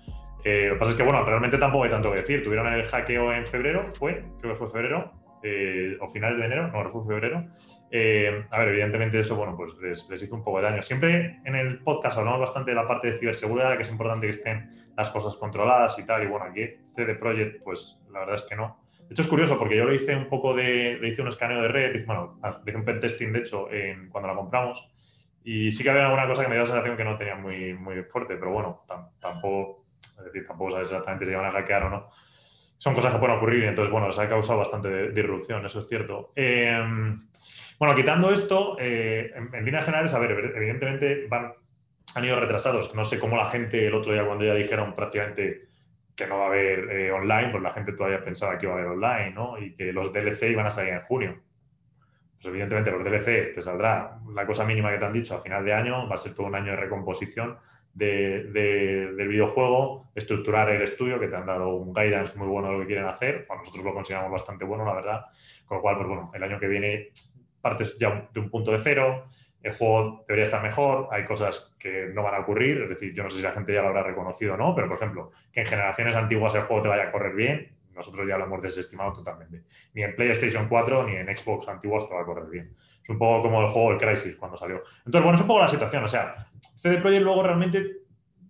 Eh, 0.44 0.69
lo 0.69 0.74
que 0.74 0.78
pasa 0.78 0.90
es 0.93 0.97
que, 0.97 1.02
bueno, 1.05 1.24
realmente 1.24 1.59
tampoco 1.59 1.85
hay 1.85 1.90
tanto 1.90 2.10
que 2.10 2.20
decir. 2.20 2.43
Tuvieron 2.43 2.73
el 2.73 2.86
hackeo 2.86 3.32
en 3.32 3.47
febrero, 3.47 3.85
fue, 3.98 4.24
creo 4.40 4.55
que 4.55 4.59
fue 4.59 4.70
febrero, 4.70 5.12
eh, 5.43 5.97
o 6.01 6.09
finales 6.09 6.39
de 6.39 6.47
enero, 6.47 6.69
no, 6.69 6.90
fue 6.90 7.05
febrero. 7.06 7.47
Eh, 7.90 8.47
a 8.51 8.59
ver, 8.60 8.69
evidentemente 8.69 9.19
eso, 9.19 9.36
bueno, 9.36 9.56
pues 9.56 9.73
les, 10.09 10.23
hizo 10.23 10.35
un 10.35 10.43
poco 10.43 10.59
de 10.59 10.64
daño. 10.64 10.82
Siempre 10.82 11.40
en 11.44 11.55
el 11.55 11.81
podcast 11.81 12.19
hablamos 12.19 12.40
bastante 12.40 12.70
de 12.70 12.77
la 12.77 12.86
parte 12.86 13.10
de 13.10 13.16
ciberseguridad, 13.16 13.77
que 13.77 13.82
es 13.82 13.90
importante 13.90 14.27
que 14.27 14.32
estén 14.32 14.70
las 14.97 15.10
cosas 15.10 15.36
controladas 15.36 15.98
y 15.98 16.06
tal, 16.06 16.23
y 16.23 16.27
bueno, 16.27 16.47
aquí 16.47 16.69
CD 16.86 17.14
Projekt, 17.14 17.62
pues 17.62 17.98
la 18.10 18.20
verdad 18.20 18.36
es 18.36 18.43
que 18.43 18.56
no. 18.56 18.82
De 19.01 19.14
hecho 19.14 19.23
es 19.23 19.28
curioso 19.28 19.59
porque 19.59 19.77
yo 19.77 19.85
le 19.85 19.97
hice 19.97 20.16
un 20.16 20.28
poco 20.28 20.55
de, 20.55 20.97
le 21.01 21.09
hice 21.09 21.20
un 21.20 21.28
escaneo 21.28 21.60
de 21.60 21.69
red, 21.69 22.06
bueno, 22.06 22.39
le 22.64 22.70
hice 22.70 22.78
un 22.78 22.85
pentesting 22.85 23.32
de 23.32 23.40
hecho 23.40 23.70
en, 23.70 24.09
cuando 24.09 24.28
la 24.28 24.36
compramos, 24.36 24.89
y 25.44 25.73
sí 25.73 25.82
que 25.82 25.90
había 25.90 26.05
alguna 26.06 26.27
cosa 26.27 26.43
que 26.43 26.48
me 26.48 26.55
dio 26.55 26.62
la 26.62 26.66
sensación 26.66 26.97
que 26.97 27.05
no 27.05 27.16
tenía 27.16 27.35
muy, 27.35 27.74
muy 27.74 28.02
fuerte, 28.05 28.36
pero 28.36 28.52
bueno, 28.52 28.85
tampoco, 29.20 29.85
es 30.19 30.24
decir, 30.24 30.47
tampoco 30.47 30.70
sabes 30.70 30.89
exactamente 30.89 31.27
si 31.27 31.32
iban 31.32 31.44
a 31.44 31.52
hackear 31.52 31.85
o 31.85 31.90
no. 31.90 32.09
Son 32.82 32.96
cosas 32.96 33.12
que 33.12 33.20
pueden 33.20 33.36
ocurrir, 33.36 33.62
y 33.62 33.66
entonces, 33.68 33.92
bueno, 33.92 34.12
se 34.12 34.22
ha 34.22 34.28
causado 34.28 34.59
bastante 34.59 35.12
disrupción, 35.12 35.64
eso 35.64 35.82
es 35.82 35.86
cierto. 35.86 36.32
Eh, 36.34 36.82
bueno, 37.78 37.94
quitando 37.94 38.32
esto, 38.32 38.76
eh, 38.80 39.32
en, 39.36 39.64
líneas 39.64 39.84
generales, 39.84 40.12
a 40.14 40.18
ver, 40.18 40.52
evidentemente 40.56 41.28
van, 41.28 41.52
han 42.16 42.24
ido 42.24 42.40
retrasados. 42.40 42.92
No 42.92 43.04
sé 43.04 43.20
cómo 43.20 43.36
la 43.36 43.48
gente 43.50 43.86
el 43.86 43.94
otro 43.94 44.12
día, 44.12 44.26
cuando 44.26 44.44
ya 44.44 44.54
dijeron 44.54 44.96
prácticamente 44.96 45.68
que 46.16 46.26
no 46.26 46.38
va 46.38 46.46
a 46.46 46.48
haber 46.48 46.90
eh, 46.90 47.12
online, 47.12 47.50
pues 47.50 47.62
la 47.62 47.72
gente 47.72 47.92
todavía 47.92 48.24
pensaba 48.24 48.59
que 48.59 48.66
iba 48.66 48.74
a 48.74 48.78
haber 48.78 48.88
online, 48.90 49.30
¿no? 49.30 49.56
Y 49.59 49.76
que 49.76 49.92
los 49.92 50.12
DLC 50.12 50.50
iban 50.50 50.66
a 50.66 50.70
salir 50.70 50.94
en 50.94 51.02
junio. 51.02 51.40
Pues 52.34 52.46
evidentemente 52.46 52.90
los 52.90 53.04
DLC 53.04 53.54
te 53.54 53.62
saldrá 53.62 54.18
la 54.34 54.44
cosa 54.44 54.64
mínima 54.64 54.90
que 54.90 54.98
te 54.98 55.04
han 55.04 55.12
dicho 55.12 55.36
a 55.36 55.40
final 55.40 55.64
de 55.64 55.72
año, 55.72 56.09
va 56.09 56.16
a 56.16 56.18
ser 56.18 56.34
todo 56.34 56.48
un 56.48 56.56
año 56.56 56.72
de 56.72 56.78
recomposición 56.78 57.59
del 57.94 59.28
videojuego, 59.28 60.10
estructurar 60.14 60.70
el 60.70 60.82
estudio, 60.82 61.20
que 61.20 61.28
te 61.28 61.36
han 61.36 61.47
dado 61.47 61.77
un 61.77 61.93
guidance 61.93 62.36
muy 62.36 62.48
bueno 62.48 62.69
de 62.69 62.74
lo 62.74 62.81
que 62.81 62.86
quieren 62.86 63.06
hacer. 63.06 63.47
nosotros 63.48 63.85
lo 63.85 63.94
consideramos 63.94 64.32
bastante 64.32 64.64
bueno, 64.64 64.85
la 64.85 64.94
verdad. 64.94 65.24
Con 65.66 65.78
lo 65.78 65.82
cual, 65.82 65.97
pues 65.97 66.09
bueno, 66.09 66.31
el 66.35 66.43
año 66.43 66.59
que 66.59 66.69
viene 66.69 67.09
partes 67.60 67.97
ya 67.98 68.28
de 68.32 68.40
un 68.40 68.51
punto 68.51 68.73
de 68.73 68.78
cero, 68.78 69.24
el 69.62 69.73
juego 69.74 70.24
debería 70.27 70.44
estar 70.44 70.62
mejor, 70.62 71.09
hay 71.12 71.24
cosas 71.24 71.73
que 71.78 72.10
no 72.12 72.23
van 72.23 72.35
a 72.35 72.40
ocurrir, 72.40 72.82
es 72.82 72.89
decir, 72.89 73.14
yo 73.14 73.23
no 73.23 73.31
sé 73.31 73.36
si 73.36 73.43
la 73.43 73.52
gente 73.52 73.73
ya 73.73 73.82
lo 73.82 73.89
habrá 73.89 74.02
reconocido 74.02 74.55
o 74.55 74.56
no, 74.56 74.74
pero 74.74 74.89
por 74.89 74.97
ejemplo, 74.97 75.31
que 75.52 75.60
en 75.60 75.66
generaciones 75.66 76.16
antiguas 76.16 76.55
el 76.56 76.62
juego 76.62 76.82
te 76.82 76.89
vaya 76.89 77.05
a 77.05 77.12
correr 77.12 77.35
bien, 77.35 77.73
nosotros 77.94 78.27
ya 78.27 78.39
lo 78.39 78.44
hemos 78.44 78.60
desestimado 78.60 79.12
totalmente. 79.12 79.62
Ni 79.94 80.02
en 80.02 80.16
PlayStation 80.16 80.69
4 80.69 81.06
ni 81.06 81.16
en 81.16 81.36
Xbox 81.36 81.69
antiguas 81.69 82.09
te 82.09 82.14
va 82.14 82.23
a 82.23 82.24
correr 82.24 82.47
bien. 82.47 82.74
Es 83.02 83.09
un 83.09 83.19
poco 83.19 83.43
como 83.43 83.60
el 83.60 83.69
juego 83.69 83.93
el 83.93 83.98
Crisis 83.98 84.36
cuando 84.36 84.56
salió. 84.56 84.82
Entonces, 84.98 85.23
bueno, 85.23 85.35
es 85.35 85.40
un 85.43 85.47
poco 85.47 85.60
la 85.60 85.69
situación, 85.69 86.05
o 86.05 86.09
sea, 86.09 86.35
CD 86.82 86.98
Projekt 86.98 87.22
luego 87.22 87.44
realmente 87.44 87.98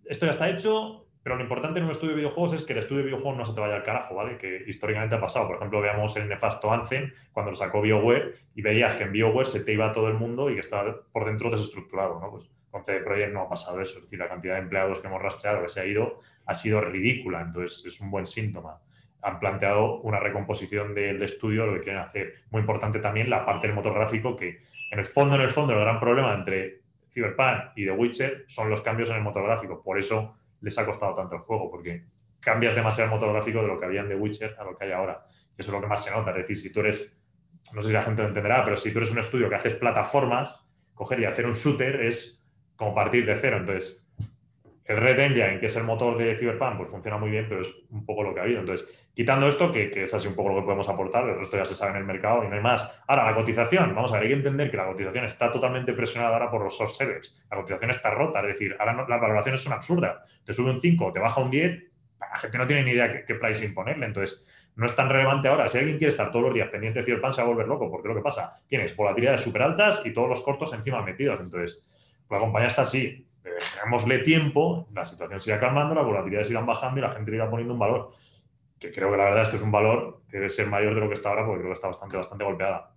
esto 0.07 0.25
ya 0.25 0.31
está 0.31 0.49
hecho, 0.49 1.07
pero 1.23 1.37
lo 1.37 1.43
importante 1.43 1.79
en 1.79 1.85
un 1.85 1.91
estudio 1.91 2.13
de 2.13 2.23
videojuegos 2.23 2.55
es 2.55 2.63
que 2.63 2.73
el 2.73 2.79
estudio 2.79 3.01
de 3.01 3.09
videojuegos 3.09 3.37
no 3.37 3.45
se 3.45 3.53
te 3.53 3.61
vaya 3.61 3.77
al 3.77 3.83
carajo, 3.83 4.15
¿vale? 4.15 4.39
Que 4.39 4.65
históricamente 4.67 5.15
ha 5.17 5.21
pasado. 5.21 5.49
Por 5.49 5.57
ejemplo, 5.57 5.83
veamos 5.83 6.17
el 6.17 6.31
nefasto 6.31 6.73
Anthem, 6.73 7.13
cuando 7.31 7.51
lo 7.51 7.57
sacó 7.57 7.83
BioWare, 7.83 8.35
y 8.55 8.63
veías 8.63 8.95
que 8.95 9.05
en 9.05 9.13
BioWare 9.13 9.47
se 9.47 9.61
te 9.61 9.75
iba 9.75 9.93
todo 9.93 10.09
el 10.09 10.15
mundo 10.15 10.49
y 10.49 10.55
que 10.55 10.61
estaba 10.61 10.97
por 11.13 11.27
dentro 11.27 11.51
desestructurado, 11.51 12.19
¿no? 12.21 12.31
Pues 12.31 12.51
con 12.71 12.83
CD 12.83 13.01
Projekt 13.01 13.35
no 13.35 13.43
ha 13.43 13.49
pasado 13.51 13.83
eso. 13.83 13.99
Es 13.99 14.05
decir, 14.05 14.19
la 14.19 14.29
cantidad 14.29 14.55
de 14.55 14.61
empleados 14.61 15.01
que 15.01 15.09
hemos 15.09 15.21
rastreado 15.21 15.61
que 15.61 15.69
se 15.69 15.83
ha 15.83 15.85
ido 15.85 16.21
ha 16.47 16.55
sido 16.55 16.81
ridícula. 16.81 17.43
Entonces, 17.43 17.85
es 17.85 18.01
un 18.01 18.11
buen 18.11 18.27
síntoma. 18.27 18.79
Han 19.21 19.39
planteado 19.41 20.01
una 20.01 20.19
recomposición 20.19 20.95
del 20.95 21.23
estudio, 21.23 21.67
lo 21.67 21.75
que 21.75 21.81
quieren 21.81 22.01
hacer. 22.01 22.37
Muy 22.51 22.61
importante 22.61 22.99
también 22.99 23.29
la 23.29 23.45
parte 23.45 23.67
del 23.67 23.77
motor 23.77 23.93
gráfico, 23.93 24.35
que 24.35 24.59
en 24.91 24.99
el 24.99 25.05
fondo, 25.05 25.37
en 25.37 25.43
el 25.43 25.51
fondo, 25.51 25.75
el 25.75 25.81
gran 25.81 26.01
problema 26.01 26.35
entre 26.35 26.82
Cyberpunk 27.13 27.77
y 27.77 27.85
The 27.85 27.93
Witcher 27.93 28.45
son 28.49 28.71
los 28.71 28.81
cambios 28.81 29.11
en 29.11 29.17
el 29.17 29.23
motor 29.23 29.45
gráfico. 29.45 29.83
Por 29.83 29.99
eso 29.99 30.37
les 30.61 30.77
ha 30.79 30.87
costado 30.87 31.15
tanto 31.15 31.37
el 31.37 31.43
juego, 31.43 31.71
porque 31.71 32.05
cambias 32.41 32.75
demasiado 32.75 33.11
el 33.11 33.15
motor 33.15 33.33
gráfico 33.33 33.61
de 33.61 33.69
lo 33.69 33.79
que 33.79 33.87
había 33.87 34.01
en 34.01 34.09
The 34.09 34.17
Witcher 34.17 34.57
a 34.59 34.65
lo 34.65 34.77
que 34.77 34.87
hay 34.87 34.93
ahora. 34.93 35.27
Eso 35.57 35.71
es 35.71 35.75
lo 35.75 35.81
que 35.81 35.87
más 35.87 36.05
se 36.05 36.11
nota. 36.11 36.31
Es 36.31 36.37
decir, 36.39 36.59
si 36.59 36.73
tú 36.73 36.81
eres, 36.81 37.17
no 37.75 37.83
sé 37.83 37.89
si 37.89 37.95
la 37.95 38.03
gente 38.03 38.23
lo 38.23 38.29
entenderá, 38.29 38.65
pero 38.65 38.77
si 38.77 38.93
tú 38.93 38.99
eres 38.99 39.11
un 39.11 39.19
estudio 39.19 39.49
que 39.49 39.57
haces 39.57 39.75
plataformas, 39.75 40.65
coger 40.95 41.21
y 41.21 41.25
hacer 41.25 41.47
un 41.47 41.53
shooter 41.53 42.03
es 42.03 42.43
como 42.77 42.95
partir 42.95 43.27
de 43.27 43.37
cero. 43.37 43.59
Entonces, 43.59 44.02
el 44.93 44.99
Red 44.99 45.19
Engine, 45.21 45.59
que 45.59 45.67
es 45.67 45.77
el 45.77 45.85
motor 45.85 46.17
de 46.17 46.37
Cyberpunk, 46.37 46.77
pues 46.77 46.91
funciona 46.91 47.17
muy 47.17 47.31
bien, 47.31 47.47
pero 47.49 47.63
es 47.63 47.85
un 47.91 48.05
poco 48.05 48.23
lo 48.23 48.35
que 48.35 48.41
ha 48.41 48.43
habido. 48.43 48.61
Entonces, 48.61 48.89
quitando 49.15 49.49
esto, 49.49 49.73
que, 49.73 49.91
es 49.95 50.15
así 50.15 50.29
un 50.29 50.35
poco 50.35 50.51
lo 50.51 50.57
que 50.57 50.63
podemos 50.63 50.89
aportar, 50.89 51.29
el 51.29 51.39
resto 51.39 51.57
ya 51.57 51.65
se 51.65 51.75
sabe 51.75 51.93
en 51.93 51.99
el 51.99 52.05
mercado 52.05 52.45
y 52.45 52.49
no 52.49 52.55
hay 52.55 52.61
más. 52.61 53.01
Ahora, 53.07 53.25
la 53.25 53.35
cotización, 53.35 53.95
vamos 53.95 54.13
a 54.13 54.17
ver, 54.17 54.25
hay 54.25 54.29
que 54.29 54.35
entender 54.35 54.71
que 54.71 54.77
la 54.77 54.87
cotización 54.87 55.25
está 55.25 55.51
totalmente 55.51 55.93
presionada 55.95 56.35
ahora 56.35 56.51
por 56.51 56.63
los 56.63 56.77
soft 56.77 56.93
sellers. 56.93 57.35
La 57.51 57.57
cotización 57.57 57.91
está 57.91 58.11
rota, 58.11 58.41
es 58.41 58.49
decir, 58.49 58.77
ahora 58.79 59.07
las 59.09 59.21
valoraciones 59.21 59.63
son 59.63 59.73
absurdas. 59.73 60.19
Te 60.45 60.53
sube 60.53 60.71
un 60.71 60.79
5, 60.79 61.13
te 61.13 61.21
baja 61.21 61.41
un 61.41 61.51
10, 61.51 61.85
la 62.21 62.37
gente 62.37 62.59
no 62.59 62.67
tiene 62.67 62.85
ni 62.85 62.91
idea 62.93 63.13
qué, 63.13 63.25
qué 63.25 63.35
price 63.37 63.65
imponerle. 63.65 64.07
Entonces, 64.07 64.45
no 64.77 64.87
es 64.87 64.95
tan 64.95 65.09
relevante 65.09 65.49
ahora. 65.49 65.69
Si 65.69 65.79
alguien 65.79 65.97
quiere 65.97 66.11
estar 66.11 66.31
todos 66.31 66.45
los 66.47 66.55
días 66.55 66.69
pendiente 66.69 67.01
de 67.01 67.05
Cyberpunk, 67.05 67.33
se 67.33 67.41
va 67.41 67.47
a 67.47 67.51
volver 67.51 67.67
loco, 67.67 67.91
porque 67.91 68.09
lo 68.09 68.15
que 68.15 68.23
pasa, 68.23 68.55
tienes 68.67 68.95
volatilidades 68.95 69.41
súper 69.41 69.63
altas 69.63 70.03
y 70.05 70.13
todos 70.13 70.29
los 70.29 70.43
cortos 70.43 70.73
encima 70.73 71.03
metidos. 71.03 71.41
Entonces, 71.41 71.81
la 72.31 72.39
compañía 72.39 72.69
está 72.69 72.83
así 72.83 73.27
dejémosle 73.51 74.19
tiempo, 74.21 74.89
la 74.93 75.07
situación 75.07 75.41
se 75.41 75.51
irá 75.51 75.61
calmando, 75.61 75.95
las 75.95 76.05
volatilidades 76.05 76.51
irán 76.51 76.67
bajando 76.67 76.99
y 76.99 77.03
la 77.03 77.13
gente 77.13 77.35
irá 77.35 77.51
poniendo 77.51 77.75
un 77.75 77.81
valor. 77.81 78.13
Que 78.79 78.91
creo 78.91 79.11
que 79.11 79.17
la 79.17 79.25
verdad 79.25 79.43
es 79.45 79.49
que 79.49 79.57
es 79.57 79.63
un 79.63 79.73
valor 79.73 80.23
que 80.29 80.39
debe 80.39 80.51
ser 80.51 80.67
mayor 80.67 80.95
de 80.95 81.01
lo 81.01 81.09
que 81.09 81.15
está 81.15 81.31
ahora, 81.31 81.45
porque 81.45 81.61
creo 81.61 81.71
que 81.71 81.75
está 81.75 81.89
bastante, 81.89 82.17
bastante 82.17 82.45
golpeada. 82.45 82.91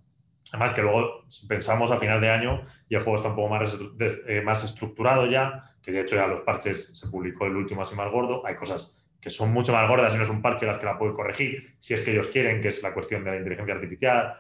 Además, 0.52 0.74
que 0.74 0.82
luego 0.82 1.26
pensamos 1.48 1.92
a 1.92 1.98
final 1.98 2.22
de 2.22 2.30
año 2.30 2.62
y 2.88 2.96
el 2.96 3.02
juego 3.02 3.18
está 3.18 3.30
un 3.30 3.36
poco 3.36 3.50
más, 3.50 3.80
eh, 4.28 4.42
más 4.42 4.64
estructurado 4.64 5.26
ya, 5.26 5.76
que 5.82 5.92
de 5.92 6.02
hecho 6.02 6.16
ya 6.16 6.28
los 6.28 6.42
parches 6.42 6.90
se 6.94 7.08
publicó 7.08 7.46
el 7.46 7.56
último 7.56 7.82
así 7.82 7.96
más 7.96 8.12
gordo. 8.12 8.46
Hay 8.46 8.56
cosas 8.56 8.98
que 9.20 9.32
son 9.32 9.52
mucho 9.52 9.74
más 9.74 9.90
gordas 9.90 10.14
y 10.14 10.18
no 10.18 10.24
es 10.24 10.30
un 10.30 10.42
parche 10.42 10.68
las 10.68 10.78
que 10.78 10.86
la 10.86 11.00
puede 11.00 11.14
corregir, 11.14 11.76
si 11.80 11.96
es 11.96 12.02
que 12.02 12.12
ellos 12.12 12.28
quieren, 12.28 12.62
que 12.62 12.68
es 12.68 12.84
la 12.84 12.94
cuestión 12.94 13.24
de 13.24 13.32
la 13.32 13.38
inteligencia 13.38 13.74
artificial, 13.74 14.38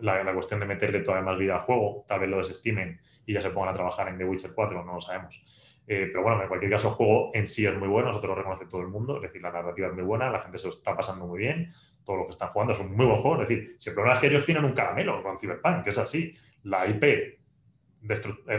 la, 0.00 0.34
cuestión 0.34 0.60
de 0.60 0.66
meterle 0.66 1.00
todavía 1.00 1.24
más 1.24 1.38
vida 1.38 1.56
al 1.56 1.62
juego, 1.62 2.04
tal 2.06 2.20
vez 2.20 2.28
lo 2.28 2.38
desestimen 2.38 3.00
y 3.26 3.34
ya 3.34 3.40
se 3.40 3.50
pongan 3.50 3.70
a 3.70 3.74
trabajar 3.74 4.08
en 4.08 4.18
The 4.18 4.24
Witcher 4.24 4.52
4, 4.54 4.84
no 4.84 4.94
lo 4.94 5.00
sabemos. 5.00 5.42
Eh, 5.86 6.08
pero 6.12 6.22
bueno, 6.22 6.42
en 6.42 6.48
cualquier 6.48 6.70
caso, 6.70 6.88
el 6.88 6.94
juego 6.94 7.30
en 7.34 7.46
sí 7.46 7.66
es 7.66 7.74
muy 7.74 7.88
bueno, 7.88 8.08
nosotros 8.08 8.30
lo 8.30 8.34
reconoce 8.36 8.66
todo 8.66 8.82
el 8.82 8.88
mundo, 8.88 9.16
es 9.16 9.22
decir, 9.22 9.40
la 9.40 9.50
narrativa 9.50 9.88
es 9.88 9.94
muy 9.94 10.02
buena, 10.02 10.30
la 10.30 10.40
gente 10.40 10.58
se 10.58 10.66
lo 10.66 10.70
está 10.70 10.94
pasando 10.94 11.26
muy 11.26 11.38
bien, 11.38 11.70
todo 12.04 12.16
lo 12.16 12.24
que 12.24 12.30
están 12.30 12.50
jugando 12.50 12.74
es 12.74 12.80
un 12.80 12.94
muy 12.94 13.06
buen 13.06 13.22
juego, 13.22 13.42
es 13.42 13.48
decir, 13.48 13.76
si 13.78 13.88
el 13.88 13.94
problema 13.94 14.14
es 14.14 14.20
que 14.20 14.26
ellos 14.26 14.44
tienen 14.44 14.64
un 14.64 14.72
caramelo 14.72 15.22
con 15.22 15.38
Cyberpunk, 15.38 15.84
que 15.84 15.90
es 15.90 15.98
así, 15.98 16.34
la 16.64 16.86
IP 16.86 17.38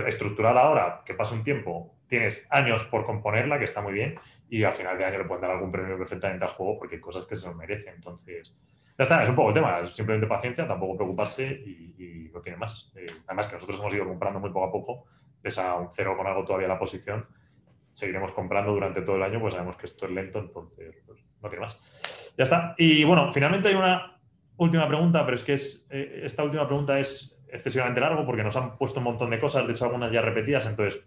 estructurada 0.08 0.62
ahora, 0.62 1.04
que 1.06 1.14
pasa 1.14 1.36
un 1.36 1.44
tiempo, 1.44 1.96
tienes 2.08 2.48
años 2.50 2.84
por 2.86 3.06
componerla, 3.06 3.60
que 3.60 3.66
está 3.66 3.82
muy 3.82 3.94
bien, 3.94 4.20
y 4.50 4.64
al 4.64 4.74
final 4.74 4.98
de 4.98 5.06
año 5.06 5.20
le 5.20 5.26
pueden 5.26 5.42
dar 5.44 5.52
algún 5.52 5.72
premio 5.72 5.98
perfectamente 5.98 6.44
al 6.44 6.52
juego 6.52 6.80
porque 6.80 6.96
hay 6.96 7.02
cosas 7.02 7.26
que 7.26 7.36
se 7.36 7.48
lo 7.48 7.54
merecen, 7.54 7.96
entonces... 7.96 8.56
Ya 9.00 9.04
está, 9.04 9.24
es 9.24 9.30
un 9.30 9.36
poco 9.36 9.48
el 9.48 9.54
tema, 9.54 9.90
simplemente 9.90 10.28
paciencia, 10.28 10.68
tampoco 10.68 10.98
preocuparse 10.98 11.46
y, 11.48 12.30
no 12.34 12.42
tiene 12.42 12.58
más. 12.58 12.92
Eh, 12.96 13.08
además 13.28 13.48
que 13.48 13.54
nosotros 13.54 13.80
hemos 13.80 13.94
ido 13.94 14.06
comprando 14.06 14.42
muy 14.42 14.50
poco 14.52 14.66
a 14.66 14.72
poco, 14.72 15.06
pesa 15.42 15.74
un 15.76 15.88
cero 15.90 16.16
con 16.18 16.28
algo 16.28 16.44
todavía 16.44 16.68
la 16.68 16.78
posición, 16.78 17.26
seguiremos 17.90 18.34
comprando 18.34 18.74
durante 18.74 19.02
todo 19.02 19.16
el 19.16 19.24
año, 19.24 19.40
pues 19.40 19.54
sabemos 19.54 19.78
que 19.78 19.86
esto 19.86 20.06
es 20.06 20.12
lento, 20.12 20.40
entonces 20.40 20.98
pues, 21.06 21.22
no 21.42 21.48
tiene 21.48 21.62
más. 21.62 21.80
Ya 22.38 22.44
está. 22.44 22.76
Y 22.78 23.06
bueno, 23.06 23.32
finalmente 23.32 23.70
hay 23.70 23.76
una 23.76 24.20
última 24.58 24.86
pregunta, 24.86 25.24
pero 25.24 25.36
es 25.36 25.46
que 25.46 25.54
es, 25.54 25.88
eh, 25.90 26.22
esta 26.26 26.44
última 26.44 26.68
pregunta 26.68 27.00
es 27.00 27.40
excesivamente 27.48 28.02
largo 28.02 28.26
porque 28.26 28.44
nos 28.44 28.58
han 28.58 28.78
puesto 28.78 29.00
un 29.00 29.06
montón 29.06 29.30
de 29.30 29.40
cosas, 29.40 29.66
de 29.66 29.72
hecho 29.72 29.86
algunas 29.86 30.12
ya 30.12 30.22
repetidas, 30.22 30.66
entonces 30.66 31.02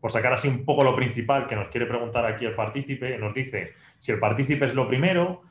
por 0.00 0.12
sacar 0.12 0.32
así 0.32 0.46
un 0.46 0.64
poco 0.64 0.84
lo 0.84 0.94
principal 0.94 1.48
que 1.48 1.56
nos 1.56 1.68
quiere 1.68 1.86
preguntar 1.86 2.26
aquí 2.26 2.44
el 2.44 2.54
partícipe, 2.54 3.18
nos 3.18 3.34
dice 3.34 3.72
si 3.98 4.12
el 4.12 4.20
partícipe 4.20 4.64
es 4.64 4.74
lo 4.74 4.88
primero, 4.88 5.42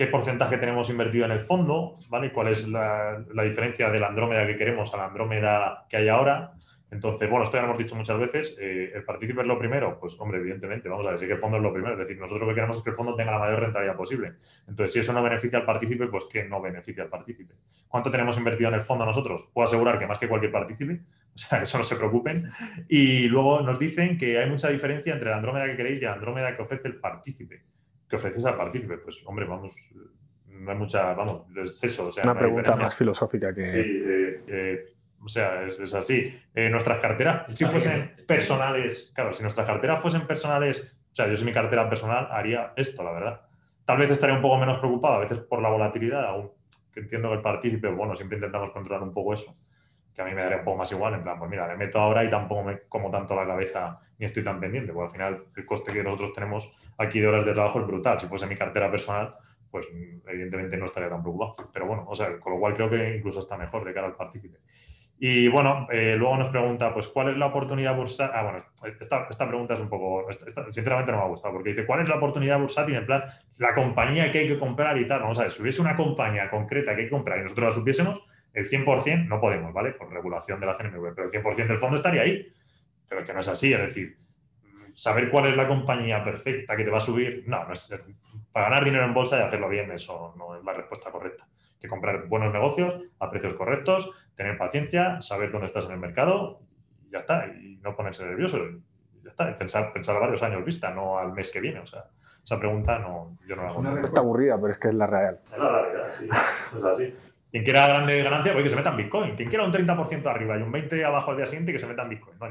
qué 0.00 0.06
porcentaje 0.06 0.56
tenemos 0.56 0.88
invertido 0.88 1.26
en 1.26 1.32
el 1.32 1.40
fondo, 1.40 1.98
¿vale? 2.08 2.32
¿Cuál 2.32 2.48
es 2.48 2.66
la, 2.66 3.22
diferencia 3.44 3.90
de 3.90 4.00
la 4.00 4.06
Andrómeda 4.06 4.46
que 4.46 4.56
queremos 4.56 4.94
a 4.94 4.96
la 4.96 5.04
Andrómeda 5.04 5.84
que 5.90 5.98
hay 5.98 6.08
ahora? 6.08 6.52
Entonces, 6.90 7.28
bueno, 7.28 7.44
esto 7.44 7.58
ya 7.58 7.64
lo 7.64 7.68
hemos 7.68 7.78
dicho 7.78 7.96
muchas 7.96 8.18
veces. 8.18 8.56
eh, 8.58 8.92
el 8.94 9.04
partícipe 9.04 9.42
es 9.42 9.46
lo 9.46 9.58
primero. 9.58 10.00
Pues, 10.00 10.18
hombre, 10.18 10.38
evidentemente, 10.38 10.88
vamos 10.88 11.06
a 11.06 11.18
sí 11.18 11.26
que 11.26 11.34
el 11.34 11.38
fondo 11.38 11.58
es 11.58 11.62
lo 11.62 11.70
primero. 11.70 11.92
Es 11.92 11.98
decir, 11.98 12.18
nosotros 12.18 12.40
lo 12.40 12.48
que 12.48 12.54
queremos 12.54 12.78
es 12.78 12.82
que 12.82 12.88
el 12.88 12.96
fondo 12.96 13.14
tenga 13.14 13.32
la 13.32 13.40
mayor 13.40 13.60
rentabilidad 13.60 13.94
posible. 13.94 14.32
Entonces, 14.66 14.90
si 14.90 15.00
eso 15.00 15.12
no 15.12 15.22
beneficia 15.22 15.58
al 15.58 15.66
partícipe, 15.66 16.06
pues 16.06 16.24
¿qué 16.32 16.44
no 16.44 16.62
beneficia 16.62 17.02
al 17.02 17.10
partícipe? 17.10 17.52
¿Cuánto 17.86 18.10
tenemos 18.10 18.38
invertido 18.38 18.70
en 18.70 18.76
el 18.76 18.80
fondo 18.80 19.04
nosotros? 19.04 19.50
Puedo 19.52 19.66
asegurar 19.66 19.98
que 19.98 20.06
más 20.06 20.18
que 20.18 20.28
cualquier 20.28 20.50
partícipe. 20.50 21.00
O 21.32 21.38
sea, 21.38 21.62
eso 21.62 21.76
no 21.78 21.84
se 21.84 21.94
preocupen. 21.94 22.50
Y 22.88 23.28
luego 23.28 23.60
nos 23.60 23.78
dicen 23.78 24.16
que 24.16 24.38
hay 24.38 24.48
mucha 24.48 24.68
diferencia 24.68 25.12
entre 25.12 25.28
la 25.28 25.36
Andrómeda 25.36 25.66
que 25.66 25.76
queréis 25.76 25.98
y 26.00 26.06
la 26.06 26.14
Andrómeda 26.14 26.56
que 26.56 26.62
ofrece 26.62 26.88
el 26.88 26.96
partícipe. 26.96 27.62
Que 28.10 28.16
ofreces 28.16 28.44
al 28.44 28.56
partícipe. 28.56 28.98
Pues, 28.98 29.22
hombre, 29.24 29.46
vamos, 29.46 29.72
no 30.46 30.70
hay 30.70 30.76
mucha, 30.76 31.14
vamos, 31.14 31.44
es 31.56 31.82
eso. 31.84 32.08
O 32.08 32.12
sea, 32.12 32.24
Una 32.24 32.34
no 32.34 32.38
pregunta 32.40 32.60
diferencia. 32.62 32.84
más 32.84 32.94
filosófica 32.96 33.54
que... 33.54 33.62
Sí, 33.62 33.78
eh, 33.80 34.44
eh, 34.48 34.84
o 35.22 35.28
sea, 35.28 35.62
es, 35.64 35.78
es 35.78 35.94
así. 35.94 36.34
Eh, 36.54 36.68
nuestras 36.68 36.98
carteras, 36.98 37.46
si 37.46 37.64
Está 37.64 37.70
fuesen 37.70 37.92
bien, 37.94 38.14
está 38.18 38.34
personales, 38.34 39.12
claro, 39.14 39.32
si 39.32 39.42
nuestras 39.42 39.66
carteras 39.66 40.00
fuesen 40.02 40.26
personales, 40.26 40.80
o 41.12 41.14
sea, 41.14 41.28
yo 41.28 41.36
si 41.36 41.44
mi 41.44 41.52
cartera 41.52 41.88
personal 41.88 42.26
haría 42.30 42.72
esto, 42.76 43.02
la 43.04 43.12
verdad. 43.12 43.40
Tal 43.84 43.98
vez 43.98 44.10
estaría 44.10 44.34
un 44.34 44.42
poco 44.42 44.58
menos 44.58 44.78
preocupado, 44.78 45.14
a 45.14 45.18
veces 45.20 45.38
por 45.38 45.62
la 45.62 45.68
volatilidad, 45.68 46.24
aún 46.24 46.50
que 46.92 47.00
entiendo 47.00 47.28
que 47.28 47.36
el 47.36 47.42
partícipe, 47.42 47.88
bueno, 47.88 48.16
siempre 48.16 48.36
intentamos 48.38 48.72
controlar 48.72 49.02
un 49.02 49.12
poco 49.12 49.34
eso, 49.34 49.56
que 50.22 50.28
a 50.28 50.28
mí 50.28 50.34
me 50.34 50.42
daría 50.42 50.58
un 50.58 50.64
poco 50.64 50.76
más 50.78 50.92
igual, 50.92 51.14
en 51.14 51.22
plan, 51.22 51.38
pues 51.38 51.50
mira, 51.50 51.66
le 51.66 51.76
meto 51.76 51.98
ahora 51.98 52.22
y 52.24 52.30
tampoco 52.30 52.62
me 52.62 52.80
como 52.88 53.10
tanto 53.10 53.34
la 53.34 53.46
cabeza 53.46 53.98
ni 54.18 54.26
estoy 54.26 54.44
tan 54.44 54.60
pendiente, 54.60 54.92
porque 54.92 55.06
al 55.06 55.12
final 55.12 55.44
el 55.56 55.66
coste 55.66 55.92
que 55.92 56.02
nosotros 56.02 56.32
tenemos 56.34 56.70
aquí 56.98 57.20
de 57.20 57.26
horas 57.26 57.44
de 57.46 57.52
trabajo 57.52 57.80
es 57.80 57.86
brutal. 57.86 58.20
Si 58.20 58.26
fuese 58.26 58.46
mi 58.46 58.56
cartera 58.56 58.90
personal, 58.90 59.34
pues 59.70 59.86
evidentemente 60.26 60.76
no 60.76 60.86
estaría 60.86 61.08
tan 61.08 61.22
preocupado. 61.22 61.56
Pero 61.72 61.86
bueno, 61.86 62.04
o 62.06 62.14
sea, 62.14 62.38
con 62.38 62.52
lo 62.52 62.58
cual 62.60 62.74
creo 62.74 62.90
que 62.90 63.16
incluso 63.16 63.40
está 63.40 63.56
mejor 63.56 63.84
de 63.84 63.94
cara 63.94 64.08
al 64.08 64.16
partícipe. 64.16 64.58
Y 65.22 65.48
bueno, 65.48 65.86
eh, 65.92 66.16
luego 66.16 66.36
nos 66.38 66.48
pregunta, 66.48 66.94
pues, 66.94 67.06
¿cuál 67.08 67.28
es 67.30 67.36
la 67.36 67.46
oportunidad 67.46 67.94
bursátil? 67.94 68.34
Ah, 68.34 68.42
bueno, 68.42 68.58
esta, 69.00 69.26
esta 69.28 69.46
pregunta 69.46 69.74
es 69.74 69.80
un 69.80 69.90
poco, 69.90 70.30
esta- 70.30 70.46
esta- 70.46 70.72
sinceramente 70.72 71.12
no 71.12 71.18
me 71.18 71.24
ha 71.24 71.28
gustado, 71.28 71.52
porque 71.54 71.70
dice, 71.70 71.84
¿cuál 71.84 72.00
es 72.00 72.08
la 72.08 72.16
oportunidad 72.16 72.58
bursátil? 72.58 72.94
En 72.94 73.04
plan, 73.04 73.24
la 73.58 73.74
compañía 73.74 74.30
que 74.30 74.38
hay 74.38 74.48
que 74.48 74.58
comprar 74.58 74.96
y 74.96 75.06
tal. 75.06 75.20
Vamos 75.20 75.38
a 75.38 75.42
ver, 75.42 75.50
si 75.50 75.60
hubiese 75.60 75.82
una 75.82 75.94
compañía 75.94 76.48
concreta 76.48 76.94
que 76.94 77.02
hay 77.02 77.06
que 77.06 77.10
comprar 77.10 77.38
y 77.38 77.42
nosotros 77.42 77.66
la 77.66 77.70
supiésemos, 77.70 78.22
el 78.52 78.68
100% 78.68 79.26
no 79.28 79.40
podemos, 79.40 79.72
¿vale? 79.72 79.92
Por 79.92 80.10
regulación 80.12 80.58
de 80.60 80.66
la 80.66 80.74
CNMV, 80.74 81.14
pero 81.14 81.28
el 81.28 81.30
100% 81.30 81.66
del 81.68 81.78
fondo 81.78 81.96
estaría 81.96 82.22
ahí. 82.22 82.46
Pero 83.08 83.24
que 83.24 83.32
no 83.32 83.40
es 83.40 83.48
así, 83.48 83.72
es 83.72 83.80
decir, 83.80 84.16
saber 84.92 85.30
cuál 85.30 85.46
es 85.48 85.56
la 85.56 85.66
compañía 85.66 86.22
perfecta 86.22 86.76
que 86.76 86.84
te 86.84 86.90
va 86.90 86.98
a 86.98 87.00
subir, 87.00 87.44
no, 87.46 87.64
no 87.64 87.72
es, 87.72 87.92
para 88.52 88.68
ganar 88.68 88.84
dinero 88.84 89.04
en 89.04 89.14
bolsa 89.14 89.38
y 89.38 89.42
hacerlo 89.42 89.68
bien, 89.68 89.90
eso 89.92 90.34
no 90.36 90.56
es 90.56 90.64
la 90.64 90.72
respuesta 90.72 91.10
correcta. 91.10 91.44
Hay 91.44 91.80
que 91.80 91.88
comprar 91.88 92.26
buenos 92.28 92.52
negocios 92.52 93.02
a 93.18 93.30
precios 93.30 93.54
correctos, 93.54 94.10
tener 94.34 94.56
paciencia, 94.58 95.20
saber 95.20 95.50
dónde 95.50 95.66
estás 95.66 95.86
en 95.86 95.92
el 95.92 95.98
mercado 95.98 96.60
y 97.04 97.10
ya 97.10 97.18
está, 97.18 97.46
y 97.46 97.78
no 97.82 97.96
ponerse 97.96 98.24
nervioso. 98.24 98.58
Ya 99.22 99.30
está, 99.30 99.50
y 99.50 99.54
pensar, 99.54 99.92
pensar 99.92 100.16
a 100.16 100.20
varios 100.20 100.42
años 100.42 100.64
vista, 100.64 100.90
no 100.90 101.18
al 101.18 101.32
mes 101.32 101.50
que 101.50 101.60
viene. 101.60 101.80
O 101.80 101.86
sea, 101.86 102.04
esa 102.44 102.58
pregunta 102.58 102.98
no, 102.98 103.36
yo 103.46 103.54
no 103.56 103.62
la 103.62 103.68
Es 103.68 103.72
hago. 103.72 103.80
una 103.80 103.90
nunca. 103.90 104.06
Está 104.06 104.20
aburrida, 104.20 104.56
pero 104.56 104.70
es 104.70 104.78
que 104.78 104.88
es 104.88 104.94
la 104.94 105.06
real. 105.06 105.40
Es 105.44 105.58
la 105.58 105.68
realidad, 105.68 106.10
sí. 106.10 106.28
Es 106.78 106.84
así. 106.84 107.14
Quien 107.50 107.64
quiera 107.64 107.88
grande 107.88 108.22
ganancia, 108.22 108.52
pues 108.52 108.62
que 108.62 108.70
se 108.70 108.76
meta 108.76 108.90
en 108.90 108.96
Bitcoin. 108.96 109.34
Quien 109.34 109.48
quiera 109.48 109.64
un 109.64 109.72
30% 109.72 110.26
arriba 110.26 110.58
y 110.58 110.62
un 110.62 110.72
20% 110.72 111.04
abajo 111.04 111.32
al 111.32 111.36
día 111.36 111.46
siguiente, 111.46 111.72
que 111.72 111.78
se 111.78 111.86
meta 111.86 112.02
en 112.02 112.10
Bitcoin. 112.10 112.38
No. 112.38 112.48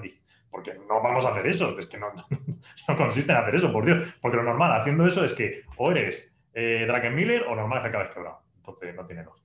Porque 0.51 0.73
no 0.87 1.01
vamos 1.01 1.25
a 1.25 1.29
hacer 1.29 1.47
eso. 1.47 1.77
Es 1.79 1.85
que 1.85 1.97
no, 1.97 2.07
no 2.87 2.97
consiste 2.97 3.31
en 3.31 3.37
hacer 3.37 3.55
eso, 3.55 3.71
por 3.71 3.85
Dios. 3.85 4.15
Porque 4.21 4.37
lo 4.37 4.43
normal 4.43 4.79
haciendo 4.79 5.05
eso 5.05 5.23
es 5.23 5.33
que 5.33 5.61
o 5.77 5.91
eres 5.91 6.35
eh, 6.53 6.85
Drakenmiller 6.87 7.43
o 7.43 7.55
normal 7.55 7.77
es 7.77 7.83
que 7.83 7.89
acabes 7.89 8.13
quebrado. 8.13 8.41
Entonces 8.57 8.95
no 8.95 9.05
tiene 9.05 9.23
lógica. 9.23 9.39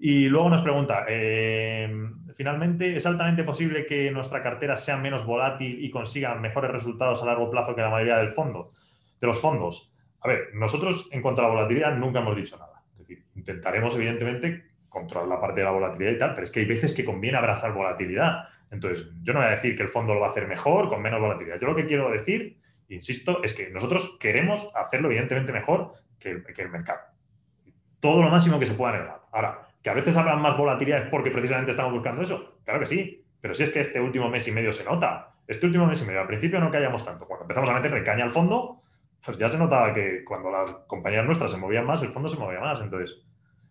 Y 0.00 0.28
luego 0.28 0.48
nos 0.48 0.62
pregunta, 0.62 1.04
eh, 1.08 1.92
finalmente, 2.34 2.96
¿es 2.96 3.04
altamente 3.04 3.42
posible 3.42 3.84
que 3.84 4.12
nuestra 4.12 4.42
cartera 4.42 4.76
sea 4.76 4.96
menos 4.96 5.26
volátil 5.26 5.84
y 5.84 5.90
consiga 5.90 6.36
mejores 6.36 6.70
resultados 6.70 7.20
a 7.22 7.26
largo 7.26 7.50
plazo 7.50 7.74
que 7.74 7.82
la 7.82 7.90
mayoría 7.90 8.18
del 8.18 8.28
fondo, 8.28 8.68
de 9.20 9.26
los 9.26 9.40
fondos? 9.40 9.92
A 10.20 10.28
ver, 10.28 10.50
nosotros 10.54 11.08
en 11.10 11.20
cuanto 11.20 11.40
a 11.40 11.44
la 11.44 11.50
volatilidad 11.50 11.96
nunca 11.96 12.20
hemos 12.20 12.36
dicho 12.36 12.56
nada. 12.56 12.67
Intentaremos 13.34 13.94
evidentemente 13.96 14.64
controlar 14.88 15.28
la 15.28 15.40
parte 15.40 15.60
de 15.60 15.64
la 15.64 15.70
volatilidad 15.70 16.12
y 16.12 16.18
tal, 16.18 16.34
pero 16.34 16.44
es 16.44 16.50
que 16.50 16.60
hay 16.60 16.66
veces 16.66 16.92
que 16.92 17.04
conviene 17.04 17.38
abrazar 17.38 17.72
volatilidad. 17.72 18.48
Entonces, 18.70 19.08
yo 19.22 19.32
no 19.32 19.40
voy 19.40 19.48
a 19.48 19.52
decir 19.52 19.76
que 19.76 19.82
el 19.82 19.88
fondo 19.88 20.14
lo 20.14 20.20
va 20.20 20.26
a 20.26 20.30
hacer 20.30 20.46
mejor 20.46 20.88
con 20.88 21.02
menos 21.02 21.20
volatilidad. 21.20 21.58
Yo 21.60 21.68
lo 21.68 21.76
que 21.76 21.86
quiero 21.86 22.10
decir, 22.10 22.58
insisto, 22.88 23.42
es 23.42 23.54
que 23.54 23.70
nosotros 23.70 24.16
queremos 24.18 24.70
hacerlo 24.74 25.08
evidentemente 25.08 25.52
mejor 25.52 25.92
que 26.18 26.30
el, 26.30 26.70
mercado. 26.70 27.00
Todo 28.00 28.22
lo 28.22 28.28
máximo 28.28 28.58
que 28.58 28.66
se 28.66 28.74
pueda 28.74 28.92
negar. 28.92 29.20
Ahora, 29.32 29.68
que 29.82 29.90
a 29.90 29.94
veces 29.94 30.16
habrán 30.16 30.40
más 30.40 30.56
volatilidad 30.56 31.04
es 31.04 31.08
porque 31.08 31.30
precisamente 31.30 31.70
estamos 31.70 31.92
buscando 31.92 32.22
eso. 32.22 32.58
Claro 32.64 32.80
que 32.80 32.86
sí, 32.86 33.24
pero 33.40 33.54
si 33.54 33.62
es 33.62 33.70
que 33.70 33.80
este 33.80 34.00
último 34.00 34.28
mes 34.28 34.46
y 34.48 34.52
medio 34.52 34.72
se 34.72 34.84
nota. 34.84 35.34
Este 35.46 35.66
último 35.66 35.86
mes 35.86 36.02
y 36.02 36.04
medio, 36.04 36.20
al 36.20 36.26
principio 36.26 36.60
no 36.60 36.70
caíamos 36.70 37.04
tanto. 37.04 37.26
Cuando 37.26 37.44
empezamos 37.44 37.70
a 37.70 37.74
meter 37.74 38.04
caña 38.04 38.24
al 38.24 38.30
fondo, 38.30 38.80
pues 39.24 39.36
ya 39.38 39.48
se 39.48 39.58
notaba 39.58 39.92
que 39.94 40.24
cuando 40.24 40.50
las 40.50 40.70
compañías 40.86 41.24
nuestras 41.24 41.50
se 41.50 41.56
movían 41.56 41.84
más, 41.86 42.02
el 42.02 42.10
fondo 42.10 42.28
se 42.28 42.38
movía 42.38 42.60
más. 42.60 42.80
Entonces, 42.80 43.16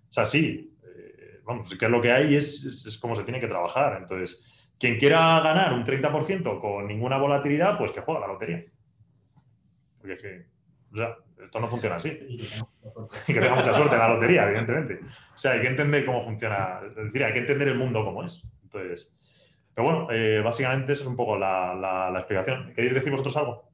o 0.09 0.11
sea, 0.11 0.25
sí, 0.25 0.75
eh, 0.83 1.39
vamos, 1.43 1.69
que 1.75 1.85
es 1.85 1.91
lo 1.91 2.01
que 2.01 2.11
hay 2.11 2.35
es, 2.35 2.63
es, 2.65 2.85
es 2.85 2.97
como 2.97 3.15
se 3.15 3.23
tiene 3.23 3.39
que 3.39 3.47
trabajar. 3.47 3.97
Entonces, 4.01 4.43
quien 4.79 4.97
quiera 4.99 5.39
ganar 5.39 5.73
un 5.73 5.83
30% 5.83 6.59
con 6.59 6.87
ninguna 6.87 7.17
volatilidad, 7.17 7.77
pues 7.77 7.91
que 7.91 8.01
juega 8.01 8.19
la 8.21 8.27
lotería. 8.27 8.63
Porque 9.99 10.13
es 10.13 10.21
que, 10.21 10.45
o 10.93 10.97
sea, 10.97 11.15
esto 11.41 11.59
no 11.59 11.67
funciona 11.67 11.95
así. 11.95 12.09
Y 13.27 13.33
que 13.33 13.39
tenga 13.39 13.55
mucha 13.55 13.73
suerte 13.73 13.95
en 13.95 14.01
la 14.01 14.09
lotería, 14.09 14.47
evidentemente. 14.47 14.99
O 15.33 15.37
sea, 15.37 15.53
hay 15.53 15.61
que 15.61 15.67
entender 15.69 16.05
cómo 16.05 16.23
funciona, 16.23 16.81
es 16.87 16.95
decir, 16.95 17.23
hay 17.23 17.33
que 17.33 17.39
entender 17.39 17.69
el 17.69 17.77
mundo 17.77 18.03
como 18.03 18.23
es. 18.23 18.43
Entonces, 18.63 19.13
pero 19.73 19.87
bueno, 19.87 20.07
eh, 20.11 20.41
básicamente 20.43 20.91
esa 20.91 21.01
es 21.03 21.07
un 21.07 21.15
poco 21.15 21.37
la, 21.37 21.73
la- 21.75 22.09
la 22.11 22.19
explicación. 22.19 22.73
¿Queréis 22.75 22.93
decir 22.95 23.11
vosotros 23.11 23.35
algo? 23.37 23.69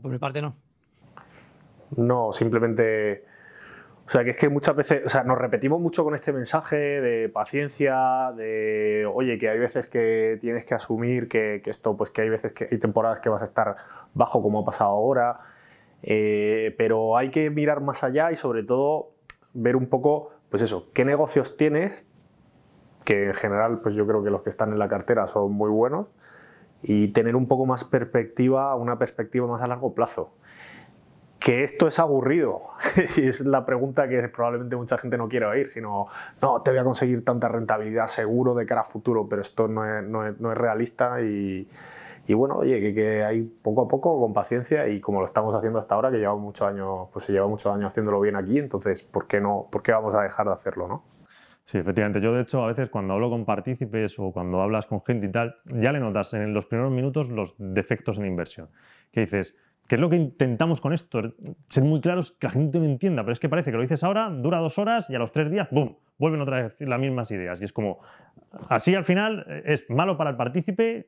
Por 0.00 0.10
mi 0.10 0.18
parte 0.18 0.42
no. 0.42 0.56
No, 1.96 2.32
simplemente. 2.32 3.24
O 4.06 4.10
sea, 4.10 4.22
que 4.22 4.30
es 4.30 4.36
que 4.36 4.50
muchas 4.50 4.76
veces, 4.76 5.06
o 5.06 5.08
sea, 5.08 5.24
nos 5.24 5.38
repetimos 5.38 5.80
mucho 5.80 6.04
con 6.04 6.14
este 6.14 6.30
mensaje 6.32 6.76
de 6.76 7.30
paciencia, 7.30 8.32
de, 8.36 9.08
oye, 9.12 9.38
que 9.38 9.48
hay 9.48 9.58
veces 9.58 9.88
que 9.88 10.36
tienes 10.42 10.66
que 10.66 10.74
asumir 10.74 11.26
que, 11.26 11.62
esto, 11.64 11.96
pues 11.96 12.10
que 12.10 12.20
hay 12.20 12.28
veces 12.28 12.52
que 12.52 12.68
hay 12.70 12.78
temporadas 12.78 13.20
que 13.20 13.30
vas 13.30 13.40
a 13.40 13.44
estar 13.44 13.76
bajo 14.12 14.42
como 14.42 14.60
ha 14.60 14.64
pasado 14.66 14.90
ahora, 14.90 15.40
eh, 16.02 16.74
pero 16.76 17.16
hay 17.16 17.30
que 17.30 17.48
mirar 17.48 17.80
más 17.80 18.04
allá 18.04 18.30
y 18.30 18.36
sobre 18.36 18.62
todo 18.62 19.12
ver 19.54 19.74
un 19.74 19.86
poco, 19.86 20.32
pues 20.50 20.62
eso, 20.62 20.90
qué 20.92 21.06
negocios 21.06 21.56
tienes, 21.56 22.06
que 23.06 23.28
en 23.28 23.34
general, 23.34 23.80
pues 23.80 23.94
yo 23.94 24.06
creo 24.06 24.22
que 24.22 24.28
los 24.28 24.42
que 24.42 24.50
están 24.50 24.70
en 24.70 24.78
la 24.78 24.88
cartera 24.88 25.26
son 25.28 25.52
muy 25.52 25.70
buenos, 25.70 26.08
y 26.84 27.08
tener 27.08 27.34
un 27.34 27.48
poco 27.48 27.66
más 27.66 27.82
perspectiva, 27.82 28.76
una 28.76 28.98
perspectiva 28.98 29.46
más 29.46 29.62
a 29.62 29.66
largo 29.66 29.94
plazo 29.94 30.34
que 31.44 31.62
esto 31.62 31.86
es 31.86 31.98
aburrido. 31.98 32.62
es 32.96 33.42
la 33.42 33.66
pregunta 33.66 34.08
que 34.08 34.26
probablemente 34.28 34.76
mucha 34.76 34.96
gente 34.96 35.18
no 35.18 35.28
quiere 35.28 35.44
oír, 35.44 35.68
sino, 35.68 36.06
no, 36.40 36.62
te 36.62 36.70
voy 36.70 36.80
a 36.80 36.84
conseguir 36.84 37.22
tanta 37.22 37.48
rentabilidad 37.48 38.06
seguro 38.06 38.54
de 38.54 38.64
cara 38.64 38.80
a 38.80 38.84
futuro, 38.84 39.28
pero 39.28 39.42
esto 39.42 39.68
no 39.68 39.84
es, 39.84 40.02
no 40.02 40.26
es, 40.26 40.40
no 40.40 40.52
es 40.52 40.56
realista 40.56 41.20
y, 41.20 41.68
y 42.26 42.32
bueno, 42.32 42.56
oye, 42.56 42.80
que, 42.80 42.94
que, 42.94 43.24
hay 43.24 43.42
poco 43.42 43.82
a 43.82 43.88
poco, 43.88 44.18
con 44.18 44.32
paciencia 44.32 44.88
y 44.88 45.02
como 45.02 45.20
lo 45.20 45.26
estamos 45.26 45.54
haciendo 45.54 45.78
hasta 45.78 45.94
ahora, 45.94 46.10
que 46.10 46.16
lleva 46.16 46.34
muchos 46.34 46.66
años, 46.66 47.08
pues 47.12 47.26
se 47.26 47.32
lleva 47.32 47.46
muchos 47.46 47.70
años 47.74 47.92
haciéndolo 47.92 48.20
bien 48.22 48.36
aquí, 48.36 48.58
entonces, 48.58 49.02
¿por 49.02 49.26
qué, 49.26 49.38
no, 49.38 49.66
¿por 49.70 49.82
qué 49.82 49.92
vamos 49.92 50.14
a 50.14 50.22
dejar 50.22 50.46
de 50.46 50.52
hacerlo, 50.54 50.88
no? 50.88 51.02
Sí, 51.64 51.78
efectivamente. 51.78 52.20
Yo, 52.20 52.34
de 52.34 52.42
hecho, 52.42 52.62
a 52.62 52.66
veces 52.66 52.90
cuando 52.90 53.14
hablo 53.14 53.30
con 53.30 53.46
partícipes 53.46 54.18
o 54.18 54.32
cuando 54.32 54.60
hablas 54.60 54.86
con 54.86 55.02
gente 55.02 55.26
y 55.26 55.30
tal, 55.30 55.56
ya 55.64 55.92
le 55.92 56.00
notas 56.00 56.34
en 56.34 56.52
los 56.52 56.66
primeros 56.66 56.92
minutos 56.92 57.30
los 57.30 57.54
defectos 57.58 58.18
en 58.18 58.26
inversión. 58.26 58.68
Que 59.10 59.20
dices, 59.20 59.56
¿qué 59.88 59.94
es 59.94 60.00
lo 60.00 60.10
que 60.10 60.16
intentamos 60.16 60.82
con 60.82 60.92
esto? 60.92 61.22
Ser 61.68 61.84
muy 61.84 62.02
claros, 62.02 62.32
que 62.32 62.48
la 62.48 62.50
gente 62.50 62.78
lo 62.78 62.84
entienda, 62.84 63.22
pero 63.22 63.32
es 63.32 63.40
que 63.40 63.48
parece 63.48 63.70
que 63.70 63.78
lo 63.78 63.82
dices 63.82 64.04
ahora, 64.04 64.28
dura 64.28 64.58
dos 64.58 64.78
horas 64.78 65.08
y 65.08 65.14
a 65.14 65.18
los 65.18 65.32
tres 65.32 65.50
días, 65.50 65.68
¡bum!, 65.70 65.96
vuelven 66.18 66.42
otra 66.42 66.62
vez 66.62 66.76
las 66.80 67.00
mismas 67.00 67.30
ideas. 67.30 67.58
Y 67.62 67.64
es 67.64 67.72
como, 67.72 68.00
así 68.68 68.94
al 68.94 69.04
final 69.04 69.62
es 69.64 69.88
malo 69.88 70.18
para 70.18 70.30
el 70.30 70.36
partícipe, 70.36 71.06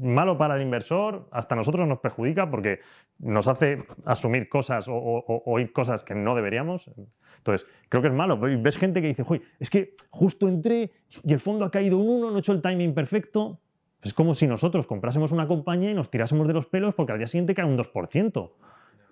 malo 0.00 0.36
para 0.36 0.56
el 0.56 0.62
inversor, 0.62 1.28
hasta 1.30 1.56
nosotros 1.56 1.88
nos 1.88 2.00
perjudica 2.00 2.50
porque 2.50 2.80
nos 3.18 3.48
hace 3.48 3.84
asumir 4.04 4.48
cosas 4.48 4.88
o, 4.88 4.94
o, 4.94 5.42
oír 5.46 5.72
cosas 5.72 6.04
que 6.04 6.14
no 6.14 6.34
deberíamos. 6.34 6.90
Entonces, 7.38 7.66
creo 7.88 8.02
que 8.02 8.08
es 8.08 8.14
malo. 8.14 8.38
Ves 8.38 8.76
gente 8.76 9.00
que 9.00 9.08
dice, 9.08 9.24
Uy, 9.26 9.42
es 9.58 9.70
que 9.70 9.94
justo 10.10 10.48
entré 10.48 10.92
y 11.24 11.32
el 11.32 11.40
fondo 11.40 11.64
ha 11.64 11.70
caído 11.70 11.98
un 11.98 12.08
1, 12.08 12.30
no 12.30 12.36
he 12.36 12.40
hecho 12.40 12.52
el 12.52 12.62
timing 12.62 12.94
perfecto. 12.94 13.60
Es 14.02 14.14
como 14.14 14.34
si 14.34 14.46
nosotros 14.46 14.86
comprásemos 14.86 15.32
una 15.32 15.46
compañía 15.46 15.90
y 15.90 15.94
nos 15.94 16.10
tirásemos 16.10 16.46
de 16.46 16.54
los 16.54 16.66
pelos 16.66 16.94
porque 16.94 17.12
al 17.12 17.18
día 17.18 17.26
siguiente 17.26 17.54
cae 17.54 17.66
un 17.66 17.76
2%. 17.76 18.50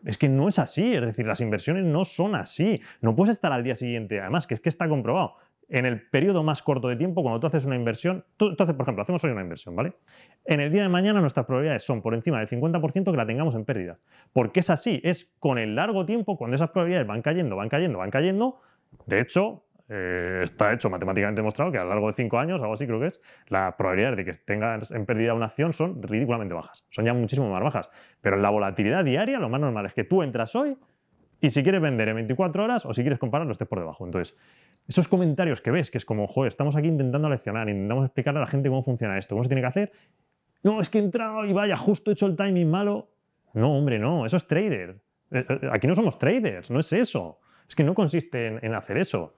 Es 0.05 0.17
que 0.17 0.29
no 0.29 0.49
es 0.49 0.59
así, 0.59 0.95
es 0.95 1.01
decir, 1.03 1.27
las 1.27 1.41
inversiones 1.41 1.85
no 1.85 2.05
son 2.05 2.35
así. 2.35 2.81
No 3.01 3.17
puedes 3.17 3.33
estar 3.33 3.53
al 3.53 3.65
día 3.65 3.75
siguiente, 3.75 4.21
además, 4.21 4.47
que 4.47 4.55
es 4.55 4.61
que 4.61 4.69
está 4.69 4.89
comprobado. 4.89 5.35
En 5.69 5.85
el 5.85 6.01
periodo 6.09 6.43
más 6.43 6.63
corto 6.63 6.89
de 6.89 6.97
tiempo, 6.97 7.23
cuando 7.23 7.41
tú 7.41 7.47
haces 7.47 7.67
una 7.67 7.77
inversión, 7.77 8.25
tú, 8.39 8.55
haces, 8.59 8.75
por 8.75 8.85
ejemplo, 8.85 9.03
hacemos 9.03 9.23
hoy 9.25 9.33
una 9.33 9.43
inversión, 9.43 9.77
¿vale? 9.77 9.93
En 10.47 10.61
el 10.61 10.73
día 10.73 10.83
de 10.83 10.89
mañana 10.89 11.21
nuestras 11.21 11.45
probabilidades 11.45 11.83
son 11.83 12.01
por 12.01 12.15
encima 12.15 12.39
del 12.39 12.49
50% 12.49 13.11
que 13.11 13.17
la 13.17 13.27
tengamos 13.27 13.55
en 13.55 13.67
pérdida. 13.67 13.99
Porque 14.33 14.61
es 14.61 14.71
así, 14.71 15.01
es 15.05 15.31
con 15.39 15.59
el 15.59 15.75
largo 15.75 16.07
tiempo, 16.07 16.39
cuando 16.39 16.55
esas 16.55 16.71
probabilidades 16.71 17.07
van 17.07 17.21
cayendo, 17.21 17.57
van 17.57 17.69
cayendo, 17.69 17.99
van 17.99 18.11
cayendo. 18.11 18.61
De 19.05 19.21
hecho, 19.21 19.65
eh, 19.91 20.41
está 20.43 20.73
hecho 20.73 20.91
matemáticamente 20.91 21.41
demostrado 21.41 21.73
que 21.73 21.79
a 21.79 21.83
lo 21.83 21.91
largo 21.91 22.09
de 22.09 22.15
cinco 22.15 22.39
años, 22.39 22.61
algo 22.63 22.75
así 22.75 22.87
creo 22.87 23.01
que 23.01 23.07
es, 23.07 23.21
las 23.49 23.75
probabilidades 23.75 24.17
de 24.17 24.25
que 24.25 24.33
tengas 24.33 24.91
en 24.91 25.07
pérdida 25.07 25.35
una 25.35 25.47
acción 25.47 25.73
son 25.73 26.03
ridículamente 26.03 26.55
bajas. 26.55 26.87
Son 26.91 27.05
ya 27.05 27.13
muchísimo 27.13 27.51
más 27.51 27.63
bajas. 27.63 27.91
Pero 28.21 28.37
en 28.37 28.43
la 28.43 28.51
volatilidad 28.51 29.05
diaria, 29.05 29.39
lo 29.39 29.49
más 29.49 29.61
normal 29.61 29.87
es 29.87 29.95
que 29.95 30.05
tú 30.05 30.23
entras 30.23 30.55
hoy 30.57 30.77
y 31.41 31.51
si 31.51 31.63
quieres 31.63 31.81
vender 31.81 32.09
en 32.09 32.17
24 32.17 32.65
horas 32.65 32.87
o 32.87 32.93
si 32.93 33.03
quieres 33.03 33.19
comprarlo, 33.19 33.51
estés 33.53 33.69
por 33.69 33.79
debajo. 33.79 34.05
Entonces, 34.05 34.37
esos 34.89 35.07
comentarios 35.07 35.61
que 35.61 35.71
ves, 35.71 35.91
que 35.91 35.99
es 35.99 36.05
como, 36.05 36.27
joder, 36.27 36.49
estamos 36.49 36.75
aquí 36.77 36.89
intentando 36.89 37.29
leccionar, 37.29 37.69
intentamos 37.69 38.07
explicarle 38.07 38.39
a 38.39 38.43
la 38.43 38.47
gente 38.49 38.69
cómo 38.69 38.83
funciona 38.83 39.19
esto, 39.19 39.35
cómo 39.35 39.45
se 39.45 39.49
tiene 39.49 39.61
que 39.61 39.69
hacer. 39.69 39.93
No, 40.63 40.81
es 40.81 40.89
que 40.89 40.99
he 40.99 41.03
entrado 41.03 41.45
y 41.45 41.53
vaya, 41.53 41.77
justo 41.77 42.11
he 42.11 42.15
hecho 42.15 42.27
el 42.27 42.37
timing 42.37 42.69
malo. 42.69 43.09
No, 43.55 43.77
hombre, 43.77 43.99
no, 43.99 44.27
eso 44.27 44.37
es 44.37 44.47
trader. 44.47 44.97
Eh, 45.31 45.45
eh, 45.49 45.71
aquí 45.73 45.87
no 45.87 45.95
somos 45.95 46.19
traders, 46.19 46.71
no 46.71 46.81
es 46.81 46.93
eso. 46.93 47.39
Es 47.69 47.77
que 47.77 47.85
no 47.85 47.95
consiste 47.95 48.47
en, 48.47 48.75
hacer 48.75 48.97
eso. 48.97 49.37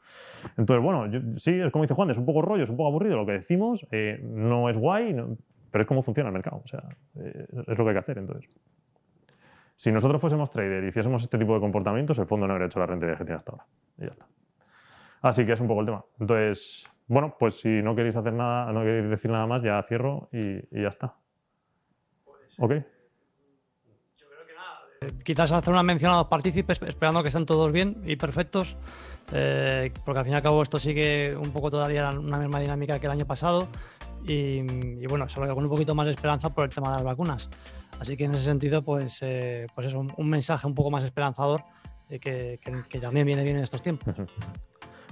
Entonces, 0.57 0.83
bueno, 0.83 1.11
sí, 1.37 1.59
es 1.61 1.73
como 1.73 1.83
dice 1.83 1.95
Juan, 1.95 2.11
es 2.11 2.17
un 2.17 2.25
poco 2.25 2.43
rollo, 2.43 2.63
es 2.63 2.71
un 2.71 2.77
poco 2.77 2.89
aburrido 2.89 3.17
lo 3.17 3.27
que 3.27 3.33
decimos, 3.33 3.85
eh, 3.91 4.21
no 4.23 4.71
es 4.71 4.77
guay, 4.77 5.17
pero 5.73 5.83
es 5.83 5.89
como 5.89 6.03
funciona 6.03 6.29
el 6.29 6.33
mercado. 6.33 6.63
O 6.65 6.69
sea, 6.69 6.85
es 7.17 7.77
lo 7.77 7.85
que 7.85 7.91
hay 7.91 7.95
que 7.95 7.99
hacer. 7.99 8.19
Entonces, 8.19 8.49
si 9.81 9.91
nosotros 9.91 10.21
fuésemos 10.21 10.51
trader 10.51 10.85
y 10.85 10.89
hiciésemos 10.89 11.23
este 11.23 11.39
tipo 11.39 11.55
de 11.55 11.61
comportamientos, 11.61 12.19
el 12.19 12.27
fondo 12.27 12.47
no 12.47 12.53
habría 12.53 12.67
hecho 12.67 12.81
la 12.81 12.85
rentabilidad 12.85 13.17
que 13.17 13.25
tiene 13.25 13.37
hasta 13.37 13.53
ahora. 13.53 13.67
Y 13.97 14.03
ya 14.03 14.09
está. 14.09 14.27
Así 15.23 15.47
que 15.47 15.53
es 15.53 15.61
un 15.63 15.69
poco 15.69 15.81
el 15.81 15.87
tema. 15.87 16.05
Entonces, 16.19 16.85
bueno, 17.07 17.35
pues 17.39 17.61
si 17.61 17.81
no 17.81 17.95
queréis 17.95 18.15
hacer 18.15 18.35
nada, 18.35 18.71
no 18.75 18.83
queréis 18.83 19.09
decir 19.09 19.31
nada 19.31 19.47
más, 19.47 19.63
ya 19.63 19.83
cierro 19.85 20.29
y, 20.33 20.83
ya 20.83 20.89
está. 20.89 21.15
¿Ok? 22.59 22.73
quizás 25.25 25.51
hacer 25.51 25.73
una 25.73 25.83
mención 25.83 26.13
a 26.13 26.19
los 26.19 26.27
partícipes, 26.27 26.79
esperando 26.83 27.23
que 27.23 27.29
estén 27.29 27.47
todos 27.47 27.73
bien 27.73 28.03
y 28.05 28.17
perfectos, 28.17 28.77
eh, 29.33 29.91
porque 30.05 30.19
al 30.19 30.25
fin 30.27 30.35
y 30.35 30.37
al 30.37 30.43
cabo 30.43 30.63
esto 30.63 30.79
sigue 30.79 31.35
un 31.35 31.53
poco 31.53 31.71
todavía 31.71 32.11
una 32.11 32.37
misma 32.37 32.61
dinámica 32.61 32.99
que 32.99 33.07
el 33.07 33.13
año 33.13 33.25
pasado 33.25 33.67
y, 34.25 35.07
bueno, 35.07 35.27
solo 35.27 35.55
con 35.55 35.65
un 35.65 35.71
poquito 35.71 35.95
más 35.95 36.05
de 36.05 36.13
esperanza 36.13 36.51
por 36.51 36.65
el 36.65 36.75
tema 36.75 36.91
de 36.91 36.97
las 36.97 37.05
vacunas. 37.05 37.49
Así 38.01 38.17
que 38.17 38.25
en 38.25 38.35
ese 38.35 38.45
sentido, 38.45 38.83
pues, 38.83 39.19
eh, 39.21 39.67
pues 39.75 39.87
es 39.89 39.95
un, 39.95 40.13
mensaje 40.29 40.67
un 40.67 40.75
poco 40.75 40.91
más 40.91 41.05
esperanzador 41.05 41.63
eh, 42.09 42.19
que, 42.19 42.59
que, 42.89 42.99
también 42.99 43.27
viene 43.27 43.45
bien 43.45 43.59
en 43.59 43.63
estos 43.63 43.83
tiempos. 43.83 44.15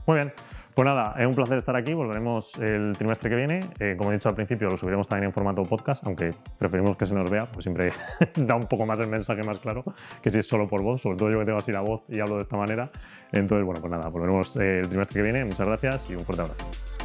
Muy 0.07 0.17
bien. 0.17 0.33
Pues 0.75 0.87
nada, 0.87 1.15
es 1.19 1.27
un 1.27 1.35
placer 1.35 1.59
estar 1.59 1.77
aquí. 1.77 1.93
Volveremos 1.93 2.57
el 2.59 2.95
trimestre 2.97 3.29
que 3.29 3.37
viene. 3.37 3.61
Eh, 3.79 3.97
como 3.99 4.11
he 4.11 4.15
dicho 4.15 4.29
al 4.29 4.37
principio, 4.37 4.69
lo 4.71 4.77
subiremos 4.77 5.07
también 5.07 5.27
en 5.27 5.33
formato 5.35 5.65
podcast, 5.65 6.07
aunque 6.07 6.31
preferimos 6.57 6.97
que 6.97 7.05
se 7.05 7.15
nos 7.15 7.31
vea, 7.31 7.51
pues 7.51 7.65
siempre 7.65 7.93
da 8.37 8.55
un 8.55 8.69
poco 8.69 8.87
más 8.87 9.01
el 9.01 9.09
mensaje 9.09 9.43
más 9.43 9.59
claro 9.59 9.85
que 10.23 10.31
si 10.31 10.39
es 10.39 10.47
solo 10.47 10.69
por 10.69 10.81
voz, 10.83 11.03
sobre 11.03 11.19
todo 11.19 11.31
yo 11.31 11.41
que 11.41 11.45
tengo 11.45 11.59
así 11.59 11.73
la 11.73 11.81
voz 11.81 12.03
y 12.09 12.21
hablo 12.21 12.37
de 12.37 12.43
esta 12.43 12.57
manera. 12.57 12.91
Entonces, 13.33 13.67
bueno, 13.67 13.81
pues 13.81 13.91
nada, 13.91 14.09
volveremos 14.09 14.57
el 14.57 14.89
trimestre 14.89 15.19
que 15.19 15.23
viene. 15.25 15.45
Muchas 15.45 15.67
gracias 15.67 16.09
y 16.09 16.15
un 16.15 16.25
fuerte 16.25 16.43
abrazo. 16.43 16.98